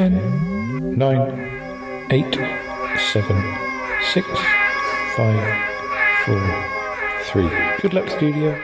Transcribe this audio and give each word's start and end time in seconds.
10, 0.00 0.96
9, 0.96 2.08
8, 2.10 2.34
7, 3.12 3.58
6, 4.14 4.26
5, 5.14 5.36
4, 6.24 6.64
3. 7.24 7.50
Good 7.82 7.92
luck, 7.92 8.08
studio. 8.08 8.58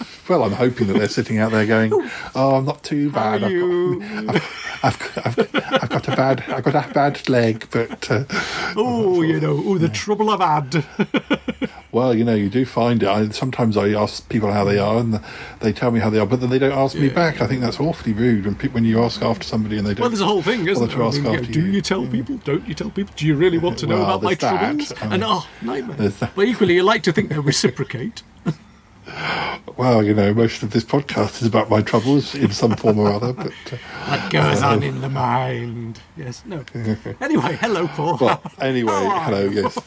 Well, 0.30 0.44
I'm 0.44 0.52
hoping 0.52 0.86
that 0.86 0.92
they're 0.92 1.08
sitting 1.08 1.38
out 1.38 1.50
there 1.50 1.66
going, 1.66 1.92
"Oh, 2.36 2.54
I'm 2.54 2.64
not 2.64 2.84
too 2.84 3.10
bad. 3.10 3.42
I've 3.42 4.96
got, 4.96 5.26
I've, 5.26 5.26
I've, 5.26 5.82
I've 5.82 5.88
got 5.90 6.06
a 6.06 6.14
bad, 6.14 6.44
I've 6.46 6.62
got 6.62 6.88
a 6.88 6.94
bad 6.94 7.28
leg, 7.28 7.66
but 7.72 8.08
uh, 8.08 8.22
oh, 8.76 9.22
you 9.22 9.40
know, 9.40 9.60
oh, 9.66 9.76
the 9.76 9.88
trouble 9.88 10.30
I've 10.30 10.38
had. 10.38 10.84
well, 11.92 12.14
you 12.14 12.22
know, 12.22 12.36
you 12.36 12.48
do 12.48 12.64
find 12.64 13.02
it. 13.02 13.08
I, 13.08 13.28
sometimes 13.30 13.76
I 13.76 13.88
ask 13.88 14.28
people 14.28 14.52
how 14.52 14.62
they 14.62 14.78
are, 14.78 14.98
and 14.98 15.20
they 15.58 15.72
tell 15.72 15.90
me 15.90 15.98
how 15.98 16.10
they 16.10 16.20
are, 16.20 16.26
but 16.26 16.38
then 16.38 16.50
they 16.50 16.60
don't 16.60 16.78
ask 16.78 16.94
me 16.94 17.08
back. 17.08 17.40
I 17.40 17.48
think 17.48 17.60
that's 17.60 17.80
awfully 17.80 18.12
rude 18.12 18.44
when 18.46 18.54
people, 18.54 18.74
when 18.74 18.84
you 18.84 19.02
ask 19.02 19.22
after 19.22 19.42
somebody 19.42 19.78
and 19.78 19.86
they 19.86 19.94
don't. 19.94 20.02
Well, 20.02 20.10
there's 20.10 20.20
a 20.20 20.26
whole 20.26 20.42
thing, 20.42 20.68
isn't 20.68 20.90
there? 20.90 21.02
I 21.02 21.10
mean, 21.10 21.26
after 21.26 21.52
do 21.52 21.60
you. 21.60 21.72
you 21.72 21.82
tell 21.82 22.06
people? 22.06 22.36
Don't 22.44 22.68
you 22.68 22.74
tell 22.74 22.90
people? 22.90 23.12
Do 23.16 23.26
you 23.26 23.34
really 23.34 23.58
want 23.58 23.78
to 23.80 23.88
know 23.88 23.96
Well, 23.96 24.04
about 24.04 24.22
my 24.22 24.34
that. 24.34 24.60
troubles? 24.60 24.92
I 25.02 25.12
and 25.12 25.24
oh, 25.24 25.44
nightmare. 25.60 26.12
But 26.36 26.46
equally, 26.46 26.74
you 26.74 26.84
like 26.84 27.02
to 27.02 27.12
think 27.12 27.30
they 27.30 27.38
reciprocate. 27.40 28.22
Well, 29.76 30.02
you 30.04 30.14
know, 30.14 30.34
most 30.34 30.62
of 30.62 30.70
this 30.70 30.84
podcast 30.84 31.40
is 31.42 31.48
about 31.48 31.70
my 31.70 31.80
troubles 31.82 32.34
in 32.34 32.50
some 32.52 32.76
form 32.76 32.98
or 32.98 33.10
other, 33.12 33.32
but. 33.32 33.52
Uh, 33.72 33.76
What 34.08 34.30
goes 34.30 34.62
on 34.62 34.82
in 34.82 35.00
the 35.00 35.08
mind? 35.08 36.00
Yes, 36.16 36.42
no. 36.46 36.64
Anyway, 37.20 37.56
hello, 37.60 37.86
Paul. 37.88 38.18
Well, 38.20 38.42
anyway, 38.60 38.92
hello, 38.92 39.44
yes. 39.48 39.78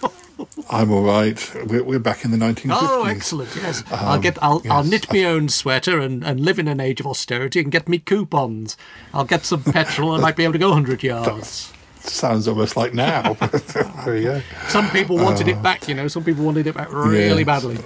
I'm 0.69 0.91
all 0.91 1.03
right. 1.03 1.52
We're, 1.67 1.83
we're 1.83 1.99
back 1.99 2.25
in 2.25 2.31
the 2.31 2.38
1950s. 2.38 2.77
Oh, 2.81 3.03
excellent! 3.05 3.55
Yes, 3.55 3.83
I'll 3.91 4.13
Um, 4.15 4.21
get. 4.21 4.38
I'll, 4.41 4.61
I'll 4.69 4.83
knit 4.83 5.11
my 5.13 5.23
own 5.25 5.47
sweater 5.49 5.99
and, 5.99 6.23
and 6.23 6.39
live 6.39 6.58
in 6.59 6.67
an 6.67 6.80
age 6.80 6.99
of 6.99 7.05
austerity 7.08 7.59
and 7.59 7.71
get 7.71 7.87
me 7.87 7.99
coupons. 7.99 8.75
I'll 9.13 9.25
get 9.25 9.45
some 9.45 9.63
petrol. 9.63 10.11
I 10.13 10.19
might 10.19 10.35
be 10.35 10.43
able 10.43 10.53
to 10.53 10.59
go 10.59 10.73
hundred 10.73 11.03
yards. 11.03 11.71
Sounds 12.02 12.47
almost 12.47 12.75
like 12.75 12.93
now. 12.93 13.33
there 14.05 14.17
you 14.17 14.23
go. 14.23 14.41
Some 14.69 14.89
people 14.89 15.17
wanted 15.17 15.48
Uh, 15.48 15.52
it 15.52 15.61
back, 15.64 15.87
you 15.87 15.93
know. 15.95 16.08
Some 16.08 16.23
people 16.23 16.43
wanted 16.43 16.67
it 16.67 16.75
back 16.75 16.92
really 16.92 17.39
Yeah. 17.39 17.43
badly. 17.45 17.77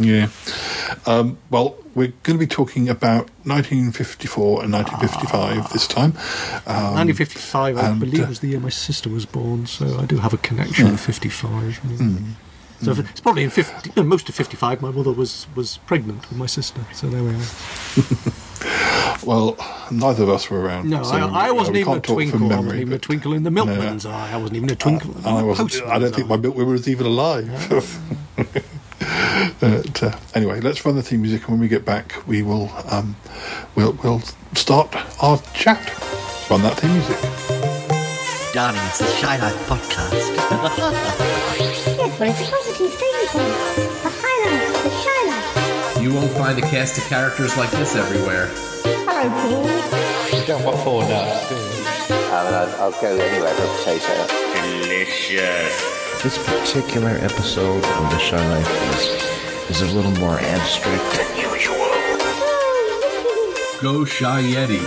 Yeah. 0.00 0.28
Um, 1.06 1.38
well, 1.50 1.76
we're 1.94 2.12
going 2.22 2.38
to 2.38 2.38
be 2.38 2.46
talking 2.46 2.88
about 2.88 3.28
1954 3.44 4.64
and 4.64 4.72
1955 4.72 5.72
this 5.72 5.86
time. 5.86 6.12
Um, 6.66 6.94
1955, 6.94 7.76
I 7.76 7.88
and, 7.88 8.00
believe, 8.00 8.24
uh, 8.24 8.28
was 8.28 8.40
the 8.40 8.48
year 8.48 8.60
my 8.60 8.68
sister 8.68 9.08
was 9.08 9.26
born, 9.26 9.66
so 9.66 9.98
I 9.98 10.06
do 10.06 10.18
have 10.18 10.32
a 10.32 10.38
connection 10.38 10.90
with 10.90 11.00
55. 11.00 11.80
Mm. 11.82 12.34
So 12.82 12.92
if- 12.92 13.10
it's 13.10 13.20
probably 13.20 13.44
in 13.44 13.50
50, 13.50 13.92
no, 13.96 14.02
most 14.02 14.28
of 14.28 14.34
55. 14.34 14.80
My 14.80 14.90
mother 14.90 15.12
was 15.12 15.46
was 15.54 15.78
pregnant 15.86 16.28
with 16.30 16.38
my 16.38 16.46
sister, 16.46 16.80
so 16.94 17.08
there 17.08 17.22
we 17.22 17.34
are. 17.34 19.22
well, 19.26 19.56
neither 19.90 20.22
of 20.22 20.30
us 20.30 20.48
were 20.48 20.60
around. 20.60 20.88
No, 20.88 21.02
so, 21.02 21.12
I, 21.12 21.46
I 21.46 21.50
uh, 21.50 21.54
wasn't 21.54 21.74
we 21.74 21.80
even 21.80 21.98
a 21.98 22.00
twinkle. 22.00 22.52
I 22.52 22.56
wasn't 22.56 22.80
even 22.80 22.92
a 22.94 22.98
twinkle 22.98 23.34
in 23.34 23.42
the 23.42 23.50
milkman's 23.50 24.06
eye. 24.06 24.32
I 24.32 24.36
wasn't 24.38 24.56
even 24.56 24.70
a 24.70 24.76
twinkle. 24.76 25.14
in 25.14 25.22
the 25.22 25.82
I 25.88 25.98
don't 25.98 26.14
think 26.14 26.28
my 26.28 26.38
milkman 26.38 26.68
was 26.68 26.88
even 26.88 27.06
alive. 27.06 27.98
but, 29.60 30.02
uh, 30.02 30.18
anyway, 30.34 30.60
let's 30.60 30.84
run 30.84 30.96
the 30.96 31.02
theme 31.02 31.22
music, 31.22 31.42
and 31.42 31.50
when 31.50 31.60
we 31.60 31.68
get 31.68 31.84
back, 31.84 32.14
we 32.26 32.42
will 32.42 32.70
um, 32.90 33.16
we'll 33.74 33.92
we'll 34.02 34.20
start 34.54 34.94
our 35.22 35.38
chat. 35.54 35.78
Run 36.50 36.62
that 36.62 36.78
theme 36.78 36.92
music. 36.92 37.18
Darling, 38.52 38.80
it's 38.86 38.98
the 38.98 39.06
Shy 39.06 39.36
Life 39.36 39.68
Podcast. 39.68 41.36
Yes, 41.60 42.18
but 42.18 42.28
it's 42.28 42.50
positive 42.50 42.92
thing, 42.94 43.12
Paul. 43.28 43.48
The 44.02 44.10
highlights 44.12 44.76
of 44.76 44.82
the 44.84 44.90
Shy 45.04 45.20
Life. 45.28 46.02
You 46.02 46.14
won't 46.14 46.30
find 46.32 46.58
a 46.58 46.62
cast 46.62 46.98
of 46.98 47.04
characters 47.04 47.56
like 47.56 47.70
this 47.72 47.94
everywhere. 47.94 48.48
Hello, 49.06 49.28
Paul. 49.28 50.40
You 50.40 50.46
don't 50.46 50.64
want 50.64 50.78
four 50.80 51.02
nuts, 51.02 51.48
do 51.48 51.54
you? 51.54 51.60
I 52.32 52.44
mean, 52.44 52.54
I'll, 52.54 52.82
I'll 52.82 53.00
go 53.00 53.16
anywhere 53.16 53.54
for 53.54 53.64
a 53.64 53.66
potato. 53.76 54.40
This 56.22 56.36
particular 56.44 57.10
episode 57.10 57.84
of 57.84 58.10
The 58.10 58.18
Shy 58.18 58.48
Life 58.48 58.68
is, 58.94 59.29
is 59.70 59.82
a 59.82 59.86
little 59.94 60.10
more 60.12 60.38
abstract 60.38 61.04
than 61.16 61.36
usual. 61.38 61.76
Go 63.80 64.04
Shy 64.04 64.42
Yeti. 64.42 64.80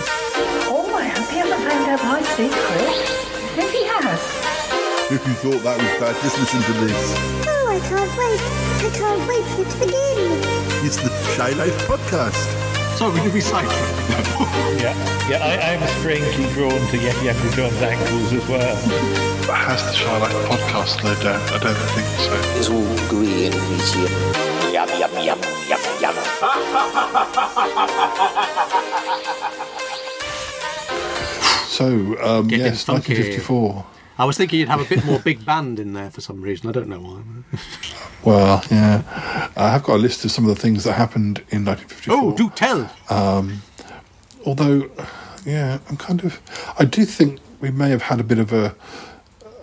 Oh, 0.68 0.94
I 0.94 1.08
hope 1.08 1.30
he 1.30 1.38
hasn't 1.38 1.62
found 1.64 1.90
out 1.90 2.04
my 2.04 2.22
secret. 2.36 2.94
If 3.56 3.70
he 3.72 3.82
has, 3.88 4.20
If 5.10 5.26
you 5.26 5.34
thought 5.40 5.62
that 5.64 5.78
was 5.80 5.94
bad, 6.00 6.14
just 6.22 6.38
listen 6.38 6.60
to 6.62 6.72
this. 6.84 7.14
Oh, 7.48 7.66
I 7.68 7.80
can't 7.80 8.12
wait. 8.20 8.40
I 8.84 8.90
can't 8.92 9.22
wait 9.28 9.44
for 9.54 9.62
it 9.62 9.70
to 9.72 9.78
begin. 9.78 10.84
It's 10.84 10.96
the 10.96 11.10
Shy 11.34 11.50
Life 11.56 11.76
Podcast. 11.88 12.44
So 12.98 13.10
we 13.10 13.20
do 13.22 13.30
recycling. 13.30 13.90
Yeah. 14.80 14.94
Yeah, 15.28 15.38
I, 15.42 15.74
I'm 15.74 15.88
strangely 16.00 16.52
drawn 16.52 16.70
to 16.92 16.96
Yeti 16.98 17.30
Uncle 17.32 17.50
John's 17.52 17.80
ankles 17.82 18.32
as 18.32 18.46
well. 18.48 18.76
But 19.46 19.56
Has 19.56 19.82
the 19.86 19.92
Shy 19.94 20.18
Life 20.18 20.32
podcast 20.46 21.00
slowed 21.00 21.20
down? 21.22 21.40
I 21.48 21.58
don't 21.58 21.74
think 21.96 22.08
so. 22.20 22.34
It's 22.58 22.68
all 22.68 23.08
gooey 23.08 23.46
and 23.46 23.54
meaty 23.70 24.06
and 24.06 24.53
yum, 25.12 25.24
yum, 25.24 25.38
yum, 25.68 25.80
yum, 26.00 26.14
yum. 26.14 26.24
So 31.68 31.86
um, 32.22 32.48
Getting 32.48 32.66
yes, 32.66 32.84
funky. 32.84 33.14
1954. 33.14 33.86
I 34.16 34.24
was 34.24 34.36
thinking 34.36 34.60
you'd 34.60 34.68
have 34.68 34.80
a 34.80 34.84
bit 34.84 35.04
more 35.04 35.18
big 35.18 35.44
band 35.44 35.80
in 35.80 35.92
there 35.92 36.10
for 36.10 36.20
some 36.20 36.40
reason. 36.40 36.68
I 36.68 36.72
don't 36.72 36.88
know 36.88 37.00
why. 37.00 37.20
Well, 38.24 38.64
yeah, 38.70 39.02
I 39.54 39.68
have 39.68 39.82
got 39.82 39.96
a 39.96 39.98
list 39.98 40.24
of 40.24 40.30
some 40.30 40.48
of 40.48 40.54
the 40.54 40.58
things 40.58 40.84
that 40.84 40.94
happened 40.94 41.40
in 41.50 41.62
1954. 41.66 42.14
Oh, 42.16 42.34
do 42.34 42.48
tell. 42.48 42.90
although 44.46 44.90
yeah 45.44 45.78
i'm 45.88 45.96
kind 45.96 46.24
of 46.24 46.40
i 46.78 46.84
do 46.84 47.04
think 47.04 47.40
we 47.60 47.70
may 47.70 47.90
have 47.90 48.02
had 48.02 48.20
a 48.20 48.24
bit 48.24 48.38
of 48.38 48.52
a 48.52 48.74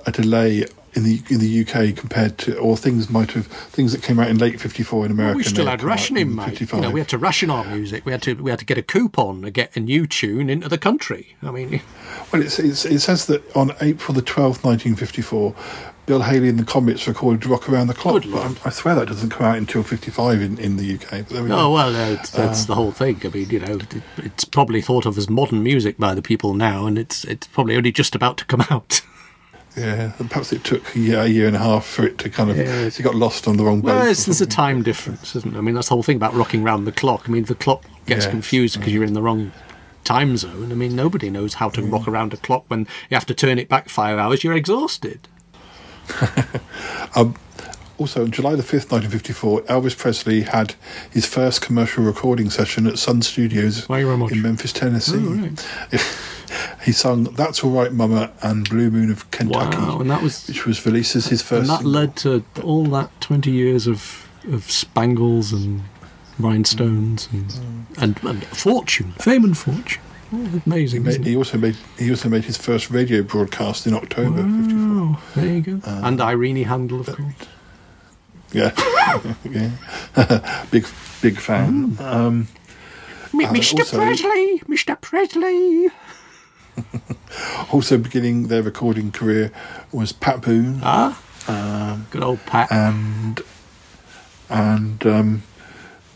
a 0.05 0.11
delay 0.11 0.65
in 0.93 1.03
the 1.03 1.21
in 1.29 1.39
the 1.39 1.61
uk 1.61 1.95
compared 1.95 2.37
to 2.37 2.57
or 2.57 2.75
things 2.75 3.09
might 3.09 3.31
have 3.31 3.47
things 3.47 3.93
that 3.93 4.03
came 4.03 4.19
out 4.19 4.27
in 4.29 4.37
late 4.37 4.59
54 4.59 5.05
in 5.05 5.11
america 5.11 5.29
Well, 5.31 5.37
we 5.37 5.43
still 5.43 5.67
had 5.67 5.83
rationing, 5.83 6.27
in 6.27 6.35
mate. 6.35 6.49
55. 6.49 6.77
You 6.77 6.81
know, 6.87 6.91
we 6.91 6.99
had 6.99 7.09
to 7.09 7.17
ration 7.17 7.49
our 7.49 7.63
music. 7.63 8.05
We 8.05 8.11
had 8.11 8.21
to 8.23 8.33
we 8.35 8.49
had 8.49 8.59
to 8.59 8.65
get 8.65 8.77
a 8.77 8.81
coupon 8.81 9.41
to 9.43 9.51
get 9.51 9.75
a 9.75 9.79
new 9.79 10.05
tune 10.05 10.49
into 10.49 10.67
the 10.67 10.77
country. 10.77 11.35
I 11.41 11.51
mean, 11.51 11.81
well 12.33 12.41
it's, 12.41 12.59
it's, 12.59 12.85
it 12.85 12.99
says 12.99 13.25
that 13.27 13.41
on 13.55 13.71
april 13.81 14.13
the 14.13 14.21
12th 14.21 14.63
1954 14.63 15.55
bill 16.07 16.21
haley 16.23 16.49
and 16.49 16.57
the 16.59 16.65
comets 16.65 17.07
recorded 17.07 17.45
rock 17.45 17.69
around 17.69 17.87
the 17.87 17.93
clock 17.93 18.23
Good 18.23 18.31
but 18.31 18.43
Lord. 18.43 18.57
I, 18.65 18.69
swear 18.69 18.95
that 18.95 19.07
doesn't 19.07 19.29
come 19.29 19.45
out 19.45 19.57
until 19.57 19.83
55 19.83 20.41
in, 20.41 20.57
in 20.57 20.75
the 20.77 20.95
uk 20.95 21.11
we 21.29 21.37
oh 21.51 21.71
well, 21.71 21.95
uh, 21.95 22.09
it's, 22.09 22.31
that's 22.31 22.65
the 22.65 22.75
whole 22.75 22.91
thing. 22.91 23.21
I 23.23 23.29
mean, 23.29 23.49
you 23.49 23.59
know, 23.59 23.75
it, 23.75 23.95
it's 24.17 24.43
probably 24.43 24.81
thought 24.81 25.05
of 25.05 25.17
as 25.17 25.29
modern 25.29 25.63
music 25.63 25.97
by 25.97 26.13
the 26.15 26.21
people 26.21 26.53
now, 26.53 26.85
and 26.85 26.97
it's 26.97 27.23
it's 27.25 27.47
probably 27.47 27.77
only 27.77 27.91
just 27.91 28.15
about 28.15 28.37
to 28.37 28.45
come 28.45 28.61
out. 28.69 29.01
yeah 29.75 30.11
and 30.19 30.29
perhaps 30.29 30.51
it 30.51 30.63
took 30.63 30.95
a 30.95 30.99
year, 30.99 31.19
a 31.19 31.27
year 31.27 31.47
and 31.47 31.55
a 31.55 31.59
half 31.59 31.85
for 31.85 32.03
it 32.03 32.17
to 32.17 32.29
kind 32.29 32.49
of 32.49 32.57
Yes. 32.57 32.99
it 32.99 33.03
got 33.03 33.15
lost 33.15 33.47
on 33.47 33.57
the 33.57 33.63
wrong 33.63 33.81
boat 33.81 33.95
Well, 33.95 34.07
it's, 34.07 34.25
there's 34.25 34.41
a 34.41 34.45
time 34.45 34.83
difference, 34.83 35.35
isn't 35.35 35.53
there? 35.53 35.61
I 35.61 35.63
mean, 35.63 35.75
that's 35.75 35.89
the 35.89 35.95
whole 35.95 36.03
thing 36.03 36.17
about 36.17 36.33
rocking 36.33 36.63
round 36.63 36.85
the 36.85 36.91
clock. 36.91 37.23
I 37.27 37.31
mean, 37.31 37.45
the 37.45 37.55
clock 37.55 37.85
gets 38.05 38.25
confused 38.25 38.77
because 38.77 38.93
you're 38.93 39.03
in 39.03 39.13
the 39.13 39.21
wrong 39.21 39.51
time 40.03 40.35
zone. 40.37 40.71
I 40.71 40.75
mean, 40.75 40.95
nobody 40.95 41.29
knows 41.29 41.55
how 41.55 41.69
to 41.69 41.81
mm. 41.81 41.91
rock 41.91 42.07
around 42.07 42.33
a 42.33 42.37
clock 42.37 42.65
when 42.67 42.81
you 43.09 43.15
have 43.15 43.25
to 43.27 43.33
turn 43.33 43.59
it 43.59 43.69
back 43.69 43.89
five 43.89 44.17
hours. 44.17 44.43
You're 44.43 44.53
exhausted. 44.53 45.27
Um, 47.13 47.35
also, 48.01 48.23
on 48.23 48.31
July 48.31 48.55
the 48.55 48.63
5th, 48.63 48.89
1954, 48.91 49.61
Elvis 49.61 49.95
Presley 49.95 50.41
had 50.41 50.73
his 51.11 51.27
first 51.27 51.61
commercial 51.61 52.03
recording 52.03 52.49
session 52.49 52.87
at 52.87 52.97
Sun 52.97 53.21
Studios 53.21 53.87
in 53.87 54.41
Memphis, 54.41 54.73
Tennessee. 54.73 55.19
Oh, 55.21 55.97
he 56.83 56.91
sung 56.91 57.25
That's 57.25 57.63
All 57.63 57.69
Right, 57.69 57.93
Mama 57.93 58.31
and 58.41 58.67
Blue 58.67 58.89
Moon 58.89 59.11
of 59.11 59.29
Kentucky, 59.29 59.77
Wow, 59.77 59.99
and 59.99 60.09
that 60.09 60.23
was 60.23 60.47
which 60.47 60.65
was 60.65 60.83
released 60.83 61.15
as 61.15 61.27
his 61.27 61.43
first. 61.43 61.69
and 61.69 61.69
first. 61.69 61.83
that 61.83 61.87
led 61.87 62.15
to 62.17 62.43
all 62.63 62.85
that 62.85 63.11
20 63.21 63.51
years 63.51 63.85
of, 63.85 64.27
of 64.51 64.69
spangles 64.71 65.53
and 65.53 65.83
rhinestones 66.39 67.29
and, 67.31 67.53
and, 67.99 68.23
and 68.23 68.43
fortune, 68.45 69.11
fame 69.19 69.43
and 69.43 69.55
fortune. 69.55 70.01
Oh, 70.33 70.37
he, 70.37 70.61
amazing. 70.65 71.03
made, 71.03 71.09
isn't 71.09 71.21
it? 71.21 71.29
he 71.29 71.35
also 71.35 71.57
made 71.59 71.75
he 71.99 72.09
also 72.09 72.29
made 72.29 72.45
his 72.45 72.57
first 72.57 72.89
radio 72.89 73.21
broadcast 73.21 73.85
in 73.85 73.93
October. 73.93 74.41
Wow, 74.41 75.19
there 75.35 75.45
you 75.45 75.61
go. 75.61 75.73
Um, 75.87 76.05
and 76.05 76.21
Irene 76.21 76.65
Handl, 76.65 77.01
of 77.01 77.15
course. 77.15 77.33
Yeah, 78.53 78.71
yeah. 79.49 80.65
big 80.71 80.85
big 81.21 81.39
fan. 81.39 81.97
Um, 81.99 82.47
Mr. 83.33 83.79
also- 83.79 83.97
Presley, 83.97 84.59
Mr. 84.67 84.99
Presley. 84.99 85.89
Also 87.71 87.97
beginning 87.97 88.47
their 88.47 88.61
recording 88.63 89.11
career 89.11 89.51
was 89.91 90.11
Pat 90.11 90.41
Boone. 90.41 90.79
Ah, 90.83 91.21
um, 91.47 92.07
good 92.11 92.23
old 92.23 92.45
Pat. 92.45 92.71
And 92.71 93.41
and 94.49 95.05
um, 95.05 95.43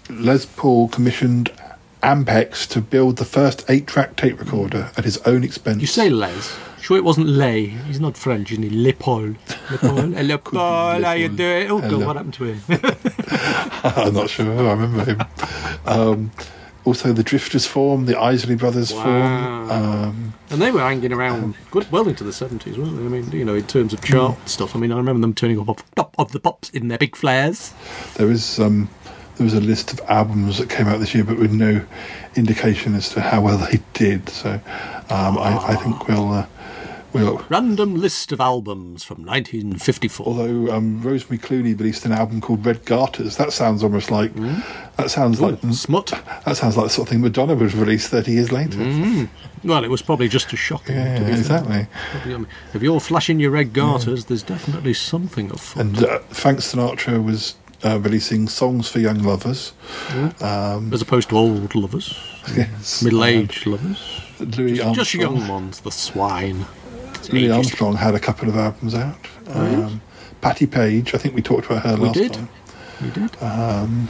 Les 0.09 0.45
Paul 0.45 0.87
commissioned 0.89 1.51
Ampex 2.03 2.67
to 2.69 2.81
build 2.81 3.17
the 3.17 3.25
first 3.25 3.63
eight-track 3.69 4.15
tape 4.17 4.39
recorder 4.39 4.91
at 4.97 5.03
his 5.05 5.17
own 5.19 5.43
expense. 5.43 5.81
You 5.81 5.87
say 5.87 6.09
Les. 6.09 6.55
Sure, 6.85 6.97
it 6.97 7.03
wasn't 7.03 7.25
Lay. 7.25 7.65
He's 7.65 7.99
not 7.99 8.15
French, 8.15 8.51
isn't 8.51 8.61
he? 8.61 8.69
Le 8.69 8.93
Paul. 8.93 9.33
Le 9.71 9.77
Paul. 9.79 10.11
Hello, 10.11 10.37
Paul. 10.37 11.01
How 11.01 11.13
you 11.13 11.29
doing? 11.29 11.71
Oh, 11.71 11.81
God, 11.81 12.05
what 12.05 12.15
happened 12.15 12.35
to 12.35 12.43
him? 12.43 12.61
I'm 13.83 14.13
not 14.13 14.29
sure. 14.29 14.45
I 14.45 14.73
remember 14.73 15.03
him. 15.03 15.21
Um, 15.87 16.31
also, 16.83 17.11
the 17.11 17.23
Drifters 17.23 17.65
form, 17.65 18.05
the 18.05 18.19
Isley 18.19 18.53
Brothers 18.53 18.91
form. 18.91 19.07
Um, 19.07 20.35
and 20.51 20.61
they 20.61 20.69
were 20.69 20.81
hanging 20.81 21.11
around 21.11 21.55
good, 21.71 21.91
well 21.91 22.07
into 22.07 22.23
the 22.23 22.29
70s, 22.29 22.77
weren't 22.77 22.97
they? 22.97 23.03
I 23.03 23.07
mean, 23.07 23.31
you 23.31 23.45
know, 23.45 23.55
in 23.55 23.65
terms 23.65 23.91
of 23.91 24.03
chart 24.03 24.37
stuff. 24.47 24.75
I 24.75 24.79
mean, 24.79 24.91
I 24.91 24.97
remember 24.97 25.21
them 25.21 25.33
turning 25.33 25.59
up 25.59 25.67
off 25.67 25.95
top 25.95 26.13
of 26.19 26.33
the 26.33 26.39
pops 26.39 26.69
in 26.69 26.89
their 26.89 26.99
big 26.99 27.15
flares. 27.15 27.73
there 28.17 28.29
is 28.29 28.59
um, 28.59 28.89
there 29.37 29.43
was 29.43 29.55
a 29.55 29.59
list 29.59 29.91
of 29.91 30.01
albums 30.07 30.59
that 30.59 30.69
came 30.69 30.87
out 30.87 30.99
this 30.99 31.15
year, 31.15 31.23
but 31.23 31.39
with 31.39 31.51
no 31.51 31.83
indication 32.35 32.93
as 32.93 33.09
to 33.09 33.21
how 33.21 33.41
well 33.41 33.57
they 33.57 33.79
did. 33.93 34.29
So 34.29 34.51
um, 35.09 35.39
I, 35.39 35.57
I 35.69 35.75
think 35.77 36.07
we'll 36.07 36.31
uh, 36.31 36.45
we'll. 37.15 37.45
Random 37.49 37.95
list 37.95 38.31
of 38.31 38.39
albums 38.39 39.03
from 39.03 39.25
1954. 39.25 40.25
Although 40.25 40.71
um, 40.73 41.01
Rosemary 41.01 41.37
Clooney 41.39 41.77
released 41.77 42.05
an 42.05 42.11
album 42.11 42.41
called 42.41 42.65
Red 42.65 42.85
Garters, 42.85 43.37
that 43.37 43.53
sounds 43.53 43.83
almost 43.83 44.11
like 44.11 44.33
that 44.97 45.09
sounds 45.09 45.41
like 45.41 45.59
smut. 45.71 46.07
That 46.45 46.57
sounds 46.57 46.77
like 46.77 46.85
the 46.87 46.89
sort 46.89 47.07
of 47.07 47.11
thing 47.11 47.21
Madonna 47.21 47.55
would 47.55 47.73
release 47.73 48.07
thirty 48.07 48.33
years 48.33 48.51
later. 48.51 48.77
Mm. 48.79 49.29
Well, 49.63 49.83
it 49.83 49.89
was 49.89 50.01
probably 50.03 50.27
just 50.27 50.53
a 50.53 50.57
shocking. 50.57 50.95
Yeah, 50.95 51.19
to 51.19 51.25
be 51.25 51.31
exactly. 51.31 51.87
Probably, 52.11 52.33
I 52.33 52.37
mean, 52.37 52.47
if 52.73 52.83
you're 52.83 52.99
flashing 52.99 53.39
your 53.39 53.51
red 53.51 53.73
garters, 53.73 54.25
there's 54.25 54.43
definitely 54.43 54.93
something 54.93 55.49
afoot. 55.49 55.81
And 55.81 56.03
uh, 56.03 56.19
Frank 56.29 56.59
Sinatra 56.59 57.23
was 57.23 57.55
uh, 57.83 57.99
releasing 57.99 58.47
songs 58.47 58.87
for 58.89 58.99
young 58.99 59.23
lovers. 59.23 59.73
Um, 60.41 60.93
As 60.93 61.01
opposed 61.01 61.29
to 61.29 61.37
old 61.37 61.73
lovers, 61.73 62.15
Yes. 62.55 63.01
middle-aged 63.01 63.65
lovers, 63.65 64.21
Louis 64.39 64.77
just, 64.77 64.95
just 64.95 65.13
young 65.15 65.47
ones, 65.47 65.79
the 65.81 65.91
swine. 65.91 66.65
Louis. 67.33 67.51
Armstrong 67.51 67.95
had 67.95 68.15
a 68.15 68.19
couple 68.19 68.49
of 68.49 68.55
albums 68.55 68.95
out. 68.95 69.17
Um, 69.49 70.01
Patti 70.41 70.65
Page, 70.67 71.13
I 71.13 71.17
think 71.17 71.35
we 71.35 71.41
talked 71.41 71.65
about 71.65 71.83
her 71.83 71.95
We 71.95 72.07
last 72.07 72.13
did. 72.15 72.33
time. 72.33 72.49
We 73.01 73.09
did. 73.09 73.17
We 73.21 73.27
did. 73.27 73.43
Um, 73.43 74.07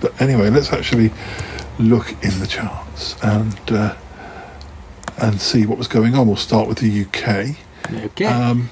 but 0.00 0.20
anyway, 0.20 0.50
let's 0.50 0.72
actually 0.72 1.10
look 1.78 2.10
in 2.24 2.38
the 2.40 2.46
charts 2.46 3.16
and 3.22 3.58
uh, 3.70 3.94
and 5.18 5.40
see 5.40 5.66
what 5.66 5.78
was 5.78 5.88
going 5.88 6.14
on. 6.14 6.26
We'll 6.26 6.36
start 6.36 6.68
with 6.68 6.78
the 6.78 7.02
UK. 7.04 7.56
Okay. 8.10 8.24
Um, 8.26 8.70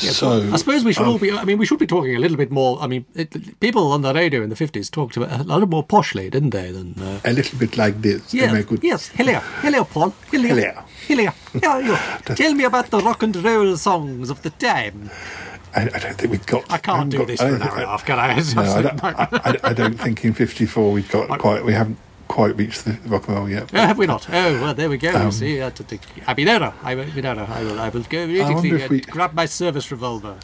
Yeah, 0.00 0.12
so 0.12 0.48
I 0.52 0.56
suppose 0.56 0.84
we 0.84 0.92
should 0.92 1.02
um, 1.02 1.08
all 1.12 1.18
be. 1.18 1.32
I 1.32 1.44
mean, 1.44 1.58
we 1.58 1.66
should 1.66 1.80
be 1.80 1.86
talking 1.86 2.14
a 2.14 2.18
little 2.20 2.36
bit 2.36 2.50
more. 2.52 2.78
I 2.80 2.86
mean, 2.86 3.04
it, 3.14 3.58
people 3.58 3.90
on 3.92 4.02
the 4.02 4.12
radio 4.14 4.40
in 4.42 4.48
the 4.48 4.54
fifties 4.56 4.88
talked 4.88 5.16
about 5.16 5.40
a 5.40 5.42
little 5.42 5.66
more 5.68 5.84
poshly, 5.84 6.30
didn't 6.30 6.50
they? 6.50 6.70
Than 6.70 6.94
uh, 7.02 7.20
a 7.24 7.32
little 7.32 7.58
bit 7.58 7.76
like 7.76 8.00
this. 8.00 8.32
Yes, 8.32 8.52
yes. 8.82 9.08
Hello, 9.08 9.40
hello, 9.62 9.84
Paul. 9.84 10.14
Hello, 10.30 10.48
Hello. 10.48 10.72
How 11.08 11.70
are 11.70 11.82
you? 11.82 11.96
Tell 12.36 12.54
me 12.54 12.64
about 12.64 12.90
the 12.90 12.98
rock 13.00 13.22
and 13.22 13.34
roll 13.36 13.76
songs 13.76 14.30
of 14.30 14.42
the 14.42 14.50
time. 14.50 15.10
I, 15.74 15.82
I 15.82 15.98
don't 15.98 16.14
think 16.18 16.30
we've 16.30 16.46
got. 16.46 16.70
I 16.70 16.78
can't 16.78 17.10
do 17.10 17.18
got- 17.18 17.26
this 17.28 17.40
for 17.40 17.46
an 17.54 17.62
hour 17.62 17.74
and 17.74 17.84
a 17.84 17.86
half, 17.86 18.04
can 18.04 18.18
I? 18.18 18.34
No, 18.54 18.62
I 18.62 18.82
don't, 18.82 19.04
I, 19.04 19.28
I, 19.32 19.56
I 19.70 19.72
don't 19.72 19.94
think 19.98 20.24
in 20.24 20.32
'54 20.34 20.92
we've 20.92 21.10
got 21.10 21.38
quite. 21.38 21.64
We 21.64 21.72
haven't 21.72 21.98
quite 22.28 22.56
reached 22.56 22.84
the 22.84 22.92
rock 23.06 23.26
and 23.28 23.36
roll 23.36 23.48
yet. 23.48 23.70
Oh, 23.72 23.78
have 23.78 23.98
we 23.98 24.06
not? 24.06 24.28
Oh, 24.30 24.60
well, 24.60 24.74
there 24.74 24.88
we 24.88 24.98
go. 24.98 25.12
Um, 25.14 25.32
See, 25.32 25.60
uh, 25.60 25.70
to, 25.70 25.84
to, 25.84 25.96
Abinera. 26.26 26.72
I 26.82 26.94
will, 26.94 27.04
Abinera. 27.04 27.48
I 27.48 27.62
will, 27.64 27.80
I 27.80 27.88
will 27.88 28.02
go 28.02 28.18
immediately 28.22 28.88
we- 28.88 29.00
grab 29.00 29.32
my 29.34 29.46
service 29.46 29.90
revolver. 29.90 30.36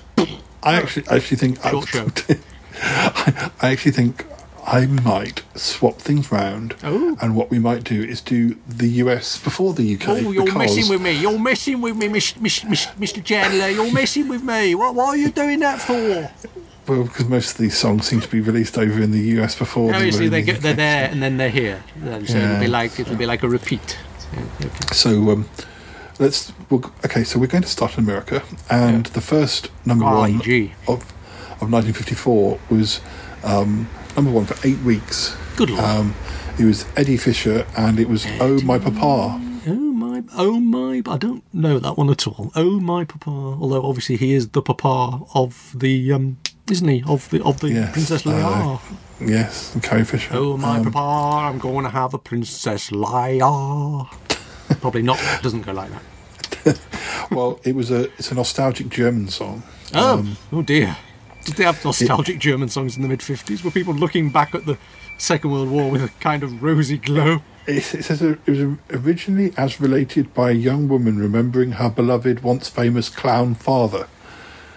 I 0.63 0.75
actually, 0.75 1.07
I 1.09 1.17
actually 1.17 1.37
think. 1.39 1.63
Short 1.63 1.89
show. 1.89 2.07
I, 2.83 3.51
I 3.63 3.71
actually 3.73 3.93
think 3.93 4.25
I 4.67 4.87
might 4.87 5.45
swap 5.55 5.99
things 5.99 6.33
round, 6.33 6.75
Oh. 6.83 7.17
and 7.21 7.37
what 7.37 7.51
we 7.51 7.61
might 7.61 7.85
do 7.85 8.03
is 8.03 8.21
do 8.21 8.57
the 8.67 8.89
US 9.05 9.39
before 9.39 9.73
the 9.75 9.95
UK. 9.95 10.09
Oh, 10.09 10.33
you're 10.33 10.53
messing 10.55 10.89
with 10.89 11.01
me. 11.01 11.13
You're 11.13 11.39
messing 11.39 11.81
with 11.81 11.97
me, 11.97 12.09
Miss, 12.09 12.33
Mr. 12.33 13.25
Chandler. 13.25 13.69
You're 13.69 13.93
messing 13.93 14.27
with 14.29 14.43
me. 14.43 14.75
What, 14.75 14.97
what 14.97 15.07
are 15.11 15.17
you 15.17 15.31
doing 15.31 15.61
that 15.61 15.81
for? 15.81 16.31
Well, 16.89 17.05
because 17.05 17.29
most 17.29 17.53
of 17.53 17.59
these 17.59 17.77
songs 17.77 18.07
seem 18.07 18.21
to 18.21 18.29
be 18.29 18.41
released 18.41 18.77
over 18.77 19.01
in 19.01 19.13
the 19.13 19.21
US 19.41 19.57
before. 19.57 19.91
they 19.93 19.97
Obviously, 19.99 20.27
in 20.27 20.33
they 20.33 20.43
the 20.43 20.53
they're 20.53 20.75
there 20.75 21.11
and 21.11 21.23
then 21.23 21.37
they're 21.37 21.49
here. 21.49 21.83
So 22.27 22.37
it'll 22.37 22.61
be 22.61 22.67
like 22.69 22.99
it'll 22.99 23.17
be 23.17 23.27
like 23.27 23.45
a 23.45 23.49
repeat. 23.49 23.99
Okay. 24.61 24.71
So 24.93 25.31
um, 25.31 25.49
let's. 26.19 26.53
We'll, 26.71 26.85
okay, 27.05 27.23
so 27.23 27.39
we're 27.39 27.47
going 27.47 27.63
to 27.63 27.69
start 27.69 27.97
in 27.99 28.05
America, 28.05 28.43
and 28.69 29.07
the 29.07 29.21
first 29.21 29.71
number 29.85 30.05
Golly 30.05 30.33
one 30.85 30.97
of 30.97 31.13
of 31.61 31.73
1954 31.73 32.59
was 32.71 33.01
um, 33.45 33.89
number 34.17 34.31
one 34.31 34.47
for 34.47 34.57
eight 34.67 34.79
weeks. 34.81 35.37
Good 35.57 35.71
lord. 35.71 35.85
Um, 35.85 36.15
it 36.59 36.65
was 36.65 36.87
Eddie 36.97 37.17
Fisher, 37.17 37.67
and 37.77 37.99
it 38.01 38.09
was 38.09 38.27
"Oh 38.41 38.61
My 38.63 38.79
Papa." 38.79 39.41
Oh 39.69 39.75
my, 39.75 40.23
oh 40.37 40.61
my! 40.61 41.03
I 41.07 41.17
don't 41.19 41.43
know 41.53 41.79
that 41.79 41.97
one 41.99 42.09
at 42.11 42.27
all. 42.27 42.53
Oh 42.55 42.79
my 42.79 43.05
papa. 43.05 43.31
Although 43.31 43.83
obviously 43.83 44.17
he 44.17 44.33
is 44.35 44.49
the 44.51 44.63
papa 44.63 45.25
of 45.35 45.73
the, 45.75 46.13
um, 46.13 46.39
isn't 46.71 46.87
he? 46.89 47.03
Of 47.07 47.29
the 47.31 47.43
of 47.43 47.59
the 47.61 47.71
Yes, 47.73 47.93
Princess 47.93 48.23
Leia. 48.23 48.77
uh, 48.77 48.79
Yes, 49.21 49.75
and 49.75 49.83
Carrie 49.83 50.05
Fisher. 50.05 50.31
oh 50.35 50.57
my 50.57 50.79
Um, 50.79 50.85
papa! 50.93 51.47
I'm 51.49 51.59
going 51.59 51.85
to 51.85 51.91
have 51.91 52.15
a 52.15 52.19
Princess 52.19 52.91
Leia. 52.91 54.07
Probably 54.81 55.03
not. 55.03 55.19
Doesn't 55.43 55.63
go 55.63 55.73
like 55.73 55.91
that. 55.91 56.81
well, 57.33 57.59
it 57.65 57.75
was 57.75 57.91
a 57.91 58.05
it's 58.19 58.31
a 58.31 58.35
nostalgic 58.35 58.89
German 58.89 59.29
song. 59.29 59.63
Oh, 59.95 60.19
Um, 60.19 60.37
oh 60.53 60.63
dear. 60.63 60.97
Did 61.47 61.55
they 61.57 61.65
have 61.65 61.83
nostalgic 61.85 62.39
German 62.39 62.69
songs 62.69 62.97
in 62.97 63.03
the 63.03 63.09
mid 63.09 63.21
50s? 63.21 63.65
Were 63.65 63.71
people 63.71 63.95
looking 63.95 64.31
back 64.31 64.55
at 64.55 64.67
the 64.67 64.77
Second 65.19 65.51
World 65.53 65.71
War 65.71 65.91
with 65.91 66.03
a 66.03 66.09
kind 66.21 66.43
of 66.43 66.63
rosy 66.63 66.99
glow? 66.99 67.41
It, 67.67 67.95
it 67.95 68.03
says 68.05 68.21
it 68.23 68.39
was 68.47 68.77
originally 68.91 69.53
as 69.57 69.81
related 69.81 70.35
by 70.35 70.51
a 70.51 70.55
young 70.55 70.89
woman 70.89 71.19
remembering 71.19 71.73
her 71.73 71.89
beloved, 71.89 72.43
once 72.43 72.69
famous 72.69 73.09
clown 73.09 73.55
father. 73.55 74.07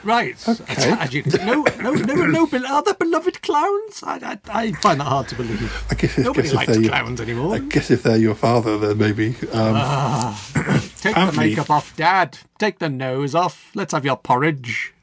Right. 0.04 0.38
Okay. 0.48 1.24
No, 1.46 1.64
no, 1.82 1.92
no, 1.92 2.26
no, 2.48 2.48
are 2.70 2.84
there 2.84 2.94
beloved 2.94 3.42
clowns? 3.42 4.02
I, 4.02 4.38
I, 4.48 4.68
I 4.68 4.72
find 4.74 5.00
that 5.02 5.06
hard 5.08 5.28
to 5.28 5.36
believe. 5.36 5.86
I 5.92 5.96
guess, 5.96 6.18
Nobody 6.18 6.48
guess 6.48 6.56
likes 6.56 6.72
they're 6.72 6.82
your- 6.82 6.90
clowns 6.92 7.20
anymore. 7.20 7.56
I 7.56 7.60
guess 7.60 7.92
if 7.92 8.04
they're 8.04 8.16
your 8.18 8.36
father, 8.36 8.78
then 8.78 8.98
maybe. 8.98 9.30
Um, 9.52 9.76
Ah, 9.76 10.84
take 11.00 11.16
the 11.16 11.34
makeup 11.36 11.70
off, 11.70 11.96
Dad. 11.98 12.38
Take 12.58 12.80
the 12.80 12.88
nose 12.90 13.36
off. 13.36 13.72
Let's 13.76 13.92
have 13.94 14.06
your 14.06 14.16
porridge. 14.18 14.94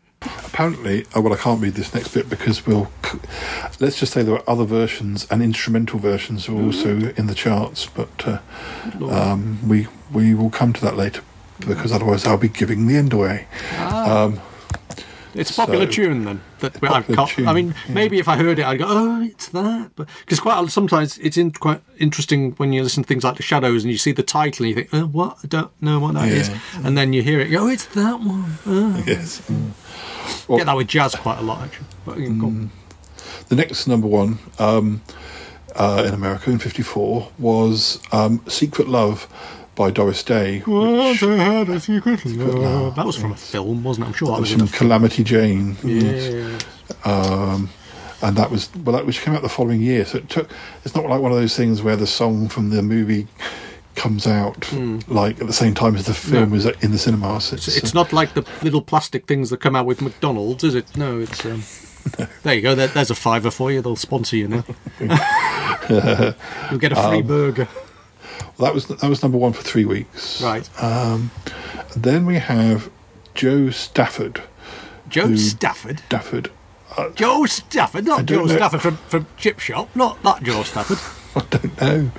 Apparently, 0.46 1.04
oh, 1.14 1.20
well, 1.20 1.32
I 1.32 1.36
can't 1.36 1.60
read 1.60 1.74
this 1.74 1.94
next 1.94 2.08
bit 2.14 2.28
because 2.28 2.66
we'll. 2.66 2.90
Let's 3.80 3.98
just 4.00 4.12
say 4.12 4.22
there 4.22 4.34
are 4.34 4.48
other 4.50 4.64
versions 4.64 5.26
and 5.30 5.42
instrumental 5.42 5.98
versions 5.98 6.48
are 6.48 6.54
also 6.54 7.12
in 7.16 7.26
the 7.26 7.34
charts, 7.34 7.86
but 7.86 8.26
uh, 8.26 8.38
um, 9.10 9.58
we 9.68 9.86
we 10.12 10.34
will 10.34 10.50
come 10.50 10.72
to 10.72 10.80
that 10.82 10.96
later 10.96 11.22
because 11.60 11.92
otherwise 11.92 12.26
I'll 12.26 12.36
be 12.38 12.48
giving 12.48 12.86
the 12.86 12.96
end 12.96 13.12
away. 13.12 13.46
Ah. 13.74 14.24
Um, 14.24 14.40
It's 15.34 15.50
a 15.50 15.54
popular 15.54 15.84
so- 15.86 15.92
tune 15.92 16.24
then. 16.24 16.40
That 16.60 16.76
I, 16.82 17.02
Popular 17.02 17.26
can't, 17.26 17.48
I 17.48 17.52
mean, 17.52 17.74
tune, 17.84 17.94
maybe 17.94 18.18
if 18.18 18.26
I 18.28 18.36
heard 18.38 18.58
it, 18.58 18.64
I'd 18.64 18.78
go, 18.78 18.86
"Oh, 18.88 19.20
it's 19.22 19.48
that." 19.48 19.90
But 19.94 20.08
because 20.20 20.40
quite 20.40 20.58
a- 20.64 20.70
sometimes 20.70 21.18
it's 21.18 21.36
in, 21.36 21.50
quite 21.52 21.82
interesting 21.98 22.52
when 22.56 22.72
you 22.72 22.82
listen 22.82 23.02
to 23.02 23.06
things 23.06 23.22
like 23.24 23.36
the 23.36 23.42
Shadows 23.42 23.84
and 23.84 23.92
you 23.92 23.98
see 23.98 24.12
the 24.12 24.22
title 24.22 24.64
and 24.64 24.70
you 24.70 24.74
think, 24.74 24.88
"Oh, 24.94 25.04
what? 25.06 25.36
I 25.44 25.46
don't 25.48 25.70
know 25.82 25.98
what 26.00 26.14
that 26.14 26.28
is," 26.28 26.48
Yeah. 26.48 26.58
and 26.84 26.96
then 26.96 27.12
you 27.12 27.22
hear 27.22 27.38
it, 27.40 27.48
you 27.48 27.58
go, 27.58 27.64
"Oh, 27.64 27.68
it's 27.68 27.84
that 27.94 28.20
one." 28.20 28.56
Oh. 28.64 29.04
yes. 29.06 29.42
Get 30.48 30.66
that 30.66 30.76
with 30.76 30.88
jazz 30.88 31.14
quite 31.14 31.38
a 31.38 31.42
lot 31.42 31.62
actually. 31.62 31.86
But, 32.04 32.18
you 32.18 32.26
can 32.26 32.38
go 32.38 32.46
on. 32.46 32.70
The 33.48 33.56
next 33.56 33.86
number 33.86 34.06
one 34.06 34.38
um, 34.58 35.02
uh, 35.74 36.04
in 36.06 36.14
America 36.14 36.50
in 36.50 36.58
'54 36.58 37.32
was 37.38 38.00
um, 38.12 38.42
"Secret 38.48 38.88
Love" 38.88 39.28
by 39.74 39.90
Doris 39.90 40.22
Day. 40.22 40.58
Had 40.58 41.68
a 41.68 41.78
secret 41.78 42.24
love. 42.24 42.96
That 42.96 43.06
was 43.06 43.16
from 43.16 43.32
a 43.32 43.36
film, 43.36 43.84
wasn't 43.84 44.06
it? 44.06 44.08
I'm 44.08 44.14
sure 44.14 44.28
that 44.28 44.34
That 44.34 44.40
was 44.40 44.56
was 44.56 44.70
from 44.70 44.78
Calamity 44.78 45.22
Jane. 45.22 45.76
Yes. 45.84 46.64
Um, 47.04 47.68
and 48.22 48.36
that 48.36 48.50
was 48.50 48.70
well, 48.76 48.96
that 48.96 49.06
which 49.06 49.20
came 49.20 49.34
out 49.34 49.42
the 49.42 49.48
following 49.48 49.80
year. 49.80 50.04
So 50.04 50.18
it 50.18 50.28
took. 50.28 50.50
It's 50.84 50.94
not 50.94 51.04
like 51.06 51.20
one 51.20 51.30
of 51.32 51.38
those 51.38 51.56
things 51.56 51.82
where 51.82 51.96
the 51.96 52.06
song 52.06 52.48
from 52.48 52.70
the 52.70 52.82
movie 52.82 53.26
comes 53.96 54.26
out 54.26 54.70
like 55.08 55.40
at 55.40 55.46
the 55.46 55.52
same 55.52 55.74
time 55.74 55.96
as 55.96 56.06
the 56.06 56.14
film 56.14 56.50
No. 56.50 56.56
is 56.56 56.66
in 56.66 56.92
the 56.92 56.98
cinemas. 56.98 57.52
It's, 57.52 57.66
it's 57.76 57.94
not 57.94 58.12
like 58.12 58.34
the 58.34 58.46
little 58.62 58.82
plastic 58.82 59.26
things 59.26 59.50
that 59.50 59.60
come 59.60 59.74
out 59.74 59.86
with 59.86 60.00
McDonald's, 60.02 60.62
is 60.64 60.74
it? 60.74 60.96
No, 60.96 61.18
it's. 61.20 61.44
Um, 61.44 61.62
there 62.44 62.54
you 62.54 62.62
go. 62.62 62.74
There, 62.74 62.86
there's 62.88 63.10
a 63.10 63.14
fiver 63.14 63.50
for 63.50 63.72
you. 63.72 63.82
They'll 63.82 63.96
sponsor 63.96 64.36
you 64.36 64.48
now. 64.48 64.64
You'll 65.90 66.78
get 66.80 66.92
a 66.92 66.96
free 66.96 67.20
Um, 67.20 67.26
burger. 67.26 67.68
Well, 68.58 68.66
that 68.66 68.74
was 68.74 68.86
that 68.86 69.02
was 69.08 69.22
number 69.22 69.38
one 69.38 69.52
for 69.52 69.62
three 69.62 69.84
weeks. 69.84 70.40
Right. 70.42 70.68
Um, 70.82 71.30
then 71.96 72.26
we 72.26 72.36
have 72.36 72.90
Jo 73.34 73.70
Stafford. 73.70 74.42
Joe 75.08 75.28
who- 75.28 75.36
Stafford. 75.36 76.00
Stafford. 76.06 76.50
Joe 77.14 77.44
Stafford, 77.44 78.06
not 78.06 78.24
Joe 78.24 78.44
know. 78.44 78.56
Stafford 78.56 78.80
from, 78.80 78.96
from 78.96 79.26
Chip 79.36 79.58
Shop, 79.60 79.94
not 79.94 80.22
that 80.22 80.42
Joe 80.42 80.62
Stafford. 80.62 80.98
No, 81.80 82.10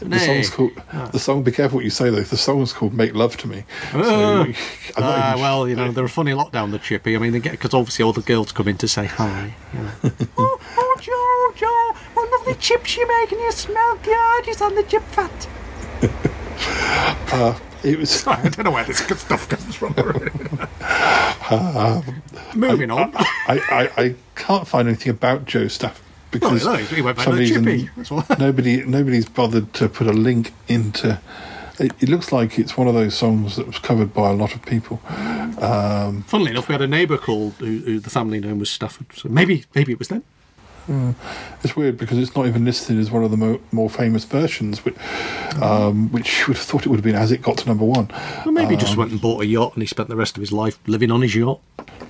the 0.00 0.18
song's 0.18 0.50
called 0.50 0.72
the 1.12 1.18
song. 1.18 1.44
Be 1.44 1.52
careful 1.52 1.76
what 1.76 1.84
you 1.84 1.90
say 1.90 2.10
though. 2.10 2.22
The 2.22 2.36
song's 2.36 2.72
called 2.72 2.92
"Make 2.92 3.14
Love 3.14 3.36
to 3.38 3.46
Me." 3.46 3.64
So, 3.92 4.00
Ah. 4.02 4.42
I'm 4.42 4.48
not 4.48 4.54
Ah, 4.98 5.30
even- 5.30 5.40
well, 5.42 5.68
you 5.68 5.76
know, 5.76 5.92
they're 5.92 6.04
a 6.04 6.08
funny 6.08 6.34
lot 6.34 6.50
down 6.52 6.72
the 6.72 6.78
chippy. 6.80 7.14
I 7.14 7.18
mean, 7.20 7.32
they 7.32 7.38
get 7.38 7.52
because 7.52 7.72
obviously 7.72 8.04
all 8.04 8.12
the 8.12 8.22
girls 8.22 8.50
come 8.52 8.66
in 8.66 8.76
to 8.78 8.88
say 8.88 9.06
hi. 9.06 9.54
You 9.72 9.80
know. 9.80 9.90
oh, 10.38 10.60
oh, 10.76 10.96
Joe, 11.00 11.52
Joe, 11.56 12.00
what 12.14 12.30
lovely 12.32 12.54
chips 12.54 12.96
you 12.96 13.06
make, 13.06 13.30
and 13.32 13.40
you 13.40 13.52
smell 13.52 13.96
gorgeous 14.02 14.60
on 14.60 14.74
the 14.74 14.82
chip 14.82 15.02
fat. 15.04 15.48
uh, 17.32 17.58
it 17.84 17.98
was. 17.98 18.26
I 18.26 18.42
don't 18.48 18.64
know 18.64 18.70
where 18.72 18.84
this 18.84 19.00
good 19.06 19.18
stuff 19.18 19.48
comes 19.48 19.74
from. 19.76 19.94
Uh, 21.50 22.02
Moving 22.54 22.90
I, 22.90 22.94
on. 23.02 23.12
I, 23.16 23.60
I, 23.96 24.02
I 24.02 24.14
can't 24.34 24.66
find 24.66 24.88
anything 24.88 25.10
about 25.10 25.44
Jo 25.44 25.68
Stafford 25.68 26.03
because 26.34 26.90
he 26.90 27.02
went 27.02 27.16
back 27.16 27.24
some 27.24 27.36
reason 27.36 27.64
chippy. 27.64 27.90
That's 27.96 28.10
why. 28.10 28.24
nobody 28.38 28.84
nobody's 28.84 29.28
bothered 29.28 29.72
to 29.74 29.88
put 29.88 30.06
a 30.06 30.12
link 30.12 30.52
into. 30.68 31.18
It, 31.78 31.92
it 32.00 32.08
looks 32.08 32.30
like 32.30 32.58
it's 32.58 32.76
one 32.76 32.86
of 32.86 32.94
those 32.94 33.14
songs 33.16 33.56
that 33.56 33.66
was 33.66 33.78
covered 33.80 34.14
by 34.14 34.30
a 34.30 34.34
lot 34.34 34.54
of 34.54 34.62
people. 34.64 35.00
Um, 35.08 36.22
Funnily 36.28 36.52
enough, 36.52 36.68
we 36.68 36.72
had 36.72 36.82
a 36.82 36.86
neighbour 36.86 37.18
called 37.18 37.54
who, 37.54 37.78
who 37.78 37.98
the 37.98 38.10
family 38.10 38.38
name 38.40 38.58
was 38.60 38.70
Stafford, 38.70 39.06
so 39.14 39.28
maybe 39.28 39.64
maybe 39.74 39.92
it 39.92 39.98
was 39.98 40.08
them. 40.08 40.22
Mm. 40.88 41.14
It's 41.62 41.74
weird 41.74 41.96
because 41.96 42.18
it's 42.18 42.36
not 42.36 42.46
even 42.46 42.66
listed 42.66 42.98
as 42.98 43.10
one 43.10 43.24
of 43.24 43.30
the 43.30 43.38
mo- 43.38 43.60
more 43.72 43.88
famous 43.88 44.24
versions, 44.26 44.84
which, 44.84 44.94
um, 45.62 46.12
which 46.12 46.40
you 46.40 46.44
would 46.48 46.58
have 46.58 46.66
thought 46.66 46.84
it 46.84 46.90
would 46.90 46.98
have 46.98 47.04
been 47.04 47.14
as 47.14 47.32
it 47.32 47.40
got 47.40 47.56
to 47.56 47.66
number 47.66 47.86
one. 47.86 48.08
Well, 48.44 48.52
maybe 48.52 48.74
he 48.74 48.76
just 48.76 48.92
Um, 48.92 48.98
went 48.98 49.10
and 49.12 49.18
bought 49.20 49.40
a 49.42 49.46
yacht 49.46 49.72
and 49.72 49.82
he 49.82 49.86
spent 49.86 50.10
the 50.10 50.16
rest 50.16 50.36
of 50.36 50.42
his 50.42 50.52
life 50.52 50.78
living 50.86 51.10
on 51.10 51.22
his 51.22 51.34
yacht. 51.34 51.58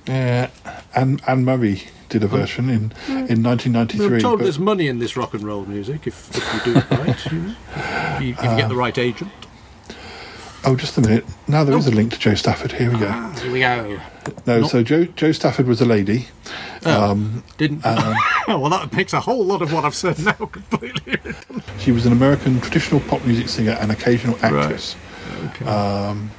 Yeah, 0.07 0.49
Anne, 0.93 1.21
Anne 1.25 1.45
Murray 1.45 1.83
did 2.09 2.23
a 2.23 2.27
version 2.27 2.69
in 2.69 2.91
in 3.07 3.43
1993. 3.43 4.15
I'm 4.15 4.21
told 4.21 4.39
but- 4.39 4.43
there's 4.45 4.59
money 4.59 4.87
in 4.87 4.99
this 4.99 5.15
rock 5.17 5.33
and 5.33 5.43
roll 5.43 5.65
music 5.65 6.07
if, 6.07 6.29
if 6.35 6.65
you 6.65 6.73
do 6.73 6.79
it 6.79 6.89
right. 6.91 7.25
You 7.31 7.39
know? 7.39 7.55
If 8.17 8.21
you, 8.21 8.29
if 8.33 8.43
you 8.43 8.57
get 8.57 8.69
the 8.69 8.75
right 8.75 8.97
agent. 8.97 9.31
oh, 10.65 10.75
just 10.75 10.97
a 10.97 11.01
minute. 11.01 11.25
Now 11.47 11.63
there 11.63 11.77
is 11.77 11.87
a 11.87 11.91
link 11.91 12.11
to 12.13 12.19
Jo 12.19 12.33
Stafford. 12.35 12.71
Here 12.71 12.91
we 12.91 12.97
go. 12.99 13.07
Ah, 13.09 13.39
here 13.41 13.51
we 13.51 13.59
go. 13.59 13.99
No, 14.47 14.61
Not- 14.61 14.69
so 14.71 14.83
Joe 14.83 15.05
Jo 15.05 15.31
Stafford 15.31 15.67
was 15.67 15.81
a 15.81 15.85
lady. 15.85 16.27
Oh, 16.85 17.11
Um, 17.11 17.43
Didn't. 17.57 17.85
um, 17.85 18.15
well, 18.47 18.69
that 18.69 18.93
makes 18.93 19.13
a 19.13 19.19
whole 19.19 19.43
lot 19.45 19.61
of 19.61 19.73
what 19.73 19.85
I've 19.85 19.95
said 19.95 20.17
now 20.19 20.31
completely. 20.33 21.17
she 21.79 21.91
was 21.91 22.05
an 22.05 22.11
American 22.13 22.61
traditional 22.61 22.99
pop 23.01 23.23
music 23.25 23.49
singer 23.49 23.77
and 23.79 23.91
occasional 23.91 24.37
actress. 24.43 24.95
Okay. 25.45 25.65
Um, 25.65 26.31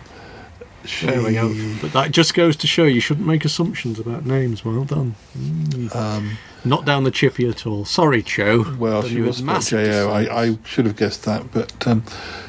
she, 0.88 1.06
There 1.06 1.22
we 1.22 1.32
go. 1.32 1.54
But 1.80 1.92
that 1.92 2.10
just 2.10 2.34
goes 2.34 2.56
to 2.56 2.66
show 2.66 2.84
you 2.84 3.00
shouldn't 3.00 3.26
make 3.26 3.44
assumptions 3.44 3.98
about 3.98 4.24
names. 4.26 4.64
Well 4.64 4.84
done. 4.84 5.14
Mm. 5.36 5.94
Um, 5.94 6.38
Not 6.64 6.84
down 6.84 7.04
the 7.04 7.10
chippy 7.10 7.48
at 7.48 7.66
all. 7.66 7.84
Sorry, 7.84 8.22
Joe. 8.22 8.74
Well, 8.78 9.02
she 9.02 9.20
was 9.20 9.42
massive 9.42 9.84
J-O. 9.86 10.10
I, 10.10 10.44
I 10.44 10.58
should 10.64 10.86
have 10.86 10.96
guessed 10.96 11.24
that, 11.24 11.52
but 11.52 11.86
um, 11.86 12.04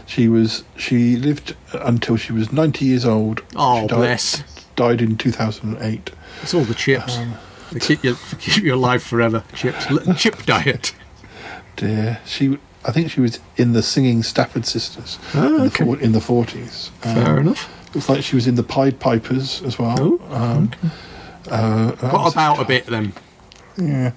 she 0.05 0.27
was. 0.27 0.63
She 0.75 1.15
lived 1.15 1.55
until 1.73 2.17
she 2.17 2.33
was 2.33 2.51
90 2.51 2.85
years 2.85 3.05
old. 3.05 3.43
Oh, 3.55 3.81
She 3.81 3.87
died, 3.87 3.97
bless. 3.97 4.65
Died 4.75 5.01
in 5.01 5.17
2008. 5.17 6.11
It's 6.41 6.53
all 6.53 6.63
the 6.63 6.73
chips. 6.73 7.17
Um, 7.17 7.33
they 7.71 7.79
keep 7.79 8.03
you 8.03 8.15
keep 8.39 8.63
you 8.63 8.73
alive 8.75 9.03
forever. 9.03 9.43
Chips. 9.53 9.85
Chip 10.17 10.43
diet. 10.45 10.93
Dear, 11.75 12.19
she. 12.25 12.57
I 12.85 12.91
think 12.91 13.11
she 13.11 13.19
was 13.19 13.39
in 13.57 13.73
the 13.73 13.83
singing 13.83 14.23
Stafford 14.23 14.65
Sisters 14.65 15.19
in, 15.33 15.41
the, 15.41 15.63
okay. 15.63 15.83
in 16.01 16.13
the 16.13 16.19
40s. 16.19 16.89
Fair 17.01 17.37
enough. 17.39 17.69
Looks 17.97 18.09
like 18.09 18.23
she 18.23 18.35
was 18.35 18.45
in 18.45 18.53
the 18.53 18.61
Pied 18.61 18.99
Pipers 18.99 19.63
as 19.63 19.79
well. 19.79 19.95
Oh, 19.99 20.35
um, 20.35 20.71
uh, 21.49 21.93
Got 21.93 22.31
about 22.31 22.59
a 22.59 22.63
bit 22.63 22.85
then. 22.85 23.11
Yeah. 23.75 24.11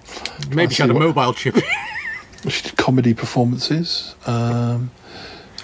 Maybe 0.51 0.75
she 0.75 0.83
had 0.83 0.91
a 0.91 0.93
what- 0.93 1.01
mobile 1.01 1.33
chip. 1.33 1.57
She 2.47 2.63
did 2.63 2.77
comedy 2.77 3.15
performances. 3.15 4.15
Um, 4.27 4.91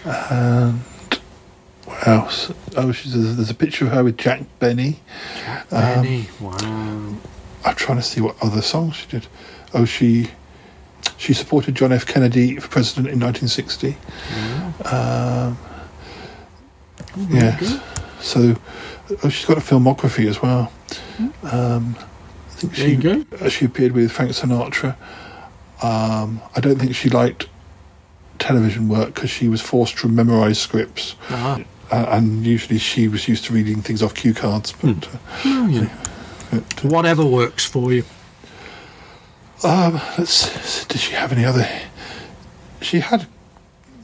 and 0.05 0.81
what 1.85 2.09
else? 2.09 2.53
Oh, 2.75 2.91
she's, 2.93 3.13
there's, 3.13 3.37
there's 3.37 3.51
a 3.51 3.55
picture 3.55 3.85
of 3.85 3.93
her 3.93 4.03
with 4.03 4.17
Jack 4.17 4.43
Benny. 4.61 5.01
Um, 5.71 6.03
Benny. 6.03 6.29
Wow. 6.41 6.57
I'm 7.67 7.75
trying 7.75 7.99
to 7.99 8.03
see 8.03 8.23
what 8.23 8.37
other 8.43 8.63
songs 8.63 8.97
she 8.97 9.07
did. 9.09 9.27
Oh, 9.75 9.85
she 9.85 10.31
she 11.19 11.35
supported 11.35 11.75
John 11.75 11.93
F. 11.93 12.07
Kennedy 12.07 12.57
for 12.57 12.69
president 12.69 13.09
in 13.09 13.21
1960. 13.21 13.97
Um, 14.91 15.59
yeah. 17.31 17.81
So, 18.21 18.57
oh, 19.23 19.29
she's 19.29 19.47
got 19.47 19.59
a 19.59 19.61
filmography 19.61 20.29
as 20.29 20.41
well. 20.43 20.73
Um, 21.43 21.97
I 21.99 22.53
think 22.53 22.73
There 22.75 22.87
she 22.87 22.95
you 22.95 23.27
uh, 23.41 23.49
she 23.49 23.65
appeared 23.67 23.93
with 23.93 24.11
Frank 24.11 24.33
Sinatra. 24.33 24.97
Um, 25.83 26.41
I 26.55 26.61
don't 26.61 26.79
think 26.79 26.95
she 26.95 27.11
liked 27.11 27.49
television 28.39 28.89
work 28.89 29.15
because 29.15 29.31
she 29.31 29.49
was 29.49 29.61
forced 29.61 29.99
to 29.99 30.09
memorize 30.09 30.59
scripts. 30.59 31.17
Ah. 31.31 31.61
Uh, 31.91 32.07
and 32.11 32.45
usually 32.45 32.79
she 32.79 33.09
was 33.09 33.29
used 33.29 33.45
to 33.45 33.53
reading 33.53 33.81
things 33.81 34.03
off 34.03 34.15
cue 34.15 34.35
cards. 34.35 34.73
But 34.73 35.07
uh, 35.07 35.19
Oh, 35.45 35.67
you 35.69 35.81
know. 35.83 35.91
Whatever 36.83 37.25
works 37.25 37.65
for 37.65 37.93
you. 37.93 38.05
Um, 39.65 40.01
let's. 40.19 40.85
Did 40.87 41.01
she 41.01 41.13
have 41.15 41.33
any 41.33 41.45
other? 41.45 41.69
She 42.81 43.01
had. 43.01 43.27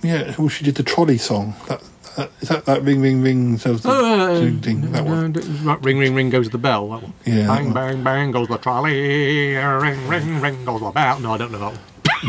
Yeah, 0.02 0.34
well, 0.38 0.48
she 0.48 0.64
did 0.64 0.74
the 0.74 0.82
trolley 0.82 1.18
song. 1.18 1.54
That, 1.68 1.82
that 2.16 2.30
is 2.40 2.48
that 2.48 2.64
that 2.66 2.82
ring 2.82 3.00
ring 3.00 3.22
ring. 3.22 3.58
So 3.58 3.78
Oh, 3.84 4.40
ding, 4.40 4.58
ding, 4.58 4.92
that 4.92 5.04
one. 5.04 5.32
Ring, 5.82 5.98
ring, 5.98 6.14
ring 6.14 6.30
goes 6.30 6.50
the 6.50 6.58
bell. 6.58 6.88
That 6.90 7.02
one. 7.02 7.12
Yeah, 7.24 7.46
Bang, 7.46 7.72
bang, 7.72 8.02
bang 8.04 8.30
goes 8.30 8.48
the 8.48 8.58
trolley. 8.58 9.54
Ring, 9.56 10.08
ring, 10.08 10.40
ring 10.40 10.64
goes 10.64 10.80
the 10.80 10.90
bell. 10.90 11.20
No, 11.20 11.34
I 11.34 11.38
don't 11.38 11.52
know 11.52 11.58
that 11.58 11.72
one. 11.72 11.78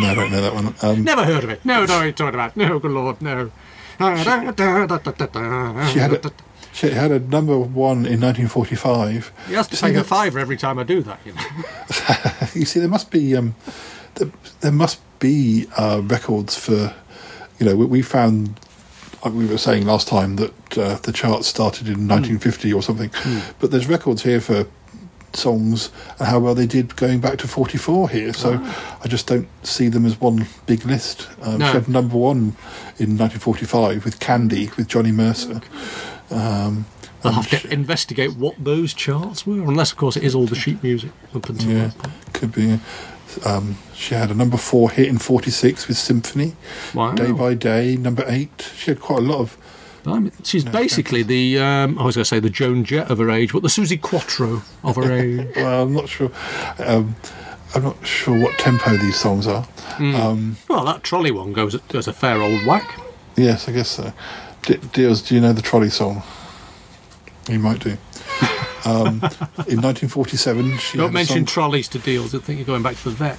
No, 0.02 0.08
I 0.08 0.16
don't 0.16 0.32
know 0.32 0.42
that 0.42 0.54
one. 0.54 0.75
Um, 0.82 1.04
Never 1.04 1.24
heard 1.24 1.44
of 1.44 1.50
it. 1.50 1.63
No, 1.66 1.86
no, 1.86 2.02
you're 2.02 2.12
talking 2.12 2.36
about. 2.36 2.56
No, 2.58 2.80
good 2.80 2.92
lord, 2.92 3.22
no. 3.22 3.52
she 4.00 4.06
had 6.00 6.13
a, 6.13 6.32
she 6.74 6.90
had 6.90 7.12
a 7.12 7.20
number 7.20 7.58
one 7.60 8.06
in 8.06 8.20
1945. 8.20 9.32
You 9.50 9.56
have 9.56 9.70
to 9.70 9.78
pay 9.78 9.96
a 9.96 10.04
fiver 10.04 10.40
every 10.40 10.58
time 10.58 10.80
I 10.80 10.84
do 10.84 11.04
that, 11.04 11.20
you 11.25 11.34
know. 11.34 11.42
you 12.60 12.66
see, 12.66 12.80
there 12.80 12.90
must 12.90 13.12
be 13.12 13.36
um, 13.36 13.54
there, 14.16 14.30
there 14.62 14.72
must 14.72 15.00
be 15.20 15.68
uh, 15.78 16.02
records 16.04 16.58
for, 16.58 16.94
you 17.60 17.66
know, 17.66 17.75
we, 17.75 17.86
we 17.86 18.02
found, 18.02 18.60
like 19.24 19.34
we 19.34 19.46
were 19.46 19.58
saying 19.58 19.86
last 19.86 20.08
time, 20.08 20.36
that 20.38 20.77
uh, 20.77 20.96
the 21.03 21.12
charts 21.12 21.48
started 21.48 21.88
in 21.88 22.08
1950 22.08 22.74
or 22.74 22.82
something, 22.82 23.10
but 23.60 23.72
there's 23.72 23.88
records 23.88 24.24
here 24.24 24.42
for 24.42 24.65
songs 25.36 25.89
and 26.20 26.27
how 26.27 26.38
well 26.39 26.53
they 26.53 26.68
did 26.68 26.96
going 26.96 27.20
back 27.20 27.39
to 27.39 27.48
44 27.48 28.10
here. 28.10 28.34
So 28.34 28.60
I 29.03 29.08
just 29.08 29.25
don't 29.25 29.48
see 29.65 29.88
them 29.88 30.06
as 30.06 30.20
one 30.22 30.46
big 30.68 30.86
list. 30.86 31.27
Um, 31.42 31.58
No. 31.60 31.68
She 31.68 31.74
had 31.74 31.88
number 31.88 32.15
one 32.18 32.56
in 33.00 33.18
1945 33.18 34.06
with 34.06 34.20
Candy 34.20 34.70
with 34.77 34.88
Johnny 34.88 35.12
Mercer. 35.12 35.60
Um, 36.30 36.86
I'll 37.24 37.32
have 37.32 37.50
to 37.62 37.72
investigate 37.74 38.36
what 38.36 38.56
those 38.63 38.94
charts 38.94 39.48
were, 39.48 39.62
unless, 39.62 39.92
of 39.92 39.98
course, 39.98 40.18
it 40.18 40.24
is 40.24 40.36
all 40.36 40.46
the 40.46 40.56
sheet 40.56 40.84
music 40.84 41.12
up 41.34 41.48
until 41.48 41.72
Yeah, 41.72 41.88
that 41.88 41.98
point. 41.98 42.34
could 42.34 42.51
be. 42.51 42.80
Um, 43.46 43.78
she 43.94 44.16
had 44.16 44.32
a 44.32 44.34
number 44.34 44.58
four 44.58 44.90
hit 44.92 45.08
in 45.08 45.18
'46 45.18 45.88
with 45.88 45.98
Symphony. 45.98 46.56
Wow. 46.94 47.13
Day 47.13 47.32
by 47.32 47.54
Day, 47.54 47.96
number 47.96 48.24
eight. 48.28 48.72
She 48.75 48.92
had 48.92 49.00
quite 49.00 49.20
a 49.20 49.25
lot 49.25 49.40
of. 49.40 49.58
I 50.06 50.20
mean, 50.20 50.34
she's 50.44 50.66
basically 50.66 51.24
the, 51.24 51.60
um, 51.60 51.98
I 51.98 52.04
was 52.04 52.16
going 52.16 52.24
to 52.24 52.28
say 52.28 52.42
the 52.42 52.50
Joan 52.50 52.84
Jett 52.84 53.10
of 53.10 53.20
her 53.20 53.32
age, 53.32 53.54
but 53.54 53.62
the 53.62 53.70
Suzi 53.70 54.00
Quatro 54.02 54.62
of 54.84 54.98
her 54.98 55.12
age. 55.18 55.48
Well, 55.56 55.84
I'm 55.84 55.94
not 55.94 56.10
sure. 56.10 56.30
Um, 56.78 57.16
I'm 57.74 57.84
not 57.84 58.06
sure 58.06 58.38
what 58.38 58.58
tempo 58.60 58.98
these 58.98 59.18
songs 59.18 59.48
are. 59.48 59.63
Mm. 59.98 60.13
Um, 60.16 60.58
well, 60.68 60.84
that 60.84 61.04
trolley 61.04 61.32
one 61.32 61.54
goes, 61.54 61.78
goes 61.88 62.08
a 62.10 62.13
fair 62.13 62.42
old 62.42 62.66
whack. 62.66 63.00
yes, 63.38 63.70
I 63.70 63.72
guess 63.72 63.90
so. 63.90 64.12
D- 64.63 64.78
Deals, 64.92 65.22
do 65.22 65.36
you 65.36 65.42
know 65.42 65.54
the 65.54 65.62
trolley 65.62 65.90
song? 65.90 66.22
You 67.50 67.60
might 67.60 67.80
do. 67.80 67.98
Um, 68.86 69.08
in 69.68 69.80
1947, 69.82 70.78
she 70.78 70.98
Don't 70.98 71.06
had 71.08 71.10
a 71.10 71.13
mention 71.13 71.46
trolleys 71.46 71.88
to 71.90 72.00
deals. 72.00 72.36
I 72.36 72.40
think 72.40 72.60
you're 72.60 72.66
going 72.66 72.84
back 72.84 72.96
to 72.98 73.04
the 73.10 73.12
vet. 73.12 73.38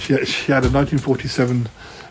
she, 0.00 0.12
had, 0.12 0.28
she 0.28 0.52
had 0.52 0.64
a 0.64 0.70
1947 0.70 1.68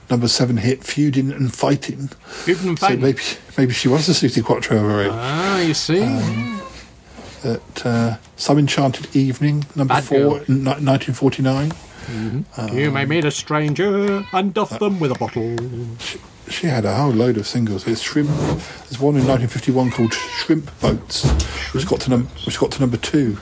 number 0.09 0.27
seven 0.27 0.57
hit, 0.57 0.83
"Feuding 0.83 1.31
and 1.31 1.53
Fighting." 1.53 2.07
Feuding 2.25 2.69
and 2.69 2.79
So 2.79 2.89
maybe 2.97 3.21
maybe 3.57 3.73
she 3.73 3.87
was 3.87 4.09
a 4.09 4.13
Suzi 4.13 4.43
Quatro 4.43 4.77
of 4.77 4.83
her. 4.83 5.09
Ah, 5.11 5.59
you 5.59 5.73
see. 5.73 6.01
Um, 6.03 6.61
that 7.43 7.85
uh, 7.85 8.17
Some 8.37 8.57
Enchanted 8.57 9.13
Evening, 9.15 9.65
number 9.75 9.93
Bad 9.95 10.03
four, 10.05 10.17
girl. 10.17 10.35
in 10.47 10.63
ni- 10.63 10.69
1949. 10.71 11.71
you 12.73 12.89
may 12.91 13.05
meet 13.05 13.25
a 13.25 13.31
stranger 13.31 14.25
and 14.33 14.53
duff 14.53 14.79
them 14.79 14.99
with 14.99 15.11
a 15.11 15.15
bottle. 15.15 15.55
She 15.99 16.19
had 16.61 16.85
a 16.85 16.95
whole 16.95 17.11
load 17.11 17.37
of 17.37 17.47
singles. 17.47 17.83
There's 17.83 18.01
Shrimp. 18.01 18.29
There's 18.29 18.99
one 18.99 19.15
in 19.15 19.25
1951 19.27 19.91
called 19.91 20.13
Shrimp 20.13 20.69
Boats, 20.79 21.29
which 21.73 21.85
got 21.87 22.01
to 22.01 22.09
num- 22.09 22.27
which 22.45 22.59
got 22.59 22.71
to 22.73 22.79
number 22.79 22.97
two. 22.97 23.37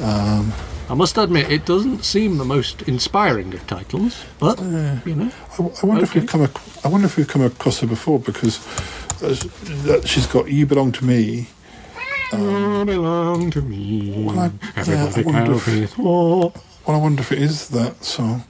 Um, 0.00 0.52
I 0.90 0.94
must 0.94 1.18
admit, 1.18 1.50
it 1.52 1.66
doesn't 1.66 2.04
seem 2.04 2.38
the 2.38 2.44
most 2.46 2.82
inspiring 2.82 3.52
of 3.52 3.66
titles, 3.66 4.24
but 4.38 4.58
you 4.60 5.14
know. 5.14 5.30
I, 5.58 5.62
I 5.82 5.86
wonder 5.86 6.04
if 6.04 6.14
we've 6.14 6.26
come. 6.26 6.42
Ac- 6.42 6.80
I 6.84 6.88
wonder 6.88 7.06
if 7.06 7.16
we've 7.16 7.28
come 7.28 7.42
across 7.42 7.80
her 7.80 7.86
before 7.86 8.18
because 8.18 8.58
uh, 9.22 9.28
that 9.86 10.06
she's 10.06 10.26
got 10.26 10.50
"You 10.50 10.66
Belong 10.66 10.92
to 10.92 11.04
Me." 11.04 11.48
You 12.32 12.84
belong 12.84 13.50
to 13.52 13.62
me. 13.62 14.24
Well, 14.26 14.38
I, 14.38 14.46
yeah, 14.46 15.04
I 15.04 15.06
Everybody 15.06 15.24
wonder 15.24 15.52
if, 15.54 15.68
it. 15.68 15.98
Well, 15.98 16.54
I 16.86 16.96
wonder 16.96 17.22
if 17.22 17.32
it 17.32 17.38
is 17.38 17.68
that 17.70 18.04
song, 18.04 18.44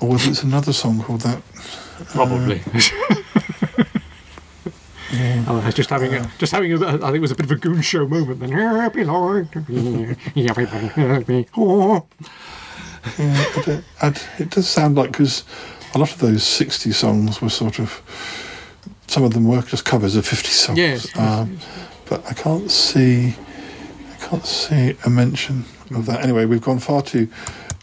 or 0.00 0.10
whether 0.10 0.28
it's 0.30 0.42
another 0.42 0.72
song 0.72 1.02
called 1.02 1.20
that. 1.22 1.42
Probably. 2.12 2.62
Oh, 5.46 5.60
I 5.60 5.66
was 5.66 5.74
just 5.74 5.90
having 5.90 6.14
a, 6.14 6.28
just 6.38 6.52
having 6.52 6.72
a, 6.72 6.86
I 6.86 6.90
think 6.96 7.16
it 7.16 7.20
was 7.20 7.30
a 7.30 7.36
bit 7.36 7.44
of 7.46 7.52
a 7.52 7.56
goon 7.56 7.82
show 7.82 8.06
moment. 8.06 8.40
Then 8.40 8.48
"You 8.48 8.90
belong 8.90 9.46
to 9.48 9.60
me. 9.68 10.16
Everybody 10.48 10.86
have 10.88 11.28
me. 11.28 11.46
Oh. 11.56 12.04
Yeah, 13.18 13.44
but 13.54 13.68
it, 13.68 14.28
it 14.38 14.50
does 14.50 14.68
sound 14.68 14.96
like 14.96 15.12
because 15.12 15.44
a 15.94 15.98
lot 15.98 16.10
of 16.10 16.18
those 16.18 16.42
60 16.42 16.90
songs 16.92 17.42
were 17.42 17.50
sort 17.50 17.78
of 17.78 18.02
some 19.06 19.22
of 19.22 19.34
them 19.34 19.46
were 19.46 19.62
just 19.62 19.84
covers 19.84 20.16
of 20.16 20.26
50 20.26 20.48
songs. 20.48 20.78
Yes, 20.78 21.06
yes, 21.14 21.18
um, 21.18 21.58
but 22.08 22.24
I 22.28 22.32
can't 22.32 22.70
see 22.70 23.36
I 24.12 24.16
can't 24.26 24.46
see 24.46 24.96
a 25.04 25.10
mention 25.10 25.64
of 25.94 26.06
that. 26.06 26.22
Anyway, 26.22 26.46
we've 26.46 26.62
gone 26.62 26.78
far 26.78 27.02
too 27.02 27.28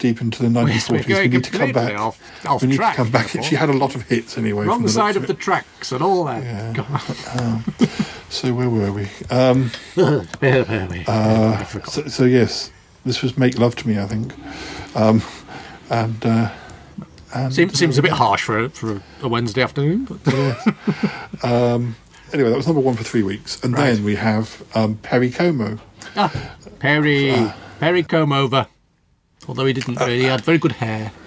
deep 0.02 0.20
into 0.20 0.42
the 0.42 0.48
1940s. 0.48 0.90
we're 1.08 1.22
We 1.22 1.28
need 1.28 1.44
to 1.44 1.50
come 1.52 1.70
back. 1.72 1.96
off- 1.96 2.46
off 2.46 2.60
we 2.62 2.68
need 2.68 2.76
track, 2.76 2.96
to 2.96 3.02
come 3.02 3.10
back. 3.12 3.26
therefore. 3.30 3.48
She 3.48 3.54
had 3.54 3.70
a 3.70 3.72
lot 3.72 3.94
of 3.94 4.02
hits 4.02 4.36
anyway. 4.36 4.66
Wrong 4.66 4.86
side 4.88 5.16
of 5.16 5.28
the 5.28 5.34
tracks 5.34 5.92
and 5.92 6.02
all 6.02 6.24
that. 6.24 6.74
God. 6.74 7.40
Um, 7.40 7.64
so 8.28 8.52
where 8.52 8.68
were 8.68 8.90
we? 8.92 9.06
Um, 9.30 9.70
Where 9.94 10.64
were 10.64 10.88
we? 10.90 11.04
uh, 11.06 11.64
so, 11.84 12.06
so 12.08 12.24
yes, 12.24 12.72
this 13.04 13.22
was 13.22 13.38
"Make 13.38 13.58
Love 13.60 13.76
to 13.76 13.86
Me," 13.88 13.98
I 14.00 14.06
think, 14.06 14.34
um, 14.96 15.22
and, 15.88 16.26
uh, 16.26 16.50
and 17.34 17.54
Seems, 17.54 17.78
seems 17.78 17.96
a 17.98 18.02
bit 18.02 18.10
harsh 18.12 18.42
for 18.42 18.58
a, 18.64 18.70
for 18.70 19.00
a 19.22 19.28
Wednesday 19.28 19.62
afternoon, 19.62 20.04
but 20.06 21.44
um, 21.44 21.94
anyway, 22.32 22.50
that 22.50 22.56
was 22.56 22.66
number 22.66 22.80
one 22.82 22.96
for 22.96 23.04
three 23.04 23.22
weeks, 23.22 23.62
and 23.62 23.72
Right. 23.74 23.92
then 23.94 24.04
we 24.04 24.16
have 24.16 24.62
um, 24.74 24.96
Perry 24.96 25.30
Como. 25.30 25.78
ah, 26.16 26.32
Perry 26.80 27.34
Perry 27.80 28.02
comb 28.02 28.32
over. 28.32 28.66
Although 29.48 29.66
he 29.66 29.72
didn't 29.72 29.96
really, 30.00 30.18
he 30.20 30.24
had 30.24 30.40
very 30.42 30.58
good 30.58 30.72
hair. 30.72 31.12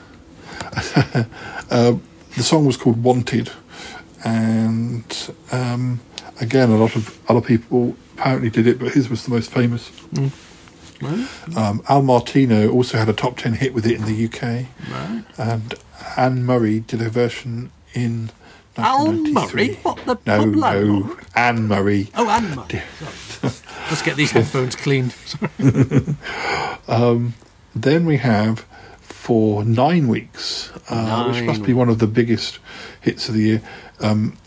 Uh, 1.72 1.96
the 2.38 2.44
song 2.44 2.66
was 2.66 2.78
called 2.78 3.02
"Wanted," 3.04 3.50
and 4.24 5.32
um, 5.52 6.00
again, 6.40 6.70
a 6.70 6.78
lot 6.78 6.96
of 6.96 7.20
other 7.28 7.42
people 7.42 7.96
apparently 8.14 8.52
did 8.52 8.68
it, 8.68 8.78
but 8.78 8.94
his 8.94 9.10
was 9.10 9.24
the 9.26 9.32
most 9.32 9.50
famous. 9.52 9.92
Um, 11.58 11.82
Al 11.90 12.04
Martino 12.04 12.70
also 12.72 12.98
had 13.00 13.10
a 13.10 13.14
top 13.14 13.38
ten 13.38 13.54
hit 13.54 13.74
with 13.74 13.86
it 13.88 13.96
in 14.00 14.06
the 14.06 14.26
UK, 14.26 14.68
Right. 14.92 15.24
and 15.40 15.74
Anne 16.16 16.46
Murray 16.46 16.82
did 16.82 17.02
a 17.02 17.10
version 17.10 17.72
in. 17.94 18.30
Al 18.78 19.12
Murray? 19.12 19.76
What 19.82 20.06
the 20.06 20.18
No, 20.28 20.46
no. 20.46 21.18
Anne 21.36 21.68
Murray. 21.68 22.10
Oh, 22.16 22.30
Anne 22.30 22.56
Murray. 22.56 22.84
Let's 23.90 24.02
get 24.04 24.18
these 24.18 24.32
headphones 24.32 24.76
cleaned. 24.76 25.12
Sorry. 25.26 26.16
Um, 26.88 27.34
then 27.76 28.06
we 28.06 28.18
have 28.18 28.66
for 29.02 29.64
nine 29.66 30.08
weeks, 30.08 30.72
uh, 30.90 31.26
which 31.26 31.36
Nine 31.38 31.46
must 31.46 31.64
be 31.64 31.74
one 31.74 31.90
of 31.90 32.00
the 32.00 32.08
biggest 32.08 32.60
hits 33.02 33.28
of 33.30 33.36
the 33.36 33.42
year. 33.42 33.62
Um, 34.00 34.38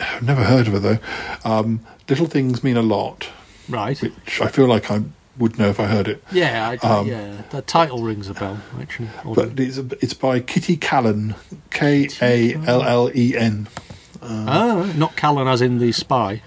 I've 0.00 0.22
never 0.22 0.44
heard 0.44 0.68
of 0.68 0.74
it 0.74 0.80
though. 0.80 0.98
Um, 1.44 1.80
Little 2.08 2.26
things 2.26 2.64
mean 2.64 2.76
a 2.78 2.82
lot, 2.82 3.28
Right. 3.68 4.00
which 4.00 4.40
I 4.40 4.46
feel 4.48 4.66
like 4.66 4.90
I 4.90 5.02
would 5.36 5.58
know 5.58 5.68
if 5.68 5.78
I 5.78 5.84
heard 5.86 6.08
it. 6.08 6.22
Yeah, 6.32 6.70
I, 6.82 6.86
Um, 6.86 7.06
yeah. 7.06 7.42
The 7.50 7.60
title 7.62 8.02
rings 8.02 8.28
a 8.30 8.34
bell, 8.34 8.58
actually. 8.80 9.08
But 9.34 9.60
it's 9.60 9.76
it's 10.02 10.14
by 10.14 10.40
Kitty 10.40 10.76
Kallen, 10.78 11.34
K 11.70 12.08
A 12.22 12.54
L 12.66 12.82
L 12.82 13.10
E 13.14 13.36
N. 13.36 13.68
ah, 14.22 14.90
not 14.96 15.16
Callan 15.16 15.46
as 15.48 15.60
in 15.60 15.78
the 15.78 15.92
spy. 15.92 16.40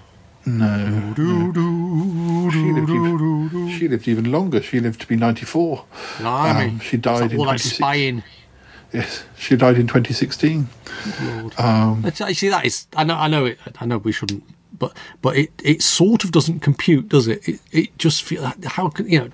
No, 0.44 1.12
no. 1.16 2.50
She, 2.50 2.72
lived 2.72 2.90
even, 2.90 3.68
she 3.78 3.88
lived 3.88 4.08
even 4.08 4.32
longer. 4.32 4.60
She 4.62 4.80
lived 4.80 5.00
to 5.02 5.06
be 5.06 5.16
ninety 5.16 5.44
four. 5.46 5.84
Blimey. 6.18 6.70
Um, 6.70 6.80
she 6.80 6.96
died 6.96 7.24
It's 7.24 7.32
in 7.34 7.38
all 7.38 7.44
that 7.46 7.50
26 7.60 7.76
spying. 7.76 8.22
Yes, 8.92 9.24
she 9.38 9.56
died 9.56 9.78
in 9.78 9.86
twenty 9.86 10.12
sixteen. 10.12 10.68
Um, 11.58 12.04
see 12.34 12.48
that 12.48 12.64
is. 12.64 12.86
I 12.96 13.04
know. 13.04 13.14
I 13.14 13.28
know 13.28 13.44
it. 13.46 13.58
I 13.80 13.86
know 13.86 13.98
we 13.98 14.12
shouldn't. 14.12 14.42
But 14.78 14.96
but 15.22 15.36
it, 15.36 15.50
it 15.62 15.80
sort 15.82 16.24
of 16.24 16.32
doesn't 16.32 16.60
compute, 16.60 17.08
does 17.08 17.28
it? 17.28 17.46
It 17.48 17.60
it 17.70 17.98
just 17.98 18.22
feel 18.22 18.42
like 18.42 18.62
how 18.64 18.88
can 18.88 19.08
you 19.08 19.20
know? 19.20 19.28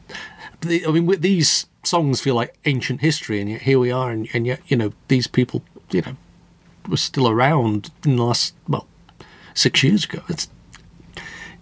the- 0.61 0.87
I 0.87 0.91
mean, 0.91 1.07
with 1.07 1.23
these 1.23 1.67
songs 1.85 2.21
feel 2.21 2.35
like 2.35 2.55
ancient 2.67 3.01
history, 3.01 3.41
and 3.41 3.51
yet 3.51 3.63
here 3.63 3.79
we 3.79 3.91
are, 3.91 4.11
and, 4.11 4.29
and 4.35 4.47
yet 4.47 4.61
you 4.69 4.77
know 4.77 4.93
these 5.09 5.27
people 5.27 5.63
you 5.91 6.03
know 6.03 6.17
were 6.89 6.97
still 6.99 7.29
around 7.29 7.91
in 8.05 8.17
the 8.17 8.23
last 8.23 8.55
well 8.69 8.87
six 9.55 9.83
years 9.83 10.05
ago. 10.05 10.23
It's 10.29 10.49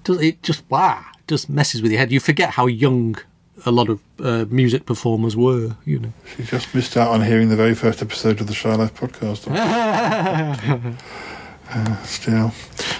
does 0.06 0.22
it 0.22 0.42
just 0.42 0.62
wow 0.70 1.04
just 1.26 1.50
messes 1.50 1.82
with 1.82 1.90
your 1.90 1.98
head. 1.98 2.12
You 2.12 2.20
forget 2.20 2.50
how 2.50 2.66
young 2.66 3.16
a 3.64 3.70
lot 3.70 3.88
of 3.88 4.00
uh, 4.20 4.44
music 4.48 4.86
performers 4.86 5.36
were. 5.36 5.76
You 5.84 5.98
know. 5.98 6.12
She 6.36 6.44
just 6.44 6.74
missed 6.74 6.96
out 6.96 7.08
on 7.08 7.22
hearing 7.22 7.48
the 7.48 7.56
very 7.56 7.74
first 7.74 8.00
episode 8.02 8.40
of 8.40 8.46
the 8.46 8.54
Shy 8.54 8.74
Life 8.74 8.94
podcast. 8.94 9.46
Uh, 11.68 12.02
still, 12.04 12.52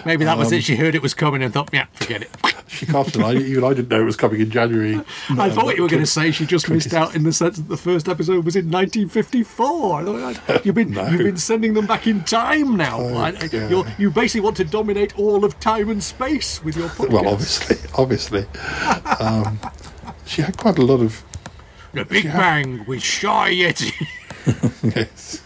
Maybe 0.05 0.25
that 0.25 0.37
was 0.37 0.49
Um, 0.49 0.55
it. 0.55 0.65
She 0.65 0.75
heard 0.77 0.95
it 0.97 1.03
was 1.03 1.15
coming 1.15 1.43
and 1.43 1.53
thought, 1.55 1.71
yeah, 1.73 1.87
forget 1.95 2.23
it. 2.23 2.31
she 2.67 2.85
can't 2.85 3.11
deny. 3.13 3.35
Even 3.35 3.63
I 3.65 3.75
didn't 3.75 3.89
know 3.91 4.01
it 4.01 4.05
was 4.05 4.17
coming 4.17 4.41
in 4.41 4.51
January. 4.51 5.01
I 5.31 5.51
thought 5.51 5.77
you 5.77 5.83
were 5.83 5.89
going 5.89 6.03
to 6.03 6.07
say 6.07 6.33
she 6.33 6.47
just 6.47 6.69
missed 6.69 6.93
out 6.93 7.15
in 7.15 7.23
the 7.23 7.33
sense 7.33 7.57
that 7.59 7.69
the 7.69 7.77
first 7.77 8.09
episode 8.09 8.45
was 8.45 8.57
in 8.57 8.69
1954. 8.71 10.01
I 10.01 10.33
thought, 10.35 10.65
You've 10.67 10.75
been 10.75 10.93
you've 10.95 11.19
been 11.19 11.37
sending 11.37 11.75
them 11.75 11.87
back 11.87 12.07
in 12.09 12.25
time 12.25 12.77
now. 12.77 13.01
I- 13.07 13.31
yeah. 13.53 13.95
you 13.99 14.11
basically 14.11 14.41
want 14.41 14.57
to 14.57 14.65
dominate 14.65 15.17
all 15.19 15.45
of 15.45 15.59
time 15.61 15.89
and 15.91 16.03
space 16.03 16.63
with 16.65 16.77
your 16.77 16.89
podcast. 16.89 17.11
Well, 17.13 17.29
obviously, 17.29 17.77
obviously, 17.95 18.47
um, 19.21 19.61
she 20.27 20.43
had 20.43 20.57
quite 20.59 20.79
a 20.79 20.83
lot 20.85 21.01
of 21.01 21.23
the 21.93 22.05
Big 22.05 22.23
she 22.23 22.29
had- 22.29 22.39
Bang 22.41 22.85
with 22.87 23.03
Shy 23.03 23.53
Yeti. 23.55 23.93
yes. 24.97 25.41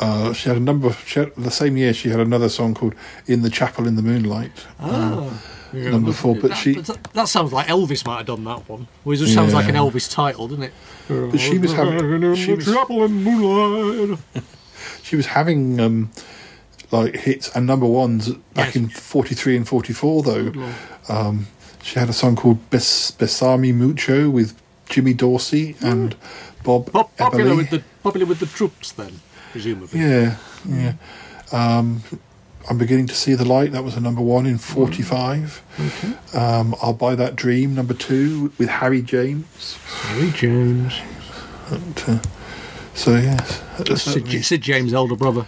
Uh, 0.00 0.32
she 0.32 0.48
had 0.48 0.58
a 0.58 0.60
number. 0.60 0.92
She 1.06 1.20
had, 1.20 1.34
the 1.36 1.50
same 1.50 1.76
year, 1.76 1.94
she 1.94 2.08
had 2.08 2.20
another 2.20 2.48
song 2.48 2.74
called 2.74 2.94
"In 3.26 3.42
the 3.42 3.50
Chapel 3.50 3.86
in 3.86 3.96
the 3.96 4.02
Moonlight." 4.02 4.66
uh, 4.80 5.30
Yeah, 5.72 5.90
number 5.90 6.12
four, 6.12 6.34
but 6.36 6.48
that, 6.50 6.54
she- 6.56 6.74
that, 6.80 7.02
that 7.14 7.28
sounds 7.28 7.52
like 7.52 7.66
Elvis 7.68 8.04
might 8.06 8.18
have 8.18 8.26
done 8.26 8.44
that 8.44 8.68
one. 8.68 8.86
Well, 9.04 9.14
it 9.14 9.18
just 9.18 9.34
sounds 9.34 9.52
like 9.54 9.68
an 9.68 9.74
Elvis 9.74 10.10
title, 10.10 10.48
doesn't 10.48 10.64
it? 10.64 10.72
But 11.08 11.38
she 11.38 11.58
was 11.58 11.72
having- 11.72 11.98
In 12.22 12.34
she 12.36 12.46
the 12.52 12.56
was- 12.56 12.64
Chapel 12.66 13.04
in 13.04 13.12
Moonlight. 13.24 14.18
She 15.02 15.16
was 15.16 15.26
having 15.26 15.80
um, 15.80 16.10
like 16.90 17.14
hits 17.16 17.54
and 17.54 17.66
number 17.66 17.86
ones 17.86 18.30
back 18.54 18.74
Yes. 18.74 18.76
in 18.76 18.88
'43 18.88 19.56
and 19.56 19.68
'44. 19.68 20.22
Though 20.22 20.52
um, 21.08 21.46
she 21.82 21.98
had 21.98 22.08
a 22.08 22.12
song 22.12 22.36
called 22.36 22.58
Bes- 22.70 23.12
"Besame 23.12 23.72
Mucho" 23.74 24.28
with 24.30 24.54
Jimmy 24.88 25.14
Dorsey 25.14 25.76
and 25.80 26.16
Bob 26.64 26.90
Pop, 26.92 27.16
popular 27.16 27.54
with 27.56 27.70
the 27.70 27.82
popular 28.02 28.26
with 28.26 28.40
the 28.40 28.46
troops, 28.46 28.92
then 28.92 29.20
presumably. 29.54 30.00
Yeah, 30.00 30.36
yeah. 30.68 30.94
Um, 31.52 32.02
I'm 32.68 32.76
beginning 32.76 33.06
to 33.06 33.14
see 33.14 33.34
the 33.34 33.44
light. 33.44 33.70
That 33.70 33.84
was 33.84 33.94
a 33.94 34.00
number 34.00 34.20
one 34.20 34.46
in 34.46 34.58
'45. 34.58 35.62
Um, 36.34 36.74
I'll 36.82 36.92
buy 36.92 37.14
that 37.14 37.36
dream. 37.36 37.72
Number 37.72 37.94
two 37.94 38.52
with 38.58 38.68
Harry 38.68 39.00
James. 39.00 39.76
Harry 39.86 40.32
James. 40.32 40.94
And, 41.70 42.02
uh, 42.08 42.18
so 42.94 43.14
yes, 43.14 43.62
Sid 44.44 44.60
James' 44.60 44.92
elder 44.92 45.14
brother. 45.14 45.46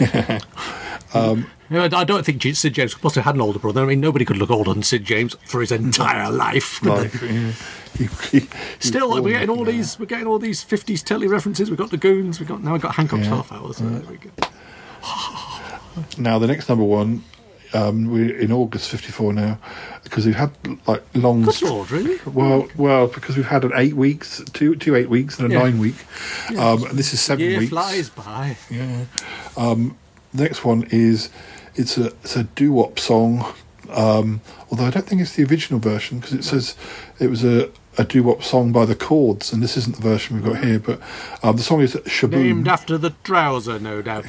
um, 1.14 1.46
I 1.70 2.04
don't 2.04 2.24
think 2.26 2.42
Sid 2.42 2.74
James 2.74 3.02
must 3.02 3.14
have 3.16 3.24
had 3.24 3.34
an 3.34 3.40
older 3.40 3.58
brother. 3.58 3.82
I 3.82 3.86
mean, 3.86 4.00
nobody 4.00 4.24
could 4.24 4.36
look 4.36 4.50
older 4.50 4.72
than 4.74 4.82
Sid 4.82 5.04
James 5.04 5.34
for 5.46 5.60
his 5.60 5.72
entire 5.72 6.30
life. 6.30 6.80
yeah. 6.82 7.52
Still, 8.80 9.22
we're 9.22 9.30
getting 9.38 9.50
all 9.50 9.64
these. 9.64 9.98
We're 9.98 10.06
getting 10.06 10.26
all 10.26 10.38
these 10.40 10.62
fifties 10.62 11.02
telly 11.02 11.26
references. 11.28 11.70
We've 11.70 11.78
got 11.78 11.90
the 11.90 11.96
Goons. 11.96 12.40
We 12.40 12.46
got 12.46 12.62
now. 12.62 12.72
We've 12.72 12.82
got 12.82 12.94
Hancock's 12.96 13.22
Yeah. 13.24 13.36
half 13.36 13.52
hours. 13.52 13.76
So 13.76 13.84
there 13.84 14.02
we 14.10 14.16
go. 14.16 14.30
Now 16.18 16.38
the 16.40 16.46
next 16.48 16.68
number 16.68 16.82
one, 16.84 17.22
um, 17.72 18.10
we're 18.10 18.36
in 18.36 18.50
August 18.50 18.88
'54 18.90 19.32
now, 19.32 19.58
because 20.02 20.26
we've 20.26 20.34
had 20.34 20.50
like 20.88 21.02
long. 21.14 21.42
Good 21.42 21.62
lord, 21.62 21.90
really? 21.92 22.18
Well, 22.26 22.68
well, 22.76 23.06
because 23.06 23.36
we've 23.36 23.46
had 23.46 23.64
an 23.64 23.72
eight 23.76 23.94
weeks, 23.94 24.42
two 24.52 24.74
two 24.74 24.96
eight 24.96 25.08
weeks, 25.08 25.38
and 25.38 25.50
a 25.50 25.54
Yeah. 25.54 25.62
nine 25.62 25.78
week. 25.78 25.94
Um, 26.58 26.84
and 26.84 26.98
this 26.98 27.12
is 27.14 27.20
seven 27.20 27.44
Year 27.44 27.60
weeks. 27.60 27.70
flies 27.70 28.08
by. 28.10 28.56
Yeah. 28.70 29.04
Um, 29.56 29.96
next 30.34 30.64
one 30.64 30.86
is 30.90 31.30
it's 31.74 31.96
a 31.98 32.06
it's 32.22 32.36
a 32.36 32.44
doo 32.44 32.72
wop 32.72 32.98
song 32.98 33.44
Um, 33.90 34.40
although 34.70 34.86
I 34.86 34.90
don't 34.90 35.06
think 35.06 35.20
it's 35.20 35.36
the 35.36 35.44
original 35.44 35.78
version 35.78 36.18
because 36.18 36.32
it 36.34 36.42
says 36.44 36.74
it 37.20 37.28
was 37.28 37.44
a, 37.44 37.70
a 37.98 38.04
doo 38.04 38.22
wop 38.24 38.42
song 38.42 38.72
by 38.72 38.84
the 38.86 38.94
Chords, 38.96 39.52
and 39.52 39.62
this 39.62 39.76
isn't 39.76 39.96
the 39.96 40.02
version 40.02 40.36
we've 40.36 40.44
got 40.52 40.64
here. 40.64 40.78
But 40.80 41.00
um, 41.42 41.56
the 41.56 41.62
song 41.62 41.80
is 41.82 41.94
Shaboom. 41.94 42.42
Named 42.42 42.66
after 42.68 42.96
the 42.98 43.10
trouser, 43.22 43.78
no 43.78 44.02
doubt. 44.02 44.24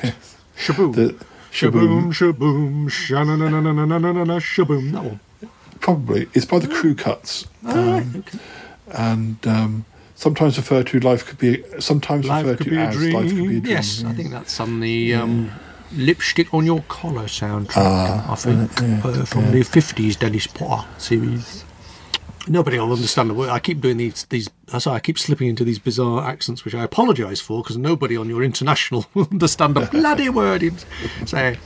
Shaboom. 0.57 0.93
The- 0.95 1.15
Shaboom, 1.51 2.11
shaboom, 2.13 2.89
sha-na-na-na-na-na-na-na, 2.91 4.39
shaboom. 4.39 4.91
That 4.91 5.03
one. 5.05 5.19
Probably 5.79 6.27
it's 6.33 6.45
by 6.45 6.59
the 6.59 6.67
Crew 6.67 6.93
Cuts, 6.95 7.47
Oh, 7.65 7.97
um, 7.99 8.13
okay. 8.27 8.39
and 8.91 9.47
um, 9.47 9.85
sometimes 10.15 10.57
referred 10.57 10.87
to 10.87 10.99
life 10.99 11.25
could 11.25 11.37
be 11.37 11.63
sometimes 11.79 12.25
Life 12.27 12.45
referred 12.45 12.63
to 12.65 12.75
as 12.77 12.97
life 13.13 13.27
could 13.29 13.35
be 13.35 13.45
a 13.45 13.45
dream. 13.45 13.61
dream. 13.61 13.65
Yes, 13.65 14.03
I 14.03 14.11
think 14.13 14.31
that's 14.31 14.59
on 14.59 14.81
the 14.81 15.13
um, 15.15 15.49
Lipstick 15.95 16.53
on 16.53 16.65
Your 16.65 16.81
Collar 16.87 17.23
soundtrack, 17.25 17.73
Ah, 17.77 18.31
I 18.31 18.35
think, 18.35 18.71
uh, 19.05 19.25
from 19.25 19.51
the 19.51 19.61
50s 19.61 20.17
Dennis 20.19 20.47
Potter 20.47 20.87
series. 20.97 21.63
Nobody 22.47 22.77
will 22.77 22.91
understand 22.93 23.29
the 23.29 23.33
word. 23.33 23.49
I 23.49 23.59
keep 23.59 23.81
doing 23.81 23.97
these. 23.97 24.25
These. 24.29 24.49
uh, 24.71 24.77
Sorry, 24.79 24.97
I 24.97 24.99
keep 24.99 25.17
slipping 25.17 25.47
into 25.47 25.63
these 25.63 25.79
bizarre 25.79 26.23
accents, 26.27 26.63
which 26.63 26.75
I 26.75 26.83
apologise 26.83 27.41
for, 27.41 27.63
because 27.63 27.77
nobody 27.77 28.15
on 28.17 28.29
your 28.29 28.43
international 28.43 29.05
will 29.15 29.27
understand 29.31 29.75
the 29.75 29.85
bloody 29.91 30.29
word. 30.29 30.61
in- 30.61 30.77
Say, 31.25 31.57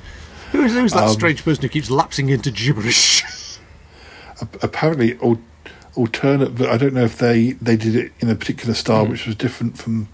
who's, 0.52 0.74
who's 0.74 0.94
that 0.94 1.04
Um, 1.04 1.10
strange 1.14 1.44
person 1.44 1.64
who 1.64 1.70
keeps 1.70 1.90
lapsing 1.92 2.30
into 2.30 2.50
gibberish? 2.52 3.24
apparently 4.62 5.18
al- 5.22 5.38
alternate 5.96 6.56
but 6.56 6.70
i 6.70 6.78
don't 6.78 6.94
know 6.94 7.04
if 7.04 7.18
they 7.18 7.52
they 7.62 7.76
did 7.76 7.94
it 7.94 8.14
in 8.20 8.30
a 8.30 8.36
particular 8.36 8.74
style 8.74 9.06
Mm. 9.06 9.10
which 9.10 9.26
was 9.26 9.36
different 9.36 9.78
from 9.78 10.08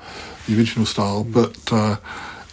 the 0.47 0.57
original 0.57 0.83
style 0.87 1.23
but 1.23 1.55
uh, 1.71 1.97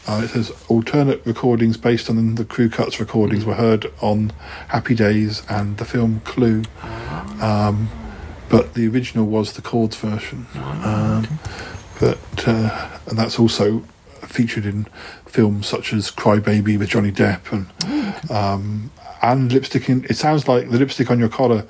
uh, 0.07 0.23
it 0.25 0.29
says 0.29 0.53
alternate 0.69 1.25
recordings 1.25 1.77
based 1.77 2.11
on 2.11 2.35
the 2.35 2.45
crew 2.45 2.69
cuts 2.69 2.99
recordings 2.99 3.45
were 3.45 3.55
heard 3.55 3.93
on 4.01 4.33
happy 4.69 4.95
days 4.95 5.43
and 5.49 5.77
the 5.77 5.85
film 5.85 6.21
clue. 6.25 6.63
Um, 7.41 7.89
but 8.49 8.75
the 8.75 8.89
original 8.89 9.27
was 9.27 9.55
the 9.55 9.63
chords 9.63 9.97
version. 9.97 10.47
Um, 10.55 11.27
but 12.01 12.19
uh, 12.47 12.99
and 13.07 13.19
that's 13.19 13.39
also 13.39 13.81
featured 14.23 14.67
in 14.67 14.87
films 15.27 15.67
such 15.67 15.93
as 15.93 16.11
Cry 16.11 16.39
Baby 16.39 16.77
with 16.77 16.89
Johnny 16.89 17.13
Depp 17.13 17.53
and 17.53 18.31
um, 18.31 18.91
and 19.23 19.53
lipstick 19.53 19.89
in 19.89 20.05
it 20.05 20.17
sounds 20.17 20.49
like 20.49 20.69
the 20.69 20.79
lipstick 20.79 21.11
on 21.11 21.19
your 21.19 21.29
collar 21.29 21.65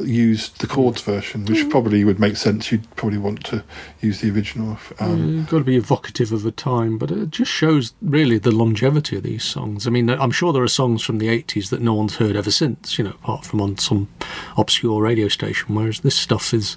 used 0.00 0.60
the 0.60 0.66
chords 0.66 1.00
version 1.02 1.44
which 1.44 1.68
probably 1.70 2.04
would 2.04 2.18
make 2.18 2.36
sense 2.36 2.72
you'd 2.72 2.96
probably 2.96 3.18
want 3.18 3.44
to 3.44 3.62
use 4.00 4.20
the 4.20 4.30
original 4.30 4.76
um, 4.98 5.36
You've 5.36 5.50
got 5.50 5.58
to 5.58 5.64
be 5.64 5.76
evocative 5.76 6.32
of 6.32 6.44
a 6.44 6.50
time, 6.50 6.98
but 6.98 7.10
it 7.10 7.30
just 7.30 7.50
shows 7.50 7.94
really 8.02 8.38
the 8.38 8.50
longevity 8.50 9.16
of 9.16 9.22
these 9.22 9.44
songs. 9.44 9.86
I 9.86 9.90
mean, 9.90 10.10
I'm 10.10 10.30
sure 10.30 10.52
there 10.52 10.62
are 10.62 10.68
songs 10.68 11.02
from 11.02 11.18
the 11.18 11.28
80s 11.28 11.70
that 11.70 11.80
no 11.80 11.94
one's 11.94 12.16
heard 12.16 12.36
ever 12.36 12.50
since, 12.50 12.98
you 12.98 13.04
know, 13.04 13.10
apart 13.10 13.44
from 13.44 13.60
on 13.60 13.78
some 13.78 14.08
obscure 14.56 15.00
radio 15.02 15.28
station, 15.28 15.74
whereas 15.74 16.00
this 16.00 16.16
stuff 16.16 16.52
is, 16.52 16.76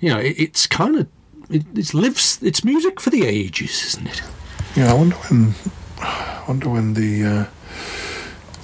you 0.00 0.08
know, 0.08 0.18
it, 0.18 0.34
it's 0.38 0.66
kind 0.66 0.96
of, 0.96 1.08
it, 1.50 1.64
it 1.76 1.94
lives, 1.94 2.38
it's 2.42 2.64
music 2.64 3.00
for 3.00 3.10
the 3.10 3.26
ages, 3.26 3.84
isn't 3.84 4.08
it? 4.08 4.22
yeah 4.76 4.90
I 4.90 4.94
wonder 4.94 5.16
when 5.16 5.54
I 6.00 6.44
wonder 6.46 6.68
when 6.68 6.94
the 6.94 7.24
uh, 7.24 7.46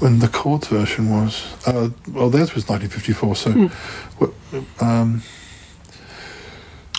when 0.02 0.18
the 0.18 0.28
chords 0.28 0.66
version 0.68 1.04
was 1.10 1.32
uh, 1.66 1.88
well 2.16 2.28
theirs 2.30 2.54
was 2.54 2.64
1954 2.68 3.36
so 3.36 3.50
what, 4.18 4.30
um, 4.80 5.22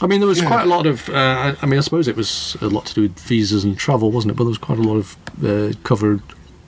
I 0.02 0.08
mean, 0.08 0.20
there 0.20 0.28
was 0.28 0.40
Yeah. 0.42 0.48
quite 0.48 0.64
a 0.66 0.70
lot 0.78 0.86
of. 0.86 1.08
Uh, 1.08 1.56
I- 1.62 1.66
mean, 1.66 1.78
I 1.78 1.82
suppose 1.82 2.10
it 2.10 2.18
was 2.18 2.58
a 2.62 2.68
lot 2.68 2.86
to 2.88 2.94
do 2.94 3.02
with 3.04 3.18
visas 3.20 3.64
and 3.64 3.78
travel, 3.78 4.12
wasn't 4.12 4.32
it? 4.32 4.36
But 4.38 4.44
there 4.46 4.50
was 4.50 4.58
quite 4.58 4.80
a 4.80 4.82
lot 4.82 4.98
of 4.98 5.16
uh, 5.42 5.74
covered 5.84 6.22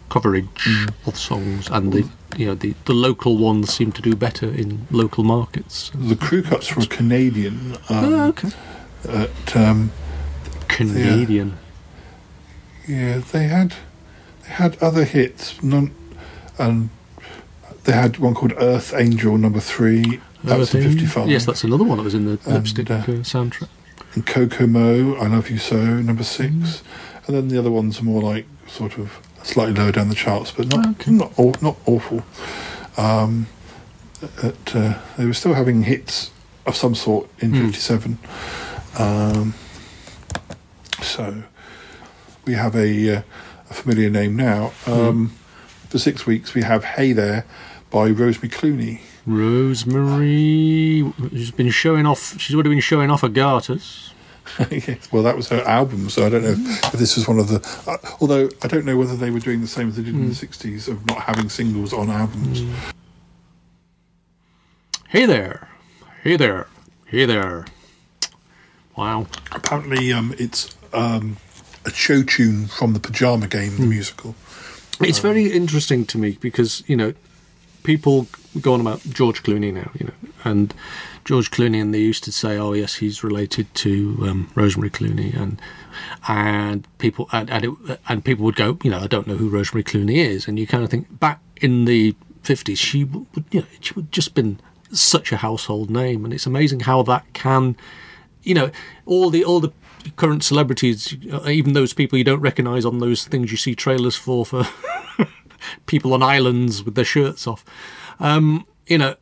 coverage 0.09 0.47
Mm. 0.65 0.89
of 1.07 1.17
songs, 1.17 1.67
and 1.69 1.91
the 1.91 2.03
you 2.37 2.45
know 2.47 2.55
the, 2.55 2.73
the 2.85 2.93
local 2.93 3.37
ones 3.37 3.73
seem 3.73 3.91
to 3.93 4.01
do 4.01 4.15
better 4.15 4.47
in 4.47 4.87
local 4.91 5.23
markets. 5.25 5.91
the 5.95 6.15
crew 6.15 6.43
cuts 6.43 6.75
were 6.75 6.85
Canadian 6.85 7.73
um, 7.89 8.13
Oh, 8.13 8.27
okay. 8.29 8.51
at, 9.09 9.55
um, 9.55 9.91
Canadian. 10.69 11.57
Yeah, 12.87 13.21
they 13.31 13.47
had 13.47 13.73
they 14.43 14.51
had 14.51 14.77
other 14.81 15.03
hits, 15.03 15.61
none, 15.63 15.91
and 16.57 16.89
they 17.83 17.91
had 17.93 18.17
one 18.17 18.33
called 18.33 18.53
Earth 18.57 18.93
Angel 18.95 19.37
Number 19.37 19.59
Three. 19.59 20.19
That 20.43 20.57
was 20.59 20.73
in 20.75 20.83
Everything- 20.83 21.07
five. 21.07 21.29
Yes, 21.29 21.45
that's 21.45 21.63
another 21.63 21.83
one 21.83 21.97
that 21.97 22.03
was 22.03 22.13
in 22.13 22.25
the 22.25 22.39
And, 22.45 22.53
lipstick 22.55 22.89
uh, 22.91 22.95
uh, 22.95 23.05
soundtrack. 23.23 23.67
and 24.13 24.25
Kokomo, 24.25 25.15
I 25.15 25.27
Love 25.27 25.49
You 25.49 25.57
So, 25.57 25.77
Number 25.77 26.23
Six, 26.23 26.51
Mm. 26.53 26.81
and 27.27 27.35
then 27.35 27.47
the 27.47 27.57
other 27.57 27.71
ones 27.71 27.99
are 27.99 28.03
more 28.03 28.21
like 28.21 28.45
sort 28.67 28.97
of 28.97 29.11
slightly 29.43 29.73
lower 29.73 29.91
down 29.91 30.09
the 30.09 30.15
charts, 30.15 30.51
but 30.51 30.67
not 30.67 31.07
not 31.07 31.31
aw- 31.37 31.53
not 31.61 31.77
awful. 31.85 32.23
Um, 32.97 33.47
at, 34.41 34.75
uh, 34.75 34.95
they 35.17 35.25
were 35.25 35.33
still 35.33 35.53
having 35.53 35.83
hits 35.83 36.31
of 36.65 36.75
some 36.75 36.95
sort 36.95 37.27
in 37.39 37.51
Hmm. 37.53 37.61
'57. 37.71 38.17
Um, 38.97 39.53
so 41.01 41.43
we 42.45 42.53
have 42.53 42.75
a, 42.75 43.17
uh, 43.17 43.21
a 43.69 43.73
familiar 43.73 44.09
name 44.09 44.35
now. 44.35 44.71
Um, 44.87 45.33
For 45.89 45.99
six 45.99 46.25
weeks, 46.25 46.53
we 46.53 46.61
have 46.63 46.83
"Hey 46.83 47.13
There" 47.13 47.45
by 47.89 48.09
Rosemary 48.09 48.49
Clooney. 48.49 49.01
Rosemary, 49.25 50.99
who's 51.17 51.51
been 51.51 51.69
showing 51.69 52.05
off. 52.05 52.39
she's 52.39 52.53
already 52.53 52.69
been 52.69 52.79
showing 52.79 53.09
off 53.09 53.21
her 53.21 53.29
garters. 53.29 54.13
yes, 54.69 55.11
well, 55.11 55.23
that 55.23 55.35
was 55.35 55.49
her 55.49 55.61
album, 55.61 56.09
so 56.09 56.25
I 56.25 56.29
don't 56.29 56.43
know 56.43 56.55
if, 56.55 56.91
this 56.91 57.15
was 57.15 57.27
one 57.27 57.39
of 57.39 57.47
the. 57.47 57.59
Uh, 57.87 57.97
although 58.21 58.49
I 58.61 58.67
don't 58.67 58.85
know 58.85 58.97
whether 58.97 59.15
they 59.15 59.31
were 59.31 59.39
doing 59.39 59.61
the 59.61 59.67
same 59.67 59.89
as 59.89 59.95
they 59.97 60.03
did 60.03 60.13
in 60.13 60.27
the 60.27 60.35
'60s 60.35 60.87
of 60.87 61.05
not 61.07 61.21
having 61.21 61.49
singles 61.49 61.93
on 61.93 62.09
albums. 62.09 62.63
Hey 65.09 65.25
there, 65.25 65.67
hey 66.23 66.35
there, 66.35 66.67
hey 67.05 67.25
there. 67.25 67.65
Wow. 68.95 69.27
Apparently, 69.51 70.13
um, 70.13 70.33
it's 70.37 70.75
um, 70.93 71.37
a 71.85 71.91
show 71.91 72.23
tune 72.23 72.67
from 72.67 72.93
the 72.93 72.99
Pajama 72.99 73.47
Game, 73.47 73.75
the 73.77 73.85
musical. 73.85 74.35
It's 75.01 75.19
very 75.19 75.51
interesting 75.51 76.05
to 76.05 76.17
me 76.17 76.37
because 76.39 76.83
you 76.87 76.95
know 76.95 77.13
people 77.83 78.27
go 78.61 78.73
on 78.73 78.81
about 78.81 79.01
George 79.01 79.43
Clooney 79.43 79.73
now, 79.73 79.91
you 79.99 80.07
know, 80.07 80.13
and 80.43 80.73
George 81.25 81.51
Clooney, 81.51 81.81
and 81.81 81.93
they 81.93 81.99
used 81.99 82.23
to 82.25 82.31
say, 82.31 82.57
"Oh 82.57 82.73
yes, 82.73 82.95
he's 82.95 83.23
related 83.23 83.73
to 83.75 84.17
um, 84.21 84.51
Rosemary 84.55 84.89
Clooney," 84.89 85.35
and 85.35 85.61
and 86.27 86.87
people 86.97 87.29
and 87.31 87.49
and, 87.49 87.65
it, 87.65 87.99
and 88.07 88.23
people 88.23 88.45
would 88.45 88.55
go, 88.55 88.77
you 88.83 88.91
know, 88.91 88.99
I 88.99 89.07
don't 89.07 89.27
know 89.27 89.35
who 89.35 89.49
Rosemary 89.49 89.83
Clooney 89.83 90.17
is, 90.17 90.47
and 90.47 90.59
you 90.59 90.67
kind 90.67 90.83
of 90.83 90.89
think 90.89 91.19
back 91.19 91.41
in 91.61 91.85
the 91.85 92.15
fifties, 92.43 92.79
she 92.79 93.03
would, 93.03 93.45
you 93.51 93.61
know, 93.61 93.67
she 93.79 93.93
would 93.93 94.11
just 94.11 94.35
been 94.35 94.59
such 94.91 95.31
a 95.31 95.37
household 95.37 95.89
name, 95.89 96.25
and 96.25 96.33
it's 96.33 96.45
amazing 96.45 96.81
how 96.81 97.03
that 97.03 97.25
can, 97.33 97.75
you 98.43 98.53
know, 98.53 98.71
all 99.05 99.29
the 99.29 99.43
all 99.43 99.59
the 99.59 99.71
current 100.15 100.43
celebrities, 100.43 101.15
uh, 101.31 101.49
even 101.49 101.73
those 101.73 101.93
people 101.93 102.17
you 102.17 102.23
don't 102.23 102.41
recognise 102.41 102.85
on 102.85 102.99
those 102.99 103.25
things 103.25 103.51
you 103.51 103.57
see 103.57 103.75
trailers 103.75 104.15
for 104.15 104.45
for 104.45 104.67
people 105.85 106.13
on 106.13 106.23
islands 106.23 106.83
with 106.83 106.95
their 106.95 107.05
shirts 107.05 107.47
off. 107.47 107.65
Um, 108.19 108.65
you 108.87 108.97
know, 108.97 109.15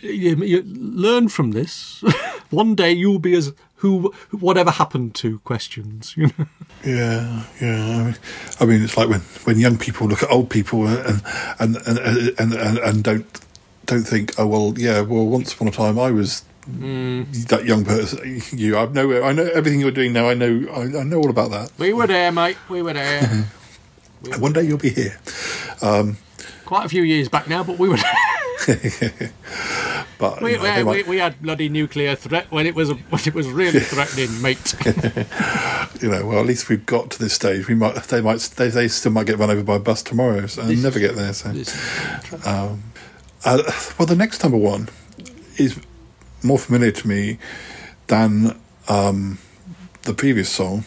you, 0.00 0.36
you 0.36 0.62
learn 0.62 1.28
from 1.28 1.52
this. 1.52 2.02
One 2.50 2.74
day 2.74 2.92
you'll 2.92 3.18
be 3.18 3.34
as 3.34 3.52
who 3.76 4.12
whatever 4.30 4.70
happened 4.70 5.14
to 5.16 5.38
questions. 5.40 6.14
You 6.16 6.26
know. 6.26 6.46
Yeah, 6.84 7.44
yeah. 7.60 7.96
I 7.98 8.04
mean, 8.04 8.16
I 8.60 8.64
mean, 8.66 8.82
it's 8.82 8.96
like 8.96 9.08
when, 9.08 9.20
when 9.44 9.58
young 9.58 9.78
people 9.78 10.06
look 10.08 10.22
at 10.22 10.30
old 10.30 10.50
people 10.50 10.86
and 10.86 11.22
and 11.58 11.76
and 11.86 11.98
and, 12.38 12.54
and, 12.54 12.78
and 12.78 13.04
don't 13.04 13.40
don't 13.86 14.02
think, 14.04 14.34
oh 14.38 14.46
well, 14.46 14.74
yeah, 14.76 15.00
well, 15.00 15.26
once 15.26 15.52
upon 15.52 15.68
a 15.68 15.70
time 15.70 15.98
I 15.98 16.10
was 16.10 16.44
that 17.48 17.64
young 17.64 17.84
person. 17.84 18.40
You, 18.52 18.76
I 18.76 18.86
know, 18.86 19.22
I 19.22 19.32
know 19.32 19.44
everything 19.54 19.80
you're 19.80 19.90
doing 19.90 20.12
now. 20.12 20.28
I 20.28 20.34
know, 20.34 20.66
I, 20.72 20.82
I 21.00 21.02
know 21.04 21.18
all 21.18 21.30
about 21.30 21.50
that. 21.50 21.72
We 21.78 21.92
were 21.92 22.06
there, 22.06 22.32
mate. 22.32 22.56
We 22.68 22.82
were 22.82 22.92
there. 22.92 23.22
One 24.38 24.52
day 24.52 24.62
you'll 24.62 24.78
be 24.78 24.90
here. 24.90 25.18
Um, 25.82 26.18
Quite 26.66 26.86
a 26.86 26.88
few 26.88 27.02
years 27.02 27.28
back 27.28 27.48
now, 27.48 27.64
but 27.64 27.78
we 27.78 27.88
were. 27.88 27.96
but 30.18 30.42
We, 30.42 30.52
you 30.52 30.56
know, 30.58 30.62
they 30.62 30.78
we, 30.78 30.84
might- 30.84 31.06
we, 31.06 31.10
we 31.10 31.18
had 31.18 31.40
bloody 31.40 31.68
nuclear 31.68 32.14
threat 32.14 32.50
when 32.52 32.66
it 32.66 32.74
was 32.74 32.90
when 32.90 33.22
it 33.26 33.34
was 33.34 33.48
really 33.48 33.80
threatening, 33.80 34.40
mate. 34.42 34.74
you 36.02 36.10
know, 36.10 36.26
well, 36.26 36.38
at 36.40 36.46
least 36.46 36.68
we've 36.68 36.84
got 36.86 37.10
to 37.12 37.18
this 37.18 37.32
stage. 37.32 37.66
We 37.68 37.74
might, 37.74 37.94
they 38.04 38.20
might, 38.20 38.40
they, 38.56 38.68
they 38.68 38.88
still 38.88 39.12
might 39.12 39.26
get 39.26 39.38
run 39.38 39.50
over 39.50 39.62
by 39.62 39.76
a 39.76 39.80
bus 39.80 40.02
tomorrow, 40.02 40.46
so 40.46 40.62
and 40.62 40.82
never 40.82 40.98
get 41.00 41.16
there. 41.16 41.32
So, 41.32 41.48
um, 42.44 42.82
uh, 43.44 43.62
well, 43.98 44.06
the 44.06 44.16
next 44.16 44.42
number 44.42 44.58
one 44.58 44.88
is 45.56 45.78
more 46.42 46.58
familiar 46.58 46.92
to 46.92 47.08
me 47.08 47.38
than 48.06 48.58
um, 48.88 49.38
the 50.02 50.14
previous 50.14 50.48
song. 50.48 50.84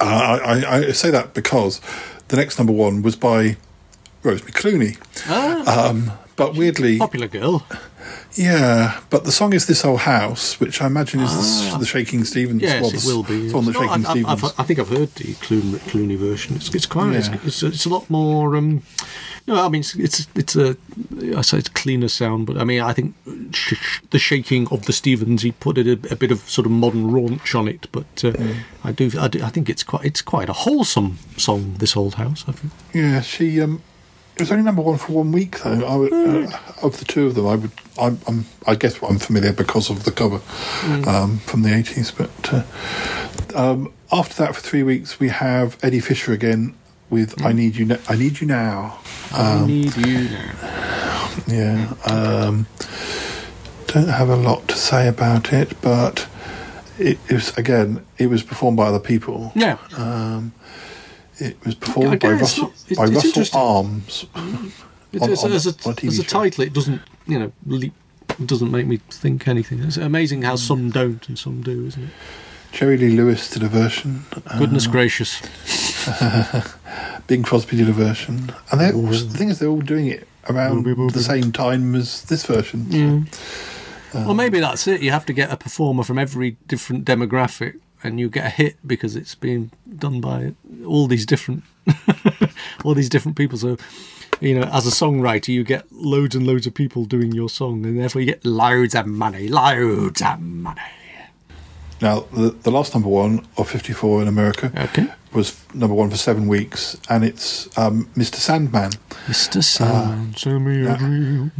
Uh, 0.00 0.38
I, 0.44 0.60
I, 0.60 0.76
I 0.88 0.92
say 0.92 1.10
that 1.10 1.34
because 1.34 1.80
the 2.28 2.36
next 2.36 2.58
number 2.58 2.72
one 2.72 3.02
was 3.02 3.16
by 3.16 3.56
Rosemary 4.22 4.52
Clooney. 4.52 4.98
Ah. 5.28 5.88
Um, 5.90 6.12
but 6.36 6.54
weirdly, 6.56 6.98
Popular 6.98 7.28
girl. 7.28 7.64
yeah. 8.34 9.00
But 9.10 9.24
the 9.24 9.32
song 9.32 9.52
is 9.52 9.66
"This 9.66 9.84
Old 9.84 10.00
House," 10.00 10.58
which 10.58 10.80
I 10.80 10.86
imagine 10.86 11.20
is 11.20 11.70
the, 11.72 11.78
the 11.78 11.86
Shaking 11.86 12.24
Stevens. 12.24 12.62
Ah. 12.62 12.66
Yes, 12.66 12.82
well, 12.82 12.90
it 12.90 13.04
will 13.16 13.22
be. 13.22 13.44
It's 13.46 13.54
on 13.54 13.64
the 13.66 13.72
No, 13.72 13.80
Shaking 13.80 14.06
I, 14.06 14.08
I, 14.08 14.12
Stevens. 14.12 14.42
I've- 14.44 14.54
I 14.58 14.62
think 14.64 14.78
I've 14.78 14.88
heard 14.88 15.14
the 15.16 15.34
Clooney, 15.34 15.78
Clooney 15.90 16.16
version. 16.16 16.56
It's, 16.56 16.74
it's 16.74 16.86
quite. 16.86 17.12
Yeah. 17.12 17.18
It's, 17.18 17.28
it's, 17.44 17.62
it's 17.62 17.84
a 17.84 17.90
lot 17.90 18.08
more. 18.08 18.56
Um, 18.56 18.82
No, 19.46 19.64
I 19.64 19.68
mean 19.68 19.80
it's 19.80 19.94
it's, 19.96 20.28
it's 20.34 20.56
a 20.56 20.76
I 21.36 21.40
say 21.42 21.58
it's 21.58 21.68
cleaner 21.68 22.08
sound, 22.08 22.46
but 22.46 22.56
I 22.58 22.64
mean 22.64 22.80
I 22.80 22.92
think 22.92 23.14
sh- 23.52 23.74
sh- 23.74 24.00
the 24.10 24.18
shaking 24.18 24.68
of 24.68 24.86
the 24.86 24.92
Stevens 24.92 25.42
he 25.42 25.50
put 25.52 25.78
it 25.78 25.86
a, 25.86 26.12
a 26.12 26.16
bit 26.16 26.30
of 26.30 26.38
sort 26.48 26.64
of 26.66 26.70
modern 26.72 27.10
raunch 27.10 27.58
on 27.58 27.66
it, 27.68 27.88
but 27.92 28.24
uh, 28.24 28.32
I 28.84 28.92
do 28.92 29.10
I 29.18 29.28
do 29.28 29.42
I 29.42 29.48
think 29.48 29.68
it's 29.68 29.82
quite 29.82 30.04
it's 30.04 30.22
quite 30.22 30.48
a 30.48 30.52
wholesome 30.52 31.18
song. 31.36 31.74
This 31.78 31.96
old 31.96 32.14
house, 32.14 32.44
I 32.46 32.52
think. 32.52 32.72
Yeah, 32.94 33.20
she. 33.20 33.60
Um, 33.60 33.82
it 34.36 34.40
was 34.40 34.50
only 34.50 34.64
number 34.64 34.80
one 34.80 34.96
for 34.96 35.12
one 35.12 35.30
week 35.30 35.60
though. 35.60 35.84
I 35.86 35.94
would, 35.96 36.12
uh, 36.12 36.50
of 36.82 36.98
the 36.98 37.04
two 37.04 37.26
of 37.26 37.34
them, 37.34 37.46
I 37.46 37.56
would. 37.56 37.70
I'm, 38.00 38.18
I'm. 38.26 38.46
I 38.66 38.74
guess 38.76 39.02
I'm 39.02 39.18
familiar 39.18 39.52
because 39.52 39.90
of 39.90 40.04
the 40.04 40.10
cover 40.12 40.38
Mm. 40.38 41.06
um, 41.06 41.38
from 41.38 41.62
the 41.62 41.68
80s. 41.68 42.16
But 42.16 42.54
uh, 43.54 43.58
um, 43.72 43.92
after 44.10 44.34
that, 44.42 44.54
for 44.54 44.60
three 44.62 44.82
weeks, 44.82 45.20
we 45.20 45.28
have 45.28 45.76
Eddie 45.82 46.00
Fisher 46.00 46.32
again 46.32 46.74
with 47.12 47.40
"I 47.44 47.52
Need 47.52 47.76
You." 47.76 47.84
Now. 47.84 47.98
I 48.08 48.16
need 48.16 48.40
you 48.40 48.46
now. 48.48 48.98
I 49.32 49.52
Um, 49.60 49.66
need 49.68 49.94
you 49.96 50.28
now. 50.28 51.30
yeah. 51.46 51.92
Um, 52.06 52.66
don't 53.86 54.08
have 54.08 54.30
a 54.30 54.36
lot 54.36 54.66
to 54.68 54.76
say 54.76 55.06
about 55.06 55.52
it, 55.52 55.80
but 55.82 56.26
it, 56.98 57.18
it 57.28 57.34
was 57.34 57.56
again. 57.56 58.04
It 58.18 58.26
was 58.28 58.42
performed 58.42 58.76
by 58.78 58.86
other 58.86 58.98
people. 58.98 59.52
Yeah. 59.54 59.76
Um, 59.96 60.52
it 61.38 61.56
was 61.64 61.74
performed 61.74 62.18
by 62.20 62.32
Russell, 62.32 62.64
not- 62.64 62.72
it's- 62.88 62.96
by 62.98 63.04
it's 63.28 63.36
Russell. 63.36 63.60
Arms. 63.60 64.26
It's, 65.12 65.22
on- 65.22 65.30
as, 65.30 65.44
on- 65.44 65.52
as, 65.52 65.66
a, 65.66 65.74
a 65.90 66.06
as 66.06 66.18
a 66.18 66.24
title, 66.24 66.64
it 66.64 66.72
doesn't 66.72 67.02
you 67.26 67.38
know 67.38 67.52
leap, 67.66 67.92
doesn't 68.46 68.70
make 68.70 68.86
me 68.86 68.96
think 69.10 69.46
anything. 69.46 69.80
It's 69.82 69.98
amazing 69.98 70.42
how 70.42 70.56
some 70.56 70.90
don't 70.90 71.28
and 71.28 71.38
some 71.38 71.60
do, 71.62 71.84
isn't 71.86 72.02
it? 72.04 72.10
Jerry 72.72 72.96
Lee 72.96 73.10
Lewis 73.16 73.50
did 73.50 73.62
a 73.62 73.68
version. 73.68 74.24
Goodness 74.58 74.86
Uh, 74.86 74.90
gracious. 74.90 75.40
Bing 77.26 77.42
Crosby 77.42 77.76
did 77.76 77.88
a 77.88 77.92
version, 77.92 78.50
and 78.70 78.80
they, 78.80 78.90
the 78.90 79.18
thing 79.38 79.48
is, 79.50 79.58
they're 79.58 79.68
all 79.68 79.80
doing 79.80 80.06
it 80.06 80.26
around 80.48 80.84
the 81.12 81.22
same 81.22 81.52
time 81.52 81.94
as 81.94 82.22
this 82.24 82.44
version. 82.46 82.90
so, 82.90 82.96
Yeah. 82.96 84.20
um, 84.20 84.24
well, 84.26 84.34
maybe 84.34 84.58
that's 84.60 84.88
it. 84.88 85.02
You 85.02 85.12
have 85.12 85.26
to 85.26 85.32
get 85.32 85.52
a 85.52 85.56
performer 85.56 86.02
from 86.02 86.18
every 86.18 86.56
different 86.66 87.04
demographic, 87.04 87.78
and 88.02 88.18
you 88.18 88.28
get 88.28 88.46
a 88.46 88.50
hit 88.50 88.76
because 88.86 89.14
it's 89.16 89.34
being 89.36 89.70
done 89.98 90.20
by 90.20 90.54
all 90.84 91.06
these 91.06 91.24
different, 91.26 91.62
all 92.84 92.94
these 92.94 93.08
different 93.08 93.36
people. 93.36 93.56
So, 93.58 93.76
you 94.40 94.58
know, 94.58 94.66
as 94.72 94.86
a 94.86 94.90
songwriter, 94.90 95.48
you 95.48 95.62
get 95.62 95.84
loads 95.92 96.34
and 96.34 96.44
loads 96.46 96.66
of 96.66 96.74
people 96.74 97.04
doing 97.04 97.32
your 97.32 97.48
song, 97.48 97.84
and 97.86 98.00
therefore 98.00 98.22
you 98.22 98.26
get 98.26 98.44
loads 98.44 98.94
of 98.96 99.06
money, 99.06 99.46
loads 99.48 100.20
of 100.22 100.40
money. 100.40 100.80
Now, 102.02 102.20
the, 102.32 102.50
the 102.50 102.70
last 102.72 102.94
number 102.94 103.08
one 103.08 103.46
of 103.56 103.70
54 103.70 104.22
in 104.22 104.28
America 104.28 104.72
was 105.32 105.56
number 105.72 105.94
one 105.94 106.10
for 106.10 106.16
seven 106.16 106.48
weeks, 106.48 107.00
and 107.08 107.24
it's 107.24 107.66
um, 107.78 108.06
Mr. 108.16 108.34
Sandman. 108.34 108.90
Mr. 109.28 109.62
Sandman, 109.62 110.34
send 110.36 110.64
me 110.64 110.84
a 110.84 110.96
dream. 110.98 111.52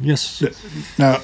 Yes. 0.00 0.40
Now, 0.98 1.20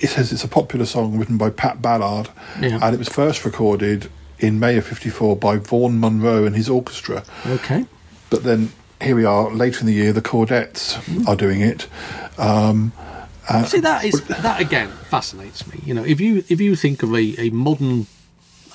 it 0.00 0.08
says 0.08 0.32
it's 0.32 0.44
a 0.44 0.48
popular 0.48 0.84
song 0.84 1.18
written 1.18 1.38
by 1.38 1.50
Pat 1.50 1.80
Ballard, 1.82 2.28
Yeah. 2.60 2.78
and 2.82 2.94
it 2.94 2.98
was 2.98 3.08
first 3.08 3.44
recorded 3.44 4.10
in 4.38 4.60
May 4.60 4.76
of 4.76 4.86
54 4.86 5.34
by 5.36 5.56
Vaughan 5.56 5.98
Monroe 5.98 6.44
and 6.44 6.54
his 6.54 6.68
orchestra. 6.68 7.24
Okay. 7.46 7.86
But 8.30 8.44
then 8.44 8.70
here 9.00 9.16
we 9.16 9.24
are, 9.24 9.50
later 9.50 9.80
in 9.80 9.86
the 9.86 9.94
year, 9.94 10.12
the 10.12 10.22
Chordettes 10.22 11.26
are 11.26 11.34
doing 11.36 11.62
it. 11.62 11.88
Um, 12.36 12.92
uh, 13.48 13.64
See 13.64 13.80
that 13.80 14.04
is 14.04 14.20
that 14.26 14.60
again 14.60 14.88
fascinates 15.10 15.66
me. 15.66 15.80
You 15.84 15.94
know, 15.94 16.04
if 16.04 16.20
you 16.20 16.44
if 16.48 16.60
you 16.60 16.76
think 16.76 17.02
of 17.02 17.14
a, 17.14 17.34
a 17.38 17.50
modern, 17.50 18.06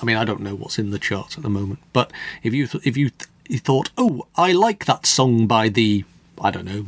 I 0.00 0.04
mean, 0.04 0.16
I 0.16 0.24
don't 0.24 0.40
know 0.40 0.54
what's 0.54 0.78
in 0.78 0.90
the 0.90 0.98
charts 0.98 1.36
at 1.36 1.42
the 1.42 1.50
moment, 1.50 1.80
but 1.92 2.12
if 2.42 2.52
you 2.52 2.66
th- 2.66 2.84
if 2.86 2.96
you, 2.96 3.10
th- 3.10 3.28
you 3.48 3.58
thought, 3.58 3.90
oh, 3.98 4.26
I 4.36 4.52
like 4.52 4.84
that 4.86 5.06
song 5.06 5.46
by 5.46 5.68
the 5.68 6.04
I 6.40 6.50
don't 6.50 6.64
know 6.66 6.86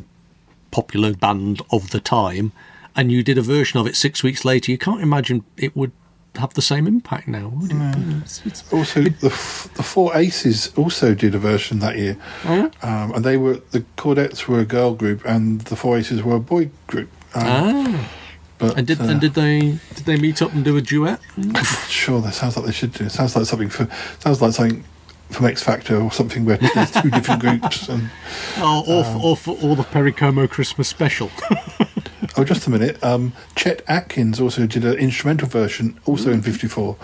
popular 0.71 1.15
band 1.15 1.63
of 1.71 1.91
the 1.91 2.01
time, 2.01 2.53
and 2.95 3.11
you 3.13 3.23
did 3.23 3.39
a 3.39 3.43
version 3.43 3.79
of 3.81 3.87
it 3.87 3.97
six 3.97 4.23
weeks 4.23 4.45
later, 4.45 4.71
you 4.73 4.79
can't 4.79 5.01
imagine 5.03 5.45
it 5.57 5.75
would 5.77 5.93
have 6.35 6.53
the 6.53 6.61
same 6.63 6.87
impact 6.87 7.27
now, 7.29 7.49
would 7.49 7.71
it? 7.71 7.77
It's- 7.77 8.43
it's- 8.45 8.65
Also, 8.73 9.03
the 9.05 9.29
f- 9.29 9.71
the 9.75 9.83
Four 9.83 10.15
Aces 10.15 10.71
also 10.77 11.15
did 11.15 11.35
a 11.35 11.39
version 11.39 11.79
that 11.79 11.97
year, 11.97 12.19
Oh, 12.45 12.71
um, 12.83 13.13
and 13.15 13.25
they 13.25 13.39
were 13.39 13.61
the 13.71 13.85
Chordettes 13.97 14.47
were 14.47 14.61
a 14.61 14.67
girl 14.67 14.93
group, 14.95 15.25
and 15.25 15.63
the 15.63 15.77
Four 15.77 15.97
Aces 15.97 16.23
were 16.23 16.37
a 16.37 16.41
boy 16.41 16.69
group. 16.89 17.09
Um, 17.37 17.45
ah. 17.47 18.11
but 18.59 18.79
and 18.79 18.87
did 18.87 19.01
uh, 19.01 19.05
and 19.05 19.21
did 19.21 19.35
they 19.35 19.61
did 19.95 20.05
they 20.05 20.17
meet 20.17 20.43
up 20.43 20.53
and 20.53 20.65
do 20.65 20.77
a 20.77 20.81
duet? 20.81 21.21
sure, 21.89 22.21
that 22.21 22.35
sounds 22.35 22.57
like 22.57 22.67
they 22.67 22.73
should 22.73 22.93
do. 22.93 23.05
It 23.05 23.11
sounds 23.11 23.37
like 23.37 23.47
something 23.47 23.69
for 23.69 23.89
sounds 24.19 24.41
like 24.41 24.53
something 24.53 24.85
from 25.31 25.47
X 25.47 25.63
Factor 25.63 26.01
or 26.01 26.13
something 26.13 26.45
where 26.45 26.57
there's 26.57 26.91
two 27.03 27.11
different 27.11 27.41
groups. 27.41 27.89
And 27.89 28.11
Oh, 28.59 28.85
or, 28.87 29.05
f- 29.05 29.25
or, 29.25 29.37
for, 29.37 29.59
or 29.63 29.77
the 29.77 29.83
Perry 29.83 30.13
Como 30.13 30.47
Christmas 30.47 30.89
special. 30.89 31.31
oh, 32.37 32.45
just 32.45 32.67
a 32.67 32.71
minute. 32.71 33.03
Um, 33.03 33.33
Chet 33.57 33.83
Atkins 33.89 34.41
also 34.41 34.67
did 34.67 34.85
an 34.85 34.95
instrumental 34.95 35.49
version, 35.49 35.99
also 36.07 36.33
in 36.33 36.43
'54. 36.43 36.97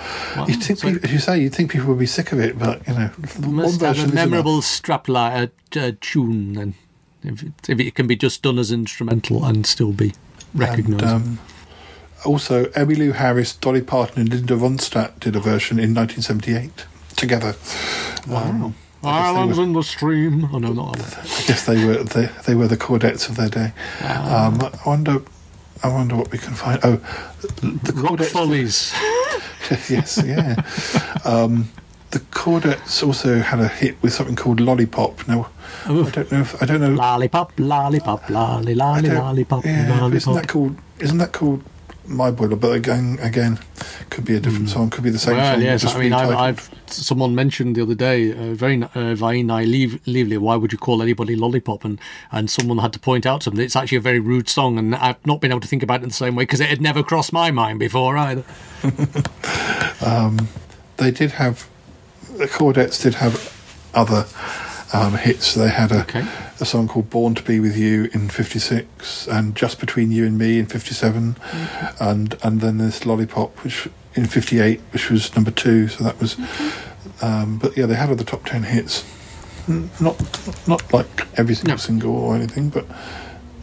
You 0.47 0.55
think, 0.55 0.81
people, 0.81 1.05
as 1.05 1.13
you 1.13 1.19
say, 1.19 1.41
you'd 1.41 1.55
think 1.55 1.73
people 1.73 1.89
would 1.89 1.99
be 1.99 2.07
sick 2.07 2.33
of 2.33 2.41
it, 2.41 2.59
but 2.59 2.87
you 2.87 2.95
know, 2.95 3.07
one 3.41 3.55
must 3.55 3.81
have 3.81 3.97
version 3.97 4.11
a 4.11 4.15
memorable 4.15 4.61
strapline 4.61 5.51
uh, 5.77 5.93
tune 6.01 6.53
then 6.55 6.75
if 7.25 7.43
it, 7.43 7.53
if 7.69 7.81
it 7.81 7.95
can 7.95 8.07
be 8.07 8.17
just 8.17 8.43
done 8.43 8.59
as 8.59 8.71
instrumental 8.73 9.45
and 9.45 9.67
still 9.67 9.93
be 9.93 10.13
recognised. 10.55 11.05
Um, 11.05 11.39
also, 12.25 12.67
Emmylou 12.67 13.15
Harris, 13.15 13.55
Dolly 13.55 13.83
Parton, 13.83 14.21
and 14.21 14.29
Linda 14.31 14.55
Ronstadt 14.55 15.19
did 15.21 15.35
a 15.35 15.41
version 15.41 15.79
in 15.79 15.95
1978 15.95 16.87
together. 17.17 17.55
Um, 18.31 18.75
Islands 19.05 19.59
in 19.59 19.73
the 19.73 19.83
stream. 19.83 20.49
Oh 20.53 20.59
no, 20.59 20.73
not 20.73 20.97
that 20.97 21.17
one. 21.17 21.27
I 21.27 21.43
guess 21.47 21.67
they 21.67 21.85
were 21.85 22.05
they, 22.05 22.27
they 22.47 22.55
were 22.55 22.69
the 22.69 22.77
Chordettes 22.77 23.29
of 23.29 23.37
their 23.37 23.49
day. 23.49 23.73
Ah. 24.01 24.47
Um, 24.47 24.61
I 24.63 24.89
wonder, 24.89 25.23
I 25.83 25.89
wonder 25.89 26.15
what 26.15 26.31
we 26.31 26.39
can 26.39 26.55
find. 26.55 26.79
Oh, 26.85 26.97
the 27.61 27.93
Rock 27.97 28.13
Chordettes. 28.13 28.27
Follies. 28.27 28.93
yes, 29.91 30.23
yeah. 30.25 30.55
um, 31.25 31.69
the 32.13 32.21
Chordettes 32.31 33.05
also 33.05 33.39
had 33.39 33.59
a 33.59 33.69
hit 33.69 34.01
with 34.03 34.13
something 34.13 34.37
called 34.37 34.61
Lollipop. 34.61 35.27
Now, 35.27 35.49
I 35.87 35.89
don't 35.89 36.31
know. 36.31 36.41
If, 36.43 36.63
I 36.63 36.67
don't 36.67 36.81
know. 36.81 36.91
Lollipop, 36.91 37.53
lollipop, 37.59 38.29
lolly, 38.29 38.75
lolly, 38.75 39.09
lollipop, 39.09 39.65
yeah, 39.65 39.89
lollipop. 39.89 40.15
isn't 40.15 40.35
that 40.35 40.49
called? 40.49 40.77
Isn't 41.01 41.19
that 41.19 41.33
called 41.33 41.63
My 42.07 42.31
Boiler? 42.31 42.57
But 42.57 42.73
again, 42.73 43.19
again, 43.23 43.59
could 44.11 44.27
be 44.27 44.37
a 44.37 44.41
different 44.41 44.69
song. 44.69 44.91
Could 44.91 45.05
be 45.05 45.11
the 45.11 45.19
same 45.19 45.37
well, 45.39 45.55
song. 45.55 45.63
yes. 45.63 45.81
just 45.81 45.97
I 45.97 46.01
mean, 46.01 46.13
I've. 46.13 46.37
I've 46.37 46.71
someone 46.87 47.35
mentioned 47.35 47.77
the 47.77 47.83
other 47.83 47.95
day, 47.95 48.33
uh, 48.33 48.53
very 48.53 48.83
uh, 48.95 49.15
very 49.15 49.43
naive, 49.43 50.07
naively, 50.07 50.37
why 50.37 50.57
would 50.57 50.71
you 50.71 50.79
call 50.79 51.01
anybody 51.01 51.35
lollipop? 51.35 51.83
And 51.83 51.99
and 52.31 52.51
someone 52.51 52.77
had 52.77 52.93
to 52.93 53.01
point 53.01 53.25
out 53.25 53.43
something. 53.43 53.65
It's 53.65 53.75
actually 53.75 53.99
a 53.99 54.03
very 54.03 54.21
rude 54.21 54.51
song, 54.51 54.77
and 54.77 54.95
I've 54.95 55.27
not 55.27 55.41
been 55.41 55.51
able 55.51 55.61
to 55.63 55.69
think 55.69 55.83
about 55.83 56.01
it 56.01 56.03
in 56.03 56.11
the 56.11 56.15
same 56.15 56.37
way 56.37 56.43
because 56.43 56.61
it 56.61 56.69
had 56.69 56.83
never 56.83 57.03
crossed 57.03 57.33
my 57.33 57.51
mind 57.51 57.79
before 57.79 58.19
either. 58.19 58.45
Um, 60.05 60.49
they 60.97 61.13
did 61.13 61.31
have 61.31 61.69
the 62.37 62.47
Chordettes 62.47 63.03
did 63.03 63.15
have 63.15 63.53
other 63.95 64.27
um, 64.93 65.15
hits. 65.15 65.55
They 65.55 65.69
had 65.69 65.93
a, 65.93 66.07
a 66.61 66.65
song 66.65 66.89
called 66.89 67.11
"Born 67.11 67.35
to 67.35 67.43
Be 67.43 67.61
with 67.61 67.77
You" 67.77 68.09
in 68.13 68.29
'56, 68.29 69.27
and 69.29 69.55
"Just 69.55 69.81
Between 69.81 70.11
You 70.11 70.27
and 70.27 70.39
Me" 70.39 70.59
in 70.59 70.67
'57, 70.67 71.37
and 72.01 72.37
and 72.43 72.61
then 72.61 72.79
this 72.79 73.05
"Lollipop," 73.07 73.63
which 73.65 73.89
in 74.15 74.27
'58, 74.27 74.81
which 74.93 75.11
was 75.11 75.35
number 75.35 75.51
two. 75.51 75.89
So 75.89 76.05
that 76.05 76.21
was. 76.21 76.37
Um, 77.21 77.59
but 77.59 77.77
yeah, 77.77 77.87
they 77.87 77.95
had 77.95 78.11
other 78.11 78.25
top 78.25 78.45
ten 78.45 78.63
hits. 78.63 79.05
Not 79.69 80.19
not 80.67 80.93
like 80.93 81.27
every 81.39 81.55
single 81.55 81.79
single 81.79 82.17
or 82.17 82.35
anything, 82.35 82.69
but 82.69 82.87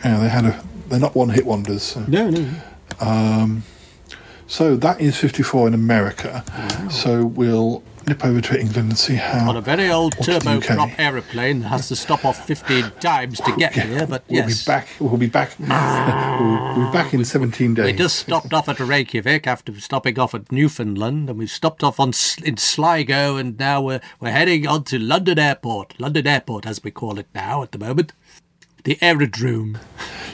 yeah, 0.04 0.20
they 0.20 0.30
had 0.30 0.46
a. 0.46 0.64
They're 0.88 1.00
not 1.00 1.16
one 1.16 1.30
hit 1.30 1.46
wonders. 1.46 1.84
So. 1.84 2.04
No, 2.08 2.30
no. 2.30 2.50
Um, 3.00 3.64
so 4.50 4.76
that 4.78 5.00
is 5.00 5.16
54 5.16 5.68
in 5.68 5.74
America. 5.76 6.44
So 6.90 7.24
we'll 7.24 7.84
nip 8.08 8.24
over 8.26 8.42
to 8.42 8.60
England 8.60 8.90
and 8.90 8.98
see 8.98 9.16
how. 9.16 9.50
On 9.50 9.58
a 9.58 9.62
very 9.62 9.90
old 9.90 10.16
turboprop 10.18 10.94
aeroplane 10.98 11.60
that 11.62 11.70
has 11.70 11.88
to 11.90 11.96
stop 11.96 12.26
off 12.26 12.46
15 12.46 12.92
times 13.00 13.40
to 13.42 13.56
get 13.58 13.74
here, 13.74 14.06
but 14.08 14.24
We'll 14.28 14.48
yes. 14.48 14.64
be 14.66 14.70
back. 14.70 14.88
We'll 15.00 15.18
be 15.18 15.28
back. 15.28 15.58
we'll, 15.60 15.68
we'll 16.78 16.88
be 16.88 16.94
back 16.94 17.14
in 17.14 17.24
17 17.24 17.74
days. 17.74 17.86
We 17.86 17.94
just 17.94 18.18
stopped 18.18 18.54
off 18.54 18.70
at 18.70 18.80
Reykjavik 18.80 19.48
after 19.48 19.78
stopping 19.80 20.20
off 20.20 20.34
at 20.34 20.52
Newfoundland, 20.52 21.30
and 21.30 21.40
we've 21.40 21.50
stopped 21.50 21.84
off 21.84 22.00
on 22.00 22.10
in 22.44 22.58
Sligo, 22.58 23.38
and 23.38 23.58
now 23.58 23.82
we're, 23.82 24.02
we're 24.20 24.32
heading 24.32 24.68
on 24.68 24.84
to 24.86 25.00
London 25.00 25.40
Airport. 25.40 26.00
London 26.00 26.28
Airport, 26.28 26.66
as 26.66 26.84
we 26.84 26.92
call 26.92 27.20
it 27.20 27.28
now 27.34 27.64
at 27.64 27.72
the 27.72 27.78
moment, 27.80 28.14
the 28.84 28.98
aerodrome. 29.02 29.78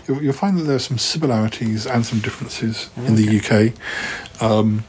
You'll, 0.08 0.22
you'll 0.22 0.34
find 0.34 0.58
that 0.58 0.64
there 0.64 0.76
are 0.76 0.80
some 0.80 0.98
similarities 0.98 1.88
and 1.88 2.06
some 2.06 2.20
differences 2.20 2.90
in 2.98 3.16
the 3.16 3.40
UK. 3.40 4.42
Um, 4.42 4.84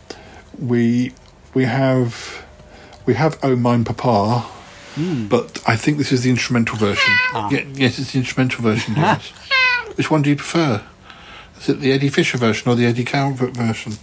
we 0.59 1.13
we 1.55 1.65
have 1.65 2.45
we 3.07 3.15
have 3.15 3.39
"Oh 3.43 3.57
Mein 3.57 3.85
Papa," 3.85 4.45
but 5.29 5.63
I 5.67 5.77
think 5.77 5.99
this 5.99 6.13
is 6.13 6.23
the 6.23 6.31
instrumental 6.31 6.77
version. 6.77 7.13
Ye- 7.51 7.67
yes, 7.75 7.99
it's 7.99 8.13
the 8.13 8.19
instrumental 8.19 8.63
version. 8.63 8.95
Yes. 8.97 9.29
Which 9.97 10.11
one 10.11 10.23
do 10.23 10.31
you 10.31 10.37
prefer? 10.37 10.83
Is 11.59 11.69
it 11.71 11.81
the 11.81 11.93
Eddie 11.93 12.11
Fisher 12.11 12.37
version 12.37 12.71
or 12.71 12.75
the 12.75 12.85
Eddie 12.85 13.05
Calvert 13.05 13.57
version? 13.57 13.95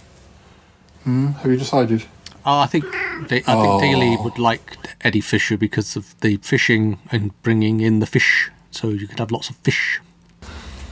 Hmm? 1.04 1.28
Have 1.28 1.50
you 1.50 1.56
decided? 1.56 2.04
Oh, 2.46 2.58
I 2.58 2.66
think 2.66 2.84
They, 3.28 3.42
I 3.46 3.54
think 3.54 3.80
Daly 3.80 4.16
would 4.16 4.38
like 4.38 4.76
Eddie 5.02 5.20
Fisher 5.20 5.56
because 5.56 5.96
of 5.96 6.18
the 6.20 6.36
fishing 6.38 6.98
and 7.10 7.30
bringing 7.42 7.80
in 7.80 8.00
the 8.00 8.06
fish, 8.06 8.50
so 8.70 8.88
you 8.88 9.06
could 9.06 9.18
have 9.18 9.30
lots 9.30 9.48
of 9.50 9.56
fish. 9.56 10.00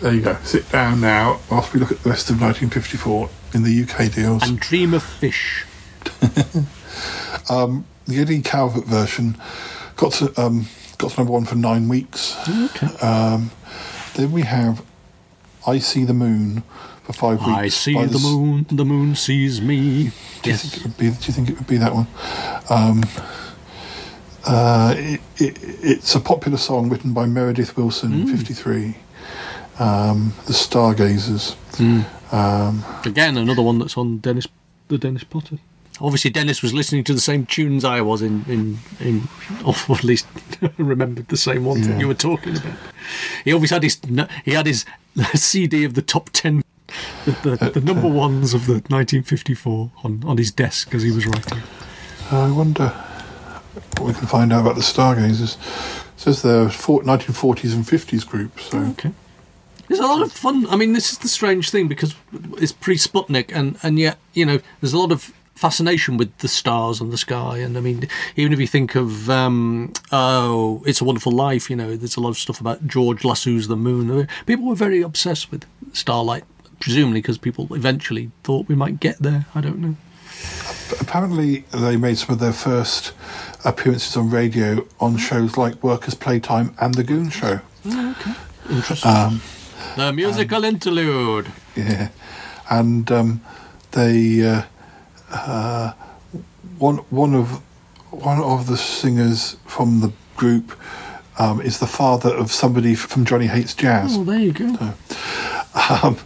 There 0.01 0.14
you 0.14 0.20
go. 0.22 0.37
Sit 0.44 0.70
down 0.70 1.01
now 1.01 1.40
whilst 1.51 1.72
we 1.75 1.81
look 1.81 1.92
at 1.92 2.03
the 2.03 2.11
rest 2.11 2.31
of 2.31 2.40
1954 2.40 3.29
in 3.55 3.62
the 3.64 3.83
UK 3.83 4.12
deals. 4.12 4.42
And 4.42 4.59
dream 4.59 4.94
of 4.94 5.03
fish. 5.03 5.66
um, 7.51 7.85
the 8.07 8.19
Eddie 8.21 8.43
Calvert 8.43 8.85
version 8.85 9.37
got 9.97 10.12
to 10.15 10.33
um, 10.41 10.67
got 10.99 11.11
to 11.12 11.17
number 11.19 11.33
one 11.33 11.45
for 11.45 11.55
nine 11.57 11.88
weeks. 11.88 12.37
Okay. 12.49 12.87
Um, 13.07 13.51
then 14.15 14.33
we 14.33 14.43
have 14.43 14.83
I 15.67 15.79
See 15.79 16.05
the 16.05 16.15
Moon 16.15 16.62
for 17.05 17.12
five 17.12 17.38
weeks. 17.41 17.59
I 17.59 17.69
see 17.69 17.95
the 17.95 18.15
s- 18.15 18.23
moon, 18.23 18.67
the 18.71 18.85
moon 18.85 19.15
sees 19.15 19.61
me. 19.61 20.11
Do 20.43 20.51
you, 20.51 20.57
think 20.57 20.77
it 20.77 20.83
would 20.85 20.97
be, 20.99 21.05
do 21.11 21.27
you 21.27 21.33
think 21.33 21.51
it 21.51 21.57
would 21.59 21.67
be 21.67 21.77
that 21.79 21.93
one? 21.95 22.07
Um, 22.71 23.03
uh, 24.45 24.95
it, 24.97 25.21
it, 25.38 25.59
it's 25.62 26.15
a 26.15 26.21
popular 26.21 26.59
song 26.59 26.88
written 26.88 27.12
by 27.12 27.27
Meredith 27.27 27.77
Willson 27.77 28.12
in 28.12 28.37
'53. 28.37 28.97
Um, 29.79 30.33
the 30.47 30.53
Stargazers. 30.53 31.57
Um, 32.33 32.85
Again, 33.05 33.37
another 33.37 33.62
one 33.62 33.79
that's 33.79 33.97
on 33.97 34.19
Dennis, 34.19 34.47
the 34.88 34.99
Dennis 34.99 35.25
Potter. 35.25 35.59
Obviously, 36.00 36.31
Dennis 36.31 36.62
was 36.62 36.72
listening 36.74 37.05
to 37.05 37.14
the 37.14 37.20
same 37.20 37.46
tunes 37.46 37.85
I 37.85 38.00
was 38.00 38.22
in, 38.22 38.44
in, 38.48 38.78
in 38.98 39.28
or 39.64 39.74
at 39.90 40.05
least 40.05 40.26
remembered 40.78 41.28
the 41.28 41.37
same 41.37 41.64
ones 41.64 41.87
that 41.87 41.94
Yeah. 41.94 42.00
you 42.00 42.09
were 42.09 42.14
talking 42.14 42.57
about. 42.57 42.72
He 43.44 43.52
always 43.52 43.70
had 43.70 43.83
his 43.83 43.98
he 44.44 44.52
had 44.52 44.66
his 44.66 44.85
CD 45.35 45.85
of 45.85 45.94
the 45.94 46.02
top 46.02 46.31
ten, 46.33 46.62
the, 47.24 47.57
the, 47.57 47.70
the 47.70 47.81
number 47.81 48.09
ones 48.09 48.55
of 48.55 48.66
the 48.66 48.74
1954 48.74 49.90
on, 50.05 50.22
on 50.26 50.38
his 50.38 50.50
desk 50.50 50.94
as 50.94 51.02
he 51.02 51.11
was 51.11 51.26
writing. 51.26 51.59
Uh, 52.31 52.46
I 52.46 52.50
wonder 52.50 52.88
what 53.98 54.07
we 54.09 54.14
can 54.14 54.26
find 54.26 54.52
out 54.52 54.61
about 54.62 54.76
the 54.76 54.83
Stargazers. 54.83 55.57
It 55.57 56.20
says 56.20 56.42
they're 56.42 56.66
1940s 56.66 57.74
and 57.74 57.85
50s 57.85 58.26
group. 58.26 58.59
So 58.61 58.78
okay. 58.78 59.12
There's 59.88 60.00
a 60.00 60.07
lot 60.07 60.22
of 60.22 60.33
fun. 60.33 60.66
I 60.70 60.76
mean, 60.76 60.94
this 60.94 61.12
is 61.12 61.18
the 61.18 61.28
strange 61.28 61.70
thing 61.70 61.87
because 61.88 62.14
it's 62.59 62.72
pre-Sputnik, 62.72 63.50
and 63.55 63.76
and 63.83 63.98
yet 63.98 64.16
you 64.33 64.46
know 64.46 64.59
there's 64.81 64.94
a 64.94 64.98
lot 64.98 65.12
of 65.12 65.33
fascination 65.55 66.17
with 66.17 66.37
the 66.38 66.49
stars 66.49 67.01
and 67.01 67.12
the 67.12 67.19
sky. 67.19 67.59
And 67.59 67.77
I 67.77 67.81
mean, 67.81 68.09
even 68.37 68.53
if 68.53 68.59
you 68.59 68.67
think 68.67 68.95
of 68.95 69.31
um, 69.31 69.93
oh, 70.11 70.83
It's 70.87 71.01
a 71.01 71.05
Wonderful 71.05 71.33
Life, 71.33 71.71
you 71.71 71.77
know, 71.77 71.97
there's 71.97 72.17
a 72.17 72.21
lot 72.21 72.31
of 72.31 72.38
stuff 72.38 72.61
about 72.61 72.87
George 72.87 73.25
Lasso's 73.25 73.69
The 73.69 73.77
Moon. 73.77 74.29
People 74.47 74.67
were 74.67 74.75
very 74.75 75.03
obsessed 75.03 75.51
with 75.51 75.65
starlight, 75.93 76.45
presumably 76.81 77.21
because 77.21 77.38
people 77.38 77.73
eventually 77.75 78.31
thought 78.45 78.69
we 78.69 78.75
might 78.75 79.01
get 79.01 79.19
there. 79.19 79.47
I 79.55 79.61
don't 79.61 79.79
know. 79.79 79.97
apparently 81.01 81.65
they 81.73 81.97
made 81.97 82.19
some 82.19 82.33
of 82.33 82.41
their 82.41 82.53
first 82.53 83.12
appearances 83.65 84.17
on 84.17 84.31
radio 84.31 84.85
on 85.01 85.17
shows 85.17 85.57
like 85.57 85.83
Workers' 85.83 86.15
Playtime 86.15 86.75
and 86.81 86.95
The 86.95 87.05
Goon 87.05 87.31
Show. 87.31 87.61
okay. 87.87 88.33
Interesting. 88.71 89.11
Um, 89.11 89.41
the 89.97 90.12
musical 90.12 90.65
interlude. 90.65 91.51
Yeah, 91.77 92.09
and 92.71 93.11
um, 93.11 93.41
they 93.93 94.43
uh, 94.47 94.62
uh, 95.33 95.92
one 96.79 96.99
one 97.11 97.35
of 97.35 97.61
one 98.11 98.38
of 98.40 98.66
the 98.66 98.77
singers 98.77 99.57
from 99.66 100.01
the 100.01 100.12
group 100.37 100.79
um, 101.38 101.61
is 101.61 101.79
the 101.79 101.87
father 101.87 102.35
of 102.35 102.53
somebody 102.53 102.95
from 102.95 103.25
Johnny 103.25 103.47
Hates 103.47 103.75
Jazz. 103.75 104.16
Oh, 104.16 104.25
there 104.25 104.38
you 104.38 104.53
go. 104.53 104.95
Um, 105.75 106.18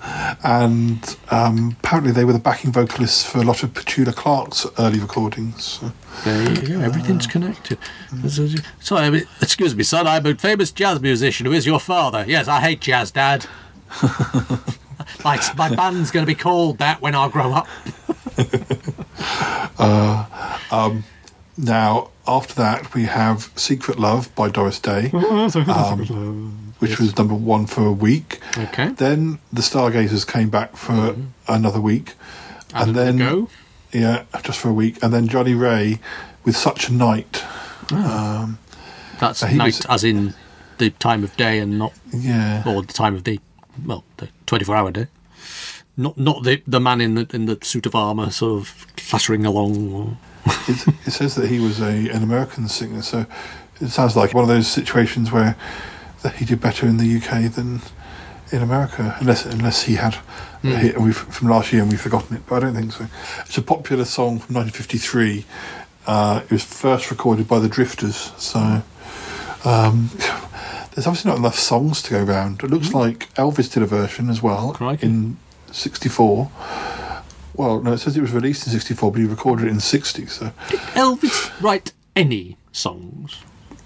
and 0.42 1.16
um, 1.30 1.76
apparently 1.78 2.12
they 2.12 2.24
were 2.24 2.32
the 2.32 2.40
backing 2.40 2.72
vocalists 2.72 3.24
for 3.24 3.38
a 3.38 3.44
lot 3.44 3.62
of 3.62 3.72
Petula 3.72 4.14
Clark's 4.14 4.66
early 4.78 4.98
recordings. 4.98 5.64
So. 5.64 5.92
There 6.24 6.50
you 6.50 6.66
go. 6.66 6.80
Everything's 6.80 7.28
connected. 7.28 7.78
Sorry, 8.80 9.22
excuse 9.40 9.76
me, 9.76 9.84
son. 9.84 10.06
I'm 10.08 10.26
a 10.26 10.34
famous 10.34 10.72
jazz 10.72 11.00
musician. 11.00 11.46
Who 11.46 11.52
is 11.52 11.64
your 11.64 11.78
father? 11.78 12.24
Yes, 12.26 12.48
I 12.48 12.60
hate 12.60 12.80
jazz, 12.80 13.12
Dad. 13.12 13.46
my, 15.24 15.40
my 15.56 15.74
band's 15.74 16.10
going 16.10 16.26
to 16.26 16.30
be 16.30 16.34
called 16.34 16.78
that 16.78 17.00
when 17.00 17.14
I 17.14 17.28
grow 17.28 17.52
up. 17.52 17.68
Uh, 19.78 20.58
um, 20.70 21.04
now, 21.58 22.10
after 22.26 22.54
that, 22.54 22.94
we 22.94 23.04
have 23.04 23.50
Secret 23.56 23.98
Love 23.98 24.34
by 24.34 24.48
Doris 24.48 24.80
Day, 24.80 25.10
um, 25.12 26.72
which 26.78 26.98
was 26.98 27.16
number 27.18 27.34
one 27.34 27.66
for 27.66 27.84
a 27.86 27.92
week. 27.92 28.40
Okay. 28.56 28.88
Then 28.90 29.38
the 29.52 29.62
Stargazers 29.62 30.24
came 30.24 30.48
back 30.50 30.76
for 30.76 31.16
another 31.48 31.80
week. 31.80 32.14
And 32.74 32.88
and 32.88 32.96
then, 32.96 33.16
go. 33.18 33.48
yeah, 33.92 34.24
just 34.42 34.58
for 34.58 34.68
a 34.70 34.72
week. 34.72 35.02
And 35.02 35.12
then 35.12 35.28
Johnnie 35.28 35.54
Ray 35.54 35.98
with 36.44 36.56
Such 36.56 36.88
a 36.88 36.92
Night. 36.92 37.44
Um, 37.92 38.58
That's 39.20 39.42
night, 39.42 39.66
was- 39.66 39.86
as 39.86 40.04
in 40.04 40.34
the 40.78 40.90
time 40.90 41.22
of 41.24 41.36
day, 41.36 41.58
and 41.58 41.78
not 41.78 41.92
Yeah. 42.12 42.62
or 42.66 42.82
the 42.82 42.92
time 42.92 43.14
of 43.14 43.24
the 43.24 43.40
well, 43.84 44.04
the 44.16 44.28
twenty-four 44.46 44.74
hour 44.74 44.90
day. 44.90 45.06
Not 45.96 46.18
not 46.18 46.42
the 46.44 46.62
the 46.66 46.80
man 46.80 47.00
in 47.00 47.14
the 47.14 47.26
in 47.32 47.46
the 47.46 47.58
suit 47.62 47.86
of 47.86 47.94
armour, 47.94 48.30
sort 48.30 48.60
of 48.60 48.86
clattering 48.96 49.46
along. 49.46 50.18
It, 50.68 50.86
it 51.06 51.10
says 51.10 51.34
that 51.34 51.48
he 51.48 51.58
was 51.58 51.80
a 51.80 52.08
an 52.10 52.22
American 52.22 52.68
singer, 52.68 53.02
so 53.02 53.26
it 53.80 53.88
sounds 53.88 54.14
like 54.14 54.32
one 54.32 54.44
of 54.44 54.48
those 54.48 54.68
situations 54.68 55.32
where 55.32 55.56
that 56.22 56.36
he 56.36 56.44
did 56.44 56.60
better 56.60 56.86
in 56.86 56.98
the 56.98 57.16
UK 57.16 57.52
than 57.52 57.80
in 58.52 58.62
America, 58.62 59.16
unless 59.20 59.44
unless 59.44 59.82
he 59.82 59.96
had 59.96 60.14
Hmm. 60.62 60.72
a 60.72 60.76
hit 60.78 60.94
and 60.96 61.04
we've, 61.04 61.16
from 61.16 61.48
last 61.48 61.72
year 61.72 61.82
and 61.82 61.90
we've 61.90 62.00
forgotten 62.00 62.36
it. 62.36 62.42
But 62.46 62.56
I 62.56 62.60
don't 62.60 62.74
think 62.74 62.92
so. 62.92 63.06
It's 63.44 63.58
a 63.58 63.62
popular 63.62 64.04
song 64.04 64.38
from 64.38 64.54
1953. 64.54 65.44
Uh, 66.06 66.40
it 66.44 66.50
was 66.50 66.64
first 66.64 67.10
recorded 67.10 67.46
by 67.46 67.58
the 67.58 67.68
Drifters, 67.68 68.32
so. 68.38 68.82
Um, 69.64 70.10
there's 70.94 71.06
obviously 71.06 71.30
not 71.30 71.38
enough 71.38 71.58
songs 71.58 72.00
to 72.02 72.10
go 72.10 72.24
around. 72.24 72.62
It 72.62 72.70
looks 72.70 72.94
like 72.94 73.32
Elvis 73.34 73.72
did 73.72 73.82
a 73.82 73.86
version 73.86 74.30
as 74.30 74.42
well 74.42 74.76
in 75.02 75.36
'64. 75.76 76.50
Well, 77.54 77.80
no, 77.80 77.94
it 77.94 77.98
says 77.98 78.16
it 78.16 78.20
was 78.20 78.32
released 78.32 78.66
in 78.66 78.72
'64, 78.72 79.12
but 79.12 79.20
he 79.20 79.26
recorded 79.26 79.66
it 79.66 79.70
in 79.70 79.80
'60. 79.80 80.26
So 80.26 80.52
Did 80.68 80.80
Elvis 80.94 81.60
write 81.62 81.92
any 82.14 82.56
songs 82.72 83.42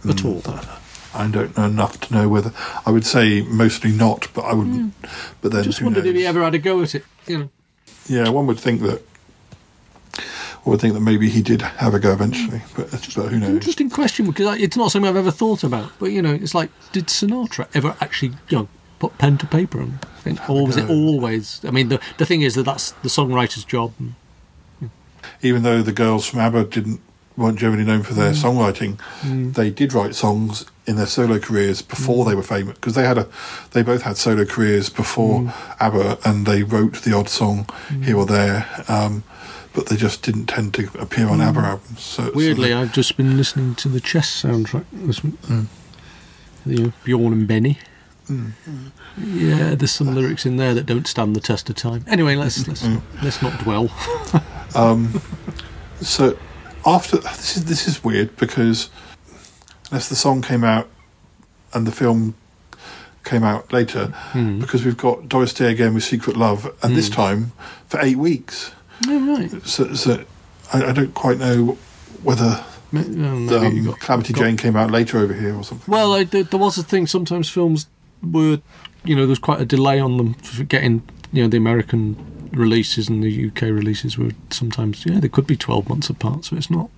at 0.08 0.24
all? 0.24 0.42
Mm. 0.42 0.80
I 1.12 1.28
don't 1.28 1.56
know 1.56 1.64
enough 1.64 2.00
to 2.00 2.14
know 2.14 2.28
whether 2.28 2.52
I 2.86 2.90
would 2.90 3.04
say 3.04 3.42
mostly 3.42 3.90
not, 3.90 4.28
but 4.32 4.42
I 4.42 4.54
wouldn't. 4.54 4.92
Hmm. 4.94 5.06
But 5.40 5.52
then, 5.52 5.64
Just 5.64 5.82
wondered 5.82 6.06
if 6.06 6.14
he 6.14 6.26
ever 6.26 6.42
had 6.42 6.54
a 6.54 6.58
go 6.58 6.82
at 6.82 6.94
it. 6.94 7.04
You 7.26 7.38
know. 7.38 7.50
yeah, 8.06 8.28
one 8.28 8.46
would 8.46 8.60
think 8.60 8.82
that. 8.82 9.02
One 10.62 10.72
would 10.72 10.80
think 10.80 10.94
that 10.94 11.00
maybe 11.00 11.30
he 11.30 11.42
did 11.42 11.62
have 11.62 11.94
a 11.94 11.98
go 11.98 12.12
eventually, 12.12 12.58
hmm. 12.58 12.82
but, 12.82 12.90
but 12.90 13.28
who 13.28 13.38
knows? 13.38 13.50
Interesting 13.50 13.90
question 13.90 14.26
because 14.26 14.60
it's 14.60 14.76
not 14.76 14.92
something 14.92 15.08
I've 15.08 15.16
ever 15.16 15.30
thought 15.30 15.64
about. 15.64 15.90
But 15.98 16.12
you 16.12 16.22
know, 16.22 16.32
it's 16.32 16.54
like, 16.54 16.70
did 16.92 17.06
Sinatra 17.06 17.66
ever 17.74 17.96
actually, 18.00 18.34
you 18.48 18.58
know, 18.58 18.68
put 19.00 19.18
pen 19.18 19.36
to 19.38 19.46
paper 19.46 19.80
and 19.80 20.00
think, 20.22 20.48
or 20.48 20.64
was 20.66 20.76
it 20.76 20.88
always? 20.88 21.60
I 21.64 21.70
mean, 21.72 21.88
the 21.88 21.98
the 22.18 22.26
thing 22.26 22.42
is 22.42 22.54
that 22.54 22.62
that's 22.64 22.92
the 23.02 23.08
songwriter's 23.08 23.64
job. 23.64 23.92
Even 25.42 25.62
though 25.62 25.82
the 25.82 25.92
girls 25.92 26.26
from 26.26 26.38
ABBA 26.40 26.64
didn't 26.64 27.00
weren't 27.36 27.58
generally 27.58 27.84
known 27.84 28.02
for 28.02 28.12
their 28.14 28.32
songwriting, 28.32 28.98
Mm. 29.22 29.54
they 29.54 29.70
did 29.70 29.92
write 29.94 30.14
songs 30.14 30.66
in 30.86 30.96
their 30.96 31.06
solo 31.06 31.38
careers 31.38 31.80
before 31.80 32.24
Mm. 32.24 32.28
they 32.28 32.34
were 32.34 32.42
famous 32.42 32.74
because 32.74 32.94
they 32.94 33.04
had 33.06 33.16
a 33.18 33.26
they 33.72 33.82
both 33.82 34.02
had 34.02 34.16
solo 34.18 34.44
careers 34.44 34.90
before 34.90 35.40
Mm. 35.40 35.52
ABBA 35.80 36.18
and 36.24 36.44
they 36.46 36.62
wrote 36.62 37.02
the 37.02 37.14
odd 37.16 37.28
song 37.28 37.66
here 38.02 38.16
or 38.16 38.26
there, 38.26 38.66
um, 38.88 39.22
but 39.72 39.86
they 39.86 39.96
just 39.96 40.20
didn't 40.22 40.46
tend 40.46 40.74
to 40.74 40.90
appear 40.98 41.28
on 41.28 41.40
ABBA 41.40 41.60
albums. 41.60 42.02
So 42.02 42.24
so 42.26 42.32
Weirdly, 42.34 42.68
they- 42.68 42.74
I've 42.74 42.92
just 42.92 43.16
been 43.16 43.36
listening 43.38 43.74
to 43.76 43.88
the 43.88 44.00
Chess 44.00 44.42
soundtrack 44.42 44.84
this 44.92 45.24
week. 45.24 45.34
You 46.66 46.76
know, 46.76 46.92
Bjorn 47.04 47.32
and 47.32 47.46
Benny. 47.48 47.78
Mm. 48.30 48.52
Yeah, 49.18 49.74
there's 49.74 49.90
some 49.90 50.14
lyrics 50.14 50.46
in 50.46 50.56
there 50.56 50.72
that 50.74 50.86
don't 50.86 51.06
stand 51.06 51.34
the 51.34 51.40
test 51.40 51.68
of 51.68 51.76
time. 51.76 52.04
Anyway, 52.06 52.36
let's 52.36 52.66
let's 52.68 52.82
Mm. 52.82 52.94
not, 52.94 53.02
let's 53.24 53.42
not 53.42 53.58
dwell. 53.62 53.90
Um, 54.76 55.20
so 56.00 56.38
after 56.86 57.16
this 57.16 57.56
is 57.56 57.64
this 57.64 57.88
is 57.88 58.04
weird 58.04 58.36
because 58.36 58.88
unless 59.90 60.08
the 60.08 60.14
song 60.14 60.42
came 60.42 60.62
out 60.62 60.88
and 61.74 61.88
the 61.88 61.90
film 61.92 62.34
came 63.24 63.42
out 63.42 63.72
later, 63.72 64.06
Hmm. 64.32 64.60
because 64.60 64.84
we've 64.84 64.96
got 64.96 65.28
Doris 65.28 65.52
Day 65.52 65.72
again 65.72 65.92
with 65.94 66.04
Secret 66.04 66.36
Love, 66.36 66.72
and 66.84 66.96
this 66.96 67.08
Hmm. 67.08 67.14
time 67.14 67.52
for 67.88 67.98
eight 68.00 68.16
weeks. 68.16 68.70
Oh, 69.08 69.36
right. 69.36 69.66
So, 69.66 69.92
so 69.94 70.24
I, 70.72 70.84
I 70.84 70.92
don't 70.92 71.14
quite 71.14 71.38
know 71.38 71.76
whether 72.22 72.64
maybe 72.92 73.24
um, 73.26 73.84
got- 73.84 73.98
Calamity 73.98 74.32
got- 74.32 74.40
Jane 74.44 74.56
came 74.56 74.76
out 74.76 74.92
later 74.92 75.18
over 75.18 75.34
here 75.34 75.56
or 75.56 75.64
something. 75.64 75.92
Well, 75.92 76.14
I, 76.14 76.22
there 76.24 76.44
was 76.60 76.78
a 76.78 76.84
thing. 76.84 77.08
Sometimes 77.08 77.48
films 77.50 77.86
were, 78.22 78.60
you 79.04 79.16
know, 79.16 79.26
there's 79.26 79.38
quite 79.38 79.60
a 79.60 79.64
delay 79.64 79.98
on 80.00 80.16
them 80.16 80.34
for 80.34 80.64
getting, 80.64 81.02
you 81.32 81.42
know, 81.42 81.48
the 81.48 81.56
American 81.56 82.16
releases 82.52 83.08
and 83.08 83.22
the 83.22 83.46
UK 83.48 83.62
releases 83.62 84.18
were 84.18 84.30
sometimes, 84.50 85.04
yeah, 85.06 85.20
they 85.20 85.28
could 85.28 85.46
be 85.46 85.56
12 85.56 85.88
months 85.88 86.10
apart. 86.10 86.44
So 86.44 86.56
it's 86.56 86.70
not, 86.70 86.90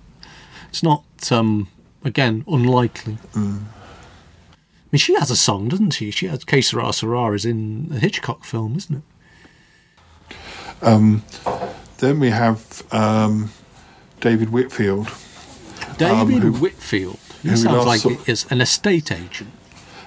it's 0.69 0.83
not, 0.83 1.03
um, 1.31 1.67
again, 2.03 2.43
unlikely. 2.47 3.17
Mm. 3.33 3.61
I 3.61 4.95
mean, 4.95 4.99
she 4.99 5.15
has 5.15 5.31
a 5.31 5.35
song, 5.35 5.69
doesn't 5.69 5.91
she? 5.91 6.11
She 6.11 6.27
has 6.27 6.43
"Que 6.43 6.61
Sera 6.61 6.93
Sera" 6.93 7.31
is 7.33 7.45
in 7.45 7.89
a 7.91 7.97
Hitchcock 7.97 8.43
film, 8.45 8.75
isn't 8.77 8.97
it? 8.97 10.35
Um, 10.83 11.23
then 11.97 12.19
we 12.19 12.29
have 12.29 12.83
um, 12.91 13.49
David 14.19 14.51
Whitfield. 14.51 15.09
David 15.97 16.43
who- 16.43 16.53
Whitfield. 16.53 17.17
He 17.41 17.55
sounds 17.55 17.85
like 17.85 18.01
saw- 18.01 18.17
is 18.27 18.45
an 18.51 18.61
estate 18.61 19.11
agent. 19.11 19.51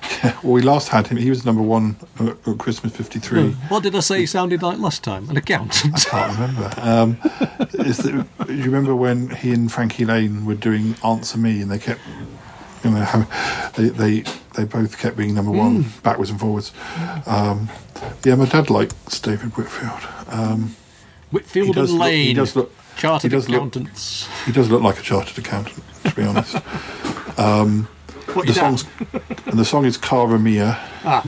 Well, 0.42 0.52
we 0.54 0.62
last 0.62 0.88
had 0.88 1.06
him. 1.06 1.16
He 1.18 1.30
was 1.30 1.44
number 1.44 1.62
one 1.62 1.96
at 2.20 2.58
Christmas 2.58 2.94
'53. 2.96 3.50
What 3.68 3.82
did 3.82 3.94
I 3.94 4.00
say 4.00 4.18
he 4.20 4.26
sounded 4.26 4.62
like 4.62 4.78
last 4.78 5.02
time? 5.04 5.28
An 5.30 5.36
accountant. 5.36 5.94
I 5.94 6.10
can't 6.10 6.32
remember. 6.34 6.72
Um, 6.78 7.18
do 8.46 8.54
you 8.54 8.64
remember 8.64 8.94
when 8.94 9.30
he 9.30 9.52
and 9.52 9.70
Frankie 9.70 10.04
Laine 10.04 10.44
were 10.44 10.54
doing 10.54 10.94
Answer 11.04 11.38
Me, 11.38 11.60
and 11.62 11.70
they 11.70 11.78
kept, 11.78 12.00
you 12.84 12.90
know, 12.90 13.26
they 13.76 13.88
they 13.90 14.24
they 14.54 14.64
both 14.64 14.98
kept 14.98 15.16
being 15.16 15.34
number 15.34 15.50
one 15.52 15.84
Mm. 15.84 16.02
backwards 16.02 16.30
and 16.30 16.40
forwards. 16.40 16.72
Um, 17.26 17.68
yeah, 18.24 18.34
my 18.36 18.46
dad 18.46 18.70
likes 18.70 19.20
David 19.20 19.56
Whitfield. 19.56 20.00
Um, 20.28 20.74
Whitfield 21.30 21.76
and 21.76 21.88
look- 21.88 22.00
Laine. 22.00 22.26
he 22.28 22.34
does 22.34 22.56
look. 22.56 22.72
Chartered 22.96 23.30
he 23.30 23.36
does 23.36 23.48
look- 23.48 23.58
accountants. 23.58 24.26
he 24.46 24.52
does 24.52 24.70
look 24.70 24.82
like 24.82 24.98
a 24.98 25.02
chartered 25.02 25.36
accountant, 25.38 25.82
to 26.04 26.14
be 26.14 26.22
honest. 26.22 26.56
Um, 27.38 27.88
What 28.36 28.46
the 28.46 28.52
you 28.52 28.60
songs, 28.60 28.84
and 29.46 29.58
the 29.58 29.64
song 29.64 29.86
is 29.86 29.96
Cara 29.96 30.38
Mia. 30.38 30.78
Ah. 31.04 31.24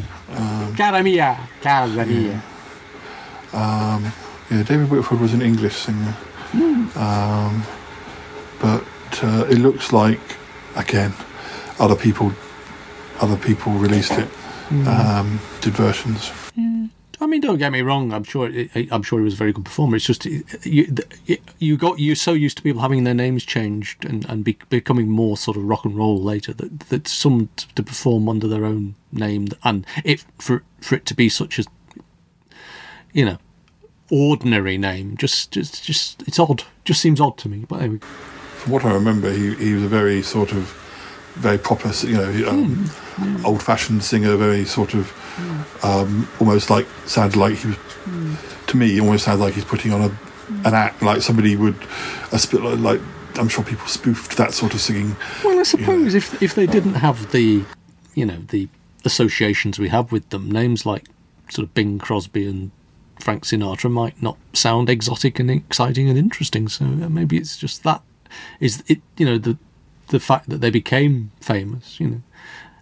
Cara 0.77 1.03
mia, 1.03 1.39
cara 1.63 2.05
mia. 2.05 2.43
Um, 3.55 4.13
yeah, 4.51 4.63
David 4.63 4.91
Whitfield 4.91 5.23
was 5.23 5.33
an 5.33 5.41
English 5.41 5.75
singer, 5.75 6.15
um, 6.97 7.63
but 8.61 8.85
uh, 9.23 9.47
it 9.49 9.57
looks 9.57 9.91
like 9.91 10.21
again 10.77 11.15
other 11.79 11.97
people, 11.97 12.31
other 13.21 13.39
people 13.39 13.73
released 13.73 14.13
it, 14.13 14.29
um, 14.87 15.41
did 15.63 15.73
versions. 15.73 16.31
I 17.21 17.27
mean, 17.27 17.41
don't 17.41 17.59
get 17.59 17.73
me 17.73 17.83
wrong. 17.83 18.13
I'm 18.13 18.23
sure. 18.23 18.51
I'm 18.93 19.03
sure 19.03 19.19
he 19.19 19.25
was 19.25 19.35
a 19.35 19.37
very 19.37 19.53
good 19.53 19.65
performer. 19.65 19.97
It's 19.97 20.05
just 20.05 20.25
you, 20.25 20.95
you 21.59 21.77
got 21.77 21.99
you 21.99 22.15
so 22.15 22.33
used 22.33 22.57
to 22.59 22.63
people 22.63 22.81
having 22.81 23.05
their 23.05 23.15
names 23.15 23.45
changed 23.45 24.05
and 24.05 24.25
and 24.29 24.45
be, 24.45 24.57
becoming 24.69 25.09
more 25.09 25.37
sort 25.37 25.57
of 25.57 25.65
rock 25.65 25.85
and 25.85 25.97
roll 25.97 26.23
later 26.23 26.53
that 26.55 26.81
that 26.81 27.09
some 27.09 27.49
t- 27.57 27.67
to 27.75 27.83
perform 27.83 28.29
under 28.29 28.47
their 28.47 28.65
own 28.65 28.95
name 29.11 29.49
and 29.65 29.85
it 30.05 30.25
for 30.39 30.63
for 30.81 30.95
it 30.95 31.07
to 31.07 31.15
be 31.15 31.29
such 31.29 31.59
a 31.59 31.65
you 33.13 33.25
know 33.25 33.39
ordinary 34.11 34.79
name 34.79 35.17
just 35.17 35.51
just 35.51 35.85
just 35.85 36.23
it's 36.23 36.39
odd. 36.39 36.63
Just 36.85 37.01
seems 37.01 37.21
odd 37.21 37.37
to 37.39 37.49
me. 37.49 37.67
But 37.69 37.83
anyway, 37.83 37.99
From 38.59 38.73
what 38.73 38.85
I 38.85 38.93
remember, 38.95 39.33
he 39.33 39.55
he 39.57 39.75
was 39.75 39.83
a 39.83 39.89
very 39.89 40.23
sort 40.23 40.53
of 40.53 40.73
very 41.35 41.59
proper, 41.59 41.93
you 42.05 42.17
know, 42.17 42.49
um, 42.49 42.91
old-fashioned 43.45 44.03
singer, 44.03 44.37
very 44.37 44.65
sort 44.65 44.95
of 44.95 45.13
um, 45.83 46.29
almost 46.41 46.71
like 46.71 46.87
sounded 47.07 47.37
like 47.37 47.57
he 47.57 47.69
was. 47.69 47.77
To 48.69 48.77
me, 48.77 49.01
almost 49.01 49.25
sounds 49.25 49.41
like 49.41 49.55
he's 49.55 49.65
putting 49.65 49.93
on 49.93 50.03
a 50.03 50.19
an 50.65 50.75
act, 50.75 51.03
like 51.03 51.23
somebody 51.23 51.57
would 51.57 51.77
a 52.33 52.39
spit 52.39 52.63
like, 52.63 53.01
I'm 53.37 53.49
sure 53.49 53.65
people 53.65 53.87
spoofed 53.87 54.37
that 54.37 54.53
sort 54.53 54.75
of 54.75 54.81
singing. 54.81 55.17
Well, 55.45 55.59
I 55.59 55.63
suppose 55.63 56.15
if 56.15 56.43
if 56.43 56.55
they 56.55 56.67
didn't 56.67 56.95
have 56.95 57.33
the, 57.33 57.65
you 58.15 58.27
know, 58.27 58.39
the 58.49 58.69
associations 59.05 59.79
we 59.79 59.89
have 59.89 60.13
with 60.13 60.29
them, 60.31 60.51
names 60.51 60.85
like 60.85 61.07
sort 61.51 61.67
of 61.67 61.75
Bing 61.75 61.99
Crosby 61.99 62.47
and 62.47 62.71
Frank 63.21 63.45
Sinatra 63.45 63.91
might 63.91 64.21
not 64.23 64.37
sound 64.53 64.91
exotic 64.91 65.39
and 65.39 65.51
exciting 65.51 66.09
and 66.09 66.19
interesting. 66.19 66.69
So 66.69 66.85
maybe 66.85 67.37
it's 67.37 67.57
just 67.57 67.83
that 67.85 68.03
is 68.61 68.83
it. 68.87 69.01
You 69.17 69.27
know, 69.27 69.39
the 69.39 69.57
the 70.09 70.21
fact 70.21 70.49
that 70.49 70.61
they 70.61 70.71
became 70.71 71.31
famous. 71.41 72.01
You 72.01 72.09
know, 72.09 72.23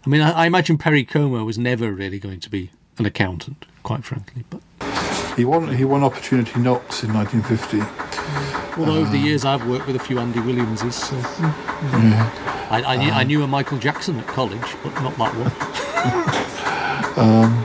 I 0.07 0.09
mean, 0.09 0.21
I, 0.21 0.31
I 0.31 0.47
imagine 0.47 0.79
Perry 0.79 1.05
Como 1.05 1.45
was 1.45 1.59
never 1.59 1.91
really 1.91 2.21
going 2.21 2.39
to 2.39 2.49
be 2.49 2.71
an 2.97 3.07
accountant, 3.07 3.67
quite 3.83 4.05
frankly. 4.05 4.45
But 4.49 4.61
He 5.37 5.45
won 5.45 5.75
he 5.75 5.85
won 5.85 6.05
Opportunity 6.05 6.61
Knocks 6.61 7.03
in 7.03 7.13
1950. 7.13 7.81
although 8.79 9.01
over 9.01 9.11
the 9.11 9.19
um, 9.19 9.25
years 9.25 9.45
I've 9.45 9.67
worked 9.67 9.89
with 9.89 9.97
a 9.97 9.99
few 9.99 10.21
Andy 10.21 10.39
Williamses, 10.39 10.95
so 10.95 11.17
mm, 11.17 12.11
Yeah. 12.11 12.69
I, 12.71 12.83
I, 12.83 12.97
knew, 12.97 13.11
I 13.11 13.23
um, 13.23 13.29
knew 13.29 13.43
a 13.43 13.47
Michael 13.49 13.79
Jackson 13.79 14.19
at 14.21 14.27
college, 14.29 14.77
but 14.83 14.95
not 15.03 15.17
that 15.17 15.35
one. 15.35 16.43
Um, 17.17 17.65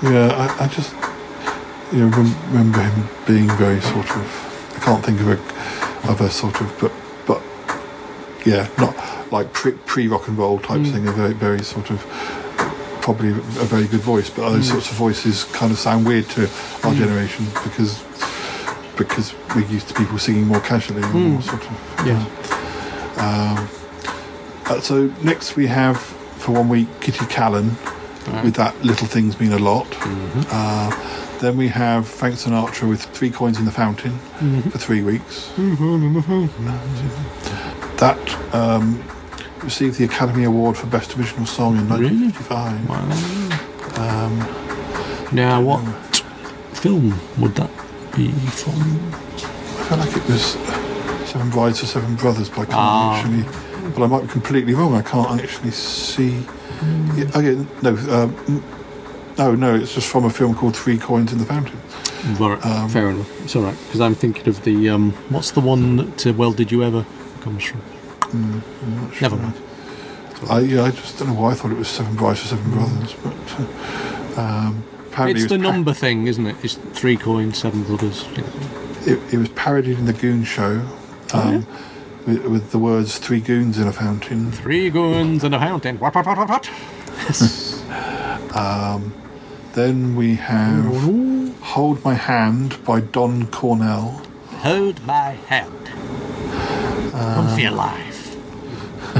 yeah, 0.00 0.28
I, 0.30 0.64
I 0.64 0.68
just 0.68 0.94
you 1.92 1.98
know, 1.98 2.16
rem- 2.16 2.52
remember 2.52 2.80
him 2.80 3.08
being 3.26 3.48
very 3.56 3.80
sort 3.80 4.08
of. 4.10 4.76
I 4.76 4.78
can't 4.78 5.04
think 5.04 5.20
of 5.20 5.28
a 5.28 6.08
of 6.08 6.20
a 6.20 6.30
sort 6.30 6.60
of, 6.60 6.72
but 6.80 6.92
but 7.26 7.42
yeah, 8.46 8.68
not 8.78 8.94
like 9.34 9.52
pre 9.52 10.06
rock 10.08 10.28
and 10.28 10.36
roll 10.38 10.58
type 10.58 10.80
Mm. 10.80 10.92
singer. 10.92 11.12
Very 11.12 11.34
very 11.34 11.62
sort 11.62 11.90
of 11.90 11.98
probably 13.06 13.28
a 13.64 13.66
very 13.74 13.86
good 13.86 14.00
voice, 14.00 14.30
but 14.30 14.42
those 14.50 14.66
Mm. 14.68 14.72
sorts 14.74 14.90
of 14.90 14.96
voices 14.96 15.44
kind 15.58 15.70
of 15.72 15.78
sound 15.78 16.06
weird 16.06 16.26
to 16.36 16.42
our 16.84 16.92
Mm. 16.92 16.98
generation 17.02 17.46
because 17.66 17.92
because 18.96 19.34
we're 19.54 19.66
used 19.76 19.88
to 19.88 19.94
people 19.94 20.16
singing 20.18 20.46
more 20.46 20.60
casually, 20.60 21.02
or 21.02 21.06
Mm. 21.12 21.32
more 21.32 21.42
sort 21.42 21.62
of. 21.70 22.06
Yeah. 22.10 22.22
Um, 23.24 23.68
uh, 24.70 24.80
so 24.80 25.10
next 25.22 25.56
we 25.56 25.66
have 25.66 25.96
for 26.42 26.52
one 26.52 26.68
week 26.68 26.88
Kitty 27.00 27.24
Kallen 27.26 27.68
with 28.44 28.54
that 28.54 28.72
little 28.84 29.06
things 29.06 29.38
mean 29.40 29.52
a 29.52 29.58
lot. 29.58 29.86
Uh, 30.50 30.90
then 31.40 31.56
we 31.56 31.68
have 31.68 32.06
Frank 32.08 32.36
Sinatra 32.36 32.88
with 32.88 33.02
Three 33.16 33.30
Coins 33.30 33.58
in 33.58 33.64
the 33.66 33.72
Fountain 33.82 34.14
Mhm. 34.40 34.70
for 34.72 34.78
three 34.78 35.02
weeks. 35.02 35.50
That 37.98 38.18
um, 38.52 39.02
received 39.64 39.98
the 39.98 40.04
Academy 40.04 40.44
Award 40.44 40.76
for 40.76 40.86
Best 40.86 41.16
Original 41.18 41.46
Song 41.46 41.76
in 41.78 41.88
1955. 41.88 43.98
Um, 43.98 44.38
Now, 45.34 45.60
what 45.60 45.80
film 46.74 47.14
would 47.38 47.54
that 47.56 47.70
be 48.14 48.30
from? 48.30 48.74
I 48.74 49.88
feel 49.88 49.98
like 49.98 50.16
it 50.16 50.26
was 50.28 50.56
Seven 51.28 51.50
Brides 51.50 51.80
for 51.80 51.86
Seven 51.86 52.14
Brothers, 52.16 52.48
but 52.48 52.60
I 52.60 52.64
can't 52.66 52.76
Ah. 52.76 53.16
actually. 53.16 53.44
But 53.94 54.04
I 54.04 54.06
might 54.06 54.22
be 54.22 54.28
completely 54.28 54.74
wrong. 54.74 54.94
I 54.94 55.02
can't 55.02 55.40
actually 55.42 55.70
see. 55.72 56.44
Yeah, 57.16 57.24
okay, 57.34 57.56
no, 57.82 57.90
um, 58.10 58.62
no, 59.38 59.54
no. 59.54 59.74
It's 59.74 59.94
just 59.94 60.08
from 60.08 60.24
a 60.24 60.30
film 60.30 60.54
called 60.54 60.76
Three 60.76 60.98
Coins 60.98 61.32
in 61.32 61.38
the 61.38 61.44
Fountain. 61.46 61.78
Right, 62.38 62.64
Um, 62.64 62.88
fair 62.88 63.10
enough. 63.10 63.28
It's 63.44 63.54
all 63.56 63.62
right 63.62 63.76
because 63.86 64.00
I'm 64.00 64.14
thinking 64.14 64.48
of 64.48 64.62
the 64.64 64.88
um, 64.90 65.12
what's 65.30 65.50
the 65.50 65.60
one 65.60 65.96
that 65.96 66.26
uh, 66.26 66.32
Well 66.32 66.52
Did 66.52 66.70
You 66.72 66.82
Ever 66.82 67.04
comes 67.42 67.64
from? 67.64 67.80
Mm, 68.34 69.12
sure. 69.12 69.22
Never 69.22 69.36
mind. 69.36 69.54
I, 70.50 70.60
yeah, 70.60 70.82
I 70.84 70.90
just 70.90 71.18
don't 71.18 71.28
know 71.28 71.34
why 71.40 71.52
I 71.52 71.54
thought 71.54 71.70
it 71.70 71.78
was 71.78 71.88
Seven 71.88 72.16
Brides 72.16 72.40
for 72.40 72.48
Seven 72.48 72.70
Brothers, 72.72 73.14
but 73.22 74.38
uh, 74.38 74.40
um, 74.40 74.84
apparently 75.06 75.42
It's 75.42 75.52
it 75.52 75.56
the 75.56 75.62
number 75.62 75.94
thing, 75.94 76.26
isn't 76.26 76.46
it? 76.46 76.56
It's 76.62 76.74
three 76.74 77.16
coins, 77.16 77.58
seven 77.58 77.84
brothers. 77.84 78.24
It, 79.06 79.20
it 79.32 79.38
was 79.38 79.48
parodied 79.50 79.98
in 79.98 80.06
the 80.06 80.12
Goon 80.12 80.44
Show 80.44 80.86
Oh, 81.32 81.40
um, 81.40 81.66
with, 82.26 82.44
with 82.46 82.70
the 82.72 82.78
words 82.78 83.18
Three 83.18 83.40
Goons 83.40 83.78
in 83.78 83.86
a 83.86 83.92
Fountain. 83.92 84.50
Three 84.52 84.90
goons 84.90 85.44
in 85.44 85.54
a 85.54 85.58
fountain. 85.58 85.98
What, 85.98 86.14
what, 86.14 86.26
what, 86.26 86.38
what, 86.38 86.48
what? 86.48 86.70
Um, 88.54 89.12
then 89.72 90.14
we 90.14 90.36
have 90.36 90.84
Hold 91.60 92.04
My 92.04 92.14
Hand 92.14 92.84
by 92.84 93.00
Don 93.00 93.48
Cornell. 93.48 94.22
Hold 94.48 95.04
my 95.04 95.30
hand. 95.48 95.88
For 97.54 97.60
your 97.60 97.72
life. 97.72 98.13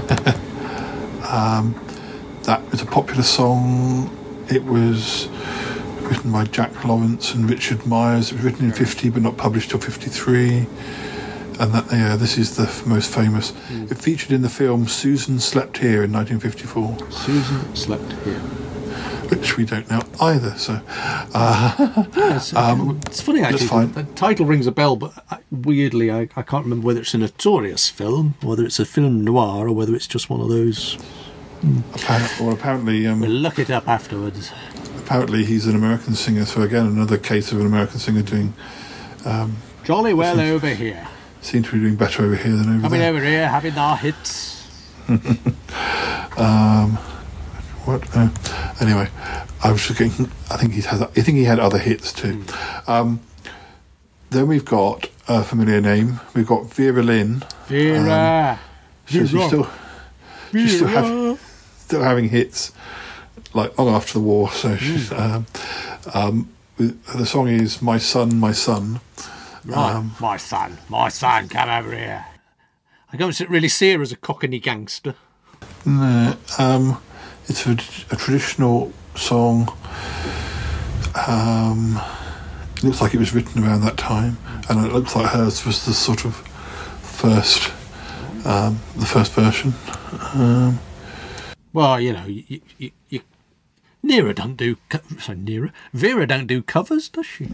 Um, 1.34 1.74
that 2.42 2.62
is 2.72 2.80
a 2.82 2.86
popular 2.86 3.22
song. 3.22 4.14
It 4.48 4.62
was 4.64 5.28
written 6.02 6.30
by 6.30 6.44
Jack 6.44 6.84
Lawrence 6.84 7.34
and 7.34 7.48
Richard 7.48 7.84
Myers. 7.86 8.30
It 8.30 8.36
was 8.36 8.44
written 8.44 8.66
in 8.66 8.72
50 8.72 9.08
but 9.10 9.22
not 9.22 9.36
published 9.36 9.70
till 9.70 9.80
53. 9.80 10.58
And 11.58 11.72
that, 11.72 11.86
yeah, 11.90 12.16
this 12.16 12.36
is 12.36 12.56
the 12.56 12.64
f- 12.64 12.86
most 12.86 13.12
famous. 13.12 13.52
It 13.70 13.96
featured 13.96 14.32
in 14.32 14.42
the 14.42 14.48
film 14.48 14.86
Susan 14.86 15.40
Slept 15.40 15.78
Here 15.78 16.04
in 16.04 16.12
1954. 16.12 17.10
Susan 17.10 17.74
slept 17.74 18.12
here. 18.24 18.40
Which 19.30 19.56
we 19.56 19.64
don't 19.64 19.88
know 19.90 20.02
either, 20.20 20.54
so. 20.56 20.80
Uh, 20.88 22.04
Yes, 22.16 22.54
um, 22.56 23.00
it's 23.06 23.20
funny 23.20 23.42
actually. 23.42 23.66
fine. 23.66 23.92
The 23.92 24.02
title 24.14 24.46
rings 24.46 24.66
a 24.66 24.72
bell, 24.72 24.96
but 24.96 25.12
I- 25.30 25.38
weirdly, 25.50 26.10
I, 26.10 26.28
I 26.36 26.42
can't 26.42 26.64
remember 26.64 26.86
whether 26.86 27.00
it's 27.00 27.14
a 27.14 27.18
notorious 27.18 27.88
film, 27.88 28.34
whether 28.42 28.64
it's 28.64 28.78
a 28.78 28.84
film 28.84 29.24
noir, 29.24 29.68
or 29.68 29.72
whether 29.72 29.94
it's 29.94 30.06
just 30.06 30.28
one 30.30 30.40
of 30.40 30.48
those. 30.48 30.98
Apparent, 31.94 32.40
well, 32.40 32.52
apparently, 32.52 33.06
um, 33.06 33.20
We'll 33.20 33.30
look 33.30 33.58
it 33.58 33.70
up 33.70 33.88
afterwards. 33.88 34.52
apparently 34.98 35.44
he's 35.44 35.66
an 35.66 35.74
American 35.74 36.14
singer. 36.14 36.44
So 36.44 36.62
again, 36.62 36.86
another 36.86 37.16
case 37.18 37.52
of 37.52 37.60
an 37.60 37.66
American 37.66 37.98
singer 37.98 38.22
doing. 38.22 38.52
Um, 39.24 39.56
Jolly 39.84 40.12
well 40.14 40.38
over 40.40 40.68
here. 40.68 41.06
seem 41.40 41.62
to 41.62 41.72
be 41.72 41.78
doing 41.80 41.96
better 41.96 42.24
over 42.24 42.36
here 42.36 42.52
than 42.56 42.68
over 42.68 42.82
Coming 42.82 43.00
there. 43.00 43.10
over 43.10 43.24
here, 43.24 43.48
having 43.48 43.76
our 43.78 43.96
hits. 43.96 44.66
um, 46.36 46.98
what? 47.86 48.02
Uh, 48.16 48.28
anyway, 48.80 49.08
I 49.62 49.72
was 49.72 49.86
just 49.86 49.98
getting. 49.98 50.30
I 50.50 50.56
think 50.56 50.72
he's 50.72 50.86
had. 50.86 51.02
I 51.02 51.06
think 51.06 51.36
he 51.38 51.44
had 51.44 51.58
other 51.58 51.78
hits 51.78 52.12
too. 52.12 52.42
Um, 52.86 53.20
then 54.30 54.46
we've 54.46 54.64
got 54.64 55.08
a 55.28 55.42
familiar 55.42 55.80
name. 55.80 56.20
We've 56.34 56.46
got 56.46 56.72
Vera 56.72 57.02
Lynn. 57.02 57.44
Vera. 57.66 58.58
So 59.06 59.18
she's 59.18 59.30
Vera. 59.30 59.46
still, 59.46 59.70
she's 60.52 60.76
still, 60.76 60.88
have, 60.88 61.40
still 61.78 62.02
having 62.02 62.28
hits, 62.28 62.72
like 63.52 63.76
long 63.78 63.88
after 63.88 64.14
the 64.14 64.20
war. 64.20 64.50
So 64.50 64.76
she's, 64.76 65.12
um, 65.12 65.46
um, 66.12 66.50
the 66.78 67.26
song 67.26 67.48
is 67.48 67.80
"My 67.80 67.98
Son, 67.98 68.36
My 68.38 68.52
Son," 68.52 69.00
Right, 69.64 69.94
Um, 69.94 70.14
my 70.20 70.36
son, 70.36 70.76
my 70.88 71.08
son, 71.08 71.48
come 71.48 71.70
over 71.70 71.94
here. 71.94 72.26
I 73.12 73.16
don't 73.16 73.38
really 73.48 73.68
see 73.68 73.92
her 73.92 74.02
as 74.02 74.12
a 74.12 74.16
cockney 74.16 74.58
gangster. 74.58 75.14
No, 75.86 76.36
um, 76.58 77.00
it's 77.48 77.66
a, 77.66 77.72
a 78.12 78.16
traditional 78.16 78.92
song. 79.14 79.68
Um, 81.26 82.00
it 82.76 82.82
looks 82.84 83.00
like 83.00 83.14
it 83.14 83.18
was 83.18 83.34
written 83.34 83.62
around 83.64 83.82
that 83.82 83.96
time, 83.96 84.36
and 84.68 84.84
it 84.84 84.92
looks 84.92 85.14
like 85.14 85.30
hers 85.30 85.64
was 85.64 85.84
the 85.86 85.94
sort 85.94 86.24
of 86.24 86.34
first, 87.02 87.70
um, 88.46 88.80
the 88.96 89.06
first 89.06 89.32
version. 89.32 89.72
Um, 90.34 90.78
Well, 91.72 92.00
you 92.00 92.12
know, 92.12 92.24
you, 92.26 92.60
you, 92.78 92.90
you, 93.08 93.20
Nera 94.02 94.34
don't 94.34 94.56
do 94.56 94.76
sorry, 95.18 95.38
Nera 95.38 95.72
Vera 95.92 96.26
don't 96.26 96.46
do 96.46 96.62
covers, 96.62 97.08
does 97.08 97.26
she? 97.26 97.48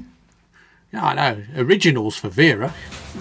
Yeah, 0.93 1.05
I 1.07 1.14
know 1.14 1.43
originals 1.57 2.16
for 2.16 2.28
Vera. 2.28 2.74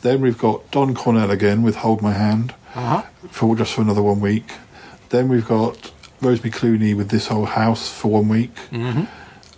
then 0.00 0.20
we've 0.20 0.38
got 0.38 0.68
Don 0.72 0.94
Cornell 0.94 1.30
again 1.30 1.62
with 1.62 1.76
"Hold 1.76 2.02
My 2.02 2.12
Hand" 2.12 2.54
Uh-huh. 2.74 3.02
for 3.30 3.54
just 3.54 3.74
for 3.74 3.82
another 3.82 4.02
one 4.02 4.20
week. 4.20 4.52
Then 5.12 5.28
we've 5.28 5.46
got 5.46 5.92
Rosemary 6.22 6.50
Clooney 6.50 6.96
with 6.96 7.10
"This 7.10 7.26
Whole 7.28 7.44
House" 7.44 7.88
for 7.88 8.10
one 8.10 8.28
week. 8.28 8.50
Mhm. 8.72 9.06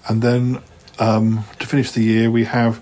And 0.08 0.20
then 0.20 0.58
um, 0.98 1.44
to 1.60 1.66
finish 1.66 1.92
the 1.92 2.02
year, 2.02 2.30
we 2.30 2.44
have 2.44 2.80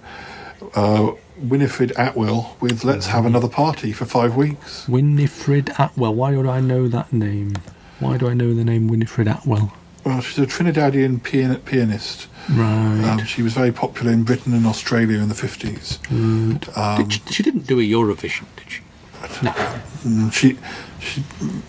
uh, 0.75 1.13
Winifred 1.39 1.93
Atwell 1.97 2.57
with 2.61 2.83
Let's 2.83 3.07
Have 3.07 3.27
Another 3.27 3.49
Party 3.49 3.93
for 3.93 4.07
five 4.07 4.37
weeks. 4.37 4.89
Winifred 4.89 5.71
Atwell. 5.79 6.15
Why 6.15 6.33
do 6.33 6.49
I 6.49 6.61
know 6.61 6.89
that 6.89 7.13
name? 7.13 7.53
Why 8.01 8.17
do 8.17 8.27
I 8.29 8.35
know 8.35 8.55
the 8.55 8.65
name 8.65 8.89
Winifred 8.89 9.29
Atwell? 9.29 9.73
Well, 10.05 10.21
she's 10.21 10.39
a 10.39 10.47
Trinidadian 10.47 11.21
pian- 11.21 11.65
pianist. 11.65 12.27
Right. 12.51 13.05
Um, 13.21 13.25
she 13.25 13.43
was 13.43 13.53
very 13.55 13.71
popular 13.71 14.11
in 14.13 14.25
Britain 14.25 14.53
and 14.55 14.67
Australia 14.67 15.19
in 15.21 15.29
the 15.29 15.35
50s. 15.37 15.99
Mm. 16.09 16.77
Um, 16.77 16.99
Did 17.03 17.13
she, 17.13 17.21
she 17.35 17.43
didn't 17.45 17.67
do 17.69 17.79
a 17.79 17.83
Eurovision, 17.85 18.47
did 18.57 18.69
she? 18.69 18.81
No. 19.43 19.51
Mm, 20.05 20.33
she 20.33 20.59
she 20.99 21.23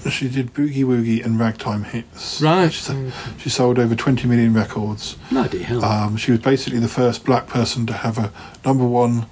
she 0.10 0.28
did 0.28 0.54
boogie 0.54 0.84
woogie 0.84 1.24
and 1.24 1.40
ragtime 1.40 1.84
hits. 1.84 2.42
Right. 2.42 2.72
She, 2.74 2.82
so- 2.82 3.12
she 3.38 3.50
sold 3.50 3.78
over 3.80 3.96
20 3.96 4.28
million 4.28 4.54
records. 4.54 5.18
Bloody 5.30 5.62
hell. 5.64 5.84
Um, 5.86 6.18
she 6.18 6.32
was 6.32 6.40
basically 6.40 6.80
the 6.80 6.88
first 6.88 7.26
black 7.26 7.46
person 7.48 7.86
to 7.88 7.94
have 7.94 8.18
a 8.18 8.32
number 8.66 8.86
one 8.86 9.28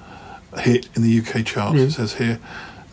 hit 0.60 0.88
in 0.96 1.02
the 1.02 1.20
UK 1.20 1.46
charts. 1.46 1.78
Yeah. 1.80 1.86
It 1.86 1.92
says 1.92 2.14
here, 2.16 2.40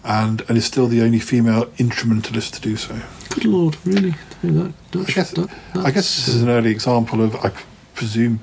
and 0.04 0.42
and 0.48 0.56
is 0.56 0.64
still 0.64 0.86
the 0.86 1.02
only 1.02 1.18
female 1.18 1.70
instrumentalist 1.78 2.54
to 2.54 2.60
do 2.60 2.76
so. 2.76 2.98
Good 3.30 3.44
lord, 3.44 3.76
really? 3.84 4.14
That? 4.42 4.72
I 4.94 5.02
guess 5.12 5.36
I 5.74 5.90
guess 5.90 6.16
this 6.16 6.28
is 6.28 6.42
an 6.42 6.48
early 6.48 6.70
example 6.70 7.20
of 7.22 7.36
I 7.36 7.50
presume 7.94 8.40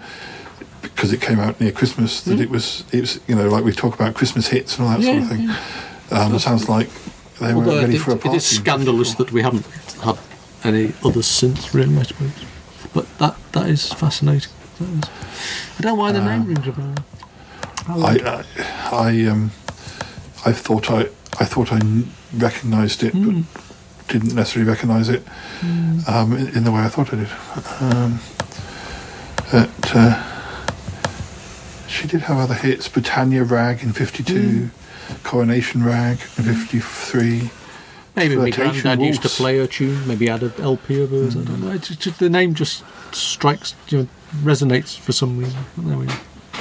because 0.84 1.12
it 1.14 1.22
came 1.22 1.40
out 1.40 1.60
near 1.60 1.72
Christmas 1.72 2.22
that 2.22 2.38
Mm. 2.38 2.42
it 2.44 2.50
was 2.52 2.84
it 2.92 3.02
was 3.02 3.20
you 3.28 3.36
know 3.36 3.48
like 3.50 3.64
we 3.64 3.72
talk 3.72 3.96
about 3.96 4.14
Christmas 4.14 4.48
hits 4.50 4.78
and 4.78 4.88
all 4.88 4.98
that 4.98 5.04
sort 5.04 5.18
of 5.18 5.28
thing. 5.30 5.42
yeah. 5.44 5.60
Um, 6.12 6.36
it 6.36 6.40
sounds 6.40 6.70
like 6.70 6.90
they 7.40 7.54
were 7.54 7.64
ready 7.64 7.96
it, 7.96 8.00
for 8.00 8.12
a 8.12 8.18
party. 8.18 8.38
is 8.38 8.46
scandalous 8.46 9.16
that 9.16 9.32
we 9.32 9.42
haven't 9.42 9.66
had 10.04 10.18
any 10.64 10.94
others 11.04 11.26
since, 11.28 11.74
really, 11.74 11.98
I 11.98 12.04
suppose. 12.04 12.32
But 12.94 13.06
that 13.18 13.36
that 13.54 13.68
is 13.70 13.92
fascinating. 13.94 14.52
That 14.80 14.90
is. 14.90 15.10
I 15.78 15.82
don't 15.82 15.96
know 15.96 16.02
why 16.02 16.12
the 16.12 16.22
Uh, 16.22 16.26
name 16.38 16.46
rings 16.48 16.68
a 16.68 16.72
bell. 16.72 16.96
I, 17.88 18.44
I, 18.92 18.96
I, 18.96 19.26
um, 19.26 19.52
I 20.46 20.52
thought 20.52 20.90
I, 20.90 21.02
I 21.40 21.46
thought 21.46 21.72
I 21.72 21.80
recognised 22.36 23.04
it, 23.04 23.14
Hmm. 23.14 23.42
but 23.42 24.08
didn't 24.08 24.34
necessarily 24.36 24.70
recognise 24.70 25.10
it 25.10 25.24
Mm. 25.62 26.08
um, 26.08 26.34
in, 26.38 26.48
in 26.58 26.64
the 26.64 26.72
way 26.72 26.82
I 26.82 26.90
thought 26.90 27.12
I 27.14 27.18
did. 27.18 27.30
Um, 27.82 28.20
but, 29.52 29.96
uh, 29.96 30.24
she 31.88 32.08
did 32.08 32.22
have 32.22 32.38
other 32.38 32.54
hits: 32.56 32.88
Britannia 32.90 33.44
Rag 33.44 33.82
in 33.84 33.94
'52, 33.94 34.70
Coronation 35.24 35.84
Rag 35.84 36.20
in 36.38 36.44
'53. 36.44 37.50
Maybe 38.16 38.36
my 38.38 38.50
granddad 38.50 39.02
used 39.02 39.22
to 39.24 39.30
play 39.30 39.60
a 39.60 39.68
tune. 39.68 40.08
Maybe 40.08 40.28
had 40.28 40.42
an 40.44 40.54
LP 40.60 41.02
of 41.02 41.10
hers. 41.12 41.36
I 41.36 41.44
don't 41.44 41.62
know. 41.62 41.78
Just, 41.78 42.18
the 42.20 42.30
name 42.30 42.54
just 42.54 42.84
strikes, 43.14 43.76
you 43.90 43.98
know, 44.00 44.08
resonates 44.36 44.98
for 44.98 45.12
some 45.12 45.38
reason. 45.38 45.60
There 45.78 45.98
we 45.98 46.06
go. 46.06 46.14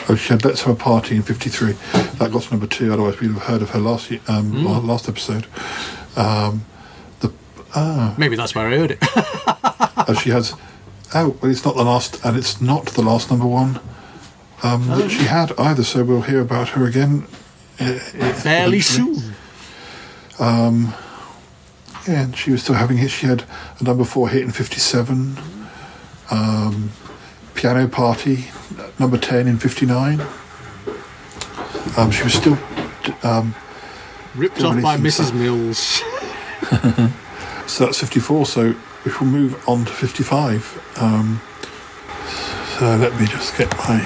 Oh, 0.08 0.16
she 0.16 0.30
had 0.32 0.44
Let's 0.44 0.62
Have 0.62 0.74
a 0.74 0.76
Party 0.78 1.14
in 1.14 1.22
53. 1.22 1.72
That 2.18 2.30
got 2.32 2.42
to 2.42 2.50
number 2.50 2.66
two, 2.66 2.92
otherwise 2.92 3.20
we'd 3.20 3.30
have 3.30 3.42
heard 3.44 3.62
of 3.62 3.70
her 3.70 3.78
last 3.78 4.10
um, 4.28 4.52
Mm. 4.52 4.84
last 4.84 5.08
episode. 5.08 5.46
Um, 6.16 6.64
the 7.20 7.32
ah, 7.74 8.14
Maybe 8.18 8.34
that's 8.36 8.54
where 8.54 8.66
I 8.66 8.76
heard 8.76 8.90
it. 8.90 8.98
oh, 10.08 10.18
she 10.20 10.30
has. 10.30 10.54
Oh, 11.14 11.36
well, 11.40 11.50
it's 11.52 11.64
not 11.64 11.76
the 11.76 11.84
last, 11.84 12.24
and 12.24 12.36
it's 12.36 12.60
not 12.60 12.86
the 12.86 13.02
last 13.02 13.30
number 13.30 13.46
one 13.46 13.78
um, 14.64 14.90
Oh. 14.90 14.98
that 14.98 15.10
she 15.10 15.24
had 15.24 15.52
either. 15.58 15.84
So 15.84 16.02
we'll 16.02 16.22
hear 16.22 16.40
about 16.40 16.70
her 16.70 16.84
again 16.84 17.26
Fairly 17.76 18.80
soon. 18.80 19.34
Um, 20.38 20.94
yeah, 22.06 22.22
and 22.22 22.36
she 22.36 22.50
was 22.50 22.62
still 22.62 22.74
having 22.74 22.98
hits. 22.98 23.12
She 23.12 23.26
had 23.26 23.44
a 23.80 23.84
number 23.84 24.04
four 24.04 24.28
hit 24.28 24.42
in 24.42 24.50
57. 24.50 25.36
Um, 26.30 26.90
Piano 27.54 27.88
Party, 27.88 28.46
number 28.98 29.16
10 29.16 29.46
in 29.46 29.58
59. 29.58 30.20
Um, 31.96 32.10
she 32.10 32.24
was 32.24 32.34
still. 32.34 32.58
Um, 33.22 33.54
Ripped 34.34 34.56
still 34.56 34.70
off 34.70 34.82
by 34.82 34.96
Mrs. 34.96 35.32
Mills. 35.32 35.78
so 37.70 37.86
that's 37.86 38.00
54. 38.00 38.46
So 38.46 38.74
we 39.04 39.12
will 39.12 39.26
move 39.26 39.68
on 39.68 39.84
to 39.84 39.92
55. 39.92 40.96
Um, 40.96 41.40
so 42.78 42.96
let 42.96 43.18
me 43.20 43.26
just 43.26 43.56
get 43.56 43.74
my. 43.78 44.00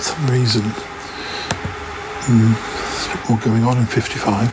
Some 0.00 0.26
reason. 0.28 0.72
Mm, 2.28 2.52
there's 2.52 3.06
a 3.06 3.16
bit 3.16 3.30
more 3.30 3.38
going 3.38 3.64
on 3.64 3.78
in 3.78 3.86
55. 3.86 4.52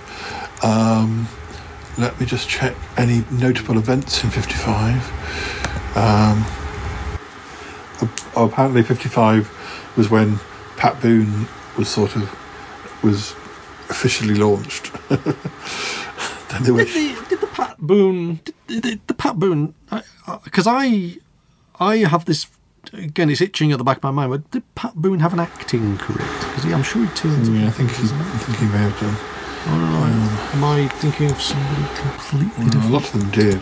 Um, 0.64 1.28
let 1.98 2.18
me 2.18 2.26
just 2.26 2.48
check 2.48 2.74
any 2.96 3.26
notable 3.32 3.78
events 3.78 4.24
in 4.24 4.30
55. 4.30 5.98
Um, 5.98 6.46
apparently, 8.38 8.82
55 8.82 9.94
was 9.98 10.10
when 10.10 10.40
Pat 10.78 11.02
Boone 11.02 11.50
was 11.78 11.90
sort 11.90 12.16
of 12.16 12.34
was 13.04 13.34
officially 13.90 14.36
launched. 14.36 14.94
then 15.10 16.64
they 16.64 16.72
were, 16.72 16.86
Did 16.86 16.94
the, 17.18 17.26
did 17.28 17.42
the 17.42 17.48
Pat 17.48 17.78
Boone, 17.78 18.40
did, 18.68 18.82
did 18.84 19.08
the 19.08 19.14
Pat 19.14 19.38
Boone, 19.38 19.74
because 20.46 20.66
I, 20.66 21.18
I 21.78 21.98
have 21.98 22.24
this 22.24 22.48
again. 22.94 23.30
It's 23.30 23.42
itching 23.42 23.72
at 23.72 23.78
the 23.78 23.84
back 23.84 23.98
of 23.98 24.04
my 24.04 24.12
mind. 24.12 24.32
But 24.32 24.52
did 24.52 24.76
Pat 24.76 24.96
Boone 24.96 25.20
have 25.20 25.34
an 25.34 25.40
acting 25.40 25.98
career? 25.98 26.28
Because 26.40 26.66
I'm 26.66 26.84
sure 26.84 27.06
he 27.06 27.12
turns. 27.16 27.50
yeah, 27.50 27.68
I 27.68 27.72
think 27.72 27.92
he, 27.92 28.08
I 28.12 28.38
think 28.40 28.58
he 28.60 28.66
may 28.66 28.78
have 28.78 29.00
done. 29.00 29.16
Or 29.68 29.84
am 29.84 29.96
I- 29.96 30.52
am 30.54 30.64
I 30.64 30.88
thinking 31.00 31.32
of 31.32 31.42
somebody 31.42 31.84
completely 31.96 32.80
Well, 32.80 32.88
a 32.88 32.94
lot 32.94 33.04
of 33.14 33.20
them 33.20 33.32
did. 33.32 33.62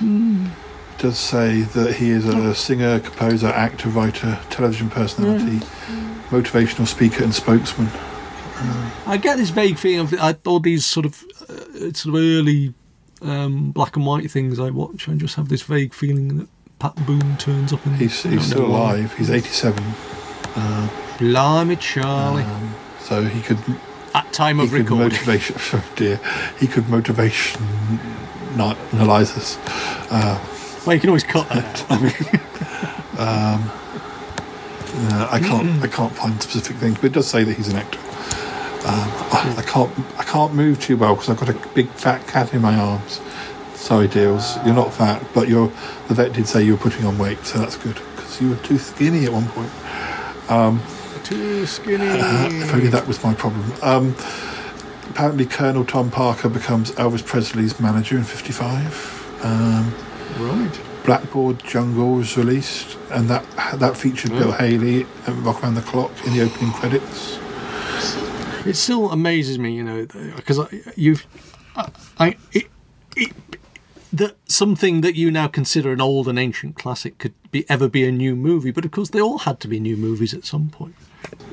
Um, 0.00 0.52
it 0.92 0.98
does 1.02 1.18
say 1.18 1.62
that 1.62 1.96
he 1.96 2.10
is 2.10 2.26
a 2.26 2.54
singer, 2.54 3.00
composer, 3.00 3.48
actor, 3.48 3.88
writer, 3.90 4.38
television 4.50 4.88
personality, 4.90 5.58
motivational 6.30 6.86
speaker, 6.86 7.22
and 7.22 7.34
spokesman. 7.34 7.88
I 9.06 9.18
get 9.20 9.36
this 9.36 9.50
vague 9.50 9.76
feeling 9.78 10.00
of 10.06 10.14
I, 10.14 10.34
all 10.46 10.60
these 10.60 10.84
sort 10.86 11.04
of 11.06 11.22
uh, 11.48 11.92
sort 11.92 12.06
of 12.06 12.14
early 12.16 12.72
um, 13.22 13.70
black 13.72 13.96
and 13.96 14.06
white 14.06 14.30
things 14.30 14.58
I 14.58 14.70
watch. 14.70 15.08
I 15.08 15.14
just 15.14 15.36
have 15.36 15.48
this 15.50 15.62
vague 15.62 15.92
feeling 15.92 16.38
that 16.38 16.48
Pat 16.78 16.94
Boone 17.06 17.36
turns 17.38 17.72
up. 17.72 17.84
And 17.86 17.96
He's, 17.96 18.22
he's 18.22 18.46
still 18.46 18.66
alive. 18.66 19.14
He's 19.16 19.30
87. 19.30 19.82
Uh, 20.54 20.88
Blimey, 21.18 21.76
Charlie. 21.76 22.42
um, 22.42 22.74
so 23.00 23.24
he 23.24 23.40
could. 23.40 23.58
At 24.14 24.30
time 24.32 24.56
he 24.58 24.64
of 24.64 24.70
could 24.70 24.80
recording. 24.80 25.08
motivation. 25.18 25.56
Oh 25.72 25.84
dear. 25.96 26.20
He 26.58 26.66
could 26.66 26.88
motivation. 26.88 27.62
Not 28.56 28.76
analyze 28.92 29.36
us. 29.36 29.58
Uh, 30.10 30.38
Well, 30.86 30.94
you 30.94 31.00
can 31.00 31.10
always 31.10 31.24
cut 31.24 31.48
that 31.50 31.90
out. 31.90 32.42
Um, 33.18 33.70
uh, 35.08 35.28
I 35.30 35.40
can't 35.40 35.82
I 35.82 35.86
can't 35.88 36.14
find 36.14 36.40
specific 36.42 36.76
things, 36.76 36.96
but 36.96 37.06
it 37.06 37.12
does 37.14 37.26
say 37.26 37.44
that 37.44 37.56
he's 37.56 37.68
an 37.68 37.76
actor. 37.76 37.98
Um, 38.86 39.08
I, 39.32 39.54
I 39.56 39.62
can't 39.62 39.90
I 40.18 40.22
can't 40.22 40.52
move 40.54 40.78
too 40.82 40.98
well 40.98 41.14
because 41.14 41.30
I've 41.30 41.38
got 41.40 41.48
a 41.48 41.68
big 41.74 41.88
fat 41.88 42.26
cat 42.28 42.52
in 42.52 42.60
my 42.60 42.76
arms. 42.76 43.20
Sorry, 43.86 44.08
deals. 44.08 44.56
You're 44.64 44.74
not 44.74 44.92
fat, 44.92 45.24
but 45.32 45.48
you're. 45.48 45.68
The 46.08 46.14
vet 46.14 46.32
did 46.32 46.48
say 46.48 46.64
you 46.64 46.72
were 46.72 46.78
putting 46.82 47.04
on 47.06 47.18
weight, 47.18 47.38
so 47.44 47.60
that's 47.60 47.76
good 47.76 47.94
because 48.16 48.40
you 48.40 48.50
were 48.50 48.56
too 48.56 48.78
skinny 48.78 49.24
at 49.26 49.32
one 49.32 49.46
point. 49.46 49.70
Um, 50.50 50.82
Too 51.22 51.64
skinny. 51.66 52.04
uh, 52.08 52.48
if 52.50 52.74
only 52.74 52.88
that 52.88 53.06
was 53.06 53.22
my 53.22 53.32
problem. 53.34 53.72
Um, 53.82 54.16
apparently, 55.10 55.46
Colonel 55.46 55.84
Tom 55.84 56.10
Parker 56.10 56.48
becomes 56.48 56.90
Elvis 56.92 57.24
Presley's 57.24 57.78
manager 57.78 58.16
in 58.16 58.24
'55. 58.24 59.44
Um, 59.44 59.94
Right. 60.40 60.80
Blackboard 61.04 61.62
Jungle 61.62 62.14
was 62.16 62.36
released, 62.36 62.98
and 63.12 63.30
that 63.30 63.44
that 63.78 63.96
featured 63.96 64.32
Bill 64.32 64.48
Oh. 64.48 64.50
Haley 64.52 65.06
and 65.28 65.46
Rock 65.46 65.62
Around 65.62 65.76
the 65.76 65.82
Clock 65.82 66.10
in 66.26 66.32
the 66.32 66.42
opening 66.42 66.72
credits. 66.72 67.38
It 68.66 68.74
still 68.74 69.12
amazes 69.12 69.60
me, 69.60 69.72
you 69.76 69.84
know, 69.84 70.06
because 70.34 70.58
you've, 70.96 71.24
I, 71.76 71.88
I 72.18 72.36
it, 72.52 72.66
it, 73.16 73.32
that 74.12 74.36
something 74.46 75.00
that 75.02 75.14
you 75.16 75.30
now 75.30 75.48
consider 75.48 75.92
an 75.92 76.00
old 76.00 76.28
and 76.28 76.38
ancient 76.38 76.76
classic 76.76 77.18
could 77.18 77.34
be 77.50 77.64
ever 77.68 77.88
be 77.88 78.04
a 78.06 78.12
new 78.12 78.34
movie, 78.36 78.70
but 78.70 78.84
of 78.84 78.90
course 78.90 79.10
they 79.10 79.20
all 79.20 79.38
had 79.38 79.60
to 79.60 79.68
be 79.68 79.80
new 79.80 79.96
movies 79.96 80.32
at 80.34 80.44
some 80.44 80.68
point. 80.70 80.94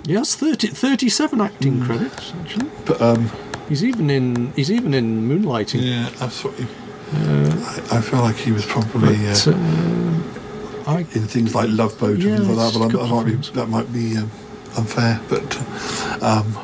Yes, 0.06 0.36
30, 0.36 0.68
37 0.68 1.42
acting 1.42 1.80
Hmm. 1.80 1.86
credits 1.86 2.34
actually. 2.42 2.70
But 2.86 3.02
um, 3.02 3.30
He's 3.70 3.84
even 3.84 4.10
in 4.10 4.52
he's 4.56 4.70
even 4.72 4.94
in 4.94 5.28
Moonlighting. 5.30 5.82
yeah, 5.82 6.10
what. 6.10 6.54
He, 6.60 6.68
I, 7.16 7.98
I 7.98 8.02
feel 8.02 8.20
like 8.22 8.36
he 8.36 8.52
was 8.52 8.66
probably 8.66 9.16
uh, 9.28 9.36
But, 9.46 9.56
uh, 9.56 10.92
I 10.92 11.00
in 11.00 11.28
things 11.28 11.56
like 11.56 11.70
Love 11.70 11.98
Boat 12.00 12.20
Yeah, 12.20 12.36
and 12.36 12.46
things 12.46 12.58
like 12.58 12.74
that. 12.74 12.80
But 12.80 12.96
a 12.96 13.00
I, 13.00 13.04
I 13.06 13.08
couple 13.08 13.24
might 13.24 13.26
be, 13.42 13.52
that 13.52 13.70
might 13.70 13.94
be 13.94 14.18
um, 14.18 14.32
unfair. 14.78 15.22
But 15.30 16.24
um, 16.24 16.58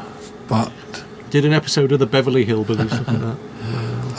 but 0.48 0.72
did 1.30 1.46
an 1.46 1.54
episode 1.54 1.92
of 1.92 2.00
the 2.00 2.08
Beverly 2.08 2.46
Hillbillies. 2.46 2.92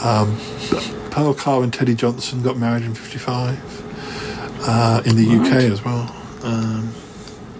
Look 0.01 0.33
at 0.33 0.69
that. 0.69 0.93
um, 1.03 1.09
Pearl 1.11 1.33
Carr 1.33 1.63
and 1.63 1.73
Teddy 1.73 1.95
Johnson 1.95 2.41
got 2.41 2.57
married 2.57 2.83
in 2.83 2.93
'55 2.93 4.63
uh, 4.67 5.01
in 5.05 5.15
the 5.15 5.27
UK 5.39 5.51
as 5.71 5.83
well. 5.83 6.09
Um, 6.43 6.93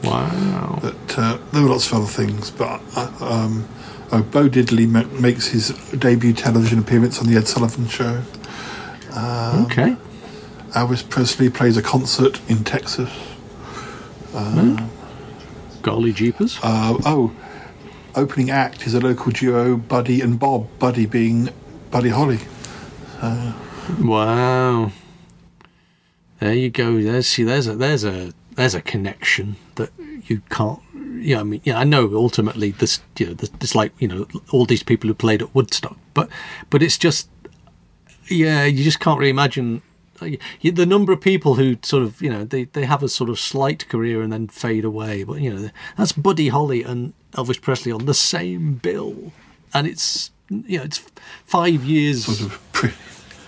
wow. 0.04 0.80
But 0.82 1.18
uh, 1.18 1.38
there 1.52 1.64
were 1.64 1.70
lots 1.70 1.88
of 1.88 1.94
other 1.94 2.06
things. 2.08 2.50
But 2.52 2.82
uh, 2.96 3.12
um, 3.22 3.68
oh, 4.12 4.22
Bo 4.24 4.48
Diddley 4.50 4.88
ma- 4.88 5.04
makes 5.20 5.48
his 5.48 5.70
debut 5.98 6.34
television 6.34 6.80
appearance 6.80 7.20
on 7.20 7.28
the 7.28 7.36
Ed 7.38 7.48
Sullivan 7.48 7.88
Show. 7.88 8.22
Um, 9.14 9.66
Okay. 9.66 9.96
Elvis 10.72 11.08
Presley 11.08 11.50
plays 11.50 11.76
a 11.76 11.82
concert 11.82 12.40
in 12.50 12.64
Texas. 12.64 13.10
Uh, 14.34 14.88
Golly 15.82 16.14
jeepers. 16.14 16.58
uh, 16.64 16.98
oh, 17.06 17.34
opening 18.16 18.50
act 18.50 18.88
is 18.88 18.94
a 18.94 19.00
local 19.02 19.32
duo, 19.34 19.76
Buddy 19.76 20.22
and 20.22 20.40
Bob. 20.40 20.68
Buddy 20.80 21.06
being 21.06 21.50
Buddy 21.92 22.10
Holly. 22.10 22.40
Uh, 23.22 23.54
Wow. 24.00 24.92
There 26.40 26.54
you 26.54 26.70
go. 26.70 27.02
There's 27.02 27.28
see. 27.28 27.44
There's 27.44 27.68
a 27.68 27.76
there's 27.76 28.04
a 28.04 28.34
there's 28.56 28.76
a 28.76 28.82
connection 28.82 29.58
that 29.76 29.92
you 30.28 30.42
can't. 30.50 30.80
Yeah, 31.20 31.42
I 31.42 31.44
mean, 31.44 31.62
yeah, 31.64 31.78
I 31.78 31.84
know. 31.84 32.16
Ultimately, 32.16 32.72
this 32.72 33.02
you 33.18 33.28
know, 33.28 33.34
this, 33.34 33.52
it's 33.60 33.76
like 33.76 33.92
you 34.00 34.08
know 34.08 34.28
all 34.52 34.66
these 34.66 34.84
people 34.84 35.08
who 35.08 35.14
played 35.14 35.42
at 35.42 35.54
Woodstock, 35.54 35.98
but 36.14 36.30
but 36.70 36.82
it's 36.82 36.98
just 36.98 37.30
yeah, 38.28 38.66
you 38.66 38.84
just 38.84 39.00
can't 39.00 39.20
really 39.20 39.30
imagine 39.30 39.82
the 40.20 40.86
number 40.86 41.12
of 41.12 41.20
people 41.22 41.56
who 41.56 41.78
sort 41.84 42.04
of 42.04 42.22
you 42.22 42.30
know 42.30 42.44
they 42.44 42.64
they 42.66 42.86
have 42.86 43.04
a 43.04 43.10
sort 43.10 43.30
of 43.30 43.40
slight 43.40 43.88
career 43.90 44.22
and 44.22 44.32
then 44.32 44.48
fade 44.48 44.86
away. 44.86 45.24
But 45.24 45.42
you 45.42 45.54
know 45.54 45.70
that's 45.98 46.14
Buddy 46.14 46.48
Holly 46.48 46.82
and 46.82 47.14
Elvis 47.34 47.62
Presley 47.62 47.92
on 47.92 48.06
the 48.06 48.14
same 48.14 48.76
bill, 48.76 49.32
and 49.74 49.86
it's 49.86 50.31
you 50.68 50.78
know 50.78 50.84
it's 50.84 51.00
five 51.46 51.84
years 51.84 52.28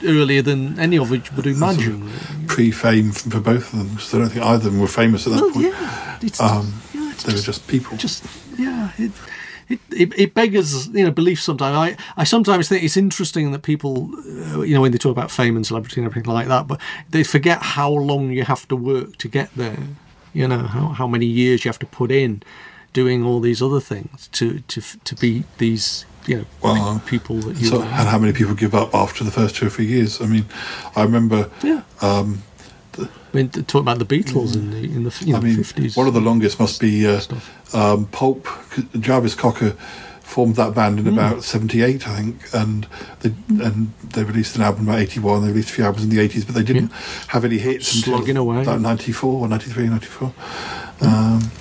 earlier 0.03 0.41
than 0.41 0.79
any 0.79 0.97
of 0.97 1.09
which 1.09 1.31
would 1.33 1.47
imagine. 1.47 2.09
pre-fame 2.47 3.11
for 3.11 3.39
both 3.39 3.71
of 3.73 3.79
them, 3.79 3.89
because 3.89 4.13
I 4.13 4.17
don't 4.19 4.29
think 4.29 4.45
either 4.45 4.55
of 4.67 4.73
them 4.73 4.79
were 4.79 4.87
famous 4.87 5.25
at 5.27 5.33
that 5.33 5.41
Well, 5.41 5.51
point. 5.51 5.65
yeah, 5.67 6.19
it's 6.21 6.39
um, 6.41 6.73
yeah, 6.93 7.11
it's 7.11 7.23
they 7.23 7.33
were 7.33 7.39
just 7.39 7.67
people. 7.67 7.97
just 7.97 8.23
yeah 8.57 8.91
it, 8.97 9.11
it, 9.69 9.79
it, 9.91 10.19
it 10.19 10.33
beggars 10.33 10.87
you 10.87 11.03
know 11.05 11.11
belief 11.11 11.41
sometimes 11.41 11.75
I, 11.75 12.21
I 12.21 12.23
sometimes 12.25 12.67
think 12.69 12.83
it's 12.83 12.97
interesting 12.97 13.51
that 13.51 13.63
people 13.63 14.11
uh, 14.55 14.61
you 14.61 14.73
know 14.75 14.81
when 14.81 14.91
they 14.91 14.97
talk 14.97 15.11
about 15.11 15.31
fame 15.31 15.55
and 15.55 15.65
celebrity 15.65 16.01
and 16.01 16.09
everything 16.09 16.31
like 16.31 16.47
that 16.49 16.67
but 16.67 16.79
they 17.09 17.23
forget 17.23 17.61
how 17.61 17.89
long 17.89 18.31
you 18.31 18.43
have 18.43 18.67
to 18.67 18.75
work 18.75 19.17
to 19.17 19.27
get 19.27 19.49
there 19.55 19.79
you 20.33 20.47
know 20.47 20.59
how, 20.59 20.89
how 20.89 21.07
many 21.07 21.25
years 21.25 21.63
you 21.63 21.69
have 21.69 21.79
to 21.79 21.85
put 21.87 22.11
in 22.11 22.43
doing 22.91 23.23
all 23.25 23.39
these 23.39 23.61
other 23.61 23.79
things 23.79 24.27
to 24.33 24.59
to 24.67 24.81
to 25.05 25.15
be 25.15 25.45
these 25.57 26.05
you 26.27 26.37
know 26.37 26.45
Well, 26.61 27.01
people 27.05 27.37
that 27.41 27.57
you 27.57 27.67
So, 27.67 27.81
and 27.81 28.07
how 28.07 28.17
many 28.17 28.33
people 28.33 28.53
give 28.55 28.73
up 28.75 28.93
after 28.95 29.23
the 29.23 29.31
first 29.31 29.55
two 29.55 29.67
or 29.67 29.69
three 29.69 29.85
years? 29.87 30.21
I 30.21 30.25
mean, 30.25 30.45
I 30.95 31.03
remember. 31.03 31.49
Yeah. 31.63 31.81
Um, 32.01 32.43
I 32.99 33.07
mean, 33.37 33.49
talk 33.49 33.81
about 33.81 33.97
the 33.97 34.05
Beatles 34.05 34.53
in 34.55 34.69
the 34.71 34.77
in 34.83 35.03
the 35.03 35.15
you 35.25 35.33
know, 35.33 35.39
I 35.39 35.41
mean, 35.41 35.57
50s. 35.57 35.97
one 35.97 36.07
of 36.07 36.13
the 36.13 36.21
longest 36.21 36.59
must 36.59 36.79
be 36.79 37.07
uh, 37.07 37.19
um, 37.73 38.05
Pulp. 38.07 38.47
Jarvis 38.99 39.33
Cocker 39.33 39.71
formed 40.21 40.55
that 40.55 40.73
band 40.75 40.99
Hmm. 40.99 41.07
in 41.07 41.13
about 41.13 41.43
'78, 41.43 42.07
I 42.07 42.15
think, 42.17 42.35
and 42.53 42.85
they 43.21 43.33
and 43.65 43.91
they 44.13 44.23
released 44.23 44.55
an 44.55 44.61
album 44.61 44.87
about 44.87 44.99
'81. 44.99 45.41
They 45.41 45.47
released 45.49 45.71
a 45.71 45.73
few 45.73 45.83
albums 45.83 46.03
in 46.03 46.09
the 46.11 46.19
'80s, 46.19 46.45
but 46.45 46.53
they 46.53 46.61
didn't 46.63 46.91
have 47.27 47.43
any 47.43 47.57
hits 47.57 47.87
Slogging 47.87 48.37
until 48.37 48.43
away. 48.51 48.61
about 48.61 48.79
'94 48.81 49.41
or 49.41 49.47
'93, 49.47 49.87
'94. 49.87 50.33
Um, 51.01 51.51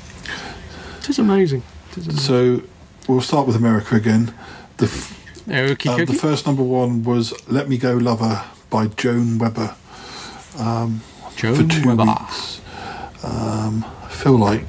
It 1.01 1.09
is 1.09 1.19
amazing. 1.19 1.63
It 1.93 1.99
is 1.99 2.07
amazing. 2.09 2.21
so 2.23 2.63
we'll 3.09 3.21
start 3.21 3.47
with 3.47 3.57
America 3.57 3.95
again. 3.97 4.35
The 4.79 4.87
f- 4.87 5.19
uh, 5.87 5.97
the 6.05 6.15
first 6.15 6.47
number 6.47 6.63
one 6.63 7.03
was 7.03 7.33
"Let 7.49 7.69
Me 7.69 7.77
Go, 7.79 7.95
Lover" 7.95 8.43
by 8.71 8.87
Joan 8.89 9.39
Weber. 9.39 9.75
Um, 10.59 11.01
Joan 11.37 11.55
for 11.57 11.65
two 11.81 11.89
Weber. 11.89 12.03
Um, 13.25 13.85
I 14.05 14.09
feel 14.11 14.37
like 14.39 14.67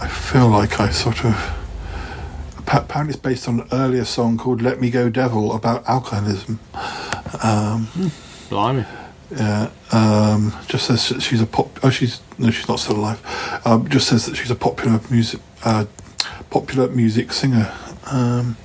I 0.00 0.08
feel 0.08 0.48
like 0.48 0.80
I 0.80 0.90
sort 0.90 1.24
of. 1.24 1.50
Apparently, 2.66 3.12
it's 3.12 3.20
based 3.20 3.46
on 3.46 3.60
an 3.60 3.68
earlier 3.72 4.04
song 4.04 4.36
called 4.38 4.60
"Let 4.62 4.80
Me 4.80 4.90
Go, 4.90 5.08
Devil" 5.08 5.52
about 5.54 5.86
alcoholism. 5.88 6.58
Um, 7.42 7.88
Blimey. 8.48 8.84
yeah, 9.30 9.70
um, 9.92 10.52
just 10.66 10.86
says 10.86 11.22
she's 11.22 11.40
a 11.42 11.46
pop. 11.46 11.78
Oh, 11.84 11.90
she's 11.90 12.20
no, 12.38 12.50
she's 12.50 12.68
not 12.68 12.80
still 12.80 12.96
alive. 12.96 13.20
Um, 13.64 13.88
just 13.88 14.08
says 14.08 14.26
that 14.26 14.36
she's 14.36 14.50
a 14.50 14.54
popular 14.56 15.00
music, 15.10 15.40
uh, 15.64 15.84
popular 16.54 16.88
music 16.88 17.32
singer. 17.32 17.66
Um, 18.12 18.56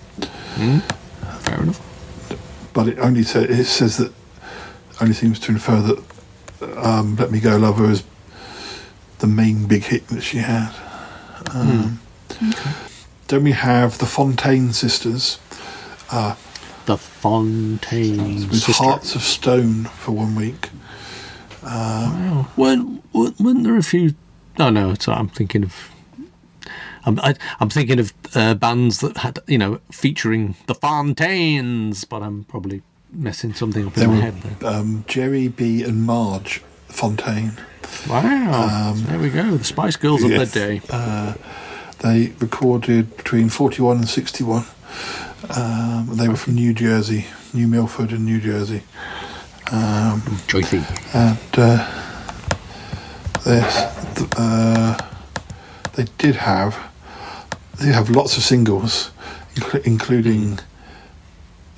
Fair 1.41 1.61
enough. 1.63 1.81
but 2.73 2.87
it 2.87 2.99
only 2.99 3.23
sa 3.23 3.39
it 3.39 3.65
says 3.65 3.97
that 3.97 4.11
only 5.01 5.15
seems 5.15 5.39
to 5.39 5.51
infer 5.51 5.79
that 5.81 5.99
um, 6.85 7.15
"Let 7.15 7.31
Me 7.31 7.39
Go, 7.39 7.57
Lover" 7.57 7.89
is 7.89 8.03
the 9.19 9.27
main 9.27 9.65
big 9.65 9.83
hit 9.85 10.07
that 10.09 10.21
she 10.21 10.37
had. 10.37 10.71
Um, 11.53 11.99
Then 13.27 13.43
we 13.43 13.51
have 13.53 13.97
the 13.97 14.05
Fontane 14.05 14.73
sisters 14.73 15.39
uh, 16.11 16.35
The 16.85 16.95
Fontane 16.95 18.49
with 18.49 18.61
sister. 18.61 18.83
Hearts 18.83 19.15
of 19.15 19.21
Stone 19.21 19.85
for 19.85 20.11
one 20.11 20.35
week. 20.35 20.69
Wow. 21.63 22.47
Weren't, 22.55 23.03
weren't 23.13 23.63
there 23.63 23.77
a 23.77 23.83
few? 23.83 24.13
No, 24.57 24.69
no. 24.69 24.91
It's, 24.91 25.07
I'm 25.07 25.27
thinking 25.29 25.63
of. 25.63 25.73
I'm 27.05 27.19
I, 27.19 27.35
I'm 27.59 27.69
thinking 27.69 27.99
of 27.99 28.13
uh, 28.35 28.53
bands 28.55 28.99
that 28.99 29.17
had 29.17 29.39
you 29.47 29.57
know 29.57 29.79
featuring 29.91 30.55
the 30.67 30.75
Fontaines, 30.75 32.03
but 32.05 32.21
I'm 32.21 32.43
probably 32.45 32.81
messing 33.11 33.53
something 33.53 33.87
up 33.87 33.93
in 33.97 33.99
There 33.99 34.09
my 34.09 34.15
were 34.15 34.21
head 34.21 34.41
there. 34.41 34.69
um, 34.69 35.03
Jerry 35.07 35.47
B 35.47 35.83
and 35.83 36.03
Marge 36.05 36.61
Fontaine. 36.87 37.53
Wow. 38.09 38.91
Um, 38.91 39.03
there 39.05 39.17
we 39.19 39.29
go. 39.29 39.57
The 39.57 39.63
Spice 39.63 39.95
Girls 39.95 40.23
of 40.23 40.29
Yes. 40.31 40.51
the 40.51 40.59
day. 40.59 40.81
Uh, 40.89 41.33
they 41.99 42.33
recorded 42.39 43.17
between 43.17 43.49
41 43.49 43.97
and 43.97 44.07
61. 44.07 44.63
Um, 45.55 46.09
they 46.13 46.27
were 46.29 46.35
from 46.35 46.55
New 46.55 46.73
Jersey, 46.73 47.25
New 47.53 47.67
Milford 47.67 48.11
in 48.11 48.25
New 48.25 48.39
Jersey. 48.39 48.83
Um, 49.71 50.21
Joyful. 50.47 50.83
and 51.13 51.37
uh, 51.57 51.87
this, 53.45 53.75
uh, 54.37 55.08
they 55.99 56.05
did 56.17 56.35
have 56.35 56.77
they 57.77 57.91
have 57.91 58.09
lots 58.09 58.37
of 58.37 58.43
singles, 58.43 59.11
incl- 59.55 59.85
including 59.85 60.59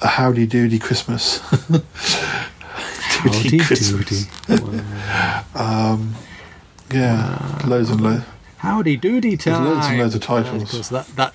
a 0.02 0.08
Howdy 0.10 0.46
Doody 0.46 0.78
Christmas. 0.78 1.40
Howdy 3.18 3.58
Christmas. 3.60 4.28
um, 5.56 6.14
yeah, 6.94 7.62
loads 7.66 7.90
and 7.90 8.02
loads. 8.02 8.24
Howdy 8.58 8.96
doody 8.96 9.36
There's 9.36 9.60
loads 9.60 9.88
and 9.88 9.98
loads 9.98 10.14
of 10.14 10.22
Yeah, 10.22 10.28
titles. 10.28 10.64
because 10.66 10.90
that 10.90 11.08
that 11.16 11.34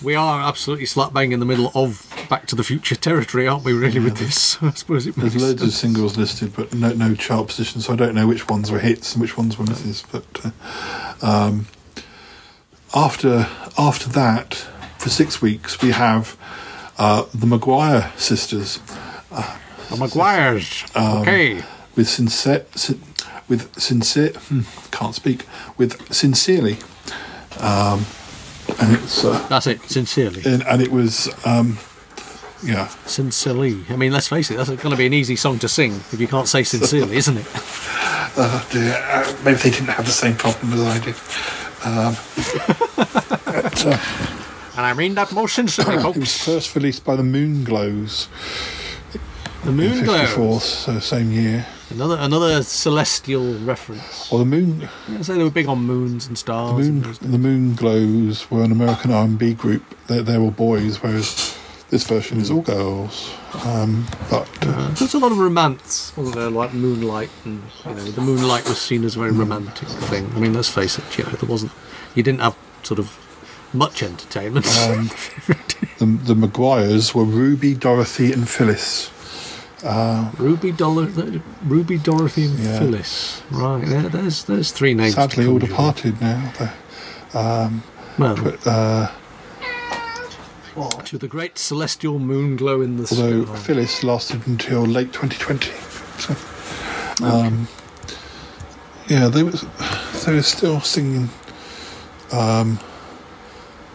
we 0.00 0.14
are 0.14 0.40
absolutely 0.42 0.86
slap 0.86 1.12
bang 1.12 1.32
in 1.32 1.40
the 1.40 1.46
middle 1.46 1.72
of 1.74 2.06
Back 2.28 2.46
to 2.46 2.56
the 2.56 2.62
Future 2.62 2.94
territory, 2.94 3.48
aren't 3.48 3.64
we? 3.64 3.72
Really, 3.72 3.98
with 3.98 4.18
this, 4.18 4.62
I 4.62 4.70
suppose 4.70 5.08
it 5.08 5.16
There's 5.16 5.34
loads 5.34 5.60
of 5.62 5.72
singles 5.72 6.16
listed, 6.16 6.54
but 6.54 6.72
no 6.72 6.92
no 6.92 7.16
chart 7.16 7.48
positions. 7.48 7.86
So 7.86 7.94
I 7.94 7.96
don't 7.96 8.14
know 8.14 8.28
which 8.28 8.48
ones 8.48 8.70
were 8.70 8.78
hits 8.78 9.14
and 9.14 9.22
which 9.22 9.36
ones 9.36 9.58
were 9.58 9.64
misses. 9.64 10.04
But 10.12 10.24
uh, 10.44 11.26
um, 11.26 11.66
after 12.94 13.46
after 13.78 14.08
that, 14.10 14.54
for 14.98 15.08
six 15.08 15.40
weeks, 15.42 15.80
we 15.82 15.90
have 15.92 16.36
uh, 16.98 17.22
the 17.34 17.46
McGuire 17.46 18.16
sisters. 18.18 18.78
Uh, 19.30 19.58
The 19.90 19.96
McGuires. 19.96 20.84
okay. 21.22 21.62
With 21.96 22.08
sincere, 22.08 22.64
sin, 22.74 23.00
with 23.48 23.78
sincere, 23.78 24.30
hmm, 24.48 24.62
can't 24.90 25.14
speak. 25.14 25.44
With 25.76 25.92
sincerely, 26.12 26.78
um, 27.60 28.04
and 28.80 28.96
it's 28.96 29.24
uh, 29.24 29.46
That's 29.48 29.66
it. 29.66 29.80
Sincerely. 29.82 30.42
and, 30.46 30.62
and 30.66 30.80
it 30.80 30.90
was 30.90 31.28
um, 31.44 31.78
yeah. 32.64 32.88
Sincerely. 33.06 33.84
I 33.90 33.96
mean, 33.96 34.12
let's 34.12 34.28
face 34.28 34.50
it. 34.50 34.56
That's 34.56 34.70
going 34.70 34.90
to 34.90 34.96
be 34.96 35.06
an 35.06 35.12
easy 35.12 35.36
song 35.36 35.58
to 35.58 35.68
sing 35.68 35.92
if 36.12 36.20
you 36.20 36.28
can't 36.28 36.48
say 36.48 36.62
sincerely, 36.62 37.16
isn't 37.16 37.36
it? 37.36 37.46
Oh 38.36 38.66
dear, 38.72 38.94
uh, 39.12 39.34
maybe 39.44 39.58
they 39.58 39.70
didn't 39.70 39.88
have 39.88 40.06
the 40.06 40.12
same 40.12 40.36
problem 40.36 40.72
as 40.72 40.80
I 40.80 40.98
did. 41.04 41.16
Um, 41.84 42.16
but, 43.46 43.86
uh, 43.86 43.98
And 44.76 44.86
I 44.86 44.94
mean 44.94 45.14
that 45.16 45.32
most 45.32 45.54
sincerely, 45.54 45.96
it 46.10 46.16
was 46.16 46.42
first 46.44 46.74
released 46.74 47.04
by 47.04 47.16
the 47.16 47.22
Moonglows 47.22 48.28
The 49.64 49.68
in 49.70 49.76
Moon 49.76 50.04
54, 50.06 50.36
Glow. 50.36 50.58
so 50.58 50.98
same 51.00 51.30
year. 51.32 51.66
Another 51.90 52.16
another 52.20 52.62
celestial 52.62 53.52
reference. 53.64 54.30
Well, 54.30 54.38
the 54.38 54.46
moon, 54.46 54.88
Yeah, 55.08 55.20
so 55.22 55.34
they 55.34 55.44
were 55.44 55.50
big 55.50 55.68
on 55.68 55.80
moons 55.84 56.26
and 56.26 56.38
stars. 56.38 56.86
and 56.86 57.02
moon, 57.02 57.16
the 57.20 57.38
Moon 57.38 57.74
Glows 57.74 58.50
were 58.50 58.62
an 58.64 58.72
American 58.72 59.10
R&B 59.12 59.52
group. 59.54 59.82
They're, 60.06 60.22
they're 60.22 60.40
all 60.40 60.52
boys, 60.52 61.02
whereas 61.02 61.58
this 61.92 62.04
version 62.08 62.40
is 62.40 62.50
all 62.50 62.62
girls. 62.62 63.30
Um, 63.66 64.06
but 64.30 64.48
uh, 64.62 64.88
There's 64.94 65.12
a 65.12 65.18
lot 65.18 65.30
of 65.30 65.38
romance, 65.38 66.12
wasn't 66.16 66.36
there? 66.36 66.48
Like 66.50 66.72
moonlight, 66.72 67.28
and 67.44 67.62
you 67.84 67.94
know, 67.94 68.04
the 68.10 68.22
moonlight 68.22 68.64
was 68.66 68.80
seen 68.80 69.04
as 69.04 69.14
a 69.14 69.18
very 69.18 69.30
romantic 69.30 69.86
thing. 69.88 70.24
I 70.34 70.38
mean, 70.40 70.54
let's 70.54 70.70
face 70.70 70.98
it, 70.98 71.04
you 71.18 71.24
know, 71.24 71.30
there 71.32 71.48
wasn't, 71.48 71.70
you 72.14 72.22
didn't 72.22 72.40
have 72.40 72.56
sort 72.82 72.98
of 72.98 73.18
much 73.74 74.02
entertainment. 74.02 74.66
um, 74.88 75.06
the, 75.98 76.06
the 76.24 76.34
McGuires 76.34 77.14
were 77.14 77.24
Ruby, 77.24 77.74
Dorothy, 77.74 78.32
and 78.32 78.48
Phyllis. 78.48 79.10
Uh, 79.84 80.30
Ruby, 80.38 80.72
Dollar, 80.72 81.04
Ruby, 81.66 81.98
Dorothy, 81.98 82.46
and 82.46 82.58
Yeah. 82.58 82.78
Phyllis. 82.78 83.42
Right, 83.50 83.84
there, 83.84 84.08
there's 84.08 84.44
there's 84.44 84.72
three 84.72 84.94
names. 84.94 85.14
sadly, 85.16 85.46
all 85.46 85.58
departed 85.58 86.18
now. 86.22 86.52
Um, 87.34 87.82
Well, 88.18 88.36
but, 88.42 88.66
uh, 88.66 89.10
to 91.04 91.18
the 91.18 91.28
great 91.28 91.58
celestial 91.58 92.18
moon 92.18 92.56
glow 92.56 92.80
in 92.80 92.96
the 92.96 93.08
although 93.10 93.44
sky. 93.44 93.56
Phyllis 93.56 94.02
lasted 94.04 94.46
until 94.46 94.82
late 94.82 95.12
2020. 95.12 95.70
So, 96.18 96.36
um, 97.26 97.68
yeah, 99.08 99.28
they 99.28 99.42
was 99.42 99.64
they 100.24 100.34
were 100.34 100.42
still 100.42 100.80
singing. 100.80 101.28
Um, 102.32 102.78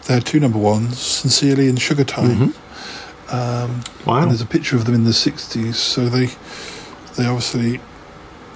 had 0.06 0.24
two 0.24 0.40
number 0.40 0.58
ones, 0.58 0.98
"Sincerely" 0.98 1.68
and 1.68 1.80
"Sugar 1.80 2.04
Time." 2.04 2.54
Um, 3.30 3.82
Wow. 4.06 4.22
And 4.22 4.30
there's 4.30 4.40
a 4.40 4.46
picture 4.46 4.74
of 4.76 4.86
them 4.86 4.94
in 4.94 5.04
the 5.04 5.10
60s, 5.12 5.74
so 5.74 6.08
they 6.08 6.26
they 7.16 7.26
obviously 7.26 7.80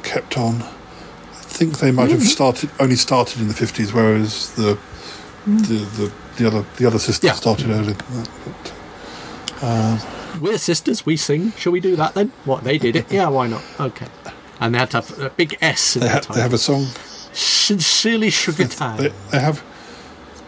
kept 0.02 0.38
on. 0.38 0.62
I 0.62 1.44
think 1.54 1.78
they 1.78 1.90
might 1.90 2.10
have 2.10 2.22
started 2.22 2.70
only 2.80 2.96
started 2.96 3.40
in 3.40 3.48
the 3.48 3.54
50s, 3.54 3.92
whereas 3.92 4.54
the 4.54 4.78
the, 5.46 5.74
the, 5.98 6.12
the 6.36 6.46
other 6.46 6.64
the 6.76 6.86
other 6.86 6.98
sister 6.98 7.26
Yeah. 7.26 7.34
started 7.34 7.70
earlier 7.70 7.94
than 7.94 8.22
that. 8.24 8.30
But, 9.60 9.64
um, 9.64 10.00
We're 10.40 10.58
sisters, 10.58 11.04
we 11.06 11.16
sing. 11.16 11.52
Shall 11.52 11.72
we 11.72 11.80
do 11.80 11.94
that 11.96 12.14
then? 12.14 12.32
What, 12.44 12.64
they 12.64 12.78
did 12.78 12.96
it? 12.96 13.12
Yeah, 13.12 13.28
why 13.28 13.46
not? 13.48 13.62
Okay. 13.78 14.06
And 14.60 14.74
they 14.74 14.78
had 14.78 14.90
to 14.92 14.96
have 15.00 15.18
a 15.20 15.30
big 15.30 15.58
S 15.60 15.96
in 15.96 16.02
they, 16.02 16.08
ha- 16.08 16.20
they 16.34 16.40
have 16.40 16.52
a 16.54 16.58
song. 16.58 16.86
Sincerely 17.32 18.30
Sugar 18.30 18.66
Time. 18.66 18.96
They, 18.98 19.12
they 19.30 19.40
have 19.40 19.62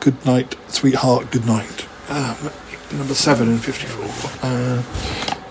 "Good 0.00 0.24
Night, 0.26 0.56
Sweetheart, 0.68 1.30
Good 1.30 1.46
Night." 1.46 1.86
Um, 2.08 2.50
number 2.92 3.14
seven 3.14 3.48
in 3.50 3.58
'54. 3.58 4.04
Uh, 4.42 4.82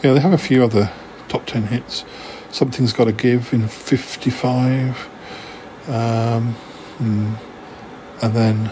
yeah, 0.04 0.14
they 0.14 0.20
have 0.20 0.34
a 0.34 0.38
few 0.38 0.64
other 0.64 0.92
top 1.30 1.46
ten 1.46 1.64
hits. 1.68 2.06
Something's 2.52 2.94
Got 2.94 3.06
to 3.06 3.12
Give 3.12 3.52
in 3.54 3.68
'55, 3.68 5.10
um, 5.88 6.54
hmm, 7.00 7.34
and 8.22 8.34
then 8.36 8.72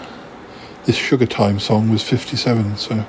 this 0.86 0.96
Sugar 0.96 1.26
Time 1.26 1.60
song 1.60 1.90
was 1.90 2.04
'57. 2.04 2.78
So 2.78 3.06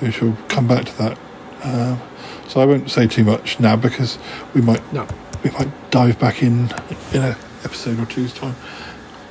we 0.00 0.10
shall 0.10 0.36
come 0.48 0.66
back 0.66 0.84
to 0.86 0.98
that. 0.98 1.18
Um, 1.64 2.00
so 2.48 2.60
I 2.60 2.64
won't 2.66 2.90
say 2.90 3.06
too 3.06 3.24
much 3.24 3.60
now 3.60 3.76
because 3.76 4.18
we 4.54 4.60
might 4.60 4.82
No. 4.92 5.06
we 5.44 5.50
might 5.50 5.90
dive 5.90 6.18
back 6.18 6.42
in 6.42 6.70
in 7.12 7.22
a 7.22 7.36
episode 7.64 7.98
or 8.00 8.06
two's 8.06 8.32
time. 8.32 8.56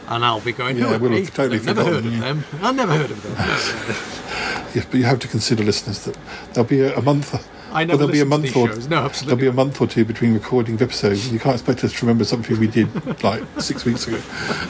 And 0.08 0.26
I'll 0.26 0.42
be 0.42 0.52
going, 0.52 0.78
Yeah, 0.78 0.98
we'll 0.98 1.12
have 1.12 1.34
totally 1.34 1.58
I've 1.58 1.66
never 1.66 1.84
heard 1.86 2.06
of 2.06 2.14
yeah. 2.14 2.20
them. 2.20 2.44
I've 2.62 2.76
never 2.76 2.94
heard 2.98 3.12
of 3.12 3.24
them. 3.24 3.36
Yes, 4.74 4.86
but 4.86 5.00
you 5.00 5.04
have 5.04 5.20
to 5.20 5.28
consider, 5.28 5.64
listeners, 5.64 6.06
that 6.06 6.18
there'll 6.54 6.70
be 6.70 6.80
a, 6.80 6.96
a 6.96 7.02
month. 7.02 7.36
I 7.74 7.84
never 7.84 7.98
well, 7.98 8.08
there'll 8.08 8.12
be 8.14 8.22
a 8.22 8.26
month 8.26 8.56
or. 8.56 8.68
No, 8.88 9.00
absolutely. 9.04 9.26
there'll 9.26 9.36
be 9.38 9.48
a 9.48 9.52
month 9.52 9.82
or 9.82 9.88
two 9.88 10.06
between 10.06 10.34
recording 10.34 10.76
of 10.76 10.82
episodes. 10.82 11.30
You 11.30 11.40
can't 11.40 11.56
expect 11.56 11.84
us 11.84 11.92
to 11.92 12.06
remember 12.06 12.24
something 12.24 12.58
we 12.58 12.68
did 12.68 12.88
like 13.22 13.44
six 13.60 13.84
weeks 13.84 14.08
ago. 14.08 14.22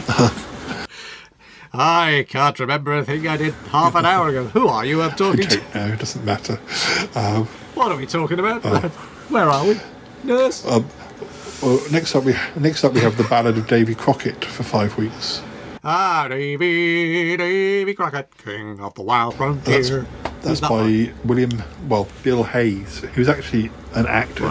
I 1.74 2.26
can't 2.28 2.60
remember 2.60 2.94
a 2.98 3.06
thing 3.06 3.28
I 3.28 3.38
did 3.38 3.54
half 3.72 3.96
an 3.96 4.06
hour 4.06 4.30
ago. 4.30 4.46
Who 4.48 4.68
are 4.68 4.84
you 4.86 5.02
I'm 5.02 5.12
talking 5.12 5.48
to? 5.48 5.58
don't 5.58 5.76
know. 5.76 5.88
It 5.94 6.00
doesn't 6.00 6.26
matter. 6.26 6.60
Um, 7.16 7.46
What 7.76 7.92
are 7.92 7.98
we 7.98 8.06
talking 8.06 8.40
about? 8.40 8.62
Oh. 8.66 8.80
Where 9.30 9.50
are 9.50 9.66
we? 9.66 9.80
Nurse? 10.24 10.66
um, 10.68 10.86
well, 11.62 11.80
next 11.92 12.16
up 12.16 12.24
we 12.26 12.36
next 12.58 12.84
up 12.84 12.94
we 12.94 13.00
have 13.02 13.18
the 13.18 13.24
Ballad 13.24 13.58
of 13.58 13.68
Davy 13.68 13.96
Crockett 13.96 14.44
for 14.44 14.64
five 14.64 14.98
weeks. 14.98 15.42
Ah, 15.84 16.28
Davy, 16.30 17.38
Davy 17.38 17.94
Crockett, 17.94 18.36
king 18.38 18.80
of 18.82 18.94
the 18.96 19.02
wild 19.02 19.36
frontier. 19.36 19.82
That's, 19.82 20.42
that's 20.44 20.60
that 20.60 20.70
by 20.70 21.12
William, 21.24 21.64
well, 21.88 22.08
Bill 22.24 22.44
Hayes, 22.44 23.00
who's 23.16 23.30
actually 23.30 23.72
an 23.94 24.06
actor. 24.08 24.46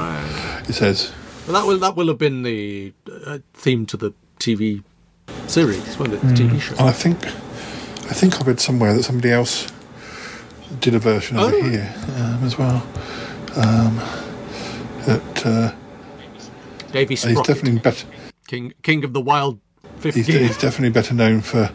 It 0.69 0.73
says. 0.73 1.13
Well, 1.47 1.61
that 1.61 1.69
will 1.69 1.79
that 1.79 1.97
will 1.97 2.09
have 2.09 2.19
been 2.19 2.43
the 2.43 2.93
uh, 3.27 3.39
theme 3.55 3.87
to 3.87 3.97
the 3.97 4.13
TV 4.39 4.83
series, 5.47 5.79
wasn't 5.99 6.15
it? 6.15 6.21
The 6.23 6.27
Mm. 6.45 6.51
TV 6.51 6.61
show. 6.61 6.75
I 6.79 6.93
think, 6.93 7.25
I 7.27 8.15
think 8.15 8.41
I 8.41 8.45
read 8.45 8.61
somewhere 8.61 8.95
that 8.95 9.03
somebody 9.03 9.31
else 9.33 9.67
did 10.81 10.95
a 10.95 10.99
version 10.99 11.37
over 11.39 11.55
Oh. 11.57 11.63
here 11.63 11.93
um, 12.17 12.45
as 12.45 12.57
well. 12.59 12.83
Um, 13.57 14.01
that 15.07 15.47
uh, 15.47 15.73
Davy 16.93 17.15
he's 17.15 17.41
definitely 17.43 17.79
better. 17.81 18.07
king 18.47 18.73
king 18.83 19.05
of 19.05 19.13
the 19.13 19.21
wild 19.21 19.59
He's, 20.03 20.15
he's 20.27 20.57
definitely 20.57 20.91
better 20.91 21.13
known 21.15 21.41
for 21.43 21.71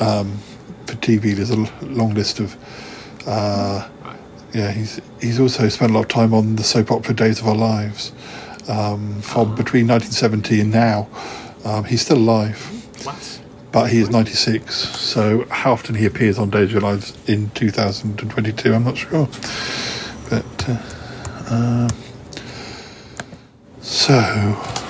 um, 0.00 0.38
for 0.86 0.94
TV. 0.96 1.34
There's 1.34 1.50
a 1.50 1.68
long 1.84 2.14
list 2.14 2.40
of. 2.40 2.56
Uh, 3.26 3.86
yeah, 4.54 4.70
he's 4.70 5.00
he's 5.20 5.38
also 5.40 5.68
spent 5.68 5.90
a 5.90 5.94
lot 5.94 6.02
of 6.02 6.08
time 6.08 6.32
on 6.32 6.56
the 6.56 6.62
soap 6.64 6.90
opera 6.90 7.14
Days 7.14 7.40
of 7.40 7.48
Our 7.48 7.56
Lives 7.56 8.12
um, 8.68 9.20
from 9.20 9.54
between 9.54 9.86
1970 9.88 10.60
and 10.60 10.70
now. 10.70 11.08
Um, 11.64 11.84
he's 11.84 12.02
still 12.02 12.18
alive. 12.18 12.58
Class. 12.98 13.40
but 13.72 13.90
he 13.90 13.98
is 14.00 14.10
96. 14.10 14.74
So 14.74 15.44
how 15.50 15.72
often 15.72 15.94
he 15.94 16.06
appears 16.06 16.38
on 16.38 16.50
Days 16.50 16.64
of 16.64 16.72
Your 16.72 16.80
Lives 16.82 17.16
in 17.28 17.50
2022, 17.50 18.72
I'm 18.74 18.84
not 18.84 18.96
sure. 18.96 19.28
But 20.30 20.68
uh, 20.68 20.78
um, 21.50 21.88
so 23.80 24.14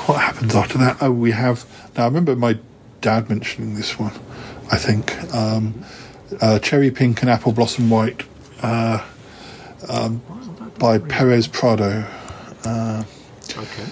what 0.07 0.21
happens 0.21 0.55
after 0.55 0.79
that? 0.79 0.99
Oh, 1.01 1.11
we 1.11 1.31
have 1.33 1.65
now. 1.97 2.05
I 2.05 2.07
remember 2.07 2.37
my 2.37 2.59
dad 3.01 3.29
mentioning 3.29 3.75
this 3.75 3.99
one. 3.99 4.13
I 4.71 4.77
think 4.79 5.17
um, 5.35 5.75
uh, 6.41 6.59
Cherry 6.61 6.91
Pink 6.91 7.21
and 7.23 7.31
Apple 7.31 7.53
Blossom 7.53 7.91
White 7.91 8.23
uh, 8.63 9.05
um, 9.89 10.23
by 10.79 10.99
Perez 10.99 11.47
Prado. 11.49 12.05
Uh, 12.65 13.05
Okay. 13.57 13.85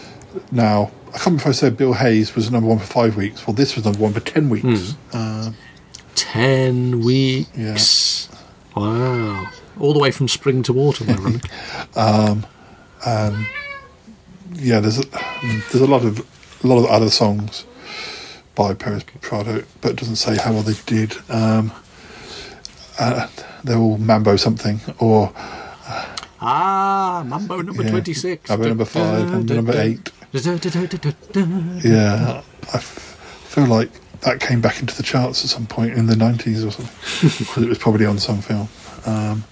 now, 0.51 0.91
I 1.15 1.17
can't 1.19 1.27
remember 1.27 1.43
if 1.43 1.47
I 1.49 1.53
said 1.53 1.77
Bill 1.77 1.93
Hayes 1.93 2.35
was 2.35 2.51
number 2.51 2.69
one 2.69 2.79
for 2.79 2.87
five 2.87 3.17
weeks. 3.17 3.47
Well, 3.47 3.55
this 3.55 3.75
was 3.77 3.85
number 3.85 3.99
one 4.01 4.13
for 4.13 4.21
ten 4.21 4.49
weeks. 4.49 4.93
Hmm. 5.11 5.17
Um, 5.17 5.57
Ten 6.15 7.01
weeks. 7.01 8.29
Wow. 8.77 9.47
All 9.81 9.93
the 9.93 9.99
way 9.99 10.11
from 10.11 10.29
spring 10.29 10.63
to 10.65 10.79
autumn, 10.79 11.09
ironically. 11.19 11.51
um, 11.97 12.47
and 13.07 13.47
yeah, 14.55 14.81
there's 14.81 14.99
a, 14.99 15.05
there's 15.71 15.83
a 15.83 15.87
lot 15.87 16.05
of 16.05 16.19
a 16.63 16.67
lot 16.67 16.79
of 16.79 16.87
other 16.87 17.09
songs 17.11 17.65
by 18.55 18.75
Paris 18.75 19.05
Prado, 19.23 19.65
but 19.81 19.93
it 19.93 19.97
doesn't 19.97 20.17
say 20.17 20.37
how 20.37 20.53
well 20.53 20.63
they 20.63 20.75
did. 20.87 21.15
Um, 21.31 21.73
uh, 22.99 23.27
they're 23.65 23.79
all 23.79 23.97
Mambo 23.99 24.37
something 24.37 24.81
or 24.99 25.33
ah, 26.41 27.25
Mambo 27.27 27.63
number 27.63 27.83
Yeah. 27.85 27.91
26. 27.91 28.49
Mambo 28.51 28.69
number 28.69 28.85
five 28.85 29.33
and 29.33 29.49
number 29.49 29.73
eight. 29.81 30.11
Yeah, 31.85 32.43
I 32.73 32.79
feel 32.79 33.67
like 33.67 33.91
that 34.21 34.41
came 34.41 34.61
back 34.61 34.81
into 34.81 34.97
the 34.97 35.03
charts 35.03 35.45
at 35.45 35.51
some 35.51 35.67
point 35.67 35.93
in 35.95 36.07
the 36.07 36.15
90s 36.15 36.67
or 36.67 36.71
something, 36.71 37.39
because 37.39 37.63
it 37.65 37.69
was 37.69 37.79
probably 37.79 38.07
on 38.07 38.19
some 38.19 38.41
film. 38.41 38.69
Um, 39.05 39.45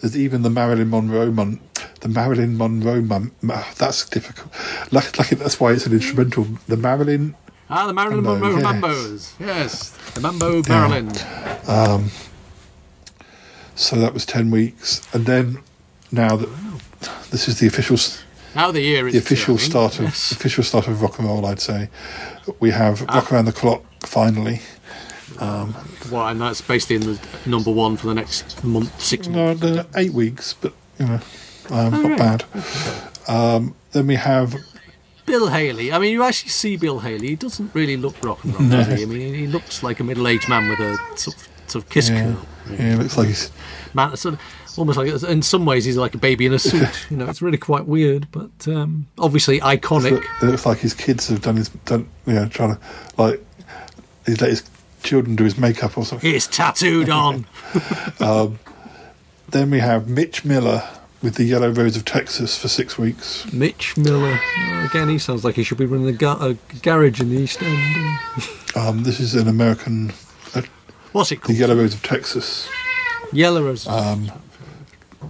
there's 0.00 0.16
even 0.16 0.42
the 0.42 0.50
Marilyn 0.50 0.90
Monroe 0.90 1.30
mon- 1.30 1.60
the 2.00 2.08
Marilyn 2.08 2.56
Monroe 2.56 3.00
mon- 3.02 3.32
that's 3.76 4.08
difficult. 4.08 4.52
Lucky, 4.92 5.10
lucky 5.18 5.34
that's 5.34 5.58
why 5.60 5.72
it's 5.72 5.86
an 5.86 5.92
instrumental. 5.92 6.46
The 6.68 6.76
Marilyn, 6.76 7.34
Ah, 7.70 7.86
the 7.86 7.92
Marilyn 7.92 8.24
Mambo, 8.24 8.46
Monroe 8.46 8.60
yes. 8.62 8.72
Mambos. 8.82 9.32
Yes. 9.46 9.90
The 10.14 10.20
Mambo 10.20 10.62
Marilyn. 10.68 11.10
um, 11.68 12.10
so 13.74 13.96
that 13.96 14.14
was 14.14 14.24
10 14.26 14.50
weeks, 14.50 15.02
and 15.12 15.26
then 15.26 15.58
now 16.10 16.34
that 16.36 16.48
this 17.30 17.46
is 17.46 17.60
the 17.60 17.66
official 17.66 17.96
Now 18.54 18.70
the 18.70 18.80
year 18.80 19.06
is 19.06 19.12
the 19.14 19.18
official 19.20 19.58
start 19.58 19.98
of 19.98 20.06
Yes. 20.06 20.32
official 20.32 20.64
start 20.64 20.88
of 20.88 21.02
rock 21.02 21.18
and 21.18 21.28
roll, 21.28 21.46
I'd 21.46 21.60
say. 21.60 21.88
We 22.60 22.70
have 22.70 23.04
Ah. 23.08 23.16
Rock 23.16 23.32
Around 23.32 23.44
the 23.46 23.52
Clock 23.52 23.82
finally. 24.04 24.60
Um, 25.38 25.74
Well, 26.10 26.26
and 26.28 26.40
that's 26.40 26.60
basically 26.62 26.96
in 26.96 27.02
the 27.02 27.18
number 27.46 27.70
one 27.70 27.96
for 27.96 28.06
the 28.06 28.14
next 28.14 28.64
month, 28.64 29.00
six 29.00 29.28
no, 29.28 29.54
months. 29.54 29.88
eight 29.96 30.12
weeks, 30.12 30.54
but 30.60 30.72
you 30.98 31.06
know, 31.06 31.20
um, 31.70 31.94
Oh, 31.94 32.00
not 32.02 32.08
right. 32.10 32.18
bad. 32.18 32.44
Um, 33.28 33.74
then 33.92 34.06
we 34.06 34.14
have 34.16 34.56
Bill 35.26 35.48
Haley. 35.48 35.92
I 35.92 35.98
mean, 35.98 36.12
you 36.12 36.22
actually 36.22 36.48
see 36.50 36.76
Bill 36.76 37.00
Haley. 37.00 37.28
He 37.28 37.36
doesn't 37.36 37.70
really 37.74 37.96
look 37.98 38.16
rock 38.24 38.42
and 38.44 38.54
roll, 38.54 38.62
No. 38.62 38.76
does 38.84 38.98
he? 38.98 39.02
I 39.02 39.06
mean, 39.06 39.34
he 39.34 39.46
looks 39.46 39.82
like 39.82 40.00
a 40.00 40.04
middle-aged 40.04 40.48
man 40.48 40.68
with 40.70 40.80
a 40.80 40.96
sort 41.16 41.36
of 41.36 41.48
sort 41.66 41.84
of 41.84 41.90
kiss 41.90 42.08
Yeah, 42.08 42.22
curl. 42.22 42.36
yeah, 42.70 42.90
he 42.92 42.96
looks 42.96 43.16
like 43.18 43.28
he's 43.28 43.50
Man, 43.92 44.16
sort 44.16 44.34
of, 44.34 44.40
almost 44.76 44.98
like 44.98 45.08
in 45.22 45.42
some 45.42 45.64
ways 45.64 45.84
he's 45.84 45.96
like 45.96 46.14
a 46.14 46.18
baby 46.18 46.46
in 46.46 46.52
a 46.52 46.58
suit. 46.58 47.06
you 47.10 47.16
know, 47.16 47.26
it's 47.26 47.40
really 47.40 47.58
quite 47.58 47.86
weird, 47.86 48.26
but 48.32 48.50
um, 48.68 49.06
obviously 49.18 49.60
iconic. 49.60 50.24
It 50.42 50.46
looks 50.46 50.66
like 50.66 50.78
his 50.78 50.94
kids 50.94 51.28
have 51.28 51.40
done 51.42 51.56
his 51.56 51.68
done 51.86 52.08
you 52.26 52.34
know 52.34 52.48
trying 52.48 52.74
to 52.76 52.80
like 53.16 53.44
he's 54.26 54.40
let 54.40 54.50
his 54.50 54.68
children 55.02 55.36
do 55.36 55.44
his 55.44 55.56
makeup 55.56 55.96
or 55.96 56.04
something. 56.04 56.34
It's 56.34 56.46
tattooed 56.48 57.08
on. 57.08 57.46
um, 58.20 58.58
then 59.50 59.70
we 59.70 59.78
have 59.78 60.08
Mitch 60.08 60.44
Miller 60.44 60.82
with 61.22 61.34
the 61.36 61.44
Yellow 61.44 61.70
Rose 61.70 61.96
of 61.96 62.04
Texas 62.04 62.56
for 62.58 62.68
six 62.68 62.98
weeks. 62.98 63.50
Mitch 63.52 63.96
Miller. 63.96 64.38
Uh, 64.58 64.84
again, 64.88 65.08
he 65.08 65.18
sounds 65.18 65.44
like 65.44 65.54
he 65.54 65.62
should 65.64 65.78
be 65.78 65.86
running 65.86 66.06
a, 66.08 66.12
ga- 66.12 66.38
a 66.44 66.54
garage 66.82 67.20
in 67.20 67.30
the 67.30 67.36
East 67.38 67.62
End. 67.62 68.18
Um, 68.76 69.02
this 69.02 69.18
is 69.18 69.34
an 69.34 69.48
American. 69.48 70.12
Uh, 70.54 70.60
What's 71.12 71.32
it 71.32 71.40
called? 71.40 71.56
The? 71.56 71.60
Yellow 71.60 71.74
Rose 71.74 71.94
of 71.94 72.02
Texas, 72.02 72.68
Yellow 73.32 73.64
Rose. 73.64 73.86
um, 73.88 74.30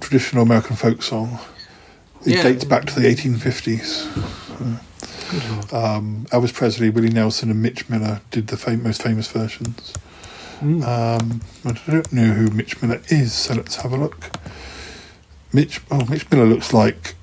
traditional 0.01 0.43
American 0.43 0.77
folk 0.77 1.03
song. 1.03 1.39
It 2.25 2.35
Yeah. 2.37 2.43
dates 2.43 2.65
back 2.65 2.85
to 2.87 2.95
the 3.01 3.07
1850s. 3.07 4.07
Um, 5.73 6.27
Elvis 6.31 6.53
Presley, 6.53 6.91
Willie 6.91 7.11
Nelson, 7.11 7.51
and 7.51 7.63
Mitch 7.63 7.89
Miller 7.89 8.21
did 8.31 8.47
the 8.49 8.57
fam- 8.57 8.83
most 8.83 9.03
famous 9.03 9.29
versions. 9.29 9.93
Mm. 10.61 10.83
Um, 10.85 11.41
I 11.65 11.73
don't 11.91 12.13
know 12.13 12.33
who 12.33 12.49
Mitch 12.51 12.81
Miller 12.83 13.01
is, 13.09 13.33
so 13.33 13.55
let's 13.55 13.77
have 13.77 13.93
a 13.93 13.97
look. 13.97 14.31
Mitch, 15.53 15.81
oh, 15.91 16.05
Mitch 16.07 16.29
Miller 16.31 16.47
looks 16.47 16.73
like 16.73 17.15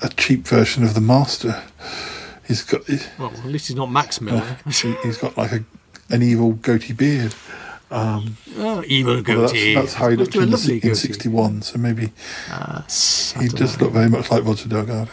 a 0.00 0.08
cheap 0.08 0.46
version 0.46 0.82
of 0.84 0.94
the 0.94 1.00
Master. 1.00 1.62
He's 2.46 2.62
got, 2.62 2.88
well, 3.18 3.30
at 3.32 3.44
least 3.44 3.68
he's 3.68 3.76
not 3.76 3.90
Max 3.92 4.20
Miller. 4.20 4.56
He's 4.66 5.18
got 5.18 5.36
like 5.36 5.52
a, 5.52 5.64
an 6.08 6.20
evil 6.22 6.52
goatee 6.54 6.92
beard. 6.94 7.32
Um, 7.90 8.36
oh, 8.58 8.84
evil 8.86 9.14
well, 9.14 9.22
goatee. 9.22 9.74
that's, 9.74 9.86
that's 9.86 9.94
how 9.94 10.10
he 10.10 10.16
looked 10.16 10.36
in, 10.36 10.42
in 10.52 10.94
'61. 10.94 11.62
So 11.62 11.78
maybe 11.78 12.12
Ah, 12.48 12.84
he 13.40 13.48
does 13.48 13.80
look 13.80 13.92
very 13.92 14.08
much 14.08 14.30
like 14.30 14.44
Roger 14.44 14.68
Delgado. 14.68 15.10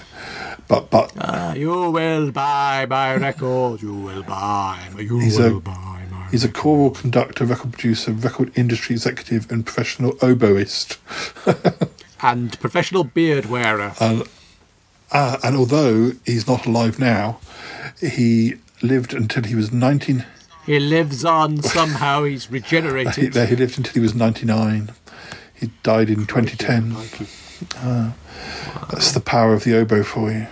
But 0.67 0.89
but 0.91 1.11
Ah, 1.17 1.53
you 1.53 1.69
will 1.91 2.31
buy 2.31 2.85
my 2.89 3.15
record. 3.15 3.81
You 3.81 3.93
will 3.93 4.23
buy. 4.23 4.79
You 4.97 5.19
He's 5.19 5.39
will 5.39 5.57
a- 5.57 5.61
buy 5.61 6.03
my. 6.11 6.27
he's 6.29 6.43
a 6.43 6.49
choral 6.49 6.91
conductor, 6.91 7.45
record 7.45 7.71
producer, 7.73 8.11
record 8.11 8.51
industry 8.55 8.93
executive, 8.95 9.49
and 9.51 9.65
professional 9.65 10.13
oboist. 10.17 10.97
And 12.19 12.59
professional 12.59 13.03
beard 13.03 13.45
wearer. 13.45 13.93
And 13.99 14.23
uh, 15.11 15.37
and 15.43 15.55
although 15.55 16.11
he's 16.25 16.47
not 16.47 16.65
alive 16.65 16.97
now, 16.99 17.39
he 18.01 18.55
lived 18.81 19.13
until 19.13 19.43
he 19.43 19.53
was 19.53 19.71
19. 19.71 20.25
He 20.67 20.79
lives 20.79 21.23
on 21.23 21.63
somehow. 21.63 22.25
He's 22.25 22.51
regenerated. 22.51 23.33
he 23.33 23.55
lived 23.55 23.77
until 23.77 23.93
he 23.93 24.01
was 24.01 24.13
99. 24.13 24.91
He 25.55 25.71
died 25.81 26.09
in 26.09 26.25
2010. 26.27 26.95
Uh, 27.77 28.11
that's 28.91 29.13
the 29.13 29.21
power 29.21 29.53
of 29.53 29.63
the 29.63 29.77
oboe 29.77 30.03
for 30.03 30.29
you. 30.29 30.45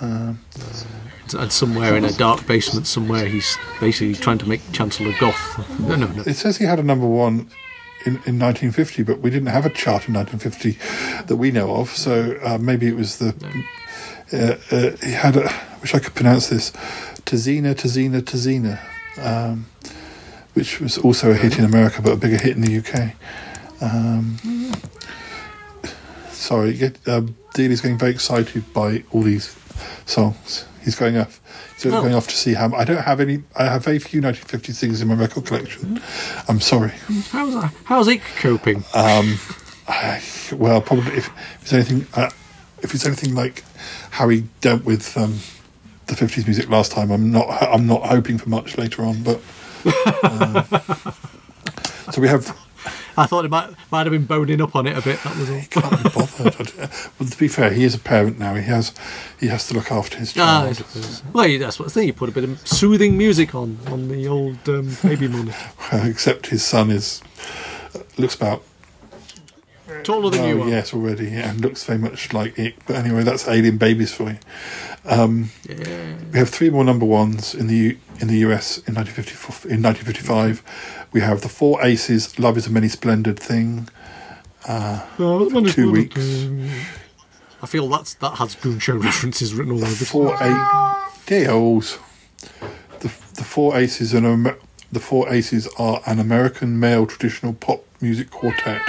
Um, 0.00 0.40
and 1.34 1.52
somewhere 1.52 1.96
in 1.96 2.04
a 2.04 2.12
dark 2.12 2.46
basement, 2.46 2.86
somewhere 2.86 3.26
he's 3.26 3.58
basically 3.78 4.14
trying 4.14 4.38
to 4.38 4.48
make 4.48 4.60
Chancellor 4.72 5.12
Goth. 5.20 5.80
No, 5.80 5.96
no, 5.96 6.06
no. 6.06 6.22
It 6.22 6.34
says 6.34 6.56
he 6.56 6.64
had 6.64 6.78
a 6.78 6.82
number 6.82 7.06
one 7.06 7.50
in, 8.06 8.14
in 8.24 8.38
1950, 8.38 9.02
but 9.02 9.20
we 9.20 9.28
didn't 9.28 9.48
have 9.48 9.66
a 9.66 9.70
chart 9.70 10.08
in 10.08 10.14
1950 10.14 11.24
that 11.26 11.36
we 11.36 11.50
know 11.50 11.76
of. 11.76 11.90
So 11.90 12.38
uh, 12.42 12.56
maybe 12.58 12.88
it 12.88 12.96
was 12.96 13.18
the. 13.18 13.34
Uh, 14.32 14.56
uh, 14.74 14.96
he 15.04 15.12
had 15.12 15.36
a. 15.36 15.44
I 15.44 15.78
wish 15.82 15.94
I 15.94 15.98
could 15.98 16.14
pronounce 16.14 16.48
this. 16.48 16.70
Tazina, 17.26 17.74
Tazina, 17.74 18.22
Tazina. 18.22 18.80
Um, 19.18 19.66
which 20.54 20.80
was 20.80 20.98
also 20.98 21.30
a 21.30 21.34
hit 21.34 21.58
in 21.58 21.64
America, 21.64 22.02
but 22.02 22.12
a 22.12 22.16
bigger 22.16 22.36
hit 22.36 22.56
in 22.56 22.60
the 22.62 22.78
UK. 22.78 23.14
Um, 23.80 24.36
sorry, 26.30 26.74
get, 26.74 26.96
um, 27.08 27.34
Deeley's 27.54 27.80
getting 27.80 27.98
very 27.98 28.12
excited 28.12 28.70
by 28.72 29.02
all 29.12 29.22
these 29.22 29.56
songs. 30.06 30.66
He's 30.84 30.94
going 30.96 31.16
off. 31.16 31.40
He's 31.76 31.86
Oh. 31.92 32.02
going 32.02 32.14
off 32.14 32.28
to 32.28 32.36
see 32.36 32.54
how. 32.54 32.72
I 32.74 32.84
don't 32.84 33.02
have 33.02 33.20
any. 33.20 33.42
I 33.56 33.64
have 33.64 33.84
very 33.84 33.98
few 33.98 34.20
1950 34.20 34.72
things 34.72 35.00
in 35.00 35.08
my 35.08 35.14
record 35.14 35.46
collection. 35.46 36.00
I'm 36.48 36.60
sorry. 36.60 36.92
How's? 37.30 37.70
How's 37.84 38.08
it 38.08 38.20
coping? 38.40 38.84
Um, 38.94 39.38
I, 39.88 40.20
well, 40.52 40.80
probably 40.80 41.16
if, 41.16 41.28
if 41.28 41.62
it's 41.62 41.72
anything, 41.72 42.06
uh, 42.14 42.30
if 42.82 42.94
it's 42.94 43.06
anything 43.06 43.34
like 43.34 43.64
how 44.10 44.28
he 44.28 44.44
dealt 44.60 44.84
with 44.84 45.16
um, 45.16 45.38
the 46.06 46.14
50s 46.14 46.46
music 46.46 46.68
last 46.68 46.92
time, 46.92 47.10
I'm 47.10 47.30
not. 47.30 47.48
I'm 47.62 47.86
not 47.86 48.02
hoping 48.06 48.38
for 48.38 48.48
much 48.48 48.76
later 48.78 49.02
on. 49.04 49.22
But 49.22 49.40
um, 50.24 50.64
so 52.12 52.20
we 52.20 52.28
have. 52.28 52.56
I 53.16 53.26
thought 53.26 53.44
it 53.44 53.50
might 53.50 53.70
might 53.90 54.06
have 54.06 54.10
been 54.10 54.24
boning 54.24 54.60
up 54.60 54.74
on 54.74 54.86
it 54.86 54.96
a 54.96 55.02
bit. 55.02 55.22
That 55.22 55.36
was 55.36 55.50
all. 55.50 55.60
Can't 55.70 56.02
be 56.02 56.08
bothered. 56.10 56.72
well, 57.18 57.28
to 57.28 57.38
be 57.38 57.46
fair, 57.48 57.70
he 57.70 57.84
is 57.84 57.94
a 57.94 57.98
parent 57.98 58.38
now. 58.38 58.54
He 58.54 58.62
has. 58.64 58.92
He 59.38 59.48
has 59.48 59.68
to 59.68 59.74
look 59.74 59.92
after 59.92 60.18
his 60.18 60.30
Ah, 60.38 60.72
child. 60.72 61.22
Well, 61.32 61.58
that's 61.58 61.78
what 61.78 61.88
I 61.88 61.92
think. 61.92 62.06
You 62.06 62.12
put 62.14 62.28
a 62.28 62.32
bit 62.32 62.44
of 62.44 62.66
soothing 62.66 63.16
music 63.18 63.54
on 63.54 63.78
on 63.88 64.08
the 64.08 64.26
old 64.28 64.66
um, 64.68 64.96
baby 65.02 65.28
monitor. 65.28 65.54
Except 65.92 66.46
his 66.46 66.64
son 66.64 66.90
is 66.90 67.22
looks 68.16 68.34
about 68.34 68.62
Taller 70.04 70.30
than 70.30 70.44
you 70.48 70.60
Oh, 70.62 70.64
are. 70.66 70.68
yes, 70.68 70.92
already, 70.94 71.26
yeah, 71.26 71.50
and 71.50 71.60
looks 71.60 71.84
very 71.84 71.98
much 71.98 72.32
like 72.32 72.58
it. 72.58 72.74
But 72.86 72.96
anyway, 72.96 73.22
that's 73.22 73.46
Alien 73.48 73.76
Babies 73.78 74.12
for 74.12 74.30
you. 74.30 74.38
Um, 75.04 75.50
We 76.32 76.38
have 76.38 76.48
three 76.48 76.70
more 76.70 76.84
number 76.84 77.04
ones 77.06 77.54
in 77.54 77.66
the 77.66 77.76
U- 77.76 77.96
in 78.20 78.28
the 78.28 78.38
US 78.38 78.78
in 78.86 78.94
1954. 78.94 79.70
In 79.70 79.82
1955, 79.82 80.62
we 81.12 81.20
have 81.20 81.40
the 81.42 81.48
Four 81.48 81.84
Aces. 81.84 82.38
Love 82.38 82.56
is 82.56 82.66
a 82.66 82.70
many 82.70 82.88
splendid 82.88 83.38
thing. 83.38 83.88
Uh, 84.66 85.00
Oh, 85.18 85.44
that 85.44 85.52
one 85.54 85.64
two 85.64 85.90
weeks. 85.90 86.14
the- 86.16 86.68
I 87.62 87.66
feel 87.66 87.88
that's 87.88 88.14
that 88.14 88.34
has 88.38 88.54
Boon 88.54 88.78
Show 88.80 88.96
references 89.10 89.54
written 89.54 89.72
all 89.72 89.82
over 89.84 89.92
it. 89.92 90.06
Four 90.08 90.36
eight 90.40 90.66
deals. 91.26 91.98
The 93.00 93.10
the 93.34 93.44
Four 93.44 93.76
Aces 93.76 94.14
and 94.14 94.52
the 94.92 95.00
Four 95.00 95.32
Aces 95.32 95.68
are 95.78 96.00
an 96.06 96.18
American 96.18 96.78
male 96.78 97.06
traditional 97.06 97.52
pop 97.54 97.84
music 98.00 98.30
quartet. 98.30 98.82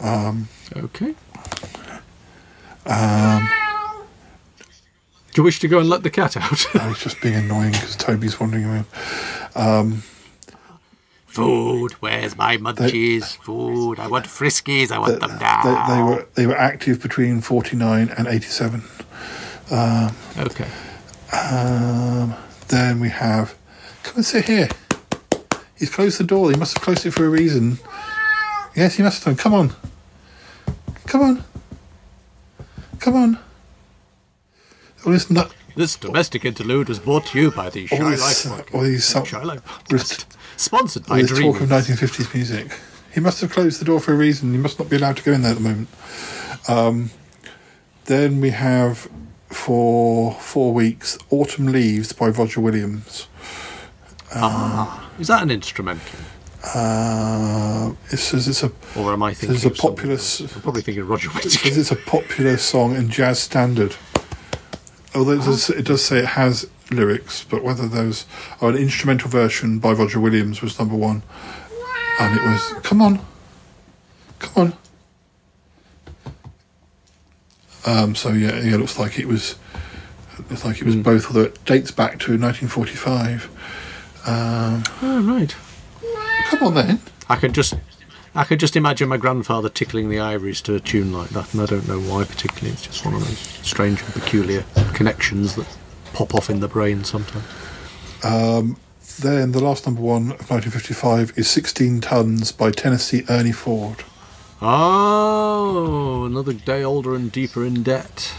Um, 0.00 0.48
Okay. 0.76 1.14
um, 2.86 3.48
Do 5.32 5.40
you 5.40 5.42
wish 5.44 5.58
to 5.60 5.68
go 5.68 5.78
and 5.78 5.88
let 5.88 6.02
the 6.02 6.10
cat 6.10 6.36
out? 6.36 6.66
oh, 6.76 6.88
he's 6.88 6.98
just 6.98 7.20
being 7.20 7.34
annoying 7.34 7.72
because 7.72 7.96
Toby's 7.96 8.38
wandering 8.40 8.64
around. 8.64 8.86
Um, 9.54 10.02
Food, 11.26 11.92
where's 12.00 12.36
my 12.36 12.56
munchies? 12.56 13.36
Food, 13.36 14.00
I 14.00 14.08
want 14.08 14.26
friskies, 14.26 14.90
I 14.90 14.98
want 14.98 15.20
them 15.20 15.30
they, 15.30 15.38
now. 15.38 15.86
they 15.88 16.02
were 16.02 16.26
they 16.34 16.46
were 16.48 16.56
active 16.56 17.00
between 17.00 17.40
49 17.40 18.08
and 18.18 18.26
87. 18.26 18.82
Um, 19.70 20.16
okay. 20.38 20.68
Um, 21.32 22.34
then 22.66 22.98
we 22.98 23.08
have. 23.10 23.54
Come 24.02 24.16
and 24.16 24.24
sit 24.24 24.46
here. 24.46 24.68
He's 25.78 25.90
closed 25.90 26.18
the 26.18 26.24
door. 26.24 26.50
He 26.50 26.56
must 26.56 26.76
have 26.76 26.82
closed 26.82 27.06
it 27.06 27.12
for 27.12 27.24
a 27.24 27.28
reason. 27.28 27.78
Yes, 28.74 28.96
he 28.96 29.04
must 29.04 29.22
have. 29.22 29.36
Done. 29.36 29.42
Come 29.42 29.54
on. 29.54 29.70
Come 31.10 31.22
on. 31.22 31.44
Come 33.00 33.16
on. 33.16 33.38
All 35.04 35.10
this 35.10 35.96
domestic 35.96 36.44
interlude 36.44 36.88
was 36.88 37.00
brought 37.00 37.26
to 37.26 37.40
you 37.40 37.50
by 37.50 37.68
the 37.68 37.88
Shy 37.88 37.96
All 37.96 38.04
Life 38.04 38.20
Podcast. 38.20 38.74
all 38.74 38.82
these, 38.82 39.04
some, 39.04 39.24
Shy 39.24 39.42
Life 39.42 39.92
all 39.92 39.98
Sponsored 40.56 41.02
all 41.10 41.16
by 41.16 41.22
this 41.22 41.36
talk 41.36 41.60
of 41.60 41.68
1950s 41.68 42.32
music. 42.32 42.78
He 43.12 43.18
must 43.18 43.40
have 43.40 43.50
closed 43.50 43.80
the 43.80 43.84
door 43.86 43.98
for 43.98 44.12
a 44.12 44.16
reason. 44.16 44.52
He 44.52 44.58
must 44.58 44.78
not 44.78 44.88
be 44.88 44.94
allowed 44.98 45.16
to 45.16 45.24
go 45.24 45.32
in 45.32 45.42
there 45.42 45.50
at 45.50 45.56
the 45.56 45.64
moment. 45.64 45.88
Um, 46.68 47.10
then 48.04 48.40
we 48.40 48.50
have 48.50 49.08
for 49.48 50.34
four 50.34 50.72
weeks 50.72 51.18
Autumn 51.30 51.72
Leaves 51.72 52.12
by 52.12 52.28
Roger 52.28 52.60
Williams. 52.60 53.26
Ah, 54.32 55.10
is 55.18 55.26
that 55.26 55.42
an 55.42 55.50
instrumental? 55.50 56.20
Uh, 56.62 57.92
it 58.10 58.18
says 58.18 58.46
it's 58.46 58.62
a. 58.62 58.70
Or 58.96 59.12
am 59.12 59.22
I 59.22 59.32
thinking 59.32 59.58
says 59.58 59.64
a 59.64 59.70
popular. 59.70 60.16
I'm 60.16 60.62
probably 60.62 60.82
thinking 60.82 61.06
Roger 61.06 61.30
Whittaker. 61.30 61.68
it's 61.80 61.90
a 61.90 61.96
popular 61.96 62.56
song 62.58 62.96
and 62.96 63.10
jazz 63.10 63.38
standard. 63.38 63.96
Although 65.14 65.32
it 65.32 65.44
does, 65.44 65.70
it 65.70 65.84
does 65.86 66.04
say 66.04 66.18
it 66.18 66.26
has 66.26 66.68
lyrics, 66.90 67.44
but 67.44 67.62
whether 67.64 67.88
those 67.88 68.26
oh, 68.60 68.68
an 68.68 68.76
instrumental 68.76 69.30
version 69.30 69.78
by 69.78 69.92
Roger 69.92 70.20
Williams 70.20 70.60
was 70.60 70.78
number 70.78 70.94
one, 70.96 71.22
and 72.20 72.38
it 72.38 72.42
was 72.42 72.72
come 72.82 73.00
on, 73.00 73.20
come 74.38 74.52
on. 74.56 74.74
Um, 77.86 78.14
so 78.14 78.30
yeah, 78.32 78.60
yeah, 78.60 78.74
it 78.74 78.78
looks 78.78 78.98
like 78.98 79.18
it 79.18 79.26
was. 79.26 79.56
It's 80.50 80.64
like 80.64 80.78
it 80.80 80.84
was 80.84 80.96
both, 80.96 81.26
although 81.26 81.42
it 81.42 81.64
dates 81.64 81.90
back 81.90 82.18
to 82.20 82.32
1945. 82.38 83.48
Um, 84.26 84.82
Oh, 85.02 85.22
right. 85.22 85.54
Come 86.50 86.66
on 86.68 86.74
then. 86.74 87.00
I 87.28 87.36
could 87.36 87.52
just, 87.54 87.74
I 88.34 88.44
could 88.44 88.60
just 88.60 88.76
imagine 88.76 89.08
my 89.08 89.16
grandfather 89.16 89.68
tickling 89.68 90.08
the 90.10 90.18
ivories 90.20 90.60
to 90.62 90.74
a 90.74 90.80
tune 90.80 91.12
like 91.12 91.30
that, 91.30 91.52
and 91.52 91.62
I 91.62 91.66
don't 91.66 91.86
know 91.88 92.00
why 92.00 92.24
particularly. 92.24 92.72
It's 92.72 92.82
just 92.86 93.04
one 93.04 93.14
of 93.14 93.24
those 93.26 93.38
strange 93.38 94.02
and 94.02 94.12
peculiar 94.12 94.64
connections 94.94 95.54
that 95.56 95.66
pop 96.12 96.34
off 96.34 96.50
in 96.50 96.60
the 96.60 96.68
brain 96.68 97.04
sometimes. 97.04 97.44
Um, 98.24 98.76
Then 99.20 99.52
the 99.52 99.60
last 99.60 99.86
number 99.86 100.00
one 100.02 100.32
of 100.32 100.50
1955 100.50 101.32
is 101.36 101.48
16 101.48 102.00
Tons 102.00 102.52
by 102.52 102.70
Tennessee 102.70 103.24
Ernie 103.28 103.52
Ford. 103.52 104.04
Oh, 104.62 106.24
another 106.24 106.52
day 106.52 106.82
older 106.82 107.14
and 107.14 107.30
deeper 107.32 107.64
in 107.64 107.82
debt. 107.82 108.32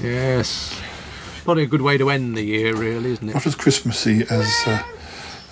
Yes. 0.00 0.78
Probably 1.44 1.62
a 1.62 1.66
good 1.66 1.82
way 1.82 1.98
to 1.98 2.10
end 2.10 2.36
the 2.36 2.42
year, 2.42 2.74
really, 2.74 3.10
isn't 3.12 3.28
it? 3.28 3.34
Not 3.34 3.46
as 3.46 3.54
Christmassy 3.54 4.22
as 4.30 4.50
uh, 4.66 4.82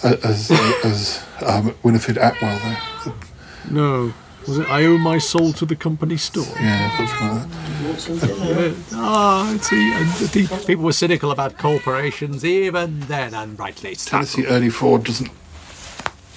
as 0.05 0.50
uh, 0.50 0.72
as 0.84 1.24
um, 1.44 1.74
Winifred 1.82 2.18
Atwell 2.18 2.59
there. 2.59 3.14
No. 3.70 4.12
Was 4.46 4.59
it 4.59 4.68
I 4.68 4.84
owe 4.86 4.98
my 4.98 5.18
soul 5.18 5.53
to 5.53 5.64
the 5.64 5.76
company 5.76 6.16
store? 6.16 6.44
Yeah, 6.61 7.07
something 7.96 8.28
like 8.40 8.48
that. 8.57 8.74
Ah, 8.94 9.57
see, 9.62 9.92
and 9.94 10.09
the 10.14 10.48
pe- 10.48 10.66
people 10.66 10.84
were 10.84 10.92
cynical 10.92 11.30
about 11.30 11.59
corporations 11.59 12.44
even 12.44 13.00
then, 13.00 13.34
and 13.34 13.57
rightly 13.57 13.94
so. 13.94 14.11
Tennessee 14.11 14.44
Ernie 14.46 14.68
Ford 14.68 15.05
doesn't 15.05 15.30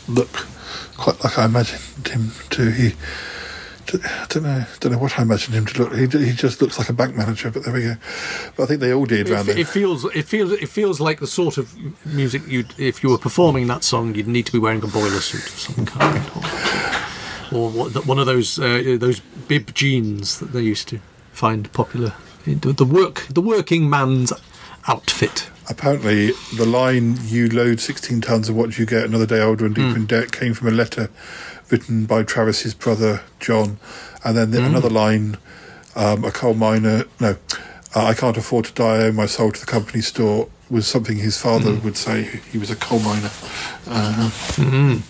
look 0.08 0.46
quite 0.98 1.24
like 1.24 1.40
I 1.40 1.46
imagined 1.46 2.08
him 2.08 2.32
to. 2.52 2.70
He, 2.70 2.94
I 3.94 4.26
don't 4.30 4.44
know, 4.44 4.66
don't 4.80 4.92
know 4.94 4.98
what 4.98 5.20
I 5.20 5.22
imagined 5.22 5.56
him 5.56 5.66
to 5.68 5.84
look. 5.84 5.94
He, 5.94 6.08
he 6.26 6.34
just 6.34 6.62
looks 6.62 6.78
like 6.80 6.90
a 6.90 6.94
bank 6.94 7.16
manager, 7.16 7.52
but 7.52 7.64
there 7.64 7.74
we 7.74 7.82
go. 7.84 7.96
But 8.58 8.64
I 8.64 8.66
think 8.66 8.80
they 8.80 8.94
all 8.94 9.06
did 9.06 9.30
It, 9.30 9.46
then. 9.46 9.58
it 9.58 9.68
feels 9.68 10.06
it 10.06 10.26
feels 10.26 10.52
it 10.54 10.70
feels 10.70 11.00
like 11.00 11.20
the 11.20 11.28
sort 11.28 11.58
of 11.58 11.74
music 12.06 12.42
you'd 12.48 12.74
if 12.80 13.04
you 13.04 13.10
were 13.10 13.18
performing 13.18 13.68
that 13.68 13.84
song 13.84 14.16
you'd 14.16 14.28
need 14.28 14.46
to 14.48 14.52
be 14.52 14.60
wearing 14.60 14.84
a 14.84 14.88
boiler 14.88 15.20
suit 15.22 15.44
of 15.44 15.60
some 15.60 15.86
kind 15.86 16.24
or, 17.52 17.58
or 17.58 17.70
one 18.02 18.20
of 18.20 18.26
those 18.26 18.58
uh, 18.60 18.98
those 19.00 19.20
bib 19.48 19.74
jeans 19.76 20.40
that 20.40 20.52
they 20.52 20.62
used 20.62 20.88
to 20.90 21.00
find 21.32 21.72
popular 21.74 22.14
the 22.46 22.86
work 22.86 23.26
the 23.30 23.42
working 23.42 23.90
man's 23.90 24.32
outfit 24.88 25.50
Apparently, 25.68 26.30
the 26.58 26.66
line 26.68 27.18
"You 27.24 27.50
load 27.50 27.80
16 27.80 28.22
tons 28.22 28.50
of 28.50 28.56
what 28.56 28.78
you 28.78 28.86
get 28.86 29.04
another 29.04 29.26
day 29.26 29.42
older 29.42 29.66
and 29.66 29.74
deeper 29.74 29.90
Hmm. 29.90 29.96
in 30.02 30.06
debt" 30.06 30.32
came 30.32 30.54
from 30.54 30.68
a 30.68 30.72
letter 30.72 31.10
written 31.70 32.06
by 32.06 32.24
Travis's 32.24 32.74
brother 32.74 33.22
John, 33.40 33.78
and 34.24 34.36
then 34.38 34.52
the, 34.52 34.60
Hmm. 34.62 34.68
another 34.68 34.90
line, 34.90 35.38
um, 35.96 36.24
"A 36.24 36.32
coal 36.32 36.54
miner, 36.54 37.06
no, 37.20 37.36
uh, 37.96 38.06
I 38.06 38.14
can't 38.14 38.38
afford 38.38 38.66
to 38.66 38.74
die. 38.74 38.96
I 38.98 39.04
owe 39.06 39.12
my 39.12 39.26
soul 39.26 39.52
to 39.52 39.60
the 39.60 39.66
company 39.66 40.02
store." 40.02 40.48
Was 40.68 40.88
something 40.88 41.18
his 41.18 41.38
father 41.38 41.72
Hmm. 41.74 41.84
would 41.86 41.96
say. 41.96 42.42
He 42.52 42.58
was 42.58 42.72
a 42.72 42.76
coal 42.76 43.00
miner. 43.00 43.30
Uh, 43.88 44.30
mm 44.58 45.02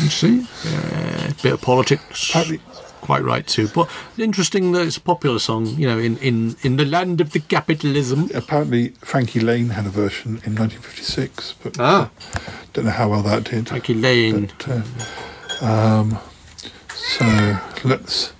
you 0.00 0.08
see 0.08 0.46
uh, 0.64 1.32
bit 1.42 1.52
of 1.52 1.60
politics 1.60 2.32
quite 3.02 3.22
right 3.24 3.46
too 3.46 3.68
but 3.74 3.90
interesting 4.16 4.72
that 4.72 4.86
it's 4.86 4.96
a 4.96 5.00
popular 5.02 5.38
song 5.40 5.66
you 5.66 5.86
know 5.86 5.98
in, 5.98 6.16
in, 6.18 6.56
in 6.62 6.76
the 6.76 6.84
land 6.86 7.20
of 7.20 7.32
the 7.32 7.40
capitalism 7.40 8.30
apparently, 8.32 8.94
Frankie 9.00 9.40
Laine 9.40 9.70
had 9.70 9.84
a 9.84 9.90
version 9.90 10.40
in 10.46 10.54
1956, 10.54 11.54
but 11.62 11.78
Ah. 11.80 12.08
don't 12.72 12.84
know 12.86 12.92
how 12.92 13.08
well 13.10 13.22
that 13.22 13.44
did. 13.44 13.68
Frankie 13.68 13.92
Laine. 13.94 14.50
But, 14.58 14.68
uh, 14.68 14.80
um, 15.60 16.18
so 16.88 17.58
let's 17.84 18.32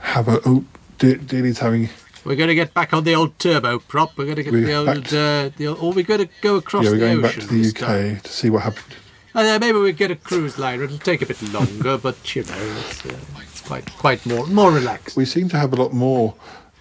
have 0.00 0.28
a. 0.28 0.40
Oh, 0.44 0.64
Deeley's 0.98 1.58
having. 1.58 1.88
We're 2.24 2.36
going 2.36 2.48
to 2.48 2.54
get 2.54 2.72
back 2.72 2.92
on 2.92 3.02
the 3.02 3.14
old 3.14 3.36
turbo 3.40 3.80
prop. 3.80 4.16
We're 4.16 4.26
going 4.26 4.36
to 4.36 4.42
get 4.44 4.52
the 4.52 4.74
old, 4.74 4.88
uh, 4.88 5.50
the 5.56 5.66
old, 5.66 5.78
or 5.80 5.92
we're 5.92 6.04
going 6.04 6.20
to 6.20 6.28
go 6.40 6.56
across 6.56 6.84
yeah, 6.84 6.90
we're 6.90 6.98
the 6.98 7.06
going 7.06 7.24
ocean. 7.24 7.40
back 7.40 7.48
to 7.48 7.54
the 7.54 7.68
UK 7.68 7.74
time. 7.74 8.20
to 8.20 8.32
see 8.32 8.50
what 8.50 8.62
happened. 8.62 8.96
And 9.34 9.46
then 9.46 9.60
maybe 9.60 9.78
we 9.78 9.92
get 9.92 10.10
a 10.10 10.16
cruise 10.16 10.58
liner. 10.58 10.84
It'll 10.84 10.98
take 10.98 11.22
a 11.22 11.26
bit 11.26 11.40
longer, 11.52 11.98
but 11.98 12.36
you 12.36 12.44
know, 12.44 12.76
it's, 12.78 13.06
uh, 13.06 13.16
it's 13.40 13.62
quite 13.62 13.90
quite 13.92 14.24
more 14.26 14.46
more 14.46 14.70
relaxed. 14.70 15.16
We 15.16 15.24
seem 15.24 15.48
to 15.48 15.58
have 15.58 15.72
a 15.72 15.76
lot 15.76 15.92
more. 15.92 16.34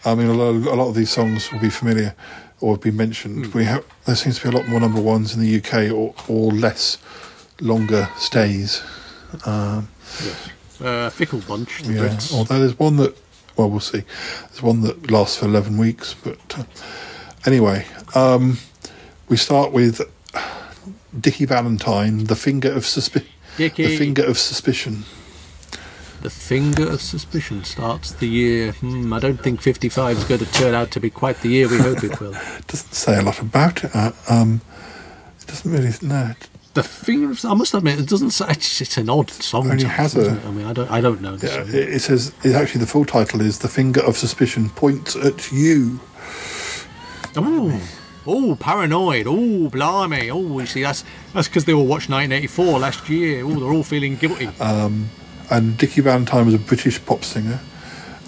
I 0.03 0.15
mean, 0.15 0.27
a 0.27 0.33
lot, 0.33 0.49
a 0.49 0.75
lot 0.75 0.89
of 0.89 0.95
these 0.95 1.09
songs 1.11 1.51
will 1.51 1.59
be 1.59 1.69
familiar 1.69 2.13
or 2.59 2.73
have 2.73 2.81
been 2.81 2.97
mentioned. 2.97 3.47
Hmm. 3.47 3.57
We 3.57 3.65
have 3.65 3.85
there 4.05 4.15
seems 4.15 4.39
to 4.39 4.49
be 4.49 4.55
a 4.55 4.59
lot 4.59 4.67
more 4.67 4.79
number 4.79 5.01
ones 5.01 5.33
in 5.33 5.41
the 5.41 5.57
UK 5.57 5.91
or 5.91 6.13
or 6.27 6.51
less 6.51 6.97
longer 7.61 8.09
stays. 8.17 8.83
Um, 9.45 9.87
Uh, 10.79 11.09
fickle 11.11 11.39
bunch, 11.47 11.81
yeah, 11.83 12.01
Brits. 12.07 12.33
although 12.33 12.57
there's 12.59 12.79
one 12.79 12.97
that 12.97 13.15
well, 13.55 13.69
we'll 13.69 13.79
see. 13.79 14.03
There's 14.49 14.63
one 14.63 14.81
that 14.81 15.11
lasts 15.11 15.37
for 15.37 15.45
eleven 15.45 15.77
weeks, 15.77 16.15
but 16.23 16.39
uh, 16.57 16.63
anyway, 17.45 17.85
um, 18.15 18.57
we 19.29 19.37
start 19.37 19.71
with 19.71 20.01
Dickie 21.19 21.45
Valentine, 21.45 22.23
"The 22.25 22.35
Finger 22.35 22.71
of 22.71 22.85
Suspicion." 22.85 23.29
The 23.57 23.69
Finger 23.69 24.23
of 24.23 24.37
Suspicion. 24.39 25.03
The 26.21 26.29
finger 26.29 26.87
of 26.87 27.01
suspicion 27.01 27.63
starts 27.63 28.11
the 28.11 28.27
year. 28.27 28.73
Hmm, 28.73 29.11
I 29.11 29.17
don't 29.17 29.41
think 29.41 29.59
55 29.59 30.17
is 30.19 30.23
going 30.25 30.39
to 30.39 30.51
turn 30.51 30.75
out 30.75 30.91
to 30.91 30.99
be 30.99 31.09
quite 31.09 31.41
the 31.41 31.49
year 31.49 31.67
we 31.67 31.79
hope 31.79 32.03
it 32.03 32.19
will. 32.19 32.33
Doesn't 32.67 32.93
say 32.93 33.17
a 33.17 33.23
lot 33.23 33.39
about 33.39 33.83
it. 33.83 33.89
Uh, 33.95 34.11
um, 34.29 34.61
it 35.39 35.47
doesn't 35.47 35.71
really. 35.71 35.91
No, 36.03 36.31
The 36.73 36.83
finger 36.83 37.31
of 37.31 37.43
I 37.43 37.53
must 37.53 37.73
admit, 37.73 37.99
it 37.99 38.07
doesn't. 38.07 38.39
It's, 38.49 38.79
it's 38.81 38.97
an 38.97 39.09
odd 39.09 39.29
song. 39.29 39.69
Only 39.69 39.83
title, 39.83 39.89
has 39.89 40.15
a- 40.15 40.33
it? 40.35 40.45
I 40.45 40.51
mean, 40.51 40.65
I 40.65 40.71
don't. 40.73 40.89
I 40.89 41.01
don't 41.01 41.21
know. 41.21 41.35
This 41.35 41.51
Yeah, 41.53 41.63
it, 41.63 41.89
it 41.95 41.99
says 42.01 42.33
it 42.43 42.55
actually 42.55 42.79
the 42.81 42.87
full 42.87 43.03
title 43.03 43.41
is 43.41 43.59
"The 43.59 43.67
Finger 43.67 44.01
of 44.01 44.15
Suspicion 44.15 44.69
Points 44.69 45.15
at 45.17 45.51
You." 45.51 45.99
Oh, 47.35 47.81
oh, 48.27 48.57
paranoid. 48.59 49.25
Oh, 49.27 49.69
blimey. 49.69 50.29
Oh, 50.31 50.59
you 50.59 50.65
see, 50.65 50.83
that's 50.83 51.03
that's 51.33 51.47
because 51.47 51.65
they 51.65 51.73
all 51.73 51.85
watched 51.85 52.09
1984 52.09 52.79
last 52.79 53.09
year. 53.09 53.45
Oh, 53.45 53.59
they're 53.59 53.71
all 53.71 53.83
feeling 53.83 54.15
guilty. 54.15 54.47
Um, 54.59 55.09
and 55.49 55.77
Dickie 55.77 56.01
Valentine 56.01 56.45
was 56.45 56.53
a 56.55 56.59
British 56.59 57.03
pop 57.05 57.23
singer 57.23 57.59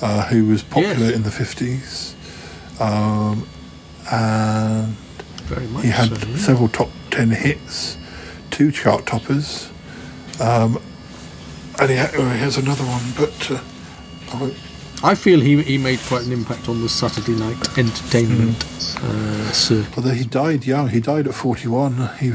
uh, 0.01 0.25
who 0.25 0.45
was 0.47 0.63
popular 0.63 1.07
Yes. 1.07 1.15
in 1.15 1.23
the 1.23 1.31
fifties, 1.31 2.15
um, 2.79 3.47
and 4.11 4.87
Very 5.45 5.67
much 5.67 5.83
he 5.85 5.89
had 5.91 6.09
so, 6.17 6.27
yeah. 6.27 6.37
several 6.37 6.67
top 6.69 6.89
ten 7.11 7.29
hits, 7.29 7.97
two 8.53 8.71
chart 8.71 9.05
toppers, 9.05 9.69
um, 10.39 10.79
and 11.79 11.89
he, 11.89 11.97
oh, 11.97 12.29
he 12.29 12.39
has 12.39 12.57
another 12.57 12.83
one, 12.85 13.03
but. 13.17 13.51
Uh, 13.51 13.59
I 14.33 14.39
won't- 14.41 14.57
I 15.05 15.15
feel 15.15 15.41
he 15.41 15.61
he 15.63 15.77
made 15.77 15.99
quite 16.07 16.25
an 16.25 16.31
impact 16.31 16.69
on 16.69 16.81
the 16.81 16.87
Saturday 16.87 17.33
night 17.35 17.57
entertainment 17.77 18.63
Hmm. 18.63 19.05
uh, 19.05 19.51
circuit. 19.51 19.97
Although 19.97 20.11
he 20.13 20.23
died 20.23 20.65
young, 20.65 20.87
he 20.87 21.01
died 21.01 21.27
at 21.27 21.33
41. 21.35 22.09
He 22.21 22.27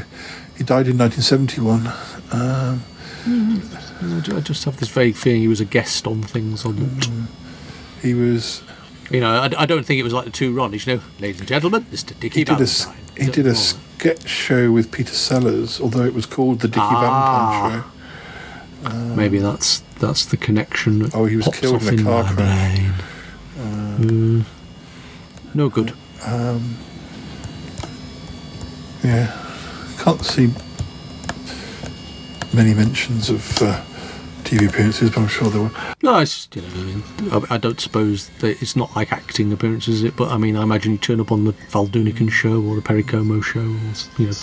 he 0.55 0.63
died 0.63 0.87
in 0.87 0.95
1971. 0.99 1.87
Um, 2.31 2.83
I 3.25 4.19
ju- 4.21 4.37
I 4.37 4.39
just 4.41 4.65
have 4.65 4.77
this 4.77 4.89
vague 4.89 5.15
feeling 5.15 5.41
he 5.41 5.47
was 5.47 5.59
a 5.61 5.65
guest 5.65 6.05
on 6.05 6.21
things 6.21 6.63
on 6.63 6.77
it. 6.77 7.09
he 8.05 8.13
was. 8.13 8.61
You 9.09 9.19
know, 9.21 9.31
I, 9.31 9.49
I 9.63 9.65
don't 9.65 9.83
think 9.83 9.99
it 9.99 10.03
was 10.03 10.13
like 10.13 10.25
the 10.25 10.31
two 10.31 10.53
Ronnies. 10.53 10.85
You 10.85 10.97
know, 10.97 11.01
ladies 11.19 11.39
and 11.39 11.47
gentlemen, 11.49 11.85
Mr. 11.91 12.13
Dickie 12.19 12.41
He 12.41 12.43
did 12.43 12.61
a 12.61 12.67
he 13.17 13.31
did 13.31 13.47
a 13.47 13.55
sketch 13.99 14.29
show 14.29 14.71
with 14.71 14.91
Peter 14.93 15.13
Sellers, 15.13 15.81
although 15.81 16.05
it 16.05 16.13
was 16.13 16.25
called 16.25 16.61
the 16.61 16.69
Dickie 16.69 16.79
Ah. 16.81 17.59
Valentine 17.61 17.83
Show. 17.83 18.89
Um, 18.89 19.15
Maybe 19.17 19.39
that's 19.39 19.79
that's 19.99 20.23
the 20.25 20.37
connection. 20.37 20.99
That 20.99 21.13
Oh, 21.15 21.25
he 21.25 21.35
was 21.35 21.49
killed 21.49 21.83
in 21.83 21.99
a 21.99 22.03
car 22.03 22.23
crash. 22.23 22.35
brain. 22.77 22.93
Mm. 23.99 24.45
No 25.53 25.67
good. 25.67 25.93
Um, 26.25 26.77
yeah, 29.03 29.35
can't 29.97 30.23
see 30.23 30.53
many 32.53 32.73
mentions 32.73 33.29
of 33.29 33.61
uh, 33.61 33.81
TV 34.49 34.67
appearances, 34.67 35.11
but 35.11 35.19
I'm 35.19 35.27
sure 35.27 35.49
there 35.49 35.61
were. 35.61 35.71
No, 36.01 36.17
it's 36.17 36.47
just, 36.47 36.55
you 36.55 36.61
know, 36.63 36.67
I 36.69 36.83
mean, 36.83 37.03
I, 37.31 37.55
I 37.55 37.57
don't 37.59 37.79
suppose 37.79 38.29
that 38.39 38.61
it's 38.61 38.75
not 38.75 38.95
like 38.95 39.11
acting 39.11 39.53
appearances, 39.53 39.97
is 39.97 40.03
it? 40.03 40.15
But 40.15 40.31
I 40.31 40.37
mean, 40.37 40.55
I 40.55 40.63
imagine 40.63 40.93
you 40.93 40.97
turn 40.97 41.19
up 41.19 41.31
on 41.31 41.45
the 41.45 41.51
Val 41.69 41.87
Doonican 41.87 42.31
show 42.31 42.59
or 42.61 42.75
the 42.75 42.81
Perry 42.81 43.03
Como 43.03 43.41
show, 43.41 43.59
or 43.59 43.63
you 44.17 44.25
know, 44.25 44.33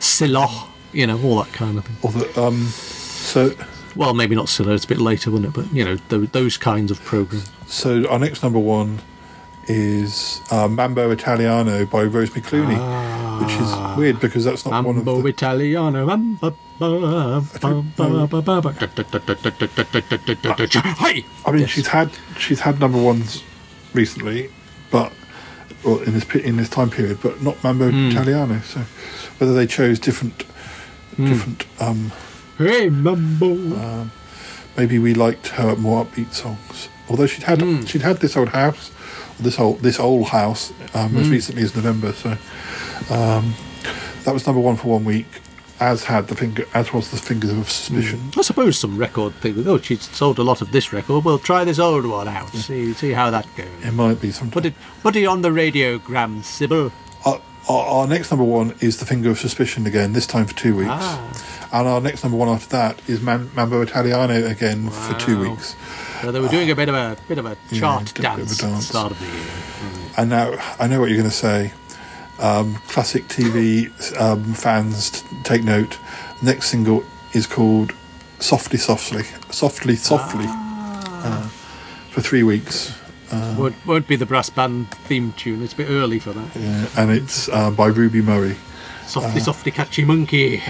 Cilla, 0.00 0.68
you 0.92 1.06
know, 1.06 1.20
all 1.22 1.42
that 1.42 1.52
kind 1.52 1.76
of 1.76 1.84
thing. 1.84 1.96
Or 2.02 2.12
the, 2.12 2.42
um, 2.42 2.64
so 2.68 3.54
Well, 3.94 4.14
maybe 4.14 4.34
not 4.34 4.46
Cilla; 4.46 4.74
it's 4.74 4.86
a 4.86 4.88
bit 4.88 4.98
later, 4.98 5.30
wouldn't 5.30 5.54
it? 5.54 5.54
But 5.54 5.70
you 5.74 5.84
know, 5.84 5.96
those 5.96 6.56
kinds 6.56 6.90
of 6.90 7.00
programs. 7.02 7.50
So 7.66 8.08
our 8.08 8.18
next 8.18 8.42
number 8.42 8.58
one 8.58 9.00
is 9.68 10.40
uh, 10.50 10.68
Mambo 10.68 11.10
Italiano 11.10 11.84
by 11.86 12.04
Rosemary 12.04 12.40
Clooney, 12.42 13.40
which 13.40 13.52
is 13.54 13.98
weird 13.98 14.20
because 14.20 14.44
that's 14.44 14.64
not 14.64 14.84
one 14.84 14.96
of 14.98 15.04
Mambo 15.04 15.22
the. 15.22 15.28
Italiano. 15.28 16.06
Mambo, 16.06 16.56
Hey! 19.96 21.24
I 21.46 21.52
mean, 21.52 21.66
she's 21.66 21.86
had 21.86 22.10
she's 22.38 22.60
had 22.60 22.80
number 22.80 23.00
ones 23.00 23.42
recently, 23.92 24.50
but 24.90 25.12
well, 25.84 26.00
in 26.02 26.14
this 26.14 26.24
in 26.34 26.56
this 26.56 26.68
time 26.68 26.90
period, 26.90 27.18
but 27.22 27.42
not 27.42 27.62
Mambo 27.62 27.90
Hmm. 27.90 28.10
Italiano. 28.10 28.60
So 28.60 28.80
whether 29.38 29.54
they 29.54 29.66
chose 29.66 29.98
different 29.98 30.44
different. 31.16 31.64
Um, 31.80 32.12
Hey, 32.56 32.88
Mambo. 32.88 33.50
um, 33.52 34.12
maybe 34.76 35.00
we 35.00 35.12
liked 35.12 35.48
her 35.48 35.74
more 35.74 36.04
upbeat 36.04 36.32
songs. 36.32 36.88
Although 37.08 37.26
she'd 37.26 37.42
had 37.42 37.60
Hmm. 37.60 37.84
she'd 37.84 38.02
had 38.02 38.18
this 38.20 38.36
old 38.36 38.50
house, 38.50 38.90
this 39.40 39.58
old 39.58 39.80
this 39.80 39.98
old 40.00 40.28
house 40.28 40.72
um, 40.94 41.16
as 41.16 41.26
Mm. 41.28 41.30
recently 41.30 41.62
as 41.62 41.74
November. 41.74 42.12
So 42.12 42.30
um, 43.10 43.54
that 44.24 44.32
was 44.32 44.46
number 44.46 44.60
one 44.60 44.76
for 44.76 44.88
one 44.88 45.04
week. 45.04 45.26
As 45.80 46.04
had 46.04 46.28
the 46.28 46.36
finger, 46.36 46.64
as 46.72 46.92
was 46.92 47.10
the 47.10 47.16
fingers 47.16 47.50
of 47.50 47.68
suspicion. 47.68 48.30
I 48.38 48.42
suppose 48.42 48.78
some 48.78 48.96
record 48.96 49.34
thing. 49.34 49.66
Oh, 49.66 49.76
she's 49.78 50.02
sold 50.10 50.38
a 50.38 50.42
lot 50.44 50.62
of 50.62 50.70
this 50.70 50.92
record. 50.92 51.24
We'll 51.24 51.40
try 51.40 51.64
this 51.64 51.80
old 51.80 52.06
one 52.06 52.28
out. 52.28 52.48
See, 52.54 52.92
see 52.94 53.10
how 53.10 53.30
that 53.32 53.44
goes. 53.56 53.66
It 53.82 53.92
might 53.92 54.20
be 54.20 54.30
some. 54.30 54.52
Put 54.52 54.66
it, 54.66 54.74
put 55.02 55.16
it 55.16 55.24
on 55.26 55.42
the 55.42 55.48
radiogram, 55.50 56.44
Sybil. 56.44 56.92
Uh, 57.26 57.38
our, 57.68 57.86
our 57.86 58.06
next 58.06 58.30
number 58.30 58.44
one 58.44 58.72
is 58.80 58.98
The 58.98 59.04
Finger 59.04 59.30
of 59.30 59.38
Suspicion 59.40 59.84
again, 59.84 60.12
this 60.12 60.28
time 60.28 60.46
for 60.46 60.54
two 60.54 60.76
weeks. 60.76 60.90
Ah. 60.92 61.68
And 61.72 61.88
our 61.88 62.00
next 62.00 62.22
number 62.22 62.38
one 62.38 62.48
after 62.48 62.68
that 62.70 63.00
is 63.08 63.20
Man- 63.20 63.50
Mambo 63.56 63.80
Italiano 63.82 64.46
again 64.46 64.88
for 64.90 65.14
two 65.18 65.40
weeks. 65.40 65.74
They 66.22 66.40
were 66.40 66.48
doing 66.48 66.70
a 66.70 66.74
bit 66.76 66.88
of 66.88 66.94
a 66.94 67.16
bit 67.28 67.38
of 67.38 67.46
a 67.46 67.56
chart 67.72 68.14
bit 68.14 68.24
of 68.24 68.34
a 68.34 68.38
dance, 68.38 68.62
at 68.62 68.70
the 68.76 68.80
start 68.82 69.12
of 69.12 69.18
the 69.20 69.26
year. 69.26 69.44
And 70.16 70.30
now 70.30 70.54
I 70.78 70.86
know 70.86 71.00
what 71.00 71.08
you're 71.10 71.18
going 71.18 71.30
to 71.30 71.34
say. 71.36 71.72
Um, 72.38 72.74
classic 72.88 73.24
TV 73.28 73.90
um, 74.20 74.42
fans, 74.54 75.10
t- 75.10 75.36
take 75.44 75.62
note. 75.64 75.98
Next 76.42 76.68
single 76.68 77.04
is 77.32 77.46
called 77.46 77.92
"Softly, 78.40 78.78
Softly, 78.78 79.22
Softly, 79.50 79.96
Softly" 79.96 80.46
uh, 80.48 81.48
for 82.10 82.20
three 82.20 82.42
weeks. 82.42 82.92
Um, 83.30 83.56
won't, 83.56 83.86
won't 83.86 84.06
be 84.08 84.16
the 84.16 84.26
brass 84.26 84.50
band 84.50 84.90
theme 85.06 85.32
tune. 85.32 85.62
It's 85.62 85.72
a 85.72 85.76
bit 85.76 85.88
early 85.88 86.18
for 86.18 86.32
that. 86.32 86.56
yeah, 86.56 86.86
and 86.96 87.10
it's 87.10 87.48
uh, 87.48 87.70
by 87.70 87.86
Ruby 87.86 88.20
Murray. 88.22 88.56
Softly, 89.06 89.40
Uh, 89.40 89.44
softly, 89.44 89.72
catchy 89.72 90.04
monkey. 90.04 90.62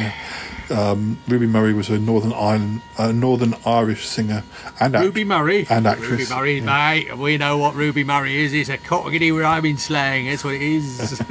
Um, 0.71 1.19
Ruby 1.29 1.47
Murray 1.47 1.73
was 1.75 1.91
a 1.91 1.99
Northern 1.99 2.33
Ireland, 2.33 2.81
uh, 2.97 3.13
Northern 3.13 3.55
Irish 3.67 4.07
singer 4.07 4.43
and 4.81 4.95
act- 4.97 5.05
Ruby 5.05 5.25
Murray. 5.25 5.67
and 5.69 5.87
actress. 5.87 6.11
Ruby 6.11 6.27
Murray, 6.35 6.61
mate. 6.61 7.19
We 7.19 7.37
know 7.37 7.59
what 7.59 7.75
Ruby 7.75 8.03
Murray 8.05 8.37
is. 8.45 8.53
It's 8.55 8.71
a 8.71 8.79
cockatoo 8.79 9.39
rhyming 9.39 9.77
slang. 9.77 10.27
That's 10.27 10.45
what 10.45 10.55
it 10.55 10.63
is. 10.63 11.21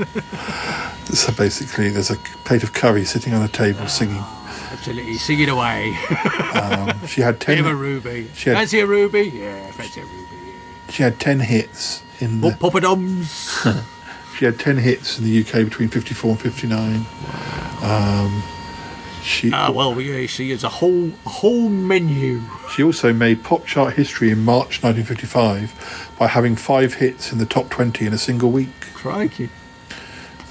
So 1.13 1.31
basically, 1.33 1.89
there's 1.89 2.09
a 2.09 2.15
plate 2.43 2.63
of 2.63 2.73
curry 2.73 3.05
sitting 3.05 3.33
on 3.35 3.43
a 3.43 3.47
table 3.47 3.87
singing. 3.87 4.23
Absolutely. 4.71 5.13
Sing 5.15 5.39
it 5.41 5.49
away. 5.49 5.95
Um, 6.53 7.07
she 7.07 7.21
had 7.21 7.39
ten. 7.39 7.57
Bit 7.57 7.65
of 7.65 7.71
a 7.71 7.75
Ruby. 7.75 8.29
She 8.35 8.49
had, 8.49 8.57
Fancy 8.59 8.79
a 8.79 8.85
Ruby? 8.87 9.23
Yeah, 9.33 9.71
fancy 9.71 10.01
a 10.01 10.05
Ruby. 10.05 10.35
Yeah. 10.45 10.91
she 10.91 11.03
had 11.03 11.19
ten 11.19 11.39
hits 11.39 12.03
in 12.19 12.41
the. 12.41 12.51
Pop- 12.51 12.73
Poppadoms. 12.73 13.83
She 14.37 14.45
had 14.45 14.57
10 14.59 14.77
hits 14.77 15.19
in 15.19 15.25
the 15.25 15.41
UK 15.41 15.63
between 15.69 15.89
54 15.89 16.31
and 16.31 16.41
59. 16.41 17.05
Um, 17.83 18.43
she, 19.23 19.51
Ah, 19.53 19.71
well, 19.71 19.93
we 19.93 20.27
see 20.27 20.51
it's 20.51 20.63
a 20.63 20.69
whole 20.69 21.11
a 21.25 21.29
whole 21.29 21.69
menu. 21.69 22.41
she 22.73 22.83
also 22.83 23.13
made 23.13 23.43
pop 23.43 23.65
chart 23.65 23.93
history 23.93 24.29
in 24.31 24.43
March 24.43 24.83
1955 24.83 26.15
by 26.19 26.27
having 26.27 26.55
five 26.55 26.95
hits 26.95 27.31
in 27.31 27.37
the 27.37 27.45
top 27.45 27.69
20 27.69 28.05
in 28.05 28.13
a 28.13 28.17
single 28.17 28.51
week. 28.51 28.69
Crikey. 28.93 29.49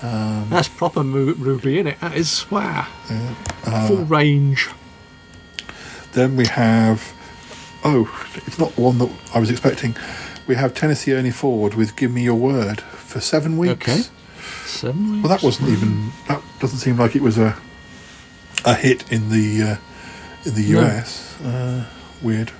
Um, 0.03 0.47
That's 0.51 0.69
proper 0.69 1.05
Mu- 1.05 1.35
Ruby, 1.35 1.79
it. 1.79 2.01
That 2.01 2.15
is 2.17 2.31
swear. 2.31 2.87
uh, 3.11 3.89
Full 3.89 4.05
range. 4.07 4.69
Then 6.13 6.37
we 6.37 6.47
have. 6.47 7.13
Oh, 7.85 8.09
it's 8.47 8.59
not 8.59 8.75
the 8.75 8.81
one 8.81 8.99
that 8.99 9.11
I 9.35 9.39
was 9.39 9.51
expecting. 9.51 9.97
We 10.47 10.57
have 10.57 10.75
Tennessee 10.75 11.13
Ernie 11.15 11.31
Ford 11.31 11.75
with 11.75 11.95
Give 11.97 12.11
Me 12.11 12.23
Your 12.25 12.35
Word 12.35 12.81
for 12.81 13.21
seven 13.21 13.57
weeks. 13.59 13.73
Okay. 13.89 14.03
Seven 14.67 15.13
weeks. 15.13 15.23
Well, 15.23 15.31
that 15.37 15.43
wasn't 15.45 15.69
even. 15.71 16.11
That 16.29 16.43
doesn't 16.59 16.79
seem 16.79 16.97
like 16.97 17.15
it 17.17 17.23
was 17.23 17.39
a 17.39 17.57
a 18.65 18.75
hit 18.75 19.11
in 19.13 19.29
the 19.31 19.63
uh, 19.63 19.77
in 20.45 20.55
the 20.55 20.73
No. 20.73 20.81
US. 20.83 21.41
Uh, 21.43 21.85
weird. 22.21 22.51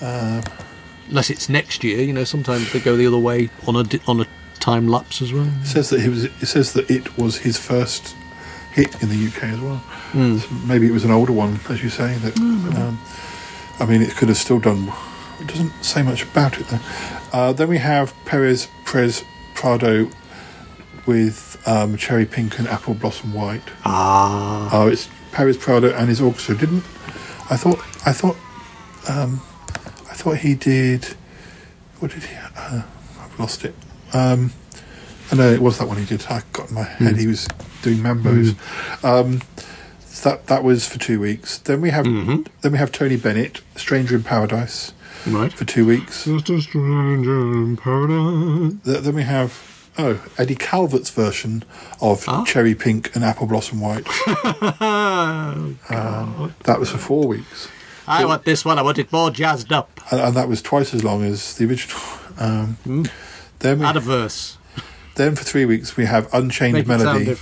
Um, 0.00 0.42
Unless 1.08 1.30
it's 1.30 1.48
next 1.48 1.84
year, 1.84 2.00
you 2.00 2.12
know, 2.12 2.24
sometimes 2.24 2.72
they 2.72 2.80
go 2.80 2.96
the 2.96 3.06
other 3.06 3.18
way 3.18 3.50
on 3.66 3.76
a 3.76 3.84
on 4.06 4.20
a 4.20 4.26
time 4.60 4.88
lapse 4.88 5.20
as 5.20 5.32
well. 5.32 5.46
It 5.60 5.66
says 5.66 5.90
that 5.90 6.00
he 6.00 6.08
was. 6.08 6.24
It 6.24 6.46
says 6.46 6.72
that 6.74 6.90
it 6.90 7.18
was 7.18 7.36
his 7.38 7.58
first 7.58 8.14
hit 8.72 9.02
in 9.02 9.08
the 9.10 9.26
UK 9.28 9.42
as 9.44 9.60
well. 9.60 9.82
Mm. 10.12 10.40
So 10.40 10.54
maybe 10.66 10.86
it 10.86 10.92
was 10.92 11.04
an 11.04 11.10
older 11.10 11.32
one, 11.32 11.60
as 11.68 11.82
you 11.82 11.90
say. 11.90 12.14
That 12.18 12.38
um, 12.38 12.98
I 13.80 13.84
mean, 13.86 14.00
it 14.00 14.12
could 14.16 14.28
have 14.28 14.38
still 14.38 14.58
done. 14.60 14.90
It 15.40 15.48
doesn't 15.48 15.72
say 15.84 16.02
much 16.02 16.22
about 16.22 16.58
it 16.58 16.66
though. 16.68 16.80
Uh, 17.32 17.52
then 17.52 17.68
we 17.68 17.78
have 17.78 18.14
Perez 18.24 18.68
Prez 18.84 19.24
Prado 19.54 20.08
with 21.04 21.60
um, 21.66 21.96
Cherry 21.96 22.24
Pink 22.26 22.58
and 22.58 22.68
Apple 22.68 22.94
Blossom 22.94 23.34
White. 23.34 23.62
Ah. 23.84 24.70
Oh, 24.72 24.88
it's 24.88 25.08
Perez 25.32 25.56
Prado 25.56 25.92
and 25.94 26.08
his 26.08 26.20
orchestra. 26.20 26.56
Didn't 26.56 26.84
I 27.50 27.56
thought? 27.56 27.78
I 28.06 28.12
thought. 28.12 28.36
Um, 29.08 29.40
I 30.10 30.14
thought 30.14 30.36
he 30.38 30.54
did. 30.54 31.04
What 31.98 32.10
did 32.12 32.24
he? 32.24 32.36
Uh, 32.56 32.82
I've 33.20 33.38
lost 33.40 33.64
it. 33.64 33.74
Um, 34.12 34.52
I 35.30 35.36
know 35.36 35.50
it 35.50 35.60
was 35.60 35.78
that 35.78 35.88
one 35.88 35.96
he 35.96 36.04
did. 36.04 36.24
I 36.28 36.42
got 36.52 36.68
in 36.68 36.74
my 36.74 36.82
head. 36.84 37.16
He 37.16 37.26
was 37.26 37.48
doing 37.82 37.98
Mambos. 37.98 38.54
Um, 39.04 39.40
so 40.04 40.30
that 40.30 40.46
that 40.48 40.62
was 40.62 40.86
for 40.86 40.98
two 40.98 41.18
weeks. 41.20 41.58
Then 41.58 41.80
we 41.80 41.90
have 41.90 42.04
then 42.04 42.72
we 42.72 42.78
have 42.78 42.92
Tony 42.92 43.16
Bennett, 43.16 43.62
Stranger 43.76 44.14
in 44.16 44.22
Paradise, 44.22 44.92
right, 45.26 45.52
for 45.52 45.64
two 45.64 45.86
weeks. 45.86 46.24
Just 46.26 46.50
a 46.50 46.60
stranger 46.60 47.40
in 47.54 47.76
paradise. 47.78 48.74
Th- 48.84 48.98
Then 49.00 49.14
we 49.14 49.22
have 49.22 49.50
oh 49.98 50.24
Eddie 50.38 50.54
Calvert's 50.54 51.10
version 51.10 51.64
of 52.00 52.26
Cherry 52.46 52.74
Pink 52.74 53.14
and 53.14 53.24
Apple 53.24 53.46
Blossom 53.46 53.80
White. 53.80 54.06
um, 54.80 55.78
that 56.64 56.78
was 56.78 56.90
for 56.90 56.98
four 56.98 57.26
weeks. 57.28 57.68
I 58.06 58.24
want 58.24 58.44
this 58.44 58.64
one. 58.64 58.78
I 58.78 58.82
want 58.82 58.98
it 58.98 59.12
more 59.12 59.30
jazzed 59.30 59.72
up. 59.72 60.00
and, 60.10 60.20
and 60.20 60.34
that 60.36 60.48
was 60.48 60.60
twice 60.60 60.92
as 60.92 61.04
long 61.04 61.22
as 61.24 61.56
the 61.56 61.66
original. 61.66 62.00
Um, 62.38 62.76
Then 63.60 63.78
we, 63.78 63.84
Add 63.86 63.96
a 63.96 64.00
verse. 64.00 64.58
then 65.14 65.36
for 65.36 65.44
three 65.44 65.64
weeks 65.64 65.96
we 65.96 66.06
have 66.06 66.32
Unchained 66.34 66.74
Make 66.74 66.86
Melody, 66.88 67.36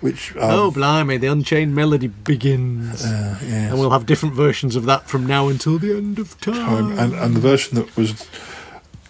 which 0.00 0.32
um, 0.32 0.50
oh, 0.50 0.70
blimey, 0.72 1.16
the 1.16 1.28
Unchained 1.28 1.74
Melody 1.76 2.08
begins. 2.08 3.04
Uh, 3.04 3.38
yes. 3.40 3.70
And 3.70 3.78
we'll 3.78 3.90
have 3.90 4.04
different 4.04 4.34
versions 4.34 4.74
of 4.74 4.84
that 4.86 5.08
from 5.08 5.26
now 5.26 5.46
until 5.48 5.78
the 5.78 5.96
end 5.96 6.18
of 6.18 6.38
time. 6.40 6.54
time, 6.54 6.98
and 6.98 7.14
and 7.14 7.36
the 7.36 7.40
version 7.40 7.76
that 7.76 7.96
was 7.96 8.26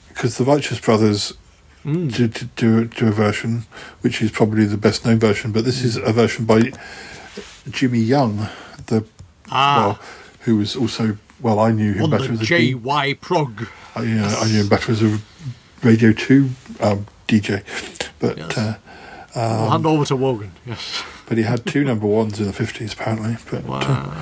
because 0.09 0.37
the 0.37 0.45
Righteous 0.45 0.79
Brothers 0.81 1.33
Mm. 1.85 2.15
did, 2.17 2.33
did 2.33 2.55
do 2.57 2.85
do 2.87 3.09
a 3.09 3.13
version 3.13 3.65
which 4.01 4.23
is 4.23 4.31
probably 4.31 4.65
the 4.65 4.79
best 4.79 5.05
known 5.05 5.19
version, 5.19 5.53
but 5.53 5.65
this 5.65 5.83
is 5.85 5.97
a 5.97 6.13
version 6.13 6.45
by 6.47 6.73
Jimmy 7.71 8.01
Young, 8.01 8.49
the 8.87 9.05
Ah. 9.51 9.77
well, 9.87 9.99
who 10.41 10.57
was 10.57 10.75
also 10.77 11.19
well 11.41 11.59
I 11.61 11.73
knew 11.73 11.93
him 11.93 12.05
On 12.05 12.11
better 12.11 12.29
the 12.29 12.33
as 12.35 12.41
a 12.43 12.45
J 12.45 12.59
D- 12.69 12.75
Y 12.75 13.15
prog. 13.21 13.67
I, 13.95 14.03
yeah, 14.03 14.35
I 14.41 14.47
knew 14.47 14.61
him 14.63 14.69
better 14.69 14.93
as 14.93 15.03
a 15.03 15.19
Radio 15.83 16.13
Two 16.13 16.51
um, 16.81 17.07
DJ, 17.29 17.63
but. 18.19 18.57
Uh, 18.59 18.75
I'll 19.37 19.65
um, 19.65 19.71
hand 19.73 19.87
over 19.87 20.05
to 20.05 20.15
Wogan. 20.17 20.53
Yes. 20.65 21.03
but 21.27 21.37
he 21.37 21.43
had 21.43 21.67
two 21.67 21.83
number 21.83 22.07
ones 22.07 22.39
in 22.39 22.47
the 22.47 22.53
fifties 22.53 22.93
apparently. 22.93 23.37
But 23.51 23.65
uh, 23.69 24.15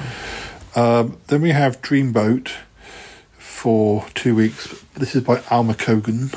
um, 0.75 1.19
then 1.27 1.43
we 1.43 1.51
have 1.51 1.83
Dreamboat 1.83 2.51
for 3.39 4.07
two 4.15 4.35
weeks. 4.35 4.75
This 4.95 5.15
is 5.15 5.23
by 5.23 5.43
Alma 5.51 5.75
Cogan, 5.75 6.31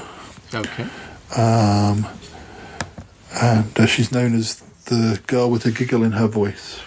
Okay. 0.53 0.86
Um, 1.36 2.07
and 3.41 3.80
uh, 3.80 3.86
she's 3.86 4.11
known 4.11 4.36
as 4.36 4.59
the 4.86 5.21
girl 5.28 5.49
with 5.49 5.65
a 5.65 5.71
giggle 5.71 6.03
in 6.03 6.13
her 6.13 6.28
voice. 6.28 6.82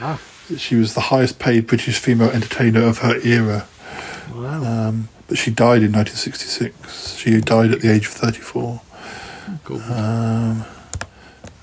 Ah. 0.00 0.20
She 0.56 0.74
was 0.74 0.94
the 0.94 1.00
highest 1.00 1.38
paid 1.38 1.66
British 1.66 1.98
female 1.98 2.30
entertainer 2.30 2.82
of 2.82 2.98
her 2.98 3.18
era. 3.20 3.66
Wow. 4.34 4.88
Um, 4.88 5.08
but 5.26 5.38
she 5.38 5.50
died 5.50 5.82
in 5.82 5.92
1966. 5.92 7.16
She 7.16 7.40
died 7.40 7.70
at 7.70 7.80
the 7.80 7.90
age 7.90 8.06
of 8.06 8.12
34. 8.12 8.80
Cool. 9.64 9.80
Um, 9.82 10.64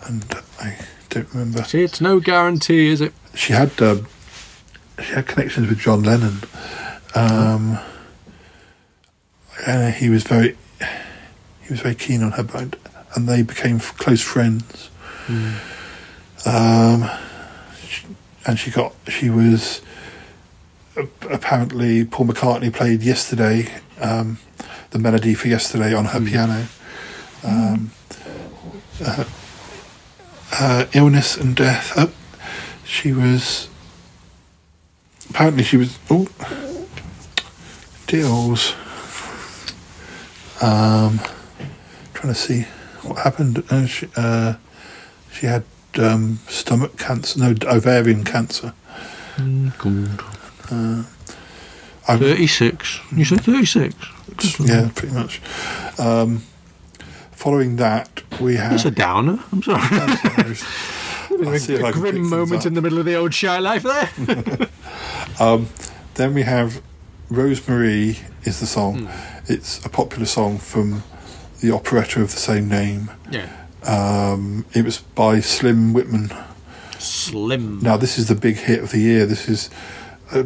and 0.07 0.25
I 0.59 0.77
don't 1.09 1.29
remember. 1.33 1.63
See, 1.63 1.83
it's 1.83 2.01
no 2.01 2.19
guarantee, 2.19 2.87
is 2.89 3.01
it? 3.01 3.13
she 3.35 3.53
had 3.53 3.79
um, 3.81 4.07
she 4.99 5.13
had 5.13 5.27
connections 5.27 5.69
with 5.69 5.79
John 5.79 6.03
Lennon. 6.03 6.39
Um, 7.15 7.79
and 9.67 9.93
he 9.93 10.09
was 10.09 10.23
very 10.23 10.57
he 11.71 11.75
was 11.75 11.79
very 11.83 11.95
keen 11.95 12.21
on 12.21 12.33
her 12.33 12.43
band, 12.43 12.75
and 13.15 13.29
they 13.29 13.41
became 13.43 13.77
f- 13.77 13.97
close 13.97 14.19
friends. 14.21 14.89
Um, 16.45 17.09
sh- 17.87 18.03
and 18.45 18.59
she 18.59 18.71
got 18.71 18.93
she 19.07 19.29
was 19.29 19.79
apparently 21.29 22.03
Paul 22.03 22.25
McCartney 22.27 22.73
played 22.73 23.03
yesterday 23.03 23.71
um, 24.01 24.37
the 24.89 24.99
melody 24.99 25.33
for 25.33 25.47
yesterday 25.47 25.93
on 25.93 26.03
her 26.03 26.19
piano. 26.19 26.67
Um, 27.45 27.91
uh, 29.01 29.23
uh, 30.51 30.85
illness 30.93 31.37
and 31.37 31.55
death. 31.55 31.93
Oh, 31.95 32.11
she 32.83 33.13
was 33.13 33.69
apparently 35.29 35.63
she 35.63 35.77
was 35.77 35.97
oh 36.09 36.27
deals. 38.07 38.75
Um, 40.61 41.21
trying 42.21 42.33
to 42.33 42.39
see 42.39 42.61
what 43.01 43.19
happened. 43.19 43.63
Uh, 43.69 43.85
she, 43.87 44.07
uh, 44.15 44.53
she 45.31 45.47
had 45.47 45.63
um, 45.97 46.37
stomach 46.47 46.97
cancer, 46.97 47.39
no 47.39 47.55
ovarian 47.63 48.23
cancer. 48.23 48.73
Good. 49.37 50.19
Uh, 50.71 51.03
I- 52.07 52.17
36. 52.17 52.99
You 53.15 53.25
said 53.25 53.41
36? 53.41 53.95
yeah, 54.59 54.89
pretty 54.93 55.13
much. 55.15 55.41
Um, 55.97 56.43
following 57.31 57.77
that, 57.77 58.21
we 58.39 58.55
have. 58.55 58.71
That's 58.71 58.85
a 58.85 58.91
downer. 58.91 59.39
I'm 59.51 59.63
sorry. 59.63 59.79
I'll 61.47 61.57
see 61.57 61.75
if 61.75 61.83
I 61.83 61.89
a 61.89 61.93
grim 61.93 62.29
moment 62.29 62.65
in 62.65 62.75
the 62.75 62.81
middle 62.81 62.99
of 62.99 63.05
the 63.05 63.15
old 63.15 63.33
shy 63.33 63.57
life 63.59 63.83
there. 63.83 64.69
Um, 65.39 65.69
then 66.15 66.33
we 66.33 66.43
have 66.43 66.81
Rosemary 67.29 68.19
is 68.43 68.59
the 68.59 68.67
song. 68.67 69.05
Hmm. 69.05 69.51
It's 69.51 69.83
a 69.85 69.89
popular 69.89 70.25
song 70.25 70.59
from 70.59 71.03
the 71.61 71.71
operetta 71.71 72.21
of 72.21 72.31
the 72.31 72.39
same 72.39 72.67
name. 72.67 73.11
Yeah. 73.31 73.49
Um, 73.83 74.65
it 74.73 74.83
was 74.83 74.99
by 74.99 75.39
Slim 75.39 75.93
Whitman. 75.93 76.31
Slim. 76.99 77.79
Now 77.79 77.97
this 77.97 78.19
is 78.19 78.27
the 78.27 78.35
big 78.35 78.57
hit 78.57 78.83
of 78.83 78.91
the 78.91 78.99
year. 78.99 79.25
This 79.25 79.47
is 79.47 79.69
uh, 80.31 80.43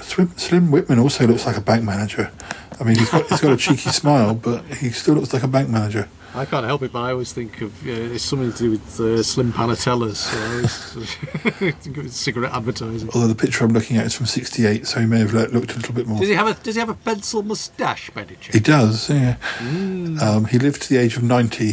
Slim, 0.00 0.36
Slim 0.36 0.70
Whitman 0.70 0.98
also 0.98 1.26
looks 1.26 1.46
like 1.46 1.56
a 1.56 1.60
bank 1.60 1.82
manager. 1.84 2.30
I 2.78 2.84
mean, 2.84 2.98
he's 2.98 3.10
got 3.10 3.26
he's 3.28 3.40
got 3.40 3.52
a 3.52 3.56
cheeky 3.56 3.90
smile, 4.02 4.34
but 4.34 4.64
he 4.66 4.90
still 4.90 5.14
looks 5.14 5.32
like 5.32 5.42
a 5.42 5.48
bank 5.48 5.68
manager. 5.68 6.08
I 6.36 6.44
can't 6.44 6.66
help 6.66 6.82
it, 6.82 6.92
but 6.92 7.00
I 7.00 7.12
always 7.12 7.32
think 7.32 7.62
of 7.62 7.86
uh, 7.86 7.90
it's 7.90 8.22
something 8.22 8.52
to 8.52 8.58
do 8.58 8.70
with 8.72 9.00
uh, 9.00 9.22
Slim 9.22 9.54
Panatellas. 9.54 10.16
So 10.16 10.38
I 10.38 10.56
always 10.56 11.74
think 11.82 11.96
of 11.96 12.04
it 12.04 12.12
cigarette 12.12 12.52
advertising. 12.52 13.08
Although 13.14 13.28
the 13.28 13.34
picture 13.34 13.64
I'm 13.64 13.72
looking 13.72 13.96
at 13.96 14.04
is 14.04 14.14
from 14.14 14.26
'68, 14.26 14.86
so 14.86 15.00
he 15.00 15.06
may 15.06 15.20
have 15.20 15.32
looked 15.32 15.72
a 15.72 15.76
little 15.76 15.94
bit 15.94 16.06
more. 16.06 16.18
Does 16.18 16.28
he 16.28 16.34
have 16.34 16.46
a 16.46 16.54
Does 16.62 16.74
he 16.74 16.80
have 16.80 16.90
a 16.90 16.94
pencil 16.94 17.42
moustache, 17.42 18.10
by 18.10 18.22
any 18.22 18.36
chance? 18.36 18.54
He 18.54 18.60
does, 18.60 19.08
yeah. 19.08 19.36
Mm. 19.60 20.20
Um, 20.20 20.44
he 20.44 20.58
lived 20.58 20.82
to 20.82 20.88
the 20.90 20.98
age 20.98 21.16
of 21.16 21.22
90. 21.22 21.72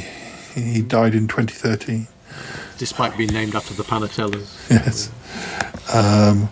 He 0.55 0.81
died 0.81 1.13
in 1.13 1.27
2013. 1.27 2.07
Despite 2.77 3.17
being 3.17 3.33
named 3.33 3.55
after 3.55 3.73
the 3.73 3.83
Panatellas. 3.83 4.69
Yes. 4.69 5.11
Um, 5.93 6.49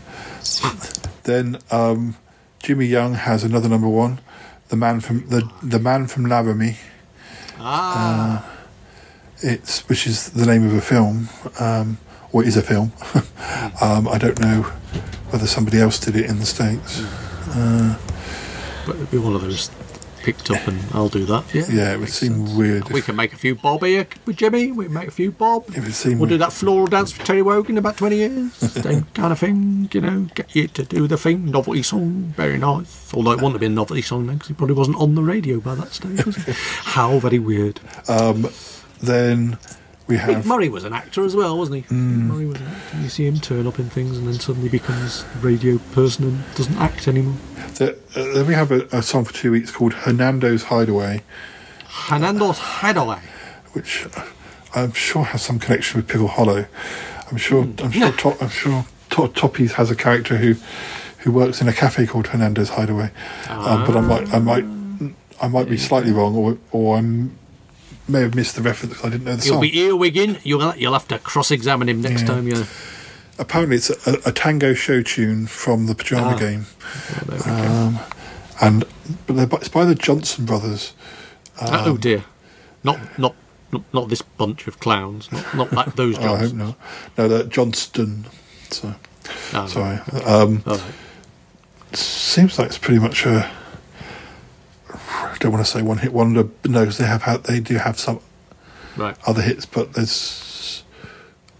then 1.23 1.59
um, 1.71 2.17
Jimmy 2.59 2.87
Young 2.87 3.13
has 3.13 3.43
another 3.45 3.69
number 3.69 3.87
one, 3.87 4.19
the 4.67 4.75
man 4.75 4.99
from 4.99 5.27
the 5.29 5.49
the 5.63 5.79
man 5.79 6.07
from 6.07 6.25
Laramie. 6.25 6.77
Ah. 7.63 8.43
Uh, 8.43 8.57
it's 9.43 9.87
which 9.89 10.07
is 10.07 10.29
the 10.31 10.45
name 10.45 10.65
of 10.65 10.73
a 10.73 10.81
film, 10.81 11.29
um, 11.59 11.97
or 12.31 12.43
is 12.43 12.57
a 12.57 12.61
film. 12.61 12.91
um, 13.81 14.07
I 14.07 14.17
don't 14.17 14.39
know 14.39 14.63
whether 15.31 15.47
somebody 15.47 15.79
else 15.79 15.99
did 15.99 16.15
it 16.15 16.25
in 16.25 16.39
the 16.39 16.45
states. 16.45 17.01
Uh, 17.49 17.97
but 18.85 18.95
it'd 18.95 19.11
be 19.11 19.17
one 19.17 19.35
of 19.35 19.41
those 19.41 19.69
picked 20.23 20.51
up, 20.51 20.67
and 20.67 20.79
I'll 20.93 21.09
do 21.09 21.25
that. 21.25 21.53
Yeah. 21.53 21.65
yeah, 21.69 21.93
it 21.93 21.99
would 21.99 22.09
seem 22.09 22.57
weird. 22.57 22.89
We 22.89 23.01
can 23.01 23.15
make 23.15 23.33
a 23.33 23.37
few 23.37 23.55
bob 23.55 23.83
here 23.83 24.07
with 24.25 24.37
Jimmy. 24.37 24.71
We 24.71 24.85
can 24.85 24.93
make 24.93 25.07
a 25.07 25.11
few 25.11 25.31
bob. 25.31 25.65
It 25.69 25.79
would 25.79 25.93
seem 25.93 26.19
We'll 26.19 26.29
do 26.29 26.37
that 26.37 26.53
floral 26.53 26.87
dance 26.87 27.11
for 27.11 27.25
Terry 27.25 27.41
Wogan 27.41 27.75
in 27.75 27.77
about 27.79 27.97
20 27.97 28.15
years. 28.15 28.53
Same 28.55 29.03
kind 29.13 29.31
of 29.31 29.39
thing, 29.39 29.89
you 29.91 30.01
know, 30.01 30.27
get 30.35 30.55
you 30.55 30.67
to 30.69 30.83
do 30.83 31.07
the 31.07 31.17
thing. 31.17 31.45
Novelty 31.51 31.83
song, 31.83 32.33
very 32.35 32.57
nice. 32.57 33.13
Although 33.13 33.31
it 33.31 33.35
wouldn't 33.35 33.53
have 33.53 33.61
been 33.61 33.73
a 33.73 33.75
novelty 33.75 34.01
song 34.01 34.27
then 34.27 34.35
because 34.35 34.49
he 34.49 34.53
probably 34.53 34.75
wasn't 34.75 34.97
on 34.97 35.15
the 35.15 35.23
radio 35.23 35.59
by 35.59 35.75
that 35.75 35.91
stage, 35.93 36.25
was 36.25 36.35
he? 36.37 36.51
How 36.55 37.19
very 37.19 37.39
weird. 37.39 37.79
Um, 38.07 38.47
then 39.01 39.57
we 40.07 40.17
have 40.17 40.45
Murray 40.45 40.69
was 40.69 40.83
an 40.83 40.93
actor 40.93 41.23
as 41.23 41.35
well, 41.35 41.57
wasn't 41.57 41.85
he? 41.85 41.93
Mm. 41.93 42.27
Murray 42.27 42.45
was 42.45 42.59
an 42.59 42.67
actor. 42.67 42.97
You 42.97 43.09
see 43.09 43.25
him 43.25 43.39
turn 43.39 43.67
up 43.67 43.79
in 43.79 43.89
things 43.89 44.17
and 44.17 44.27
then 44.27 44.39
suddenly 44.39 44.69
becomes 44.69 45.23
a 45.35 45.37
radio 45.39 45.77
person 45.93 46.25
and 46.25 46.55
doesn't 46.55 46.77
act 46.77 47.07
anymore. 47.07 47.35
the, 47.75 47.93
uh, 48.15 48.33
then 48.33 48.47
we 48.47 48.53
have 48.53 48.71
a, 48.71 48.87
a 48.91 49.01
song 49.01 49.25
for 49.25 49.33
two 49.33 49.51
weeks 49.51 49.71
called 49.71 49.93
Hernando's 49.93 50.63
Hideaway. 50.63 51.23
Hernando's 51.85 52.57
Hideaway. 52.57 53.21
which 53.73 54.07
I'm 54.73 54.93
sure 54.93 55.23
has 55.23 55.41
some 55.41 55.59
connection 55.59 55.99
with 55.99 56.07
Pickle 56.07 56.27
Hollow. 56.27 56.65
I'm 57.29 57.37
sure. 57.37 57.63
I'm 57.83 57.91
sure. 57.91 58.11
To, 58.11 58.37
I'm 58.41 58.49
sure 58.49 58.85
to, 59.11 59.27
Toppy's 59.29 59.73
has 59.73 59.91
a 59.91 59.95
character 59.95 60.37
who 60.37 60.55
who 61.19 61.31
works 61.31 61.61
in 61.61 61.67
a 61.67 61.73
cafe 61.73 62.07
called 62.07 62.27
Hernando's 62.27 62.69
Hideaway. 62.69 63.11
Um, 63.49 63.85
but 63.85 63.95
I 63.95 64.01
might. 64.01 64.33
I 64.33 64.39
might. 64.39 64.65
I 65.41 65.47
might 65.47 65.69
be 65.69 65.77
slightly 65.77 66.11
wrong, 66.11 66.35
or 66.35 66.57
or 66.71 66.97
I 66.97 67.01
may 68.07 68.21
have 68.21 68.35
missed 68.35 68.55
the 68.55 68.61
reference 68.61 68.93
because 68.95 69.05
I 69.07 69.09
didn't 69.11 69.25
know 69.25 69.35
the 69.35 69.45
You'll 69.45 69.53
song. 69.55 69.61
be 69.61 69.71
earwigging. 69.71 70.39
You'll, 70.43 70.75
you'll 70.75 70.93
have 70.93 71.07
to 71.09 71.19
cross 71.19 71.51
examine 71.51 71.87
him 71.89 72.01
next 72.01 72.21
Yeah. 72.21 72.27
time. 72.27 72.47
You 72.47 72.65
Apparently, 73.39 73.77
it's 73.77 73.89
a, 74.07 74.19
a 74.25 74.31
tango 74.31 74.73
show 74.73 75.01
tune 75.01 75.47
from 75.47 75.87
the 75.87 75.95
Pajama 75.95 76.33
Ah. 76.35 76.37
Game, 76.37 76.65
Oh, 76.83 77.19
there 77.25 77.37
we 77.37 77.43
go. 77.43 77.51
um, 77.51 77.99
and 78.61 78.85
but 79.27 79.49
by- 79.49 79.57
it's 79.57 79.69
by 79.69 79.85
the 79.85 79.95
Johnson 79.95 80.45
brothers. 80.45 80.93
oh 81.61 81.91
Um, 81.91 81.97
dear. 81.97 82.23
Not, 82.83 82.99
not, 83.17 83.35
not, 83.71 83.83
not 83.93 84.09
this 84.09 84.21
bunch 84.21 84.67
of 84.67 84.79
clowns. 84.79 85.31
Not, 85.31 85.55
not 85.55 85.69
that, 85.71 85.95
those 85.95 86.17
Oh, 86.19 86.33
I 86.35 86.37
hope 86.39 86.53
not. 86.53 86.75
No, 87.17 87.27
that 87.27 87.49
Johnston. 87.49 88.25
So, 88.69 88.93
Oh, 89.53 89.65
sorry. 89.67 89.99
Um, 90.25 90.61
right. 90.65 90.81
seems 91.93 92.57
like 92.59 92.67
it's 92.67 92.77
pretty 92.77 92.99
much 92.99 93.25
a. 93.25 93.49
I 95.13 95.35
don't 95.39 95.51
want 95.51 95.65
to 95.65 95.71
say 95.71 95.81
one 95.81 95.97
hit 95.97 96.13
wonder. 96.13 96.43
but 96.43 96.71
No, 96.71 96.85
they 96.85 97.05
have 97.05 97.23
had, 97.23 97.43
they 97.43 97.59
do 97.59 97.75
have 97.77 97.99
some 97.99 98.19
Right. 98.97 99.15
other 99.25 99.41
hits, 99.41 99.65
but 99.65 99.93
there's. 99.93 100.83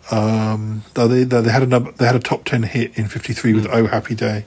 Um, 0.10 0.84
they 0.94 1.23
they 1.23 1.49
had 1.49 1.64
a 1.64 1.68
number, 1.68 1.91
they 1.94 2.06
had 2.06 2.15
a 2.15 2.19
top 2.19 2.44
ten 2.44 2.64
hit 2.64 2.98
in 2.98 3.07
'53 3.07 3.53
with 3.53 3.68
"Oh 3.72 3.88
Happy 3.88 4.14
Day." 4.15 4.44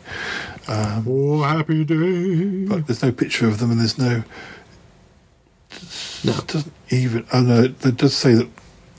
Um, 0.68 1.06
oh 1.08 1.42
Happy 1.42 1.84
Day! 1.84 2.66
But 2.66 2.86
there's 2.86 3.02
no 3.02 3.10
picture 3.12 3.48
of 3.48 3.58
them, 3.58 3.70
and 3.70 3.80
there's 3.80 3.96
no. 3.98 4.24
It 6.24 6.46
doesn't 6.46 6.72
even. 6.90 7.26
Oh 7.32 7.40
no, 7.40 7.62
it, 7.64 7.84
it 7.86 7.96
does 7.96 8.14
say 8.14 8.34
that. 8.34 8.48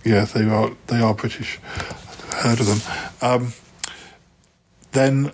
Yeah, 0.03 0.25
they 0.25 0.45
are 0.49 0.71
they 0.87 0.99
are 0.99 1.13
British. 1.13 1.59
I've 1.75 2.19
never 2.25 2.35
heard 2.47 2.59
of 2.59 2.65
them. 2.67 2.81
Um, 3.21 3.53
then 4.93 5.31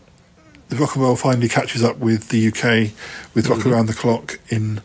the 0.72 0.77
rock 0.77 0.95
and 0.95 1.03
roll 1.03 1.15
finally 1.15 1.48
catches 1.48 1.84
up 1.84 1.98
with 1.99 2.30
the 2.30 2.48
UK 2.48 2.91
with 3.35 3.48
Rock 3.48 3.60
Mhm. 3.60 3.72
Around 3.72 3.85
the 3.88 3.93
Clock 3.93 4.39
in 4.49 4.81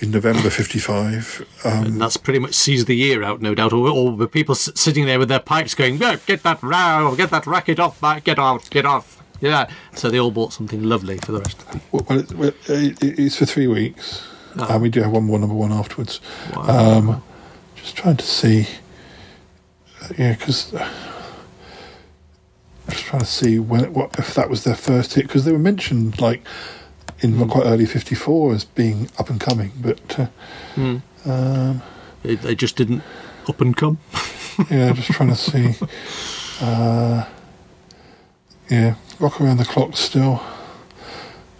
in 0.00 0.10
November 0.10 0.48
'55. 0.50 1.44
Um, 1.64 1.84
And 1.86 2.00
that's 2.00 2.16
pretty 2.16 2.38
much 2.38 2.54
sees 2.54 2.84
the 2.86 2.96
year 2.96 3.22
out, 3.22 3.40
no 3.42 3.54
doubt. 3.54 3.72
All, 3.72 3.88
all 3.88 4.16
the 4.16 4.26
people 4.26 4.54
s- 4.54 4.70
sitting 4.74 5.06
there 5.06 5.18
with 5.18 5.28
their 5.28 5.38
pipes 5.40 5.74
going, 5.74 5.98
"Yeah, 5.98 6.16
get 6.26 6.42
that 6.44 6.62
row, 6.62 7.14
get 7.16 7.30
that 7.30 7.46
racket 7.46 7.78
off, 7.80 8.00
mate, 8.02 8.24
get 8.24 8.38
off, 8.38 8.68
get 8.70 8.86
off. 8.86 9.22
Yeah. 9.40 9.66
So 9.94 10.08
they 10.10 10.18
all 10.18 10.30
bought 10.30 10.52
something 10.52 10.82
lovely 10.82 11.18
for 11.18 11.32
the 11.32 11.40
rest 11.40 11.58
of 11.62 11.70
the 11.72 11.80
Well, 11.92 12.06
well, 12.08 12.18
it, 12.20 12.32
well, 12.32 12.52
it, 12.68 12.98
it's 13.02 13.36
for 13.36 13.46
three 13.46 13.66
weeks, 13.66 14.22
Ah. 14.58 14.74
and 14.74 14.82
we 14.82 14.88
do 14.88 15.02
have 15.02 15.10
one 15.12 15.24
more 15.24 15.38
number 15.38 15.54
one 15.54 15.72
afterwards. 15.72 16.20
Wow. 16.54 16.62
Um, 16.98 17.22
just 17.76 17.96
trying 17.96 18.16
to 18.16 18.24
see, 18.26 18.66
yeah, 20.18 20.32
because 20.34 20.70
just 20.70 20.74
trying 23.04 23.20
to 23.20 23.26
see 23.26 23.58
when 23.58 23.92
what 23.92 24.18
if 24.18 24.34
that 24.34 24.48
was 24.50 24.64
their 24.64 24.74
first 24.76 25.14
hit 25.14 25.26
because 25.26 25.44
they 25.44 25.52
were 25.52 25.58
mentioned 25.58 26.20
like 26.20 26.42
in 27.20 27.34
Hmm. 27.34 27.48
quite 27.48 27.66
early 27.66 27.86
'54 27.86 28.54
as 28.54 28.64
being 28.64 29.08
up 29.18 29.30
and 29.30 29.40
coming, 29.40 29.72
but 29.80 30.18
uh, 30.18 30.26
Hmm. 30.74 30.96
um, 31.24 31.82
They, 32.22 32.34
they 32.36 32.54
just 32.54 32.76
didn't 32.76 33.02
up 33.48 33.60
and 33.60 33.76
come. 33.76 33.98
yeah, 34.70 34.92
just 34.92 35.10
trying 35.12 35.28
to 35.28 35.36
see. 35.36 35.74
Uh, 36.60 37.24
yeah, 38.70 38.94
rock 39.20 39.40
around 39.40 39.58
the 39.58 39.64
clock 39.64 39.96
still. 39.96 40.42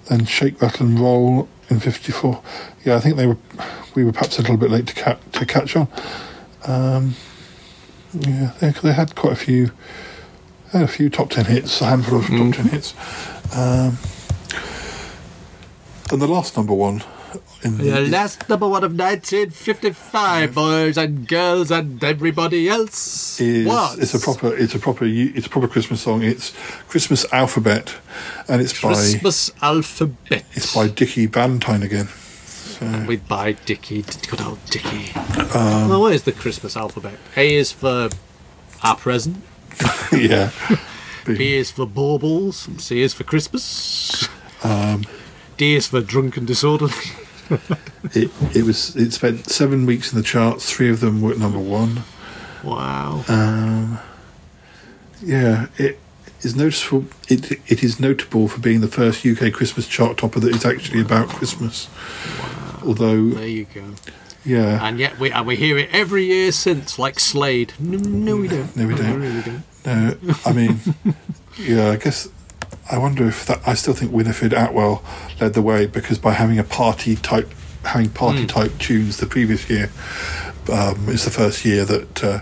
Then 0.09 0.25
shake, 0.25 0.61
rattle, 0.63 0.87
and 0.87 0.99
roll 0.99 1.49
in 1.71 1.81
'54. 1.81 2.43
Yeah, 2.85 2.97
I 2.97 3.01
think 3.01 3.17
they 3.17 3.27
were. 3.27 3.37
We 3.95 4.05
were 4.05 4.13
perhaps 4.13 4.39
a 4.39 4.43
little 4.43 4.57
bit 4.57 4.71
late 4.71 4.87
to 4.89 4.95
ca- 4.95 5.19
to 5.33 5.47
catch 5.47 5.77
on. 5.77 5.89
Um, 6.67 7.15
yeah, 8.15 8.53
they, 8.61 8.71
they 8.71 8.93
had 8.93 9.15
quite 9.15 9.33
a 9.35 9.37
few. 9.37 9.71
A 10.75 10.89
few 10.89 11.09
top 11.09 11.31
ten 11.31 11.45
hits, 11.45 11.81
a 11.81 11.87
handful 11.87 12.19
of 12.19 12.27
top 12.27 12.53
ten 12.55 12.67
hits. 12.67 12.95
Um, 13.55 13.97
and 16.11 16.21
the 16.21 16.27
last 16.27 16.57
number 16.57 16.75
one 16.75 17.03
in 17.63 17.79
The 17.79 18.01
last 18.03 18.49
number 18.49 18.69
one 18.69 18.85
of 18.85 18.93
1955, 18.93 20.55
boys 20.55 20.97
and 20.99 21.27
girls 21.27 21.71
and 21.71 22.03
everybody 22.03 22.69
else. 22.69 23.41
is 23.41 23.67
was 23.67 23.99
it's 23.99 24.15
a 24.15 24.19
proper 24.21 24.55
it's 24.55 24.75
a 24.75 24.79
proper 24.79 25.05
it's 25.07 25.47
a 25.47 25.51
proper 25.51 25.69
Christmas 25.69 26.03
song. 26.03 26.23
It's 26.23 26.53
Christmas 26.89 27.25
Alphabet, 27.33 27.95
and 28.49 28.61
it's 28.61 28.81
by 28.81 28.95
Christmas 28.95 29.51
Alphabet. 29.63 30.45
it's 30.53 30.75
by 30.75 30.89
Dickie 30.89 31.27
Valentine 31.27 31.83
again. 31.83 32.07
So, 32.07 33.05
With 33.07 33.27
by 33.29 33.53
Dickie, 33.53 34.05
good 34.29 34.41
old 34.41 34.59
Dickie. 34.67 35.13
um, 35.55 35.89
well, 35.89 36.01
what 36.01 36.13
is 36.15 36.25
the 36.25 36.33
Christmas 36.33 36.77
alphabet? 36.77 37.15
A 37.37 37.55
is 37.55 37.71
for 37.71 38.11
our 38.83 38.97
present. 38.97 39.37
yeah, 40.13 40.51
B 41.27 41.55
is 41.57 41.71
for 41.71 41.87
baubles. 41.87 42.69
C 42.79 43.03
is 43.03 43.15
for 43.15 43.25
Christmas. 43.25 44.29
um, 44.63 45.05
D 45.57 45.75
is 45.75 45.87
for 45.89 46.01
drunk 46.01 46.37
and 46.37 46.47
disorderly. 46.47 46.93
it 48.15 48.31
it 48.55 48.65
was 48.65 48.97
it 48.97 49.13
spent 49.13 49.49
seven 49.49 49.87
weeks 49.87 50.13
in 50.13 50.19
the 50.19 50.25
charts. 50.25 50.71
Three 50.71 50.91
of 50.91 51.01
them 51.01 51.21
were 51.23 51.33
at 51.33 51.39
number 51.39 51.59
one. 51.59 52.03
Wow. 52.63 53.25
Um, 53.29 53.99
yeah, 55.23 55.67
it 55.77 55.99
is 56.43 56.57
noticeable. 56.57 57.07
It 57.29 57.53
it 57.71 57.83
is 57.83 58.01
notable 58.01 58.49
for 58.49 58.61
being 58.61 58.81
the 58.81 58.89
first 58.89 59.25
UK 59.27 59.53
Christmas 59.53 59.87
chart 59.87 60.17
topper 60.19 60.41
that 60.41 60.55
is 60.55 60.65
actually 60.65 61.01
about 61.01 61.29
Christmas. 61.29 61.89
Wow. 62.39 62.81
Although, 62.87 63.31
There 63.31 63.47
you 63.47 63.67
go. 63.75 63.83
Yeah, 64.45 64.87
And 64.87 64.99
yet 64.99 65.19
we 65.19 65.31
and 65.33 65.47
we 65.47 65.57
hear 65.57 65.79
it 65.79 65.89
every 65.93 66.25
year 66.25 66.53
since, 66.53 66.99
like 66.99 67.19
Slade. 67.21 67.73
No, 67.79 67.99
no 67.99 68.37
we 68.37 68.49
don't. 68.49 68.75
No, 68.77 68.87
we 68.87 68.95
don't. 68.95 69.21
really 69.21 69.43
don't. 69.43 69.63
No, 69.87 70.35
I 70.47 70.53
mean, 70.53 70.81
yeah, 71.59 71.91
I 71.91 71.97
guess 71.97 72.29
I 72.91 72.99
wonder 72.99 73.27
if 73.27 73.47
that. 73.47 73.61
I 73.67 73.75
still 73.75 73.95
think 73.95 74.13
Winifred 74.13 74.53
Atwell 74.53 75.03
led 75.41 75.55
the 75.55 75.63
way 75.63 75.87
because 75.87 76.19
by 76.19 76.33
having 76.33 76.59
a 76.59 76.65
party 76.65 77.17
type, 77.17 77.51
having 77.85 78.11
party 78.11 78.45
Mm. 78.45 78.49
type 78.49 78.79
tunes 78.79 79.17
the 79.19 79.27
previous 79.27 79.69
year, 79.71 79.91
um, 80.73 81.07
it's 81.09 81.25
the 81.25 81.31
first 81.31 81.65
year 81.65 81.85
that 81.85 82.25
uh, 82.25 82.41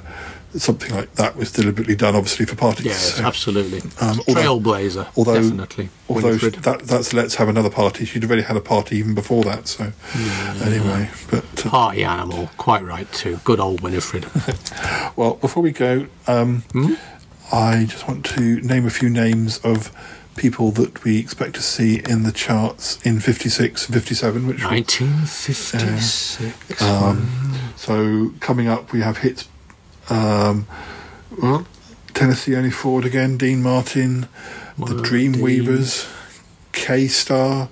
something 0.55 0.95
like 0.95 1.15
that 1.15 1.37
was 1.37 1.51
deliberately 1.53 1.95
done, 1.97 2.15
obviously 2.17 2.45
for 2.47 2.57
parties. 2.57 2.87
Yes, 2.87 3.15
So, 3.17 3.25
absolutely. 3.25 3.81
um, 4.01 4.21
although- 4.29 4.59
Trailblazer, 4.61 5.07
although, 5.17 5.41
definitely. 5.43 5.89
Although 6.09 6.29
Winifred. 6.29 6.55
that, 6.65 6.81
that's 6.83 7.13
let's 7.15 7.37
have 7.37 7.49
another 7.49 7.71
party. 7.71 8.05
She'd 8.05 8.25
already 8.25 8.43
had 8.43 8.57
a 8.57 8.61
party 8.61 8.97
even 8.99 9.15
before 9.15 9.43
that. 9.45 9.67
So 9.69 9.93
anyway, 10.65 11.09
but 11.31 11.45
uh, 11.67 11.71
Party 11.71 12.05
animal, 12.05 12.51
quite 12.59 12.85
right 12.85 13.11
too. 13.13 13.41
Good 13.45 13.61
old 13.61 13.81
Winifred. 13.81 14.27
well, 15.17 15.35
before 15.35 15.63
we 15.63 15.73
go, 15.73 16.07
um, 16.27 16.63
Hmm? 16.73 16.95
I 17.53 17.85
just 17.87 18.07
want 18.09 18.25
to 18.27 18.61
name 18.61 18.87
a 18.87 18.91
few 18.91 19.09
names 19.11 19.59
of 19.59 19.91
people 20.37 20.71
that 20.71 21.05
we 21.05 21.19
expect 21.19 21.55
to 21.55 21.63
see 21.63 22.01
in 22.09 22.23
the 22.23 22.33
charts 22.33 22.99
in 23.07 23.21
56 23.21 23.87
and 23.87 23.95
57, 23.95 24.47
which 24.47 24.63
will- 24.63 24.71
1956. 24.71 26.83
Um, 26.83 27.29
so 27.77 28.33
coming 28.41 28.69
up, 28.69 28.93
we 28.93 29.01
have 29.03 29.19
hits. 29.19 29.49
Um, 30.13 30.67
well, 31.41 31.67
Tennessee 32.13 32.55
Ernie 32.55 32.71
Ford 32.71 33.05
again, 33.05 33.39
Dean 33.39 33.63
Martin, 33.63 34.29
the 34.79 35.01
Dream 35.03 35.41
Weavers, 35.41 36.07
Kay 36.73 37.09
Starr, 37.09 37.69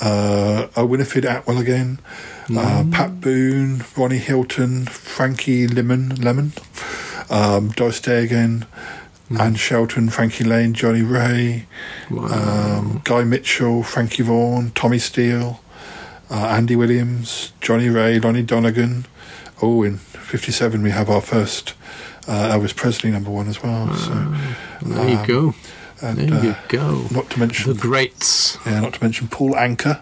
uh, 0.00 0.68
Winifred 0.76 1.24
Atwell 1.24 1.58
again, 1.58 2.00
uh, 2.56 2.84
Pat 2.90 3.20
Boone, 3.20 3.84
Ronnie 3.96 4.18
Hilton, 4.18 4.86
Frankie 4.86 5.68
Lymon, 5.68 6.16
Lymon, 6.16 6.52
um, 7.30 7.68
Doris 7.70 8.00
Day 8.00 8.24
again, 8.24 8.66
Anne 9.38 9.54
Shelton, 9.54 10.08
Frankie 10.08 10.44
Laine, 10.44 10.72
Johnnie 10.72 11.02
Ray, 11.02 11.66
um, 12.10 13.02
Guy 13.04 13.24
Mitchell, 13.24 13.82
Frankie 13.82 14.22
Vaughan, 14.22 14.70
Tommy 14.74 14.98
Steele, 14.98 15.60
uh, 16.30 16.46
Andy 16.46 16.76
Williams, 16.76 17.52
Johnnie 17.60 17.88
Ray, 17.88 18.18
Lonnie 18.18 18.42
Donegan. 18.42 19.06
Oh, 19.62 19.82
in 19.82 19.98
'57 19.98 20.82
we 20.82 20.90
have 20.90 21.10
our 21.10 21.20
first 21.20 21.74
uh, 22.26 22.54
Elvis 22.56 22.74
Presley 22.74 23.10
number 23.10 23.30
one 23.30 23.48
as 23.48 23.62
well. 23.62 23.92
So 23.96 24.14
There 24.82 25.08
you 25.08 25.16
um, 25.18 25.26
go. 25.26 25.54
And, 26.00 26.18
There 26.18 26.44
you 26.44 26.50
uh, 26.50 26.58
go. 26.68 27.06
Not 27.10 27.28
to 27.30 27.40
mention 27.40 27.72
the 27.72 27.80
greats. 27.80 28.56
Yeah, 28.64 28.80
not 28.80 28.94
to 28.94 29.02
mention 29.02 29.26
Paul 29.26 29.54
Anka, 29.54 30.00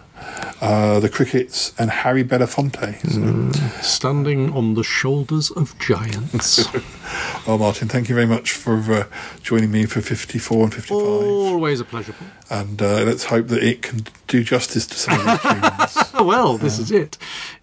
uh, 0.61 0.99
the 0.99 1.09
Crickets, 1.09 1.73
and 1.79 1.89
Harry 1.89 2.23
Belafonte. 2.23 2.99
So, 3.09 3.19
Mm. 3.19 3.83
Standing 3.83 4.53
on 4.53 4.75
the 4.75 4.83
shoulders 4.83 5.49
of 5.51 5.73
giants. 5.79 6.67
well, 7.47 7.57
Martin, 7.57 7.87
thank 7.87 8.09
you 8.09 8.15
very 8.15 8.27
much 8.27 8.51
for 8.51 8.75
uh, 8.93 9.05
joining 9.41 9.71
me 9.71 9.85
for 9.85 10.01
54 10.01 10.63
and 10.65 10.73
55. 10.73 10.99
Always 10.99 11.79
a 11.79 11.85
pleasure. 11.85 12.13
And 12.51 12.79
uh, 12.79 13.03
let's 13.03 13.23
hope 13.25 13.47
that 13.47 13.63
it 13.63 13.81
can 13.81 14.05
do 14.27 14.43
justice 14.43 14.85
to 14.87 14.95
some 14.99 15.19
of 15.19 15.25
these 15.25 15.93
tunes. 15.95 16.06
Well, 16.23 16.57
this 16.57 16.79
is 16.79 16.91
it. 16.91 17.17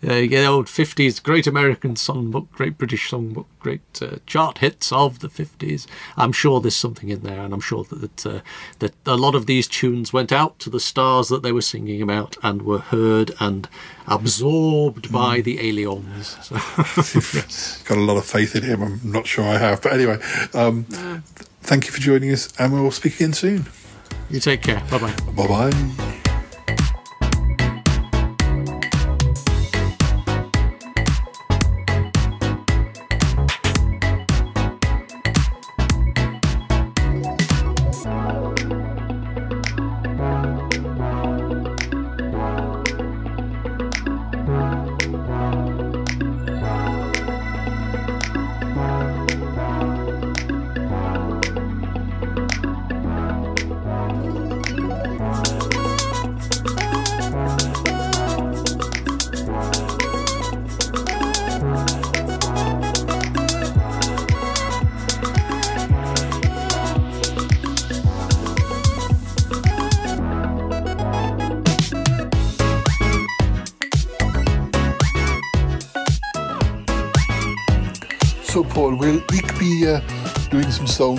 Uh, 0.06 0.14
you 0.14 0.28
get 0.28 0.42
the 0.42 0.46
old 0.46 0.66
50s 0.66 1.22
Great 1.22 1.46
American 1.46 1.94
Songbook, 1.94 2.50
Great 2.52 2.76
British 2.78 3.10
Songbook, 3.10 3.46
great 3.58 3.80
uh, 4.02 4.16
chart 4.26 4.58
hits 4.58 4.92
of 4.92 5.20
the 5.20 5.28
50s. 5.28 5.86
I'm 6.16 6.32
sure 6.32 6.60
there's 6.60 6.76
something 6.76 7.08
in 7.08 7.22
there, 7.22 7.40
and 7.40 7.54
I'm 7.54 7.60
sure 7.60 7.84
that 7.84 8.00
that, 8.00 8.26
uh, 8.26 8.40
that 8.80 8.94
a 9.06 9.16
lot 9.16 9.34
of 9.34 9.46
these 9.46 9.66
tunes 9.66 10.12
went 10.12 10.32
out 10.32 10.58
to 10.60 10.70
the 10.70 10.80
stars 10.80 11.28
that 11.28 11.42
they 11.42 11.52
were 11.52 11.62
singing 11.62 12.02
about 12.02 12.36
and 12.42 12.62
were 12.62 12.78
heard 12.78 13.32
and 13.40 13.68
absorbed 14.06 15.10
by 15.12 15.40
the 15.40 15.60
aliens. 15.68 16.36
So, 16.44 16.56
Got 17.84 17.98
a 17.98 18.00
lot 18.04 18.16
of 18.16 18.24
faith 18.26 18.54
in 18.54 18.62
him. 18.62 18.82
I'm 18.82 19.00
not 19.04 19.26
sure 19.26 19.44
I 19.44 19.58
have. 19.58 19.80
But 19.82 19.92
anyway, 19.94 20.18
um, 20.52 20.84
thank 21.62 21.86
you 21.86 21.92
for 21.92 22.00
joining 22.00 22.30
us, 22.30 22.52
and 22.58 22.72
we'll 22.72 22.90
speak 22.90 23.16
again 23.16 23.32
soon. 23.32 23.66
you 24.30 24.40
take 24.40 24.62
care. 24.62 24.82
Bye 24.90 24.98
bye. 24.98 25.16
Bye 25.36 25.46
bye. 25.70 26.20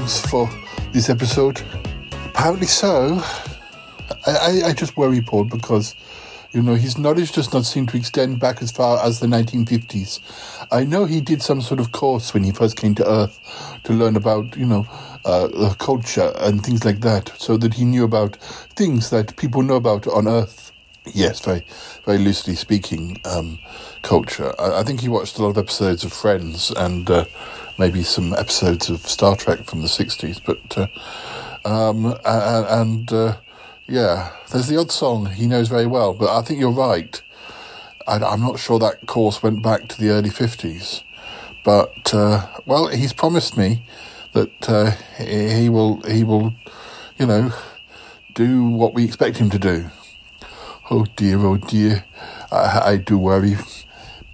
For 0.06 0.48
this 0.92 1.10
episode? 1.10 1.62
Apparently 2.26 2.68
so. 2.68 3.20
I, 4.28 4.32
I, 4.32 4.62
I 4.68 4.74
just 4.74 4.96
worry, 4.98 5.20
Paul, 5.22 5.46
because, 5.46 5.96
you 6.52 6.62
know, 6.62 6.76
his 6.76 6.98
knowledge 6.98 7.32
does 7.32 7.52
not 7.52 7.66
seem 7.66 7.88
to 7.88 7.98
extend 7.98 8.40
back 8.40 8.62
as 8.62 8.72
far 8.72 9.04
as 9.04 9.20
the 9.20 9.26
1950s. 9.26 10.20
I 10.72 10.84
know 10.84 11.06
he 11.06 11.22
did 11.22 11.42
some 11.42 11.60
sort 11.60 11.80
of 11.80 11.92
course 11.92 12.34
when 12.34 12.44
he 12.44 12.52
first 12.52 12.78
came 12.78 12.94
to 12.96 13.10
Earth 13.10 13.40
to 13.86 13.94
learn 13.94 14.16
about, 14.16 14.56
you 14.56 14.68
know, 14.68 14.86
uh, 15.26 15.74
culture 15.80 16.32
and 16.38 16.64
things 16.64 16.86
like 16.86 17.00
that, 17.00 17.32
so 17.38 17.58
that 17.58 17.74
he 17.74 17.84
knew 17.84 18.04
about 18.04 18.36
things 18.76 19.10
that 19.10 19.36
people 19.38 19.64
know 19.64 19.76
about 19.76 20.06
on 20.08 20.28
Earth. 20.28 20.72
Yes, 21.14 21.40
very, 21.40 21.66
very 22.06 22.20
loosely 22.20 22.56
speaking, 22.56 23.20
um, 23.26 23.60
culture. 24.04 24.54
I, 24.60 24.82
I 24.82 24.84
think 24.84 25.02
he 25.02 25.10
watched 25.10 25.38
a 25.40 25.42
lot 25.42 25.50
of 25.50 25.58
episodes 25.58 26.04
of 26.04 26.14
Friends 26.14 26.72
and 26.72 27.10
uh, 27.10 27.26
maybe 27.78 28.04
some 28.04 28.34
episodes 28.34 28.90
of 28.90 29.02
Star 29.02 29.36
Trek 29.36 29.64
from 29.66 29.82
the 29.82 29.88
'60s. 29.88 30.42
But 30.44 30.78
uh, 30.78 30.88
um, 31.68 32.16
and 32.24 33.12
uh, 33.12 33.38
yeah, 33.88 34.32
there's 34.52 34.68
the 34.68 34.78
odd 34.78 34.92
song 34.92 35.28
he 35.28 35.48
knows 35.48 35.68
very 35.68 35.88
well. 35.88 36.14
But 36.14 36.36
I 36.36 36.42
think 36.42 36.60
you're 36.60 36.72
right. 36.72 37.22
I, 38.08 38.18
I'm 38.18 38.42
not 38.42 38.60
sure 38.60 38.80
that 38.80 39.06
course 39.08 39.42
went 39.42 39.64
back 39.64 39.88
to 39.90 40.00
the 40.00 40.10
early 40.10 40.30
'50s. 40.30 41.04
But 41.64 42.14
uh, 42.14 42.48
well, 42.66 42.88
he's 42.88 43.14
promised 43.14 43.58
me 43.58 43.86
that 44.34 44.70
uh, 44.70 44.92
he 45.18 45.62
he 45.62 45.70
will 45.70 46.02
he 46.02 46.24
will, 46.24 46.54
you 47.18 47.26
know, 47.26 47.52
do 48.34 48.66
what 48.66 48.94
we 48.94 49.04
expect 49.06 49.38
him 49.38 49.50
to 49.50 49.60
do. 49.60 49.90
Oh 50.92 51.06
dear, 51.16 51.40
oh 51.40 51.58
dear, 51.58 52.06
I, 52.52 52.82
I 52.86 52.98
do 52.98 53.18
worry. 53.18 53.56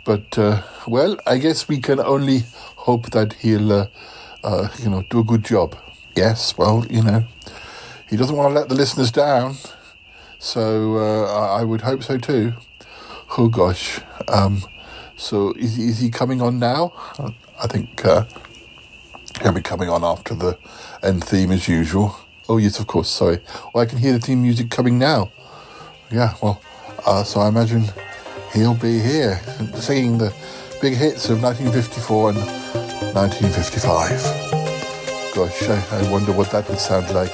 But 0.03 0.37
uh, 0.37 0.63
well, 0.87 1.17
I 1.25 1.37
guess 1.37 1.67
we 1.67 1.79
can 1.79 1.99
only 1.99 2.43
hope 2.75 3.11
that 3.11 3.33
he'll, 3.33 3.71
uh, 3.71 3.87
uh, 4.43 4.69
you 4.81 4.89
know, 4.89 5.03
do 5.09 5.19
a 5.19 5.23
good 5.23 5.43
job. 5.43 5.75
Yes, 6.15 6.57
well, 6.57 6.85
you 6.89 7.03
know, 7.03 7.23
he 8.09 8.17
doesn't 8.17 8.35
want 8.35 8.53
to 8.53 8.59
let 8.59 8.69
the 8.69 8.75
listeners 8.75 9.11
down, 9.11 9.55
so 10.39 10.97
uh, 10.97 11.55
I, 11.59 11.63
would 11.63 11.81
hope 11.81 12.03
so 12.03 12.17
too. 12.17 12.53
Oh 13.37 13.47
gosh, 13.47 14.01
um, 14.27 14.63
so 15.15 15.53
is 15.53 15.77
is 15.77 15.99
he 15.99 16.09
coming 16.09 16.41
on 16.41 16.59
now? 16.59 16.91
I 17.63 17.67
think 17.67 18.03
uh, 18.03 18.25
he'll 19.41 19.53
be 19.53 19.61
coming 19.61 19.87
on 19.87 20.03
after 20.03 20.35
the 20.35 20.57
end 21.01 21.23
theme 21.23 21.51
as 21.51 21.67
usual. 21.67 22.15
Oh 22.49 22.57
yes, 22.57 22.79
of 22.79 22.87
course. 22.87 23.09
Sorry. 23.09 23.39
Well, 23.73 23.83
I 23.83 23.85
can 23.85 23.99
hear 23.99 24.11
the 24.13 24.19
theme 24.19 24.41
music 24.41 24.69
coming 24.69 24.99
now. 24.99 25.31
Yeah, 26.11 26.33
well, 26.41 26.61
uh, 27.05 27.23
so 27.23 27.39
I 27.39 27.47
imagine 27.47 27.85
he'll 28.53 28.73
be 28.73 28.99
here 28.99 29.39
singing 29.75 30.17
the 30.17 30.33
big 30.81 30.95
hits 30.95 31.29
of 31.29 31.43
1954 31.43 32.29
and 32.31 32.39
1955. 33.13 34.09
Gosh, 35.35 35.69
I, 35.69 35.97
I 35.97 36.11
wonder 36.11 36.31
what 36.31 36.49
that 36.51 36.67
would 36.69 36.79
sound 36.79 37.13
like. 37.13 37.33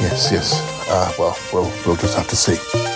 Yes, 0.00 0.30
yes. 0.30 0.52
Uh, 0.88 1.12
well, 1.18 1.36
we'll 1.52 1.72
we'll 1.84 1.96
just 1.96 2.16
have 2.16 2.28
to 2.28 2.36
see. 2.36 2.95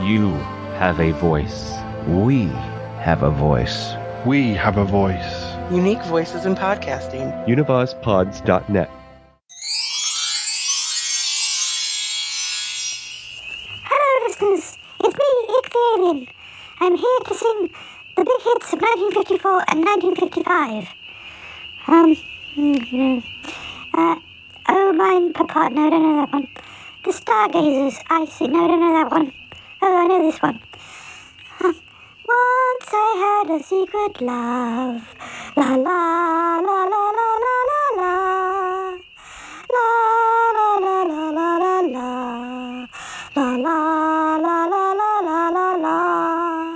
You 0.00 0.30
have 0.78 0.98
a 1.00 1.12
voice. 1.12 1.72
We 2.08 2.46
have 3.00 3.22
a 3.22 3.30
voice. 3.30 3.94
We 4.26 4.52
have 4.54 4.76
a 4.78 4.84
voice. 4.84 5.54
Unique 5.70 6.02
voices 6.04 6.44
in 6.44 6.54
podcasting. 6.54 7.30
UnivazPods.net. 7.46 8.90
Hello, 13.84 14.26
listeners. 14.26 14.78
It's 15.04 15.16
me, 15.18 15.30
Ikk 15.56 15.72
the 15.72 15.78
Alien. 15.96 16.26
I'm 16.80 16.96
here 16.96 17.18
to 17.26 17.34
sing 17.34 17.70
the 18.16 18.24
big 18.24 18.40
hits 18.42 18.72
of 18.72 18.80
1954 18.80 19.64
and 19.68 19.84
1955. 19.84 20.88
Um, 21.86 22.16
mm, 22.56 23.22
uh, 23.94 24.16
Oh, 24.68 24.92
Mein, 24.92 25.32
Papa. 25.32 25.68
No, 25.70 25.86
I 25.86 25.90
don't 25.90 26.02
know 26.02 26.20
that 26.22 26.32
one. 26.32 26.48
The 27.04 27.12
Stargazers. 27.12 27.98
I 28.10 28.24
see. 28.26 28.48
No, 28.48 28.64
I 28.64 28.68
don't 28.68 28.80
know 28.80 28.92
that 28.94 29.10
one. 29.10 29.32
Oh, 29.82 29.96
I 29.98 30.06
know 30.06 30.22
this 30.22 30.40
one. 30.42 30.60
Um, 31.62 31.76
Once 32.28 32.90
I 32.92 33.42
had 33.46 33.60
a 33.60 33.62
secret 33.62 34.20
love. 34.22 35.14
La 35.56 35.76
la 35.76 36.60
la 36.68 36.78
la 36.92 37.04
la 37.14 37.28
la 37.44 37.56
la 37.70 37.82
la. 38.00 38.14
La 39.74 39.86
la 40.56 40.68
la 40.84 41.02
la 41.10 41.30
la 41.30 41.58
la 41.64 41.80
la. 41.94 42.88
La 43.36 43.56
la 43.56 44.36
la 44.44 44.66
la 44.66 44.92
la 45.00 45.20
la 45.28 45.50
la 45.50 45.76
la. 45.84 46.71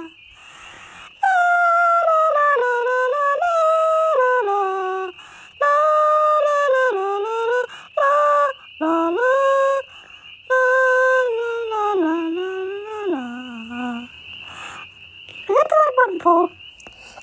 The 16.26 16.32
right 16.32 16.38
one, 16.38 16.48
Paul? 16.48 16.56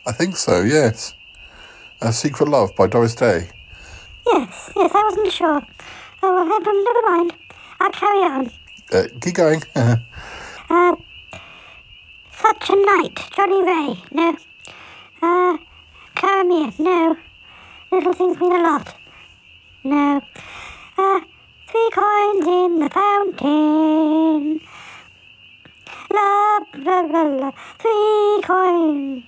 I 0.05 0.11
think 0.11 0.35
so, 0.37 0.61
yes. 0.61 1.13
A 2.01 2.11
Secret 2.13 2.49
Love 2.49 2.75
by 2.75 2.87
Doris 2.87 3.15
Day. 3.15 3.49
Yes, 4.25 4.71
yes, 4.75 4.91
I 4.93 5.03
wasn't 5.03 5.31
sure. 5.31 5.61
Oh, 6.21 6.33
well, 6.33 6.45
never, 6.45 7.01
mind. 7.07 7.33
I'll 7.79 7.91
carry 7.91 8.19
on. 8.19 8.51
Uh, 8.91 9.03
keep 9.21 9.35
going. 9.35 9.63
Uh, 10.69 10.95
such 12.31 12.69
a 12.69 12.75
night, 12.75 13.19
Johnnie 13.35 13.63
Ray. 13.63 14.01
No. 14.11 14.35
Uh, 15.21 15.57
Cara 16.15 16.43
Mia. 16.45 16.71
No. 16.79 17.15
Little 17.91 18.13
things 18.13 18.39
mean 18.39 18.53
a 18.53 18.63
lot. 18.63 18.95
No. 19.83 20.21
Uh, 20.97 21.19
three 21.67 21.89
coins 21.93 22.47
in 22.47 22.79
the 22.79 22.89
fountain. 22.89 24.61
La 26.13 26.59
la 26.85 27.01
la 27.01 27.23
la. 27.23 27.49
Three 27.79 28.41
coins. 28.45 29.23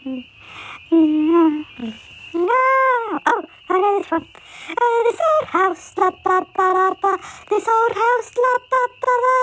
Ah, 2.38 3.20
oh, 3.28 3.44
I 3.70 3.80
know 3.80 3.98
this 3.98 4.12
one. 4.12 4.28
Uh, 4.70 5.00
this 5.06 5.20
old 5.30 5.48
house, 5.50 5.94
la 5.98 6.12
ba 6.12 6.46
ba 6.56 6.68
la 6.78 6.88
ba. 7.02 7.18
This 7.50 7.68
old 7.68 7.94
house, 8.02 8.32
la 8.44 8.54
ba 8.70 8.82
ba 9.02 9.14
la. 9.24 9.38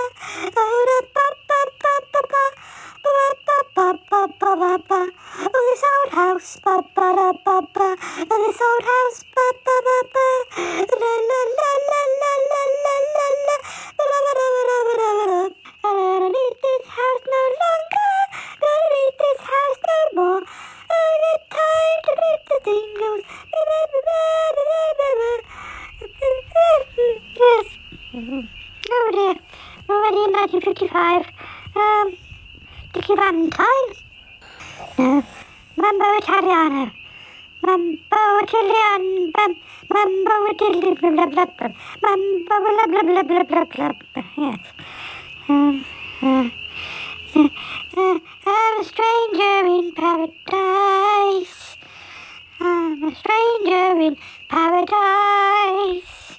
Oh, 0.62 0.80
da 0.88 0.98
ba 1.14 1.26
ba 1.48 1.58
ba 1.82 1.92
ba 2.12 2.20
ba. 2.32 2.44
Ba 3.02 3.10
ba 3.46 3.58
ba 3.74 3.86
ba 4.10 4.20
ba 4.38 4.50
ba 4.62 4.72
ba. 4.88 5.00
Oh, 5.42 5.62
this 5.68 5.84
old 5.92 6.12
house, 6.14 6.60
ba 6.64 6.74
ba 6.94 7.06
da 7.18 7.28
ba 7.44 7.56
ba. 7.74 7.88
Oh, 8.30 8.38
this 8.44 8.60
old 8.68 8.84
house, 8.92 9.20
ba 9.34 9.46
ba 9.66 9.76
ba 9.88 9.98
ba. 10.14 10.26
La 11.02 11.12
la 11.30 11.40
la 11.58 11.70
la 11.90 12.02
la 12.22 12.32
la 12.52 12.62
la 12.82 12.94
la 13.16 13.26
la. 13.46 13.56
La 13.98 14.04
la 14.12 14.32
la 14.38 14.46
la 14.54 14.78
la 14.86 15.10
la 15.18 15.26
la 15.32 15.61
Gotta 15.82 16.26
leave 16.26 16.58
this 16.62 16.84
house 16.86 17.24
no 17.26 17.42
longer. 17.62 18.12
Gotta 18.62 18.88
leave 18.94 19.16
this 19.18 19.40
house 19.50 19.78
no 19.90 19.98
more. 20.16 20.42
Oh, 20.94 21.12
the 21.22 21.34
time 21.50 21.98
to 22.04 22.10
leave 22.22 22.42
the 22.48 22.58
jingles. 22.66 23.24
Yes. 27.42 27.66
Oh 28.94 29.08
dear. 29.12 29.36
Already 29.90 30.22
in 30.22 30.30
1955. 30.32 31.26
Did 32.92 33.04
you 33.08 33.16
run 33.16 33.50
time? 33.50 33.88
No. 34.98 35.22
Mambo 35.76 36.06
Italiano. 36.18 36.84
Mambo 37.62 38.22
Italian. 38.42 39.04
Mambo 39.90 40.34
Italian. 40.52 40.94
Mambo 41.02 42.54
blah. 42.62 43.92
Yes. 44.36 44.60
I'm 45.52 45.84
a 48.80 48.84
stranger 48.84 49.66
in 49.66 49.92
paradise. 49.92 51.76
I'm 52.58 53.04
a 53.04 53.14
stranger 53.14 54.00
in 54.00 54.16
paradise. 54.48 56.38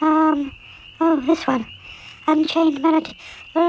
Um, 0.00 0.52
oh, 1.00 1.20
this 1.26 1.46
one. 1.46 1.66
Unchained 2.26 2.82
Melody. 2.82 3.16
La, 3.54 3.62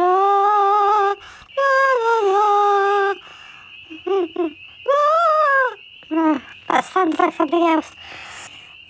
la, 1.58 1.72
la, 2.04 2.16
la. 2.26 3.14
La. 4.90 5.08
Uh, 6.12 6.40
that 6.68 6.86
sounds 6.86 7.20
like 7.20 7.36
something 7.36 7.62
else. 7.62 7.92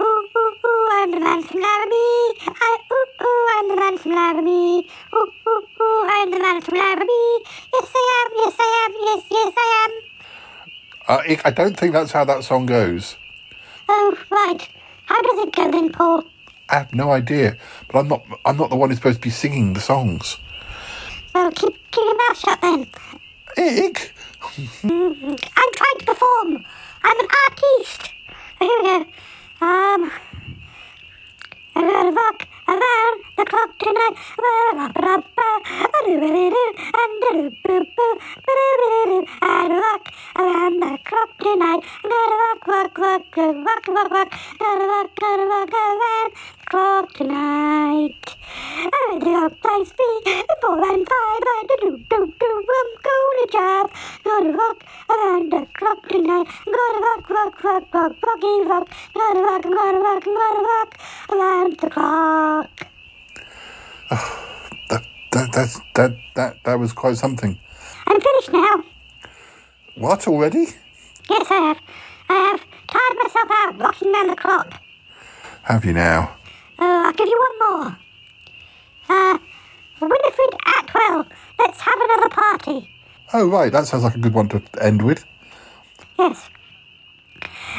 Ooh, 0.01 0.27
ooh, 0.37 0.55
ooh, 0.65 0.89
I'm 0.93 1.11
the 1.11 1.19
man 1.21 1.43
from 1.43 1.61
Laramie. 1.61 2.29
I, 2.47 2.77
ooh, 2.93 3.23
ooh, 3.23 3.47
I'm 3.57 3.69
the 3.69 3.77
man 3.77 3.97
from 3.97 4.13
Laramie. 4.13 4.87
Ooh, 5.15 5.33
ooh, 5.49 5.67
ooh, 5.81 6.07
I'm 6.09 6.31
the 6.31 6.39
man 6.39 6.61
from 6.61 6.77
Laramie. 6.77 7.35
Yes, 7.73 7.91
I 7.95 8.25
am, 8.25 8.31
yes, 8.37 8.55
I 8.59 8.85
am, 8.85 8.93
yes, 9.07 9.25
yes, 9.31 9.53
I 9.57 9.87
am. 9.87 9.91
Uh, 11.07 11.21
I- 11.29 11.41
I 11.45 11.51
don't 11.51 11.77
think 11.77 11.93
that's 11.93 12.11
how 12.13 12.25
that 12.25 12.43
song 12.43 12.65
goes. 12.67 13.17
Oh, 13.89 14.17
right. 14.31 14.69
How 15.05 15.21
does 15.21 15.39
it 15.47 15.55
go 15.55 15.71
then, 15.71 15.91
Paul? 15.91 16.25
I 16.69 16.77
have 16.79 16.93
no 16.93 17.11
idea, 17.11 17.57
but 17.89 17.99
I'm 17.99 18.07
not. 18.09 18.25
I'm 18.45 18.57
not 18.57 18.69
the 18.71 18.77
one 18.77 18.89
who's 18.89 18.99
supposed 18.99 19.17
to 19.17 19.21
be 19.21 19.31
singing 19.31 19.73
the 19.73 19.81
songs. 19.81 20.37
Well, 21.35 21.51
keep, 21.51 21.75
keep 21.91 22.03
your 22.05 22.17
mouth 22.17 22.39
shut 22.39 22.61
then. 22.61 22.87
Mm, 24.85 25.31
I'm 25.57 25.71
trying 25.73 25.99
to 25.99 26.05
perform. 26.05 26.65
I'm 27.03 27.19
an 27.19 27.27
artiste. 27.49 28.13
Here 28.59 28.69
we 28.81 28.83
go 28.83 29.05
um, 29.61 30.11
I'm 31.75 31.85
gonna 31.85 32.11
walk 32.11 32.47
around 32.67 33.21
the 33.37 33.45
clock 33.45 33.77
tonight. 33.79 34.15
And 39.41 39.73
walk 39.79 40.11
around 40.37 40.79
the 40.79 40.97
clock 41.03 41.37
tonight. 41.39 41.83
I'm 42.03 42.09
gonna 42.09 42.37
walk, 42.43 42.67
walk, 42.67 42.97
walk, 42.97 43.37
walk, 43.37 43.87
walk, 43.87 44.11
walk. 44.11 44.29
Around 44.61 45.09
the 45.11 46.31
clock 46.69 47.13
tonight. 47.13 48.25
And 48.81 49.21
the 49.21 49.25
clock 49.25 49.53
times 49.61 49.91
three, 49.91 50.43
four, 50.61 50.91
and 50.91 51.07
five. 51.07 51.43
I'm 51.51 51.67
gonna 52.29 53.45
drive. 53.51 53.89
Gonna 54.23 54.98
around 55.09 55.51
the 55.51 55.67
clock 55.73 56.07
tonight. 56.07 56.47
I'm 56.65 56.73
gonna 56.73 57.01
rock, 57.07 57.29
rock, 57.29 57.63
rock, 57.63 57.93
rock, 57.93 58.15
rocky 58.23 58.69
rock. 58.69 58.89
Gonna 59.13 59.41
rock, 59.41 59.65
I'm 59.65 59.73
gonna 59.75 59.99
rock, 59.99 60.23
I'm 60.27 60.35
gonna 60.35 60.63
rock 60.67 60.97
around 61.31 61.79
the 61.79 61.89
clock. 61.89 62.69
That 64.89 65.03
that 65.31 65.51
that's, 65.53 65.79
that 65.95 66.11
that 66.35 66.55
that 66.65 66.79
was 66.79 66.93
quite 66.93 67.17
something. 67.17 67.59
I'm 68.07 68.19
finished 68.21 68.51
now. 68.53 68.83
What 69.95 70.27
already? 70.27 70.65
Yes, 71.29 71.47
I 71.51 71.55
have. 71.55 71.79
I 72.29 72.33
have 72.33 72.61
tired 72.87 73.17
myself 73.23 73.49
out 73.51 73.79
rocking 73.79 74.11
round 74.11 74.29
the 74.29 74.35
clock. 74.35 74.73
Have 75.63 75.85
you 75.85 75.93
now? 75.93 76.35
Oh, 76.79 77.03
I'll 77.05 77.13
give 77.13 77.27
you 77.27 77.39
one 77.59 77.83
more. 77.83 77.97
Uh, 79.09 79.37
Winifred 80.01 80.53
Atwell, 80.77 81.25
let's 81.59 81.81
have 81.81 81.99
another 81.99 82.29
party. 82.29 82.89
Oh 83.31 83.47
right, 83.47 83.71
that 83.71 83.85
sounds 83.85 84.03
like 84.03 84.15
a 84.15 84.19
good 84.19 84.33
one 84.33 84.49
to 84.49 84.61
end 84.81 85.03
with. 85.03 85.23
Yes. 86.17 86.49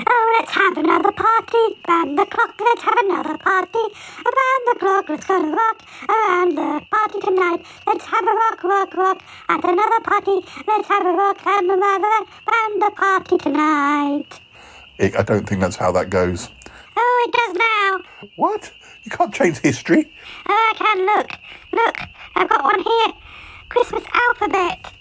Oh, 0.07 0.37
let's 0.39 0.53
have 0.53 0.79
another 0.79 1.11
party 1.11 1.77
round 1.89 2.17
the 2.17 2.25
clock. 2.27 2.55
Let's 2.61 2.83
have 2.83 2.99
another 3.05 3.37
party 3.37 3.85
around 4.31 4.63
the 4.67 4.77
clock. 4.79 5.09
Let's 5.09 5.27
go 5.27 5.43
to 5.43 5.49
rock 5.51 5.83
around 6.09 6.57
the 6.57 6.87
party 6.89 7.21
tonight. 7.21 7.67
Let's 7.85 8.05
have 8.05 8.23
a 8.23 8.33
rock, 8.33 8.63
rock, 8.63 8.95
rock 8.95 9.23
at 9.49 9.65
another 9.65 10.01
party. 10.05 10.39
Let's 10.69 10.87
have 10.87 11.05
a 11.05 11.13
rock 11.13 11.45
and 11.45 11.71
another 11.71 12.27
around 12.47 12.83
the 12.83 12.93
party 12.95 13.39
tonight. 13.39 14.41
I 15.01 15.13
I 15.19 15.23
don't 15.23 15.49
think 15.49 15.61
that's 15.61 15.77
how 15.77 15.91
that 15.93 16.11
goes. 16.11 16.49
Oh, 16.97 17.27
it 17.27 17.33
does 17.33 17.57
now. 17.57 18.29
What? 18.37 18.71
You 19.03 19.11
can't 19.11 19.35
change 19.35 19.59
history. 19.59 20.13
Oh, 20.49 20.73
I 20.73 20.79
can 20.79 21.07
look. 21.07 21.31
Look. 21.73 21.99
I've 22.37 22.49
got 22.49 22.63
one 22.63 22.83
here. 22.85 23.15
Christmas 23.69 24.05
alphabet. 24.15 24.93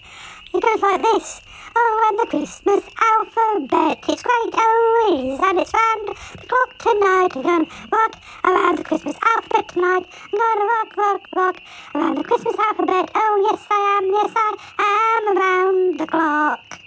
It 0.52 0.62
goes 0.62 0.82
like 0.82 1.02
this. 1.02 1.42
Oh, 1.76 2.08
and 2.08 2.18
the 2.18 2.26
Christmas 2.26 2.82
alphabet. 2.98 4.04
It's 4.08 4.22
great, 4.22 4.52
oh, 4.54 5.08
it 5.08 5.24
is. 5.26 5.40
And 5.40 5.58
it's 5.60 5.72
round 5.72 6.08
the 6.08 6.46
clock 6.46 6.78
tonight. 6.78 7.36
I'm 7.36 7.42
going 7.42 7.66
to 7.66 7.72
rock 7.92 8.16
around 8.44 8.78
the 8.78 8.84
Christmas 8.84 9.16
alphabet 9.22 9.68
tonight. 9.68 10.06
I'm 10.32 10.38
going 10.38 10.58
to 10.58 10.66
rock, 10.74 10.96
rock, 10.96 11.22
rock 11.36 11.62
around 11.94 12.16
the 12.18 12.24
Christmas 12.24 12.56
alphabet. 12.58 13.10
Oh, 13.14 13.48
yes, 13.50 13.66
I 13.70 14.00
am. 14.02 14.10
Yes, 14.12 14.32
I 14.36 15.18
am 15.18 15.36
around 15.38 16.00
the 16.00 16.06
clock. 16.06 16.80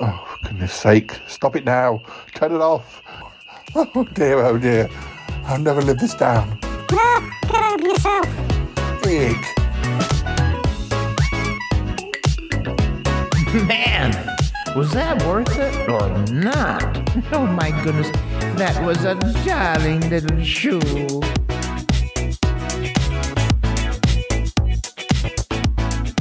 Oh, 0.00 0.26
for 0.28 0.48
goodness 0.48 0.74
sake. 0.74 1.12
Stop 1.26 1.56
it 1.56 1.64
now. 1.64 2.02
Turn 2.34 2.52
it 2.54 2.60
off. 2.60 3.02
Oh 3.74 4.04
dear, 4.12 4.44
oh 4.44 4.58
dear. 4.58 4.90
I'll 5.44 5.58
never 5.58 5.80
live 5.80 5.98
this 5.98 6.14
down. 6.14 6.58
No, 6.90 7.30
get 7.48 7.72
over 7.72 7.88
yourself. 7.88 8.28
Big. 9.02 9.36
Man, 13.66 14.12
was 14.74 14.92
that 14.92 15.22
worth 15.26 15.58
it 15.58 15.86
or 15.86 16.08
not? 16.32 17.02
Oh 17.32 17.46
my 17.46 17.70
goodness, 17.82 18.10
that 18.56 18.82
was 18.82 19.04
a 19.04 19.14
darling 19.44 20.00
little 20.08 20.42
shoe. 20.42 20.80